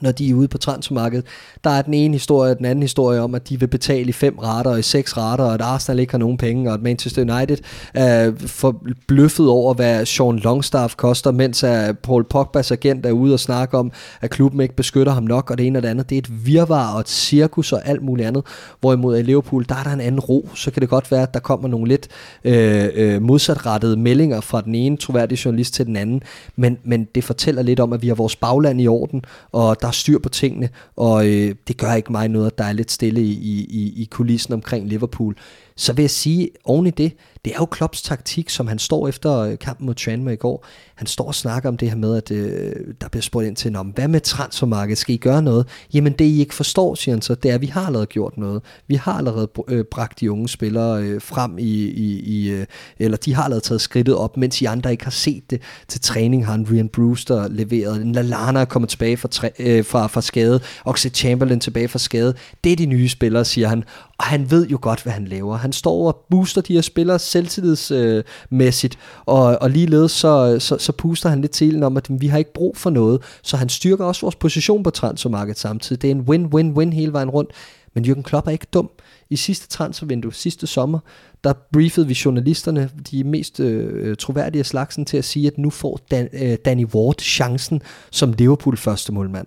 når 0.00 0.12
de 0.12 0.30
er 0.30 0.34
ude 0.34 0.48
på 0.48 0.58
transfermarkedet. 0.58 1.26
Der 1.64 1.70
er 1.70 1.82
den 1.82 1.94
ene 1.94 2.14
historie, 2.14 2.54
den 2.54 2.64
anden 2.64 2.82
historie 2.82 3.20
om, 3.20 3.34
at 3.34 3.48
de 3.48 3.60
vil 3.60 3.66
betale 3.66 4.08
i 4.08 4.12
fem 4.12 4.38
rater 4.38 4.70
og 4.70 4.78
i 4.78 4.82
seks 4.82 5.16
rater, 5.16 5.44
og 5.44 5.54
at 5.54 5.60
Arsenal 5.60 5.98
ikke 5.98 6.12
har 6.12 6.18
nogen 6.18 6.36
penge, 6.36 6.70
og 6.70 6.74
at 6.74 6.82
Manchester 6.82 7.22
United 7.22 7.58
er 7.94 8.32
for 8.46 8.82
bløffet 9.08 9.48
over, 9.48 9.74
hvad 9.74 10.06
Sean 10.06 10.38
Longstaff 10.38 10.94
koster, 10.94 11.30
mens 11.30 11.64
at 11.64 11.98
Paul 11.98 12.26
Pogba's 12.34 12.72
agent 12.72 13.06
er 13.06 13.10
ude 13.10 13.34
og 13.34 13.40
snakke 13.40 13.78
om, 13.78 13.92
at 14.20 14.30
klubben 14.30 14.60
ikke 14.60 14.76
beskytter 14.76 15.12
ham 15.12 15.22
nok, 15.22 15.50
og 15.50 15.58
det 15.58 15.66
ene 15.66 15.78
og 15.78 15.82
det 15.82 15.88
andet. 15.88 16.10
Det 16.10 16.14
er 16.16 16.18
et 16.18 16.46
virvar 16.46 16.94
og 16.94 17.00
et 17.00 17.08
cirkus 17.08 17.72
og 17.72 17.88
alt 17.88 18.02
muligt 18.02 18.28
andet. 18.28 18.44
Hvorimod 18.80 19.18
i 19.18 19.22
Liverpool, 19.22 19.64
der 19.68 19.74
er 19.74 19.82
der 19.82 19.90
en 19.90 20.00
anden 20.00 20.20
ro. 20.20 20.48
Så 20.54 20.70
kan 20.70 20.80
det 20.80 20.88
godt 20.88 21.10
være, 21.10 21.22
at 21.22 21.34
der 21.34 21.40
kommer 21.40 21.68
nogle 21.68 21.88
lidt 21.88 22.08
øh, 22.44 22.88
øh, 22.94 23.22
modsatrettede 23.22 23.96
meldinger 23.96 24.40
fra 24.40 24.60
den 24.60 24.74
ene 24.74 24.96
troværdige 24.96 25.40
journalist 25.44 25.74
til 25.74 25.86
den 25.86 25.96
anden, 25.96 26.22
men, 26.56 26.78
men 26.84 27.04
det 27.14 27.24
fortæller 27.24 27.62
lidt 27.62 27.80
om, 27.80 27.92
at 27.92 28.02
vi 28.02 28.08
har 28.08 28.14
vores 28.14 28.36
bagland 28.36 28.80
i 28.80 28.88
orden, 28.88 29.24
og 29.52 29.76
der 29.80 29.87
er 29.88 29.92
styr 29.92 30.18
på 30.18 30.28
tingene, 30.28 30.68
og 30.96 31.26
øh, 31.26 31.54
det 31.68 31.76
gør 31.76 31.94
ikke 31.94 32.12
mig 32.12 32.28
noget, 32.28 32.46
at 32.46 32.58
der 32.58 32.64
er 32.64 32.72
lidt 32.72 32.90
stille 32.90 33.20
i, 33.20 33.64
i, 33.70 34.02
i 34.02 34.08
kulissen 34.10 34.54
omkring 34.54 34.88
Liverpool. 34.88 35.36
Så 35.76 35.92
vil 35.92 36.02
jeg 36.02 36.10
sige 36.10 36.50
oven 36.64 36.86
i 36.86 36.90
det, 36.90 37.12
det 37.44 37.52
er 37.52 37.56
jo 37.58 37.66
Klopps 37.66 38.02
taktik, 38.02 38.50
som 38.50 38.66
han 38.66 38.78
står 38.78 39.08
efter 39.08 39.38
øh, 39.38 39.58
kampen 39.58 39.86
mod 39.86 39.94
Tranmere 39.94 40.34
i 40.34 40.36
går. 40.36 40.66
Han 40.94 41.06
står 41.06 41.26
og 41.26 41.34
snakker 41.34 41.68
om 41.68 41.76
det 41.76 41.88
her 41.88 41.96
med, 41.96 42.16
at 42.16 42.30
øh, 42.30 42.72
der 43.00 43.08
bliver 43.08 43.22
spurgt 43.22 43.46
ind 43.46 43.56
til, 43.56 43.76
om 43.76 43.86
hvad 43.86 44.08
med 44.08 44.20
transfermarkedet, 44.20 44.98
skal 44.98 45.14
I 45.14 45.18
gøre 45.18 45.42
noget? 45.42 45.66
Jamen 45.94 46.12
det 46.12 46.24
I 46.24 46.40
ikke 46.40 46.54
forstår, 46.54 46.94
siger 46.94 47.14
han 47.14 47.22
så, 47.22 47.34
det 47.34 47.50
er, 47.50 47.54
at 47.54 47.60
vi 47.60 47.66
har 47.66 47.86
allerede 47.86 48.06
gjort 48.06 48.38
noget. 48.38 48.62
Vi 48.86 48.94
har 48.94 49.12
allerede 49.12 49.48
øh, 49.68 49.84
bragt 49.84 50.20
de 50.20 50.32
unge 50.32 50.48
spillere 50.48 51.02
øh, 51.02 51.22
frem 51.22 51.58
i, 51.58 51.62
i, 51.84 52.20
i 52.20 52.50
øh, 52.50 52.66
eller 52.98 53.16
de 53.16 53.34
har 53.34 53.42
allerede 53.42 53.64
taget 53.64 53.80
skridtet 53.80 54.16
op, 54.16 54.36
mens 54.36 54.62
I 54.62 54.64
andre 54.64 54.90
ikke 54.90 55.04
har 55.04 55.10
set 55.10 55.50
det. 55.50 55.62
Til 55.88 56.00
træning 56.00 56.46
har 56.46 56.54
en 56.54 56.66
Ryan 56.70 56.88
Brewster 56.88 57.48
leveret, 57.48 58.02
en 58.02 58.12
Lallana 58.12 58.60
er 58.60 58.64
kommet 58.64 58.88
tilbage 58.88 59.16
fra, 59.16 59.28
træ, 59.28 59.48
øh, 59.58 59.84
fra, 59.84 60.06
fra 60.06 60.20
skade, 60.20 60.60
Oxlade 60.84 61.14
Chamberlain 61.14 61.60
tilbage 61.60 61.88
fra 61.88 61.98
skade. 61.98 62.34
Det 62.64 62.72
er 62.72 62.76
de 62.76 62.86
nye 62.86 63.08
spillere, 63.08 63.44
siger 63.44 63.68
han, 63.68 63.84
og 64.18 64.24
han 64.24 64.50
ved 64.50 64.66
jo 64.66 64.78
godt, 64.82 65.02
hvad 65.02 65.12
han 65.12 65.24
laver. 65.24 65.56
Han 65.56 65.72
står 65.72 66.06
og 66.06 66.24
booster 66.30 66.60
de 66.60 66.74
her 66.74 66.80
spillere 66.80 67.18
selvtillidsmæssigt, 67.28 68.94
øh, 68.94 69.22
og, 69.26 69.58
og 69.60 69.70
ligeledes 69.70 70.12
så, 70.12 70.56
så, 70.58 70.78
så 70.78 70.92
puster 70.92 71.28
han 71.28 71.40
lidt 71.40 71.52
til 71.52 71.82
om, 71.82 71.96
at 71.96 72.06
vi 72.10 72.26
har 72.26 72.38
ikke 72.38 72.52
brug 72.52 72.76
for 72.76 72.90
noget, 72.90 73.22
så 73.42 73.56
han 73.56 73.68
styrker 73.68 74.04
også 74.04 74.20
vores 74.20 74.36
position 74.36 74.82
på 74.82 74.90
transfermarkedet 74.90 75.58
samtidig. 75.58 76.02
Det 76.02 76.10
er 76.10 76.14
en 76.14 76.20
win-win-win 76.20 76.94
hele 76.94 77.12
vejen 77.12 77.30
rundt, 77.30 77.50
men 77.94 78.04
Jürgen 78.04 78.22
Klopp 78.22 78.46
er 78.46 78.50
ikke 78.50 78.66
dum. 78.72 78.90
I 79.30 79.36
sidste 79.36 79.68
transfervindue, 79.68 80.34
sidste 80.34 80.66
sommer, 80.66 80.98
der 81.44 81.52
briefede 81.72 82.06
vi 82.06 82.18
journalisterne, 82.24 82.90
de 83.10 83.24
mest 83.24 83.60
øh, 83.60 84.16
troværdige 84.16 84.64
slagsen, 84.64 85.04
til 85.04 85.16
at 85.16 85.24
sige, 85.24 85.46
at 85.46 85.58
nu 85.58 85.70
får 85.70 86.00
Dan, 86.10 86.28
øh, 86.32 86.56
Danny 86.64 86.86
Ward 86.86 87.20
chancen 87.20 87.82
som 88.10 88.32
Liverpool 88.32 88.76
første 88.76 89.12
målmand 89.12 89.46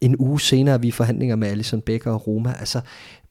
en 0.00 0.16
uge 0.18 0.40
senere 0.40 0.74
er 0.74 0.78
vi 0.78 0.88
i 0.88 0.90
forhandlinger 0.90 1.36
med 1.36 1.48
Alison 1.48 1.80
Becker 1.80 2.12
og 2.12 2.26
Roma. 2.26 2.54
Altså, 2.60 2.80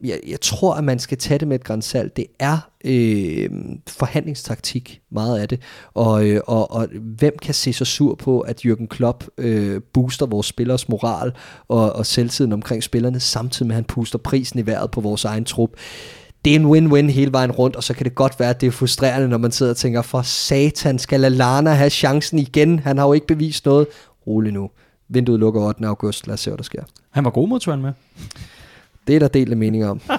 jeg, 0.03 0.19
jeg 0.27 0.41
tror, 0.41 0.75
at 0.75 0.83
man 0.83 0.99
skal 0.99 1.17
tage 1.17 1.37
det 1.37 1.47
med 1.47 1.55
et 1.55 1.63
grænsalt. 1.63 2.17
Det 2.17 2.25
er 2.39 2.69
øh, 2.85 3.49
forhandlingstaktik, 3.87 5.01
meget 5.11 5.39
af 5.39 5.47
det. 5.47 5.61
Og, 5.93 6.27
øh, 6.27 6.41
og, 6.47 6.71
og 6.71 6.87
hvem 7.17 7.37
kan 7.41 7.53
se 7.53 7.73
så 7.73 7.85
sur 7.85 8.15
på, 8.15 8.39
at 8.39 8.65
Jürgen 8.65 8.87
Klopp 8.87 9.23
øh, 9.37 9.81
booster 9.93 10.25
vores 10.25 10.47
spillers 10.47 10.89
moral 10.89 11.31
og, 11.67 11.93
og 11.93 12.05
selvtiden 12.05 12.53
omkring 12.53 12.83
spillerne, 12.83 13.19
samtidig 13.19 13.67
med 13.67 13.75
at 13.75 13.77
han 13.77 13.83
puster 13.83 14.17
prisen 14.17 14.59
i 14.59 14.65
vejret 14.65 14.91
på 14.91 15.01
vores 15.01 15.25
egen 15.25 15.45
trup 15.45 15.71
det 16.45 16.55
er 16.55 16.59
en 16.59 16.65
win-win 16.65 17.11
hele 17.11 17.31
vejen 17.31 17.51
rundt, 17.51 17.75
og 17.75 17.83
så 17.83 17.93
kan 17.93 18.03
det 18.03 18.15
godt 18.15 18.39
være, 18.39 18.49
at 18.49 18.61
det 18.61 18.67
er 18.67 18.71
frustrerende, 18.71 19.27
når 19.27 19.37
man 19.37 19.51
sidder 19.51 19.71
og 19.71 19.77
tænker, 19.77 20.01
for 20.01 20.21
satan, 20.21 20.99
skal 20.99 21.19
Lallana 21.19 21.69
have 21.69 21.89
chancen 21.89 22.39
igen? 22.39 22.79
Han 22.79 22.97
har 22.97 23.05
jo 23.05 23.13
ikke 23.13 23.27
bevist 23.27 23.65
noget. 23.65 23.87
Rolig 24.27 24.53
nu. 24.53 24.69
Vinduet 25.13 25.39
lukker 25.39 25.61
8. 25.61 25.85
august. 25.85 26.27
Lad 26.27 26.33
os 26.33 26.39
se, 26.39 26.49
hvad 26.49 26.57
der 26.57 26.63
sker. 26.63 26.83
Han 27.11 27.23
var 27.23 27.31
god 27.31 27.47
mod 27.47 27.77
med. 27.77 27.93
Det 29.07 29.15
er 29.15 29.19
der 29.19 29.27
del 29.27 29.51
af 29.51 29.57
meninger 29.57 29.89
om. 29.89 30.01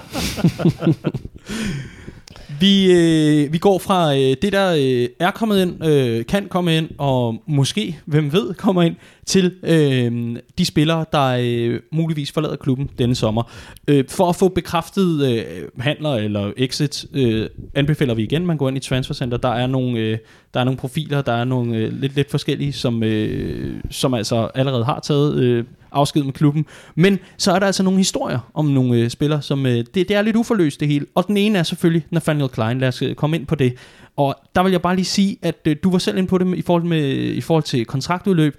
Vi, 2.59 2.91
øh, 2.91 3.53
vi 3.53 3.57
går 3.57 3.79
fra 3.79 4.15
øh, 4.15 4.35
det, 4.41 4.53
der 4.53 4.75
øh, 4.75 5.09
er 5.19 5.31
kommet 5.31 5.61
ind, 5.61 5.85
øh, 5.85 6.25
kan 6.25 6.47
komme 6.47 6.77
ind, 6.77 6.89
og 6.97 7.35
måske, 7.47 7.99
hvem 8.05 8.33
ved, 8.33 8.53
kommer 8.53 8.81
ind, 8.81 8.95
til 9.25 9.53
øh, 9.63 10.35
de 10.57 10.65
spillere, 10.65 11.05
der 11.11 11.37
øh, 11.41 11.79
muligvis 11.91 12.31
forlader 12.31 12.55
klubben 12.55 12.89
denne 12.97 13.15
sommer. 13.15 13.51
Øh, 13.87 14.03
for 14.09 14.29
at 14.29 14.35
få 14.35 14.47
bekræftet 14.47 15.25
øh, 15.31 15.45
handler 15.79 16.13
eller 16.13 16.51
exit, 16.57 17.05
øh, 17.13 17.49
anbefaler 17.75 18.13
vi 18.13 18.23
igen, 18.23 18.45
man 18.45 18.57
går 18.57 18.67
ind 18.67 18.77
i 18.77 18.79
Transfercenter. 18.79 19.37
Der 19.37 19.49
er 19.49 19.67
nogle, 19.67 19.99
øh, 19.99 20.17
der 20.53 20.59
er 20.59 20.63
nogle 20.63 20.77
profiler, 20.77 21.21
der 21.21 21.33
er 21.33 21.43
nogle 21.43 21.77
øh, 21.77 21.93
lidt, 21.93 22.15
lidt 22.15 22.31
forskellige, 22.31 22.73
som, 22.73 23.03
øh, 23.03 23.75
som 23.91 24.13
altså 24.13 24.49
allerede 24.55 24.85
har 24.85 24.99
taget... 24.99 25.35
Øh, 25.39 25.63
afsked 25.95 26.23
med 26.23 26.33
klubben. 26.33 26.65
Men 26.95 27.19
så 27.37 27.51
er 27.51 27.59
der 27.59 27.65
altså 27.65 27.83
nogle 27.83 27.97
historier 27.97 28.39
om 28.53 28.65
nogle 28.65 28.97
øh, 28.97 29.09
spillere, 29.09 29.41
som 29.41 29.65
øh, 29.65 29.71
det, 29.73 29.95
det 29.95 30.11
er 30.11 30.21
lidt 30.21 30.35
uforløst 30.35 30.79
det 30.79 30.87
hele. 30.87 31.05
Og 31.15 31.27
den 31.27 31.37
ene 31.37 31.59
er 31.59 31.63
selvfølgelig 31.63 32.05
Nathaniel 32.09 32.49
Klein. 32.49 32.79
Lad 32.79 32.87
os 32.87 33.01
øh, 33.01 33.15
komme 33.15 33.37
ind 33.37 33.45
på 33.45 33.55
det. 33.55 33.73
Og 34.17 34.35
der 34.55 34.63
vil 34.63 34.71
jeg 34.71 34.81
bare 34.81 34.95
lige 34.95 35.05
sige, 35.05 35.37
at 35.41 35.59
øh, 35.67 35.75
du 35.83 35.91
var 35.91 35.97
selv 35.97 36.17
ind 36.17 36.27
på 36.27 36.37
det 36.37 36.57
i 36.57 36.61
forhold, 36.61 36.83
med, 36.83 37.13
i 37.13 37.41
forhold 37.41 37.63
til 37.63 37.85
kontraktudløb. 37.85 38.55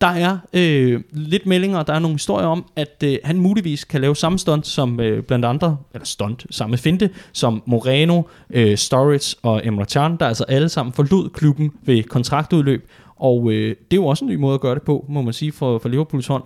Der 0.00 0.06
er 0.06 0.38
øh, 0.52 1.00
lidt 1.12 1.46
meldinger, 1.46 1.78
og 1.78 1.86
der 1.86 1.94
er 1.94 1.98
nogle 1.98 2.14
historier 2.14 2.46
om, 2.46 2.64
at 2.76 3.02
øh, 3.04 3.18
han 3.24 3.36
muligvis 3.36 3.84
kan 3.84 4.00
lave 4.00 4.16
samme 4.16 4.38
stunt 4.38 4.66
som 4.66 5.00
øh, 5.00 5.22
blandt 5.22 5.44
andre, 5.44 5.76
eller 5.94 6.06
stunt, 6.06 6.46
samme 6.50 6.76
finte, 6.76 7.10
som 7.32 7.62
Moreno, 7.66 8.22
øh, 8.50 8.76
Storage 8.76 9.36
og 9.42 9.66
Emre 9.66 9.84
Can, 9.84 10.16
der 10.16 10.26
altså 10.26 10.44
alle 10.48 10.68
sammen 10.68 10.92
forlod 10.92 11.30
klubben 11.30 11.72
ved 11.82 12.02
kontraktudløb. 12.02 12.88
Og 13.16 13.52
øh, 13.52 13.68
det 13.68 13.96
er 13.96 14.02
jo 14.02 14.06
også 14.06 14.24
en 14.24 14.30
ny 14.30 14.34
måde 14.34 14.54
at 14.54 14.60
gøre 14.60 14.74
det 14.74 14.82
på, 14.82 15.04
må 15.08 15.22
man 15.22 15.32
sige, 15.32 15.52
for, 15.52 15.78
for 15.78 15.88
Liverpools 15.88 16.26
hånd 16.26 16.42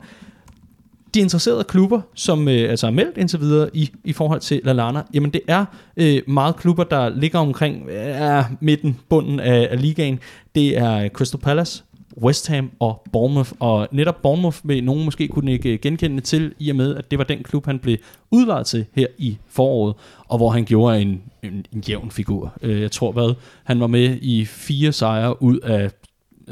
de 1.15 1.21
interesserede 1.21 1.65
klubber, 1.65 2.01
som 2.15 2.49
øh, 2.49 2.71
altså 2.71 2.87
er 2.87 2.91
meldt 2.91 3.19
indtil 3.19 3.41
videre 3.41 3.71
i, 3.75 3.91
i 4.05 4.13
forhold 4.13 4.41
til 4.41 4.61
Lallana, 4.65 5.03
jamen 5.15 5.31
det 5.31 5.41
er 5.49 5.65
øh, 5.97 6.23
meget 6.27 6.57
klubber, 6.57 6.85
der 6.85 7.09
ligger 7.09 7.39
omkring 7.39 7.89
øh, 7.89 8.45
midten, 8.61 9.01
bunden 9.09 9.41
af, 9.41 9.69
af 9.71 9.83
ligaen. 9.83 10.19
Det 10.55 10.79
er 10.79 11.09
Crystal 11.09 11.41
Palace, 11.41 11.85
West 12.23 12.49
Ham 12.49 12.71
og 12.81 13.03
Bournemouth, 13.13 13.51
og 13.61 13.89
netop 13.93 14.23
Bournemouth 14.23 14.59
vil 14.65 14.85
nogen 14.85 15.05
måske 15.05 15.29
kunne 15.29 15.53
ikke 15.53 15.73
øh, 15.73 15.79
genkende 15.83 16.21
til, 16.21 16.55
i 16.59 16.71
og 16.71 16.77
med, 16.77 16.97
at 16.97 17.11
det 17.11 17.19
var 17.19 17.25
den 17.25 17.43
klub, 17.43 17.67
han 17.67 17.79
blev 17.79 17.97
udlejet 18.31 18.67
til 18.67 18.85
her 18.95 19.07
i 19.19 19.39
foråret, 19.49 19.95
og 20.29 20.37
hvor 20.37 20.51
han 20.51 20.65
gjorde 20.65 21.03
en, 21.03 21.23
en, 21.43 21.67
en 21.73 21.85
jævn 21.89 22.11
figur. 22.11 22.53
Øh, 22.63 22.81
jeg 22.81 22.91
tror, 22.91 23.13
hvad 23.13 23.35
han 23.65 23.81
var 23.81 23.87
med 23.87 24.19
i 24.23 24.45
fire 24.45 24.93
sejre 24.93 25.43
ud 25.43 25.59
af 25.59 25.91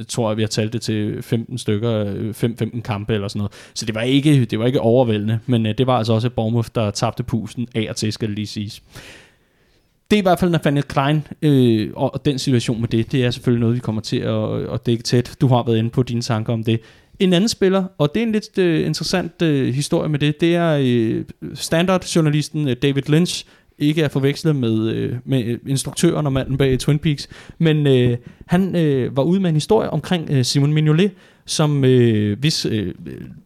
tror 0.09 0.31
jeg, 0.31 0.37
vi 0.37 0.43
har 0.43 0.49
talt 0.49 0.73
det 0.73 0.83
til 0.83 1.23
15 1.23 1.59
stykker, 1.59 2.15
øh, 2.17 2.35
5-15 2.35 2.81
kampe 2.81 3.15
eller 3.15 3.29
sådan 3.29 3.39
noget. 3.39 3.53
Så 3.75 3.87
det 3.87 3.95
var 3.95 4.01
ikke, 4.01 4.45
det 4.45 4.59
var 4.59 4.67
ikke 4.67 4.81
overvældende, 4.81 5.39
men 5.47 5.67
øh, 5.67 5.75
det 5.79 5.87
var 5.87 5.99
altså 5.99 6.13
også 6.13 6.31
Bournemouth, 6.31 6.69
der 6.75 6.91
tabte 6.91 7.23
pusen 7.23 7.69
af 7.75 7.87
og 7.91 7.97
til, 7.97 8.13
skal 8.13 8.29
det 8.29 8.37
lige 8.37 8.47
siges. 8.47 8.83
Det 10.11 10.17
er 10.17 10.21
i 10.21 10.23
hvert 10.23 10.39
fald 10.39 10.51
Nathaniel 10.51 10.85
Klein, 10.85 11.27
øh, 11.43 11.91
og 11.95 12.25
den 12.25 12.39
situation 12.39 12.81
med 12.81 12.89
det, 12.89 13.13
det 13.13 13.25
er 13.25 13.31
selvfølgelig 13.31 13.61
noget, 13.61 13.75
vi 13.75 13.81
kommer 13.81 14.03
til 14.03 14.19
at, 14.19 14.73
at 14.73 14.87
dække 14.87 15.03
tæt. 15.03 15.37
Du 15.41 15.47
har 15.47 15.63
været 15.67 15.79
inde 15.79 15.91
på 15.91 16.03
dine 16.03 16.23
tanker 16.23 16.53
om 16.53 16.65
det. 16.65 16.81
En 17.19 17.33
anden 17.33 17.49
spiller, 17.49 17.85
og 17.99 18.15
det 18.15 18.23
er 18.23 18.27
en 18.27 18.33
lidt 18.33 18.59
øh, 18.59 18.87
interessant 18.87 19.43
øh, 19.43 19.75
historie 19.75 20.09
med 20.09 20.19
det, 20.19 20.41
det 20.41 20.55
er 20.55 20.79
øh, 20.83 21.25
standardjournalisten 21.55 22.69
øh, 22.69 22.77
David 22.83 23.03
Lynch, 23.03 23.45
ikke 23.79 24.03
er 24.03 24.09
forvekslet 24.09 24.57
med, 24.57 24.89
øh, 24.89 25.17
med 25.25 25.59
instruktøren 25.67 26.27
og 26.27 26.33
manden 26.33 26.57
bag 26.57 26.79
Twin 26.79 26.99
Peaks, 26.99 27.29
men 27.59 27.87
øh, 27.87 28.17
han 28.47 28.77
øh, 28.77 29.17
var 29.17 29.23
ude 29.23 29.41
med 29.41 29.49
en 29.49 29.57
historie 29.57 29.91
omkring 29.91 30.31
øh, 30.31 30.45
Simon 30.45 30.73
Mignolet, 30.73 31.11
som 31.47 31.85
øh, 31.85 32.39
hvis 32.39 32.67
øh, 32.67 32.95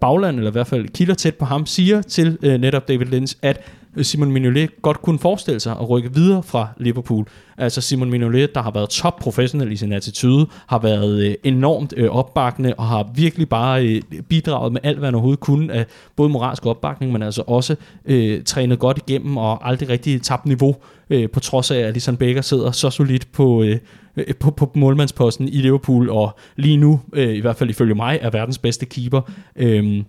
bagland, 0.00 0.36
eller 0.36 0.50
i 0.50 0.52
hvert 0.52 0.66
fald 0.66 0.88
kilder 0.88 1.14
tæt 1.14 1.34
på 1.34 1.44
ham, 1.44 1.66
siger 1.66 2.02
til 2.02 2.38
øh, 2.42 2.60
netop 2.60 2.88
David 2.88 3.06
Lynch, 3.06 3.36
at 3.42 3.60
Øh, 3.96 4.04
Simon 4.04 4.32
Mignolet 4.32 4.82
godt 4.82 5.02
kunne 5.02 5.18
forestille 5.18 5.60
sig 5.60 5.72
at 5.72 5.90
rykke 5.90 6.14
videre 6.14 6.42
fra 6.42 6.68
Liverpool. 6.76 7.26
Altså 7.58 7.80
Simon 7.80 8.10
Mignolet, 8.10 8.54
der 8.54 8.62
har 8.62 8.70
været 8.70 8.88
top 8.88 9.18
professionel 9.18 9.72
i 9.72 9.76
sin 9.76 9.92
attitude, 9.92 10.46
har 10.66 10.78
været 10.78 11.24
øh, 11.24 11.34
enormt 11.44 11.94
øh, 11.96 12.10
opbakkende 12.10 12.74
og 12.74 12.86
har 12.86 13.10
virkelig 13.14 13.48
bare 13.48 13.86
øh, 13.86 14.02
bidraget 14.28 14.72
med 14.72 14.80
alt, 14.84 14.98
hvad 14.98 15.06
han 15.06 15.14
overhovedet 15.14 15.40
kunne 15.40 15.72
af 15.72 15.86
både 16.16 16.28
moralsk 16.28 16.66
opbakning, 16.66 17.12
men 17.12 17.22
altså 17.22 17.42
også 17.46 17.76
øh, 18.04 18.44
trænet 18.44 18.78
godt 18.78 18.98
igennem 19.08 19.36
og 19.36 19.68
aldrig 19.68 19.88
rigtig 19.88 20.22
tabt 20.22 20.46
niveau, 20.46 20.76
øh, 21.10 21.30
på 21.30 21.40
trods 21.40 21.70
af, 21.70 21.78
at 21.78 21.84
Alisson 21.84 22.16
Becker 22.16 22.42
sidder 22.42 22.70
så 22.70 22.90
solidt 22.90 23.32
på, 23.32 23.62
øh, 23.62 23.78
øh 24.16 24.34
på, 24.40 24.50
på 24.50 24.72
målmandsposten 24.74 25.48
i 25.48 25.56
Liverpool, 25.56 26.10
og 26.10 26.38
lige 26.56 26.76
nu, 26.76 27.00
øh, 27.12 27.34
i 27.34 27.40
hvert 27.40 27.56
fald 27.56 27.70
ifølge 27.70 27.94
mig, 27.94 28.18
er 28.22 28.30
verdens 28.30 28.58
bedste 28.58 28.86
keeper. 28.86 29.20
Øh, 29.56 30.02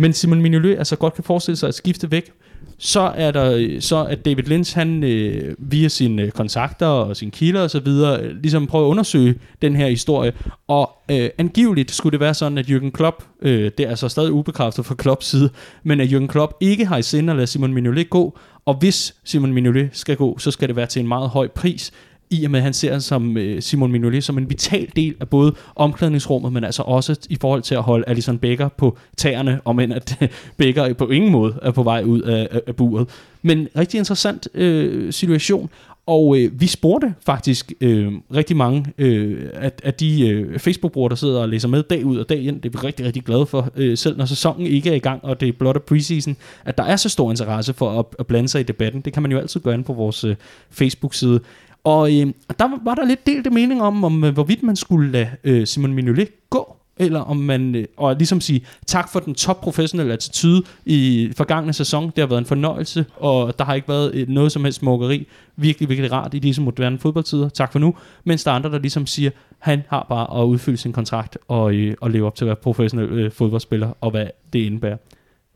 men 0.00 0.12
Simon 0.12 0.42
Mignolet 0.42 0.78
altså 0.78 0.96
godt 0.96 1.14
kan 1.14 1.24
forestille 1.24 1.56
sig 1.56 1.68
at 1.68 1.74
skifte 1.74 2.10
væk. 2.10 2.32
Så 2.78 3.00
er 3.00 3.30
der 3.30 3.76
så 3.80 4.04
at 4.04 4.24
David 4.24 4.42
Lynch 4.42 4.74
han 4.76 5.04
øh, 5.04 5.54
via 5.58 5.88
sine 5.88 6.22
øh, 6.22 6.30
kontakter 6.30 6.86
og 6.86 7.16
sine 7.16 7.30
kilder 7.30 7.62
og 7.62 7.70
så 7.70 7.80
videre 7.80 8.20
øh, 8.20 8.36
ligesom 8.36 8.66
prøver 8.66 8.86
at 8.86 8.90
undersøge 8.90 9.34
den 9.62 9.76
her 9.76 9.88
historie. 9.88 10.32
Og 10.68 10.90
øh, 11.10 11.30
angiveligt 11.38 11.90
skulle 11.90 12.12
det 12.12 12.20
være 12.20 12.34
sådan 12.34 12.58
at 12.58 12.66
Jürgen 12.66 12.90
Klopp 12.90 13.24
øh, 13.42 13.70
det 13.78 13.86
er 13.86 13.90
altså 13.90 14.08
stadig 14.08 14.32
ubekræftet 14.32 14.86
fra 14.86 14.94
Klopps 14.94 15.26
side 15.26 15.50
men 15.82 16.00
at 16.00 16.08
Jürgen 16.08 16.26
Klopp 16.26 16.52
ikke 16.60 16.86
har 16.86 16.96
i 16.96 17.02
sinde 17.02 17.30
at 17.30 17.36
lade 17.36 17.46
Simon 17.46 17.74
Mignolet 17.74 18.10
gå. 18.10 18.38
Og 18.64 18.74
hvis 18.74 19.14
Simon 19.24 19.52
Mignolet 19.52 19.88
skal 19.92 20.16
gå 20.16 20.38
så 20.38 20.50
skal 20.50 20.68
det 20.68 20.76
være 20.76 20.86
til 20.86 21.00
en 21.00 21.08
meget 21.08 21.28
høj 21.28 21.48
pris 21.48 21.92
i 22.30 22.44
og 22.44 22.50
med, 22.50 22.58
at 22.58 22.64
han 22.64 22.74
ser 22.74 22.98
som 22.98 23.36
øh, 23.36 23.62
Simon 23.62 23.92
Mignolet 23.92 24.24
som 24.24 24.38
en 24.38 24.50
vital 24.50 24.88
del 24.96 25.14
af 25.20 25.28
både 25.28 25.54
omklædningsrummet, 25.76 26.52
men 26.52 26.64
altså 26.64 26.82
også 26.82 27.16
i 27.30 27.36
forhold 27.40 27.62
til 27.62 27.74
at 27.74 27.82
holde 27.82 28.04
Alison 28.08 28.38
Becker 28.38 28.68
på 28.68 28.98
tæerne, 29.16 29.60
om 29.64 29.80
end 29.80 29.92
at 29.92 30.18
øh, 30.20 30.28
Becker 30.56 30.92
på 30.92 31.08
ingen 31.08 31.32
måde 31.32 31.58
er 31.62 31.70
på 31.70 31.82
vej 31.82 32.02
ud 32.02 32.20
af, 32.20 32.48
af, 32.50 32.60
af 32.66 32.76
buret. 32.76 33.08
Men 33.42 33.68
rigtig 33.76 33.98
interessant 33.98 34.48
øh, 34.54 35.12
situation, 35.12 35.70
og 36.06 36.38
øh, 36.38 36.60
vi 36.60 36.66
spurgte 36.66 37.14
faktisk 37.26 37.72
øh, 37.80 38.12
rigtig 38.34 38.56
mange 38.56 38.86
øh, 38.98 39.48
af, 39.54 39.72
af 39.84 39.94
de 39.94 40.28
øh, 40.28 40.58
Facebook-brugere, 40.58 41.08
der 41.08 41.14
sidder 41.14 41.40
og 41.40 41.48
læser 41.48 41.68
med 41.68 41.82
dag 41.82 42.04
ud 42.04 42.18
og 42.18 42.28
dag 42.28 42.42
ind. 42.42 42.62
Det 42.62 42.74
er 42.74 42.80
vi 42.80 42.86
rigtig, 42.86 43.06
rigtig 43.06 43.22
glade 43.22 43.46
for, 43.46 43.68
øh, 43.76 43.98
selv 43.98 44.16
når 44.16 44.24
sæsonen 44.24 44.66
ikke 44.66 44.90
er 44.90 44.94
i 44.94 44.98
gang, 44.98 45.24
og 45.24 45.40
det 45.40 45.48
er 45.48 45.52
blot 45.52 45.76
af 45.76 45.82
preseason, 45.82 46.36
at 46.64 46.78
der 46.78 46.84
er 46.84 46.96
så 46.96 47.08
stor 47.08 47.30
interesse 47.30 47.72
for 47.72 47.98
at, 47.98 48.06
at 48.18 48.26
blande 48.26 48.48
sig 48.48 48.60
i 48.60 48.64
debatten. 48.64 49.00
Det 49.00 49.12
kan 49.12 49.22
man 49.22 49.32
jo 49.32 49.38
altid 49.38 49.60
gøre 49.60 49.82
på 49.82 49.92
vores 49.92 50.24
øh, 50.24 50.36
Facebook-side. 50.70 51.40
Og 51.84 52.12
øh, 52.12 52.26
der 52.58 52.84
var 52.84 52.94
der 52.94 53.04
lidt 53.04 53.26
delte 53.26 53.50
mening 53.50 53.82
om, 53.82 54.04
om 54.04 54.24
øh, 54.24 54.32
hvorvidt 54.32 54.62
man 54.62 54.76
skulle 54.76 55.12
lade 55.12 55.30
øh, 55.44 55.66
Simon 55.66 55.94
Mignolet 55.94 56.28
gå 56.50 56.76
eller 57.00 57.20
om 57.20 57.36
man, 57.36 57.74
øh, 57.74 57.84
og 57.96 58.16
ligesom 58.16 58.40
sige 58.40 58.66
tak 58.86 59.12
for 59.12 59.20
den 59.20 59.34
top 59.34 59.60
professionelle 59.60 60.12
attitude 60.12 60.62
i 60.84 61.32
forgangne 61.36 61.72
sæson. 61.72 62.06
Det 62.06 62.18
har 62.18 62.26
været 62.26 62.38
en 62.38 62.46
fornøjelse, 62.46 63.04
og 63.16 63.58
der 63.58 63.64
har 63.64 63.74
ikke 63.74 63.88
været 63.88 64.14
øh, 64.14 64.28
noget 64.28 64.52
som 64.52 64.64
helst 64.64 64.78
smukkeri. 64.78 65.26
Virkelig, 65.56 65.88
virkelig 65.88 66.12
rart 66.12 66.34
i 66.34 66.38
disse 66.38 66.62
moderne 66.62 66.98
fodboldtider. 66.98 67.48
Tak 67.48 67.72
for 67.72 67.78
nu. 67.78 67.94
Mens 68.24 68.44
der 68.44 68.50
er 68.50 68.54
andre, 68.54 68.70
der 68.70 68.78
ligesom 68.78 69.06
siger, 69.06 69.30
han 69.58 69.82
har 69.88 70.06
bare 70.08 70.42
at 70.42 70.46
udfylde 70.46 70.78
sin 70.78 70.92
kontrakt 70.92 71.38
og, 71.48 71.74
øh, 71.74 71.94
og 72.00 72.10
leve 72.10 72.26
op 72.26 72.34
til 72.34 72.44
at 72.44 72.46
være 72.46 72.56
professionel 72.56 73.08
øh, 73.08 73.32
fodboldspiller, 73.32 73.92
og 74.00 74.10
hvad 74.10 74.26
det 74.52 74.58
indebærer. 74.58 74.96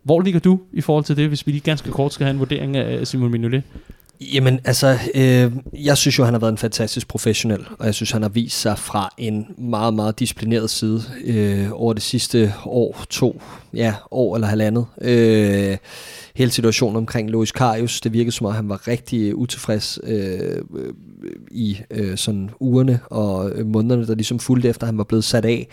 Hvor 0.02 0.20
ligger 0.20 0.40
du 0.40 0.60
i 0.72 0.80
forhold 0.80 1.04
til 1.04 1.16
det, 1.16 1.28
hvis 1.28 1.46
vi 1.46 1.52
lige 1.52 1.62
ganske 1.62 1.90
kort 1.90 2.12
skal 2.12 2.24
have 2.24 2.34
en 2.34 2.38
vurdering 2.38 2.76
af 2.76 3.06
Simon 3.06 3.30
Mignolet? 3.30 3.62
Jamen 4.20 4.60
altså, 4.64 4.98
øh, 5.14 5.52
jeg 5.84 5.96
synes 5.98 6.18
jo, 6.18 6.24
han 6.24 6.34
har 6.34 6.38
været 6.40 6.52
en 6.52 6.58
fantastisk 6.58 7.08
professionel, 7.08 7.66
og 7.78 7.86
jeg 7.86 7.94
synes, 7.94 8.10
han 8.10 8.22
har 8.22 8.28
vist 8.28 8.60
sig 8.60 8.78
fra 8.78 9.14
en 9.18 9.46
meget, 9.58 9.94
meget 9.94 10.18
disciplineret 10.18 10.70
side 10.70 11.02
øh, 11.24 11.68
over 11.72 11.92
det 11.92 12.02
sidste 12.02 12.54
år, 12.64 13.04
to, 13.10 13.42
ja, 13.74 13.94
år 14.10 14.34
eller 14.34 14.48
halvandet. 14.48 14.86
Øh, 15.00 15.76
hele 16.36 16.50
situationen 16.50 16.96
omkring 16.96 17.30
Louis 17.30 17.52
Karius, 17.52 18.00
det 18.00 18.12
virkede 18.12 18.32
som 18.32 18.46
om, 18.46 18.52
han 18.52 18.68
var 18.68 18.88
rigtig 18.88 19.30
øh, 19.30 19.34
utilfreds 19.34 19.98
øh, 20.02 20.58
øh, 20.76 20.92
i 21.50 21.78
øh, 21.90 22.16
sådan 22.16 22.50
ugerne 22.60 23.00
og 23.10 23.50
øh, 23.50 23.66
månederne, 23.66 24.06
der 24.06 24.14
ligesom 24.14 24.38
fulgte 24.38 24.68
efter, 24.68 24.86
han 24.86 24.98
var 24.98 25.04
blevet 25.04 25.24
sat 25.24 25.44
af. 25.44 25.68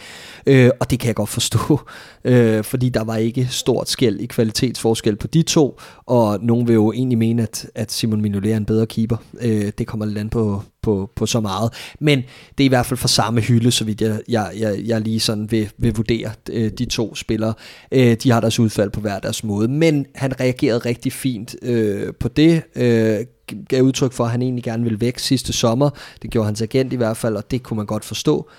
Øh, 0.46 0.70
og 0.80 0.92
det 0.92 1.00
kan 1.00 1.08
jeg 1.08 1.16
godt 1.16 1.30
forstå, 1.30 1.80
øh, 2.24 2.64
fordi 2.64 2.90
der 2.90 3.04
var 3.04 3.16
ikke 3.16 3.48
stort 3.50 3.90
skæld 3.90 4.20
i 4.20 4.26
kvalitetsforskel 4.26 5.16
på 5.16 5.28
de 5.28 5.42
to, 5.42 5.80
og 6.06 6.40
nogen 6.42 6.68
vil 6.68 6.74
jo 6.74 6.92
egentlig 6.92 7.18
mene, 7.18 7.44
at, 7.44 7.68
at 7.76 7.92
Simon 7.92 8.22
Mignolet 8.22 8.54
er 8.54 8.58
en 8.58 8.66
bedre 8.66 8.86
keeper. 8.86 9.18
Øh, 9.42 9.72
det 9.78 9.88
kommer 9.88 10.06
lidt 10.06 10.18
an 10.18 10.30
på, 10.30 10.64
på, 10.82 11.12
på 11.16 11.26
så 11.26 11.40
meget. 11.40 11.74
Men 12.00 12.24
det 12.58 12.64
er 12.64 12.66
i 12.66 12.68
hvert 12.68 12.86
fald 12.86 12.98
fra 12.98 13.08
samme 13.08 13.42
hylde, 13.42 13.72
så 13.72 13.86
vidt 13.86 14.02
jeg, 14.02 14.22
jeg, 14.28 14.52
jeg, 14.58 14.82
jeg 14.86 15.02
lige 15.02 15.20
sådan 15.20 15.52
vil, 15.52 15.72
vil 15.78 15.96
vurdere 15.96 16.32
øh, 16.50 16.72
de 16.72 16.86
to 16.86 17.16
spillere. 17.16 17.54
Øh, 17.92 18.18
de 18.24 18.32
har 18.32 18.40
deres 18.40 18.60
udfald 18.60 18.90
på 18.90 19.00
hver 19.00 19.20
deres 19.20 19.44
måde, 19.44 19.68
men 19.68 20.06
han 20.16 20.40
reagerede 20.40 20.80
rigtig 20.80 21.14
fint 21.14 21.56
øh, 21.62 22.14
på 22.20 22.28
det. 22.28 22.64
Øh, 22.76 23.26
gav 23.70 23.82
udtryk 23.82 24.14
for, 24.14 24.24
at 24.24 24.32
han 24.32 24.42
egentlig 24.42 24.64
gerne 24.64 24.84
ville 24.84 25.02
væk 25.02 25.20
sidste 25.20 25.54
sommer. 25.54 25.90
Det 26.22 26.30
gjorde 26.30 26.46
hans 26.46 26.62
agent 26.62 26.94
i 26.94 26.96
hvert 26.96 27.18
fald, 27.18 27.36
og 27.36 27.52
det 27.52 27.64
kunne 27.64 27.78
man 27.78 27.86
godt 27.86 28.06
forstå 28.06 28.50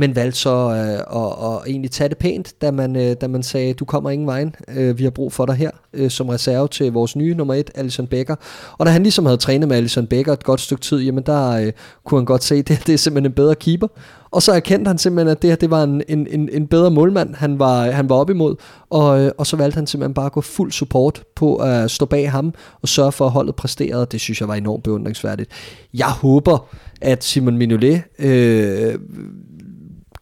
men 0.00 0.16
valgte 0.16 0.38
så 0.38 0.50
øh, 0.50 1.22
at, 1.22 1.54
at 1.54 1.70
egentlig 1.70 1.90
tage 1.90 2.08
det 2.08 2.18
pænt, 2.18 2.54
da 2.62 2.70
man, 2.70 2.96
øh, 2.96 3.16
da 3.20 3.28
man 3.28 3.42
sagde, 3.42 3.74
du 3.74 3.84
kommer 3.84 4.10
ingen 4.10 4.26
vejen, 4.26 4.54
øh, 4.68 4.98
vi 4.98 5.04
har 5.04 5.10
brug 5.10 5.32
for 5.32 5.46
dig 5.46 5.54
her, 5.54 5.70
øh, 5.92 6.10
som 6.10 6.28
reserve 6.28 6.68
til 6.68 6.92
vores 6.92 7.16
nye 7.16 7.34
nummer 7.34 7.54
et, 7.54 7.70
Alison 7.74 8.06
Becker. 8.06 8.36
Og 8.78 8.86
da 8.86 8.90
han 8.90 9.02
ligesom 9.02 9.26
havde 9.26 9.36
trænet 9.36 9.68
med 9.68 9.76
Alison 9.76 10.06
Becker 10.06 10.32
et 10.32 10.44
godt 10.44 10.60
stykke 10.60 10.82
tid, 10.82 10.98
jamen 10.98 11.22
der 11.26 11.50
øh, 11.50 11.72
kunne 12.04 12.18
han 12.18 12.24
godt 12.24 12.44
se, 12.44 12.62
det, 12.62 12.82
det 12.86 12.92
er 12.92 12.98
simpelthen 12.98 13.30
en 13.30 13.34
bedre 13.34 13.54
keeper. 13.54 13.88
Og 14.30 14.42
så 14.42 14.52
erkendte 14.52 14.88
han 14.88 14.98
simpelthen, 14.98 15.30
at 15.30 15.42
det 15.42 15.50
her 15.50 15.56
det 15.56 15.70
var 15.70 15.82
en, 15.82 16.02
en, 16.08 16.26
en, 16.30 16.48
en 16.52 16.66
bedre 16.66 16.90
målmand, 16.90 17.34
han 17.34 17.58
var, 17.58 17.86
øh, 17.86 17.94
han 17.94 18.08
var 18.08 18.16
op 18.16 18.30
imod. 18.30 18.56
Og, 18.90 19.20
øh, 19.20 19.30
og 19.38 19.46
så 19.46 19.56
valgte 19.56 19.76
han 19.76 19.86
simpelthen 19.86 20.14
bare 20.14 20.26
at 20.26 20.32
gå 20.32 20.40
fuld 20.40 20.72
support 20.72 21.22
på 21.36 21.56
at 21.56 21.90
stå 21.90 22.06
bag 22.06 22.30
ham 22.30 22.54
og 22.82 22.88
sørge 22.88 23.12
for, 23.12 23.26
at 23.26 23.30
holdet 23.30 23.54
præsterede. 23.54 24.06
Det 24.10 24.20
synes 24.20 24.40
jeg 24.40 24.48
var 24.48 24.54
enormt 24.54 24.82
beundringsværdigt. 24.82 25.50
Jeg 25.94 26.10
håber, 26.10 26.68
at 27.00 27.24
Simon 27.24 27.58
Mignolet 27.58 28.02
øh, 28.18 28.94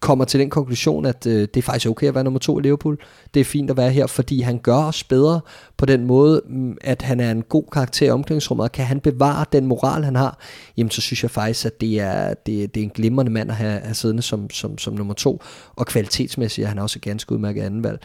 kommer 0.01 0.24
til 0.24 0.40
den 0.40 0.51
konklusion, 0.51 1.07
at 1.07 1.26
øh, 1.26 1.40
det 1.40 1.57
er 1.57 1.62
faktisk 1.62 1.90
okay 1.90 2.09
at 2.09 2.14
være 2.14 2.24
nummer 2.24 2.40
to 2.40 2.59
i 2.59 2.62
Liverpool. 2.62 2.99
Det 3.34 3.40
er 3.40 3.44
fint 3.44 3.70
at 3.70 3.76
være 3.76 3.90
her, 3.90 4.07
fordi 4.07 4.40
han 4.40 4.59
gør 4.59 4.76
os 4.76 5.05
bedre 5.05 5.40
på 5.76 5.86
den 5.86 6.05
måde, 6.05 6.42
mm, 6.49 6.76
at 6.80 7.03
han 7.03 7.20
er 7.20 7.30
en 7.30 7.42
god 7.42 7.64
karakter 7.72 8.07
i 8.07 8.11
omklædningsrummet, 8.11 8.64
og 8.64 8.72
kan 8.72 8.84
han 8.84 9.01
bevare 9.01 9.44
den 9.53 9.66
moral, 9.66 10.05
han 10.05 10.16
har, 10.16 10.38
jamen 10.76 10.90
så 10.90 11.01
synes 11.01 11.22
jeg 11.22 11.30
faktisk, 11.30 11.66
at 11.66 11.80
det 11.80 12.01
er, 12.01 12.34
det, 12.34 12.74
det 12.74 12.80
er 12.80 12.84
en 12.84 12.90
glimrende 12.94 13.32
mand 13.32 13.51
at 13.51 13.57
have, 13.57 13.80
have 13.80 13.94
siddende 13.94 14.22
som, 14.22 14.51
som, 14.51 14.78
som 14.78 14.94
nummer 14.94 15.14
to, 15.14 15.42
og 15.76 15.86
kvalitetsmæssigt 15.86 16.64
er 16.64 16.68
han 16.68 16.78
også 16.78 17.01
ganske 17.01 17.32
udmærket 17.32 17.62
andenvalg. 17.62 18.01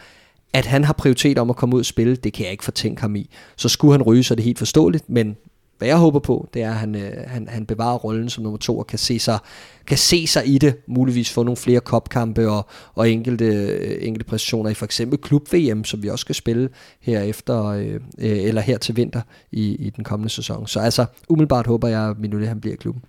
At 0.54 0.66
han 0.66 0.84
har 0.84 0.94
prioritet 0.94 1.38
om 1.38 1.50
at 1.50 1.56
komme 1.56 1.76
ud 1.76 1.80
og 1.80 1.86
spille, 1.86 2.16
det 2.16 2.34
kan 2.34 2.44
jeg 2.44 2.52
ikke 2.52 2.64
fortænke 2.64 3.02
ham 3.02 3.16
i. 3.16 3.30
Så 3.56 3.70
skulle 3.70 3.94
han 3.94 4.02
ryge, 4.02 4.24
så 4.24 4.34
er 4.34 4.36
det 4.36 4.46
helt 4.46 4.58
forståeligt, 4.58 5.10
men 5.10 5.38
hvad 5.82 5.88
jeg 5.88 5.98
håber 5.98 6.20
på, 6.20 6.50
det 6.54 6.62
er, 6.62 6.70
at 6.70 6.76
han, 6.76 6.96
øh, 6.96 7.12
han, 7.28 7.48
han 7.48 7.66
bevarer 7.66 7.98
rollen 7.98 8.30
som 8.30 8.44
nummer 8.44 8.58
to 8.58 8.78
og 8.78 8.88
kan 8.88 9.00
se 9.00 9.20
sig, 9.20 9.40
kan 9.88 9.98
se 9.98 10.28
sig 10.28 10.48
i 10.48 10.58
det, 10.58 10.76
muligvis 10.88 11.34
få 11.34 11.44
nogle 11.44 11.58
flere 11.58 11.80
kopkampe 11.80 12.50
og, 12.50 12.68
og 12.96 13.10
enkelte, 13.10 13.46
øh, 13.46 13.98
enkelte 14.08 14.26
præstationer 14.26 14.70
i 14.70 14.74
for 14.74 14.86
eksempel 14.86 15.20
klub-VM, 15.20 15.84
som 15.84 16.04
vi 16.04 16.10
også 16.10 16.22
skal 16.22 16.36
spille 16.36 16.70
her 17.00 17.22
efter, 17.22 17.66
øh, 17.66 17.94
øh, 17.94 18.00
eller 18.20 18.62
her 18.62 18.78
til 18.78 18.96
vinter 18.96 19.22
i, 19.52 19.76
i 19.76 19.90
den 19.90 20.04
kommende 20.04 20.30
sæson. 20.30 20.68
Så 20.68 20.80
altså, 20.80 21.06
umiddelbart 21.30 21.68
håber 21.68 21.88
jeg, 21.88 22.10
at 22.10 22.20
Mignolet 22.20 22.48
han 22.48 22.62
bliver 22.62 22.74
i 22.74 22.78
klubben. 22.78 23.04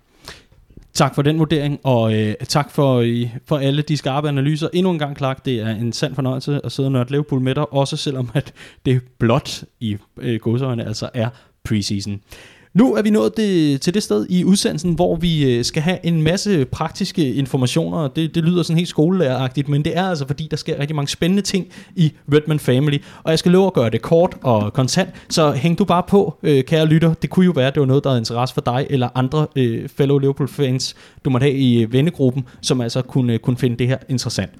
Tak 0.93 1.15
for 1.15 1.21
den 1.21 1.39
vurdering, 1.39 1.79
og 1.83 2.13
øh, 2.15 2.35
tak 2.47 2.71
for, 2.71 2.95
øh, 2.95 3.29
for 3.45 3.57
alle 3.57 3.81
de 3.81 3.97
skarpe 3.97 4.27
analyser. 4.27 4.69
Endnu 4.73 4.91
en 4.91 4.99
gang, 4.99 5.17
Clark, 5.17 5.45
det 5.45 5.59
er 5.59 5.69
en 5.69 5.93
sand 5.93 6.15
fornøjelse 6.15 6.61
at 6.63 6.71
sidde 6.71 6.87
og 6.87 6.91
nørde 6.91 7.11
Liverpool 7.11 7.41
med 7.41 7.55
dig, 7.55 7.73
også 7.73 7.97
selvom 7.97 8.29
at 8.33 8.53
det 8.85 9.01
blot 9.19 9.63
i 9.79 9.97
øh, 10.17 10.39
godsøjne 10.39 10.85
altså 10.85 11.09
er 11.13 11.29
preseason. 11.63 12.21
Nu 12.73 12.95
er 12.95 13.01
vi 13.01 13.09
nået 13.09 13.37
det, 13.37 13.81
til 13.81 13.93
det 13.93 14.03
sted 14.03 14.25
i 14.29 14.43
udsendelsen, 14.43 14.93
hvor 14.93 15.15
vi 15.15 15.57
øh, 15.57 15.65
skal 15.65 15.81
have 15.81 16.05
en 16.05 16.21
masse 16.21 16.65
praktiske 16.65 17.33
informationer. 17.33 18.07
Det, 18.07 18.35
det 18.35 18.43
lyder 18.43 18.63
sådan 18.63 18.77
helt 18.77 18.89
skolelæreragtigt, 18.89 19.69
men 19.69 19.85
det 19.85 19.97
er 19.97 20.03
altså 20.03 20.27
fordi, 20.27 20.47
der 20.51 20.57
sker 20.57 20.79
rigtig 20.79 20.95
mange 20.95 21.09
spændende 21.09 21.41
ting 21.41 21.67
i 21.95 22.13
Redman 22.33 22.59
Family. 22.59 22.97
Og 23.23 23.31
jeg 23.31 23.39
skal 23.39 23.51
love 23.51 23.67
at 23.67 23.73
gøre 23.73 23.89
det 23.89 24.01
kort 24.01 24.37
og 24.41 24.73
kontant, 24.73 25.09
så 25.29 25.51
hæng 25.51 25.77
du 25.77 25.85
bare 25.85 26.03
på, 26.07 26.37
øh, 26.43 26.63
kære 26.63 26.85
lytter. 26.85 27.13
Det 27.13 27.29
kunne 27.29 27.45
jo 27.45 27.51
være, 27.51 27.67
at 27.67 27.75
det 27.75 27.81
var 27.81 27.87
noget, 27.87 28.03
der 28.03 28.11
er 28.11 28.17
interesse 28.17 28.53
for 28.53 28.61
dig 28.61 28.87
eller 28.89 29.09
andre 29.15 29.47
øh, 29.55 29.89
fellow 29.89 30.17
Liverpool-fans, 30.17 30.95
du 31.25 31.29
måtte 31.29 31.43
have 31.43 31.57
i 31.57 31.83
øh, 31.83 31.93
vennegruppen, 31.93 32.45
som 32.61 32.81
altså 32.81 33.01
kunne, 33.01 33.33
øh, 33.33 33.39
kunne 33.39 33.57
finde 33.57 33.75
det 33.77 33.87
her 33.87 33.97
interessant. 34.09 34.51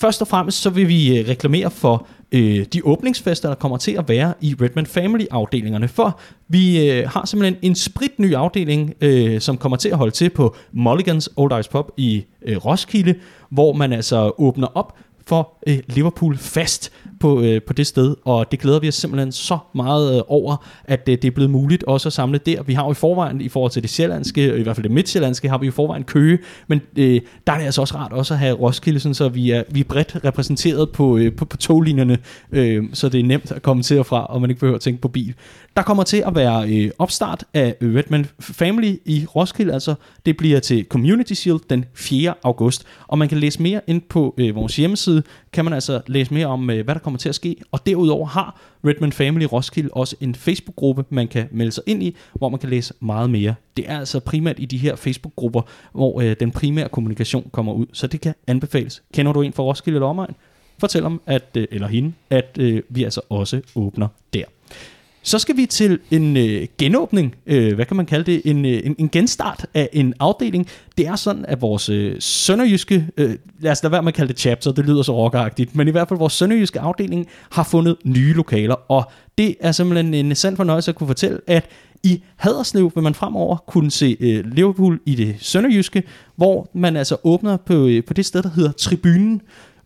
Først 0.00 0.22
og 0.22 0.28
fremmest 0.28 0.62
så 0.62 0.70
vil 0.70 0.88
vi 0.88 1.18
øh, 1.18 1.28
reklamere 1.28 1.70
for 1.70 2.06
øh, 2.32 2.66
de 2.72 2.80
åbningsfester, 2.84 3.48
der 3.48 3.56
kommer 3.56 3.76
til 3.76 3.92
at 3.92 4.08
være 4.08 4.34
i 4.40 4.54
Redman 4.60 4.86
Family-afdelingerne. 4.86 5.88
For 5.88 6.20
vi 6.48 6.90
øh, 6.90 7.08
har 7.08 7.26
simpelthen 7.26 7.58
en 7.62 7.74
spritny 7.74 8.34
afdeling, 8.34 8.94
øh, 9.00 9.40
som 9.40 9.58
kommer 9.58 9.76
til 9.76 9.88
at 9.88 9.96
holde 9.96 10.12
til 10.12 10.30
på 10.30 10.56
Mulligans 10.72 11.28
Old 11.36 11.60
Ice 11.60 11.70
Pub 11.70 11.90
i 11.96 12.24
øh, 12.42 12.56
Roskilde, 12.56 13.14
hvor 13.50 13.72
man 13.72 13.92
altså 13.92 14.32
åbner 14.38 14.66
op 14.66 14.96
for 15.26 15.52
øh, 15.66 15.78
Liverpool 15.86 16.36
fast 16.38 16.92
på, 17.20 17.40
øh, 17.42 17.62
på 17.62 17.72
det 17.72 17.86
sted, 17.86 18.16
og 18.24 18.50
det 18.50 18.60
glæder 18.60 18.80
vi 18.80 18.88
os 18.88 18.94
simpelthen 18.94 19.32
så 19.32 19.58
meget 19.74 20.16
øh, 20.16 20.22
over, 20.28 20.56
at 20.84 21.08
øh, 21.08 21.18
det 21.22 21.24
er 21.24 21.30
blevet 21.30 21.50
muligt 21.50 21.84
også 21.84 22.08
at 22.08 22.12
samle 22.12 22.38
der. 22.38 22.62
Vi 22.62 22.74
har 22.74 22.84
jo 22.84 22.90
i 22.90 22.94
forvejen, 22.94 23.40
i 23.40 23.48
forhold 23.48 23.72
til 23.72 23.82
det 23.82 23.90
sjællandske, 23.90 24.50
øh, 24.50 24.60
i 24.60 24.62
hvert 24.62 24.76
fald 24.76 24.84
det 24.84 24.92
midtsjællandske, 24.92 25.48
har 25.48 25.58
vi 25.58 25.66
i 25.66 25.70
forvejen 25.70 26.04
Køge, 26.04 26.38
men 26.68 26.80
øh, 26.96 27.20
der 27.46 27.52
er 27.52 27.58
det 27.58 27.64
altså 27.64 27.80
også 27.80 27.96
rart 27.96 28.12
også 28.12 28.34
at 28.34 28.40
have 28.40 28.56
Roskilde, 28.56 29.00
sådan, 29.00 29.14
så 29.14 29.28
vi 29.28 29.50
er, 29.50 29.62
vi 29.70 29.80
er 29.80 29.84
bredt 29.84 30.16
repræsenteret 30.24 30.90
på, 30.90 31.16
øh, 31.16 31.32
på, 31.32 31.44
på 31.44 31.56
toglinjerne, 31.56 32.18
øh, 32.52 32.84
så 32.92 33.08
det 33.08 33.20
er 33.20 33.24
nemt 33.24 33.52
at 33.52 33.62
komme 33.62 33.82
til 33.82 33.98
og 33.98 34.06
fra, 34.06 34.26
og 34.26 34.40
man 34.40 34.50
ikke 34.50 34.60
behøver 34.60 34.76
at 34.76 34.82
tænke 34.82 35.00
på 35.00 35.08
bil. 35.08 35.34
Der 35.76 35.82
kommer 35.82 36.02
til 36.02 36.22
at 36.26 36.34
være 36.34 36.68
øh, 36.68 36.90
opstart 36.98 37.44
af 37.54 37.74
Redman 37.82 38.26
Family 38.40 38.96
i 39.04 39.26
Roskilde, 39.36 39.72
altså 39.72 39.94
det 40.26 40.36
bliver 40.36 40.60
til 40.60 40.86
Community 40.88 41.32
Shield 41.32 41.60
den 41.70 41.84
4. 41.94 42.34
august, 42.42 42.84
og 43.08 43.18
man 43.18 43.28
kan 43.28 43.38
læse 43.38 43.62
mere 43.62 43.80
ind 43.86 44.02
på 44.08 44.34
øh, 44.38 44.54
vores 44.54 44.76
hjemmeside, 44.76 45.22
kan 45.52 45.64
man 45.64 45.74
altså 45.74 46.00
læse 46.06 46.34
mere 46.34 46.46
om, 46.46 46.70
øh, 46.70 46.84
hvad 46.84 46.94
der 46.94 47.00
kommer 47.00 47.09
kommer 47.10 47.18
til 47.18 47.28
at 47.28 47.34
ske, 47.34 47.56
og 47.72 47.86
derudover 47.86 48.26
har 48.26 48.60
Redman 48.86 49.12
Family 49.12 49.44
Roskilde 49.44 49.90
også 49.92 50.16
en 50.20 50.34
Facebook-gruppe, 50.34 51.04
man 51.10 51.28
kan 51.28 51.48
melde 51.50 51.72
sig 51.72 51.84
ind 51.86 52.02
i, 52.02 52.16
hvor 52.34 52.48
man 52.48 52.60
kan 52.60 52.70
læse 52.70 52.94
meget 53.00 53.30
mere. 53.30 53.54
Det 53.76 53.84
er 53.88 53.98
altså 53.98 54.20
primært 54.20 54.58
i 54.58 54.64
de 54.64 54.78
her 54.78 54.96
Facebook-grupper, 54.96 55.62
hvor 55.92 56.20
øh, 56.20 56.36
den 56.40 56.50
primære 56.50 56.88
kommunikation 56.88 57.50
kommer 57.52 57.72
ud, 57.72 57.86
så 57.92 58.06
det 58.06 58.20
kan 58.20 58.34
anbefales. 58.46 59.02
Kender 59.14 59.32
du 59.32 59.42
en 59.42 59.52
fra 59.52 59.62
Roskilde 59.62 59.96
eller 59.96 60.06
omegn? 60.06 60.34
Fortæl 60.78 61.04
om, 61.04 61.20
at, 61.26 61.48
øh, 61.56 61.66
eller 61.70 61.88
hende, 61.88 62.12
at 62.30 62.56
øh, 62.60 62.82
vi 62.88 63.04
altså 63.04 63.20
også 63.28 63.60
åbner 63.74 64.08
der. 64.34 64.44
Så 65.22 65.38
skal 65.38 65.56
vi 65.56 65.66
til 65.66 65.98
en 66.10 66.36
øh, 66.36 66.66
genåbning, 66.78 67.34
øh, 67.46 67.74
hvad 67.74 67.86
kan 67.86 67.96
man 67.96 68.06
kalde 68.06 68.32
det, 68.32 68.42
en, 68.44 68.64
øh, 68.64 68.80
en, 68.84 68.94
en 68.98 69.08
genstart 69.08 69.66
af 69.74 69.88
en 69.92 70.14
afdeling. 70.20 70.66
Det 70.98 71.06
er 71.06 71.16
sådan, 71.16 71.44
at 71.48 71.62
vores 71.62 71.88
øh, 71.88 72.16
sønderjyske, 72.18 73.06
øh, 73.16 73.36
lad 73.60 73.72
os 73.72 73.82
lade 73.82 73.92
være 73.92 74.02
med 74.02 74.08
at 74.08 74.14
kalde 74.14 74.32
det 74.32 74.40
chapter, 74.40 74.72
det 74.72 74.86
lyder 74.86 75.02
så 75.02 75.16
rockeragtigt, 75.16 75.76
men 75.76 75.88
i 75.88 75.90
hvert 75.90 76.08
fald 76.08 76.18
vores 76.18 76.32
sønderjyske 76.32 76.80
afdeling 76.80 77.26
har 77.50 77.64
fundet 77.64 77.96
nye 78.04 78.32
lokaler, 78.32 78.74
og 78.90 79.10
det 79.38 79.56
er 79.60 79.72
simpelthen 79.72 80.14
en 80.14 80.34
sand 80.34 80.56
fornøjelse 80.56 80.90
at 80.90 80.94
kunne 80.94 81.06
fortælle, 81.06 81.38
at 81.46 81.68
I 82.02 82.22
Haderslev 82.36 82.92
vil 82.94 83.02
man 83.02 83.14
fremover 83.14 83.56
kunne 83.56 83.90
se 83.90 84.16
øh, 84.20 84.44
Liverpool 84.44 85.00
i 85.06 85.14
det 85.14 85.36
sønderjyske, 85.38 86.02
hvor 86.36 86.70
man 86.74 86.96
altså 86.96 87.16
åbner 87.24 87.56
på, 87.56 87.86
øh, 87.86 88.04
på 88.04 88.14
det 88.14 88.26
sted, 88.26 88.42
der 88.42 88.50
hedder 88.50 88.72
Tribunen. 88.72 89.42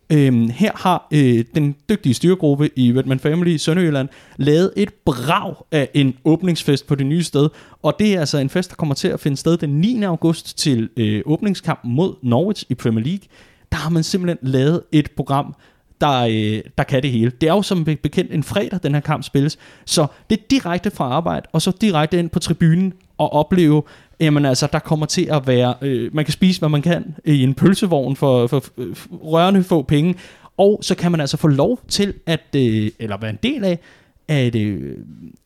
Øhm, 0.09 0.49
her 0.49 0.71
har 0.75 1.07
øh, 1.11 1.45
den 1.55 1.75
dygtige 1.89 2.13
styregruppe 2.13 2.69
i 2.75 2.93
Redman 2.97 3.19
Family 3.19 3.49
i 3.49 3.57
Sønderjylland 3.57 4.09
lavet 4.37 4.73
et 4.77 4.93
brag 5.05 5.55
af 5.71 5.89
en 5.93 6.17
åbningsfest 6.25 6.87
på 6.87 6.95
det 6.95 7.05
nye 7.05 7.23
sted. 7.23 7.49
Og 7.83 7.95
det 7.99 8.15
er 8.15 8.19
altså 8.19 8.37
en 8.37 8.49
fest, 8.49 8.69
der 8.69 8.75
kommer 8.75 8.95
til 8.95 9.07
at 9.07 9.19
finde 9.19 9.37
sted 9.37 9.57
den 9.57 9.69
9. 9.69 10.03
august 10.03 10.57
til 10.57 10.89
øh, 10.97 11.21
åbningskampen 11.25 11.91
mod 11.93 12.15
Norwich 12.23 12.65
i 12.69 12.75
Premier 12.75 13.05
League. 13.05 13.27
Der 13.71 13.77
har 13.77 13.89
man 13.89 14.03
simpelthen 14.03 14.37
lavet 14.41 14.81
et 14.91 15.11
program, 15.11 15.55
der, 16.01 16.21
øh, 16.21 16.61
der 16.77 16.83
kan 16.83 17.03
det 17.03 17.11
hele. 17.11 17.31
Det 17.41 17.49
er 17.49 17.53
jo 17.53 17.61
som 17.61 17.85
bekendt 17.85 18.33
en 18.33 18.43
fredag, 18.43 18.79
den 18.83 18.93
her 18.93 19.01
kamp 19.01 19.23
spilles. 19.23 19.57
Så 19.85 20.07
det 20.29 20.39
er 20.39 20.43
direkte 20.49 20.91
fra 20.91 21.05
arbejde, 21.05 21.47
og 21.53 21.61
så 21.61 21.71
direkte 21.81 22.19
ind 22.19 22.29
på 22.29 22.39
tribunen 22.39 22.93
og 23.17 23.33
opleve, 23.33 23.83
jamen 24.19 24.45
altså, 24.45 24.67
der 24.71 24.79
kommer 24.79 25.05
til 25.05 25.27
at 25.31 25.47
være, 25.47 25.73
øh, 25.81 26.15
man 26.15 26.25
kan 26.25 26.31
spise, 26.31 26.59
hvad 26.59 26.69
man 26.69 26.81
kan 26.81 27.15
i 27.25 27.43
en 27.43 27.53
pølsevogn 27.53 28.15
for, 28.15 28.47
for, 28.47 28.59
for 28.59 29.15
rørende 29.15 29.63
få 29.63 29.81
penge, 29.81 30.15
og 30.57 30.79
så 30.81 30.95
kan 30.95 31.11
man 31.11 31.19
altså 31.19 31.37
få 31.37 31.47
lov 31.47 31.79
til 31.87 32.13
at, 32.25 32.55
øh, 32.55 32.91
eller 32.99 33.17
være 33.17 33.29
en 33.29 33.39
del 33.43 33.63
af, 33.63 33.79
at, 34.27 34.55
øh, 34.55 34.97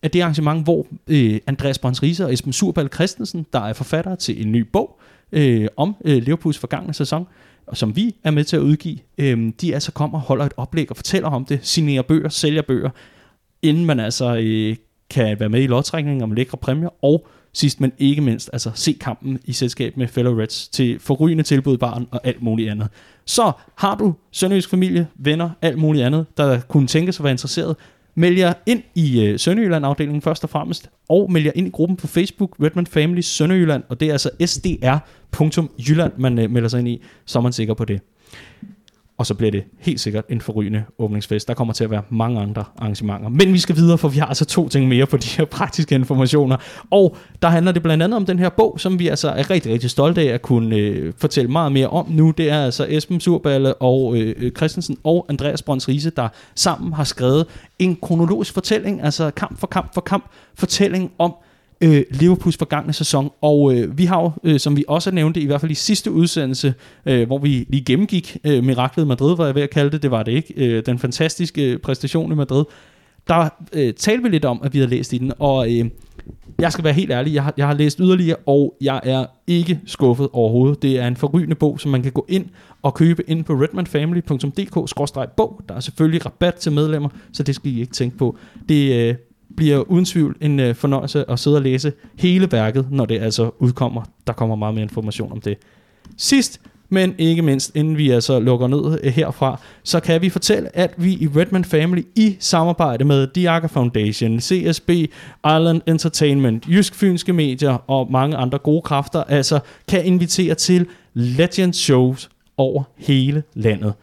at 0.01 0.13
det 0.13 0.22
arrangement, 0.22 0.63
hvor 0.63 0.88
øh, 1.07 1.39
Andreas 1.47 1.80
Brøns 1.80 2.03
Riese 2.03 2.26
og 2.26 2.34
Esben 2.34 2.53
Surbal 2.53 2.89
Christensen, 2.93 3.45
der 3.53 3.59
er 3.59 3.74
forfatter 3.74 4.15
til 4.15 4.45
en 4.45 4.51
ny 4.51 4.61
bog 4.61 4.99
øh, 5.32 5.67
om 5.78 5.95
øh, 6.05 6.24
Liverpools 6.24 6.57
forgangne 6.57 6.93
sæson, 6.93 7.28
og 7.67 7.78
som 7.78 7.95
vi 7.95 8.15
er 8.24 8.32
med 8.32 8.43
til 8.43 8.55
at 8.55 8.61
udgive, 8.61 8.97
øh, 9.17 9.51
de 9.61 9.74
altså 9.74 9.91
kommer 9.91 10.17
og 10.17 10.22
holder 10.22 10.45
et 10.45 10.53
oplæg 10.57 10.89
og 10.89 10.95
fortæller 10.95 11.30
om 11.30 11.45
det, 11.45 11.59
signerer 11.61 12.01
bøger, 12.01 12.30
sælger 12.30 12.61
bøger, 12.61 12.89
inden 13.61 13.86
man 13.86 13.99
altså 13.99 14.36
øh, 14.36 14.76
kan 15.09 15.39
være 15.39 15.49
med 15.49 15.61
i 15.61 15.67
lodtrækningen 15.67 16.24
om 16.24 16.32
lækre 16.32 16.57
præmier, 16.57 17.03
og 17.03 17.28
sidst 17.53 17.81
men 17.81 17.91
ikke 17.97 18.21
mindst, 18.21 18.49
altså 18.53 18.71
se 18.75 18.97
kampen 19.01 19.39
i 19.45 19.53
selskab 19.53 19.97
med 19.97 20.07
fellow 20.07 20.39
Reds 20.39 20.67
til 20.67 20.99
forrygende 20.99 21.43
tilbud 21.43 21.77
barn 21.77 22.07
og 22.11 22.21
alt 22.23 22.41
muligt 22.41 22.71
andet. 22.71 22.87
Så 23.25 23.51
har 23.75 23.95
du 23.95 24.13
sønderjysk 24.31 24.69
familie, 24.69 25.07
venner, 25.15 25.49
alt 25.61 25.77
muligt 25.77 26.05
andet, 26.05 26.25
der 26.37 26.59
kunne 26.59 26.87
tænke 26.87 27.11
sig 27.11 27.21
at 27.21 27.23
være 27.23 27.31
interesseret, 27.31 27.75
Meld 28.15 28.37
jer 28.37 28.53
ind 28.65 28.83
i 28.95 29.21
øh, 29.25 29.39
Sønderjylland-afdelingen 29.39 30.21
først 30.21 30.43
og 30.43 30.49
fremmest, 30.49 30.89
og 31.09 31.31
meld 31.31 31.45
jer 31.45 31.51
ind 31.55 31.67
i 31.67 31.69
gruppen 31.69 31.97
på 31.97 32.07
Facebook, 32.07 32.55
Redmond 32.63 32.87
Family 32.87 33.21
Sønderjylland, 33.21 33.83
og 33.89 33.99
det 33.99 34.07
er 34.07 34.11
altså 34.11 34.29
sdr.jylland, 34.45 36.13
man 36.17 36.39
øh, 36.39 36.51
melder 36.51 36.69
sig 36.69 36.79
ind 36.79 36.87
i, 36.87 37.01
så 37.25 37.39
er 37.39 37.43
man 37.43 37.53
sikker 37.53 37.73
på 37.73 37.85
det. 37.85 38.01
Og 39.20 39.26
så 39.26 39.34
bliver 39.34 39.51
det 39.51 39.63
helt 39.80 39.99
sikkert 39.99 40.26
en 40.30 40.41
forrygende 40.41 40.84
åbningsfest. 40.99 41.47
Der 41.47 41.53
kommer 41.53 41.74
til 41.74 41.84
at 41.84 41.91
være 41.91 42.01
mange 42.09 42.41
andre 42.41 42.63
arrangementer. 42.78 43.30
Men 43.30 43.53
vi 43.53 43.59
skal 43.59 43.76
videre, 43.76 43.97
for 43.97 44.07
vi 44.07 44.17
har 44.17 44.26
altså 44.26 44.45
to 44.45 44.70
ting 44.70 44.88
mere 44.88 45.05
på 45.05 45.17
de 45.17 45.28
her 45.28 45.45
praktiske 45.45 45.95
informationer. 45.95 46.57
Og 46.91 47.17
der 47.41 47.47
handler 47.47 47.72
det 47.72 47.84
blandt 47.84 48.03
andet 48.03 48.17
om 48.17 48.26
den 48.26 48.39
her 48.39 48.49
bog, 48.49 48.80
som 48.80 48.99
vi 48.99 49.07
altså 49.07 49.30
er 49.30 49.49
rigtig, 49.49 49.74
rigtig 49.74 49.89
stolte 49.89 50.22
af 50.22 50.34
at 50.34 50.41
kunne 50.41 50.76
øh, 50.76 51.13
fortælle 51.17 51.51
meget 51.51 51.72
mere 51.72 51.88
om 51.88 52.05
nu. 52.09 52.32
Det 52.32 52.49
er 52.49 52.65
altså 52.65 52.86
Esben 52.89 53.20
Surballe 53.20 53.74
og 53.74 54.17
øh, 54.17 54.36
øh 54.38 54.51
Christensen 54.51 54.97
og 55.03 55.26
Andreas 55.30 55.61
Brøns 55.61 55.88
Riese, 55.89 56.09
der 56.09 56.28
sammen 56.55 56.93
har 56.93 57.03
skrevet 57.03 57.45
en 57.80 57.97
kronologisk 58.01 58.53
fortælling, 58.53 59.03
altså 59.03 59.32
kamp 59.32 59.59
for 59.59 59.67
kamp 59.67 59.93
for 59.93 60.01
kamp, 60.01 60.26
fortælling 60.55 61.11
om 61.17 61.34
øh, 61.82 62.03
Liverpools 62.11 62.57
forgangne 62.57 62.93
sæson. 62.93 63.32
Og 63.41 63.73
øh, 63.73 63.97
vi 63.97 64.05
har 64.05 64.21
jo, 64.21 64.32
øh, 64.43 64.59
som 64.59 64.77
vi 64.77 64.86
også 64.88 65.11
nævnte, 65.11 65.41
i 65.41 65.45
hvert 65.45 65.61
fald 65.61 65.71
i 65.71 65.75
sidste 65.75 66.11
udsendelse, 66.11 66.73
øh, 67.05 67.27
hvor 67.27 67.38
vi 67.38 67.65
lige 67.69 67.86
gennemgik 67.86 68.38
øh, 68.43 68.63
Miraklet 68.63 69.07
Madrid, 69.07 69.38
var 69.38 69.45
jeg 69.45 69.55
ved 69.55 69.61
at 69.61 69.69
kalde 69.69 69.91
det, 69.91 70.03
det 70.03 70.11
var 70.11 70.23
det 70.23 70.32
ikke, 70.32 70.53
øh, 70.57 70.86
den 70.86 70.99
fantastiske 70.99 71.71
øh, 71.71 71.80
præstation 71.80 72.32
i 72.32 72.36
Madrid, 72.36 72.65
der 73.27 73.49
øh, 73.73 73.93
talte 73.93 74.23
vi 74.23 74.30
lidt 74.30 74.45
om, 74.45 74.61
at 74.63 74.73
vi 74.73 74.77
havde 74.77 74.89
læst 74.89 75.13
i 75.13 75.17
den, 75.17 75.32
og 75.39 75.73
øh, 75.73 75.86
jeg 76.59 76.71
skal 76.71 76.84
være 76.84 76.93
helt 76.93 77.11
ærlig, 77.11 77.34
jeg 77.34 77.43
har, 77.43 77.53
jeg 77.57 77.67
har 77.67 77.73
læst 77.73 77.97
yderligere, 77.97 78.38
og 78.45 78.75
jeg 78.82 79.01
er 79.03 79.25
ikke 79.47 79.80
skuffet 79.86 80.30
overhovedet. 80.34 80.82
Det 80.82 80.99
er 80.99 81.07
en 81.07 81.15
forrygende 81.15 81.55
bog, 81.55 81.80
som 81.80 81.91
man 81.91 82.03
kan 82.03 82.11
gå 82.11 82.25
ind 82.30 82.45
og 82.82 82.93
købe 82.93 83.23
ind 83.27 83.43
på 83.43 83.53
redmanfamily.dk-bog. 83.53 85.61
Der 85.69 85.75
er 85.75 85.80
selvfølgelig 85.80 86.25
rabat 86.25 86.55
til 86.55 86.71
medlemmer, 86.71 87.09
så 87.34 87.43
det 87.43 87.55
skal 87.55 87.71
I 87.71 87.80
ikke 87.80 87.93
tænke 87.93 88.17
på. 88.17 88.38
Det, 88.69 89.09
øh, 89.09 89.15
bliver 89.55 89.79
uden 89.79 90.05
tvivl 90.05 90.35
en 90.41 90.59
øh, 90.59 90.75
fornøjelse 90.75 91.31
at 91.31 91.39
sidde 91.39 91.57
og 91.57 91.61
læse 91.61 91.93
hele 92.17 92.51
værket, 92.51 92.87
når 92.91 93.05
det 93.05 93.19
altså 93.19 93.51
udkommer. 93.59 94.01
Der 94.27 94.33
kommer 94.33 94.55
meget 94.55 94.75
mere 94.75 94.83
information 94.83 95.31
om 95.31 95.41
det. 95.41 95.57
Sidst, 96.17 96.61
men 96.89 97.15
ikke 97.17 97.41
mindst, 97.41 97.75
inden 97.75 97.97
vi 97.97 98.09
altså 98.09 98.39
lukker 98.39 98.67
ned 98.67 98.99
øh, 99.03 99.13
herfra, 99.13 99.59
så 99.83 99.99
kan 99.99 100.21
vi 100.21 100.29
fortælle, 100.29 100.77
at 100.77 100.93
vi 100.97 101.13
i 101.13 101.27
Redman 101.35 101.65
Family 101.65 102.01
i 102.15 102.37
samarbejde 102.39 103.05
med 103.05 103.27
Diaga 103.27 103.67
Foundation, 103.67 104.39
CSB, 104.39 104.89
Island 105.45 105.81
Entertainment, 105.87 106.67
Jysk 106.67 106.95
Fynske 106.95 107.33
Medier 107.33 107.89
og 107.89 108.11
mange 108.11 108.37
andre 108.37 108.57
gode 108.57 108.81
kræfter, 108.81 109.23
altså 109.23 109.59
kan 109.87 110.05
invitere 110.05 110.55
til 110.55 110.85
Legend 111.13 111.73
Shows 111.73 112.29
over 112.57 112.83
hele 112.97 113.43
landet. 113.53 113.93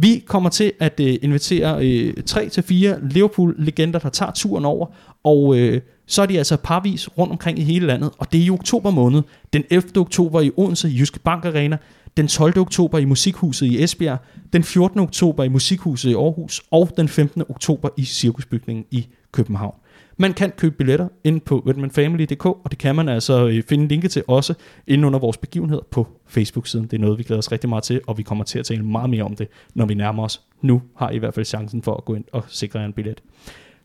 Vi 0.00 0.24
kommer 0.26 0.50
til 0.50 0.72
at 0.78 1.00
øh, 1.00 1.16
invitere 1.22 1.86
øh, 1.86 2.14
3-4 2.30 2.72
Liverpool-legender, 3.10 3.98
der 3.98 4.08
tager 4.08 4.32
turen 4.32 4.64
over, 4.64 4.86
og 5.24 5.58
øh, 5.58 5.80
så 6.06 6.22
er 6.22 6.26
de 6.26 6.38
altså 6.38 6.56
parvis 6.56 7.08
rundt 7.18 7.30
omkring 7.32 7.58
i 7.58 7.62
hele 7.62 7.86
landet, 7.86 8.10
og 8.18 8.32
det 8.32 8.40
er 8.40 8.44
i 8.44 8.50
oktober 8.50 8.90
måned. 8.90 9.22
Den 9.52 9.64
11. 9.70 9.88
oktober 9.96 10.40
i 10.40 10.50
Odense 10.56 10.88
Jyske 10.88 11.18
Bank 11.18 11.44
Arena, 11.44 11.78
den 12.16 12.28
12. 12.28 12.58
oktober 12.58 12.98
i 12.98 13.04
Musikhuset 13.04 13.66
i 13.66 13.82
Esbjerg, 13.82 14.18
den 14.52 14.64
14. 14.64 15.00
oktober 15.00 15.44
i 15.44 15.48
Musikhuset 15.48 16.10
i 16.10 16.14
Aarhus, 16.14 16.62
og 16.70 16.90
den 16.96 17.08
15. 17.08 17.42
oktober 17.48 17.88
i 17.96 18.04
Cirkusbygningen 18.04 18.84
i 18.90 19.06
København. 19.32 19.74
Man 20.20 20.32
kan 20.32 20.50
købe 20.50 20.74
billetter 20.76 21.08
ind 21.24 21.40
på 21.40 21.62
redmanfamily.dk, 21.68 22.46
og 22.46 22.66
det 22.70 22.78
kan 22.78 22.96
man 22.96 23.08
altså 23.08 23.48
øh, 23.48 23.62
finde 23.68 23.88
linket 23.88 24.10
til 24.10 24.22
også 24.28 24.54
inde 24.86 25.06
under 25.06 25.18
vores 25.18 25.36
begivenhed 25.36 25.80
på 25.90 26.06
Facebook-siden. 26.26 26.86
Det 26.86 26.92
er 26.96 27.00
noget, 27.00 27.18
vi 27.18 27.22
glæder 27.22 27.38
os 27.38 27.52
rigtig 27.52 27.68
meget 27.68 27.84
til, 27.84 28.00
og 28.06 28.18
vi 28.18 28.22
kommer 28.22 28.44
til 28.44 28.58
at 28.58 28.64
tale 28.64 28.82
meget 28.82 29.10
mere 29.10 29.22
om 29.22 29.36
det, 29.36 29.48
når 29.74 29.86
vi 29.86 29.94
nærmer 29.94 30.24
os. 30.24 30.40
Nu 30.62 30.82
har 30.96 31.10
I 31.10 31.14
i 31.14 31.18
hvert 31.18 31.34
fald 31.34 31.46
chancen 31.46 31.82
for 31.82 31.94
at 31.94 32.04
gå 32.04 32.14
ind 32.14 32.24
og 32.32 32.44
sikre 32.48 32.78
jer 32.78 32.86
en 32.86 32.92
billet. 32.92 33.22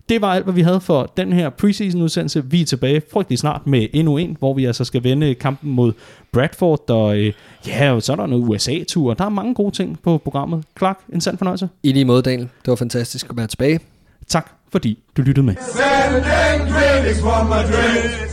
Det 0.09 0.21
var 0.21 0.33
alt, 0.33 0.43
hvad 0.43 0.53
vi 0.53 0.61
havde 0.61 0.81
for 0.81 1.13
den 1.17 1.33
her 1.33 1.49
preseason 1.49 2.01
udsendelse. 2.01 2.45
Vi 2.45 2.61
er 2.61 2.65
tilbage 2.65 3.01
frygtelig 3.11 3.39
snart 3.39 3.67
med 3.67 3.87
endnu 3.93 4.17
en, 4.17 4.35
hvor 4.39 4.53
vi 4.53 4.65
altså 4.65 4.83
skal 4.83 5.03
vende 5.03 5.35
kampen 5.35 5.71
mod 5.71 5.93
Bradford. 6.31 6.89
Og 6.89 7.17
øh, 7.17 7.33
ja, 7.67 7.99
så 7.99 8.11
er 8.11 8.15
der 8.15 8.25
noget 8.25 8.49
USA-tur. 8.49 9.13
Der 9.13 9.25
er 9.25 9.29
mange 9.29 9.53
gode 9.53 9.71
ting 9.71 9.99
på 10.01 10.17
programmet. 10.17 10.63
Clark, 10.77 10.99
en 11.13 11.21
sand 11.21 11.37
fornøjelse. 11.37 11.69
I 11.83 11.91
lige 11.91 12.05
måde, 12.05 12.21
Daniel. 12.21 12.49
Det 12.65 12.67
var 12.67 12.75
fantastisk 12.75 13.29
at 13.29 13.37
være 13.37 13.47
tilbage. 13.47 13.79
Tak 14.29 14.51
fordi 14.71 14.99
du 15.17 15.21
lyttede 15.21 15.45
med. 15.45 15.55
Sending 15.55 16.71
greetings 16.73 17.19
from 17.21 17.47
Madrid. 17.49 18.29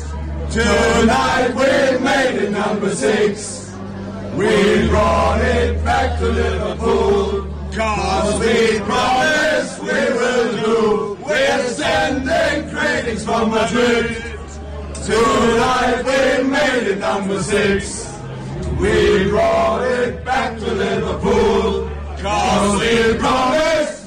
Tonight 0.51 1.51
we 1.61 1.99
made 2.11 2.35
it 2.45 2.51
number 2.51 2.91
six. 2.95 3.59
We 4.37 4.89
brought 4.91 5.41
it 5.57 5.85
back 5.85 6.19
to 6.21 6.27
Liverpool. 6.27 7.47
Cause 7.79 8.39
we 8.45 8.57
promised 8.91 9.75
we 9.89 10.01
will 10.21 10.49
do. 10.65 10.79
We're 11.29 11.63
sending 11.83 12.59
greetings 12.75 13.25
from 13.25 13.51
Madrid. 13.51 14.07
Tonight 15.11 15.99
we 16.09 16.21
made 16.59 16.85
it 16.93 16.99
number 16.99 17.43
six. 17.43 18.09
We 18.81 18.95
brought 19.31 19.83
it 19.83 20.25
back 20.25 20.59
to 20.59 20.71
Liverpool. 20.85 21.89
Cause 22.23 22.81
we 22.81 23.19
promised 23.19 24.03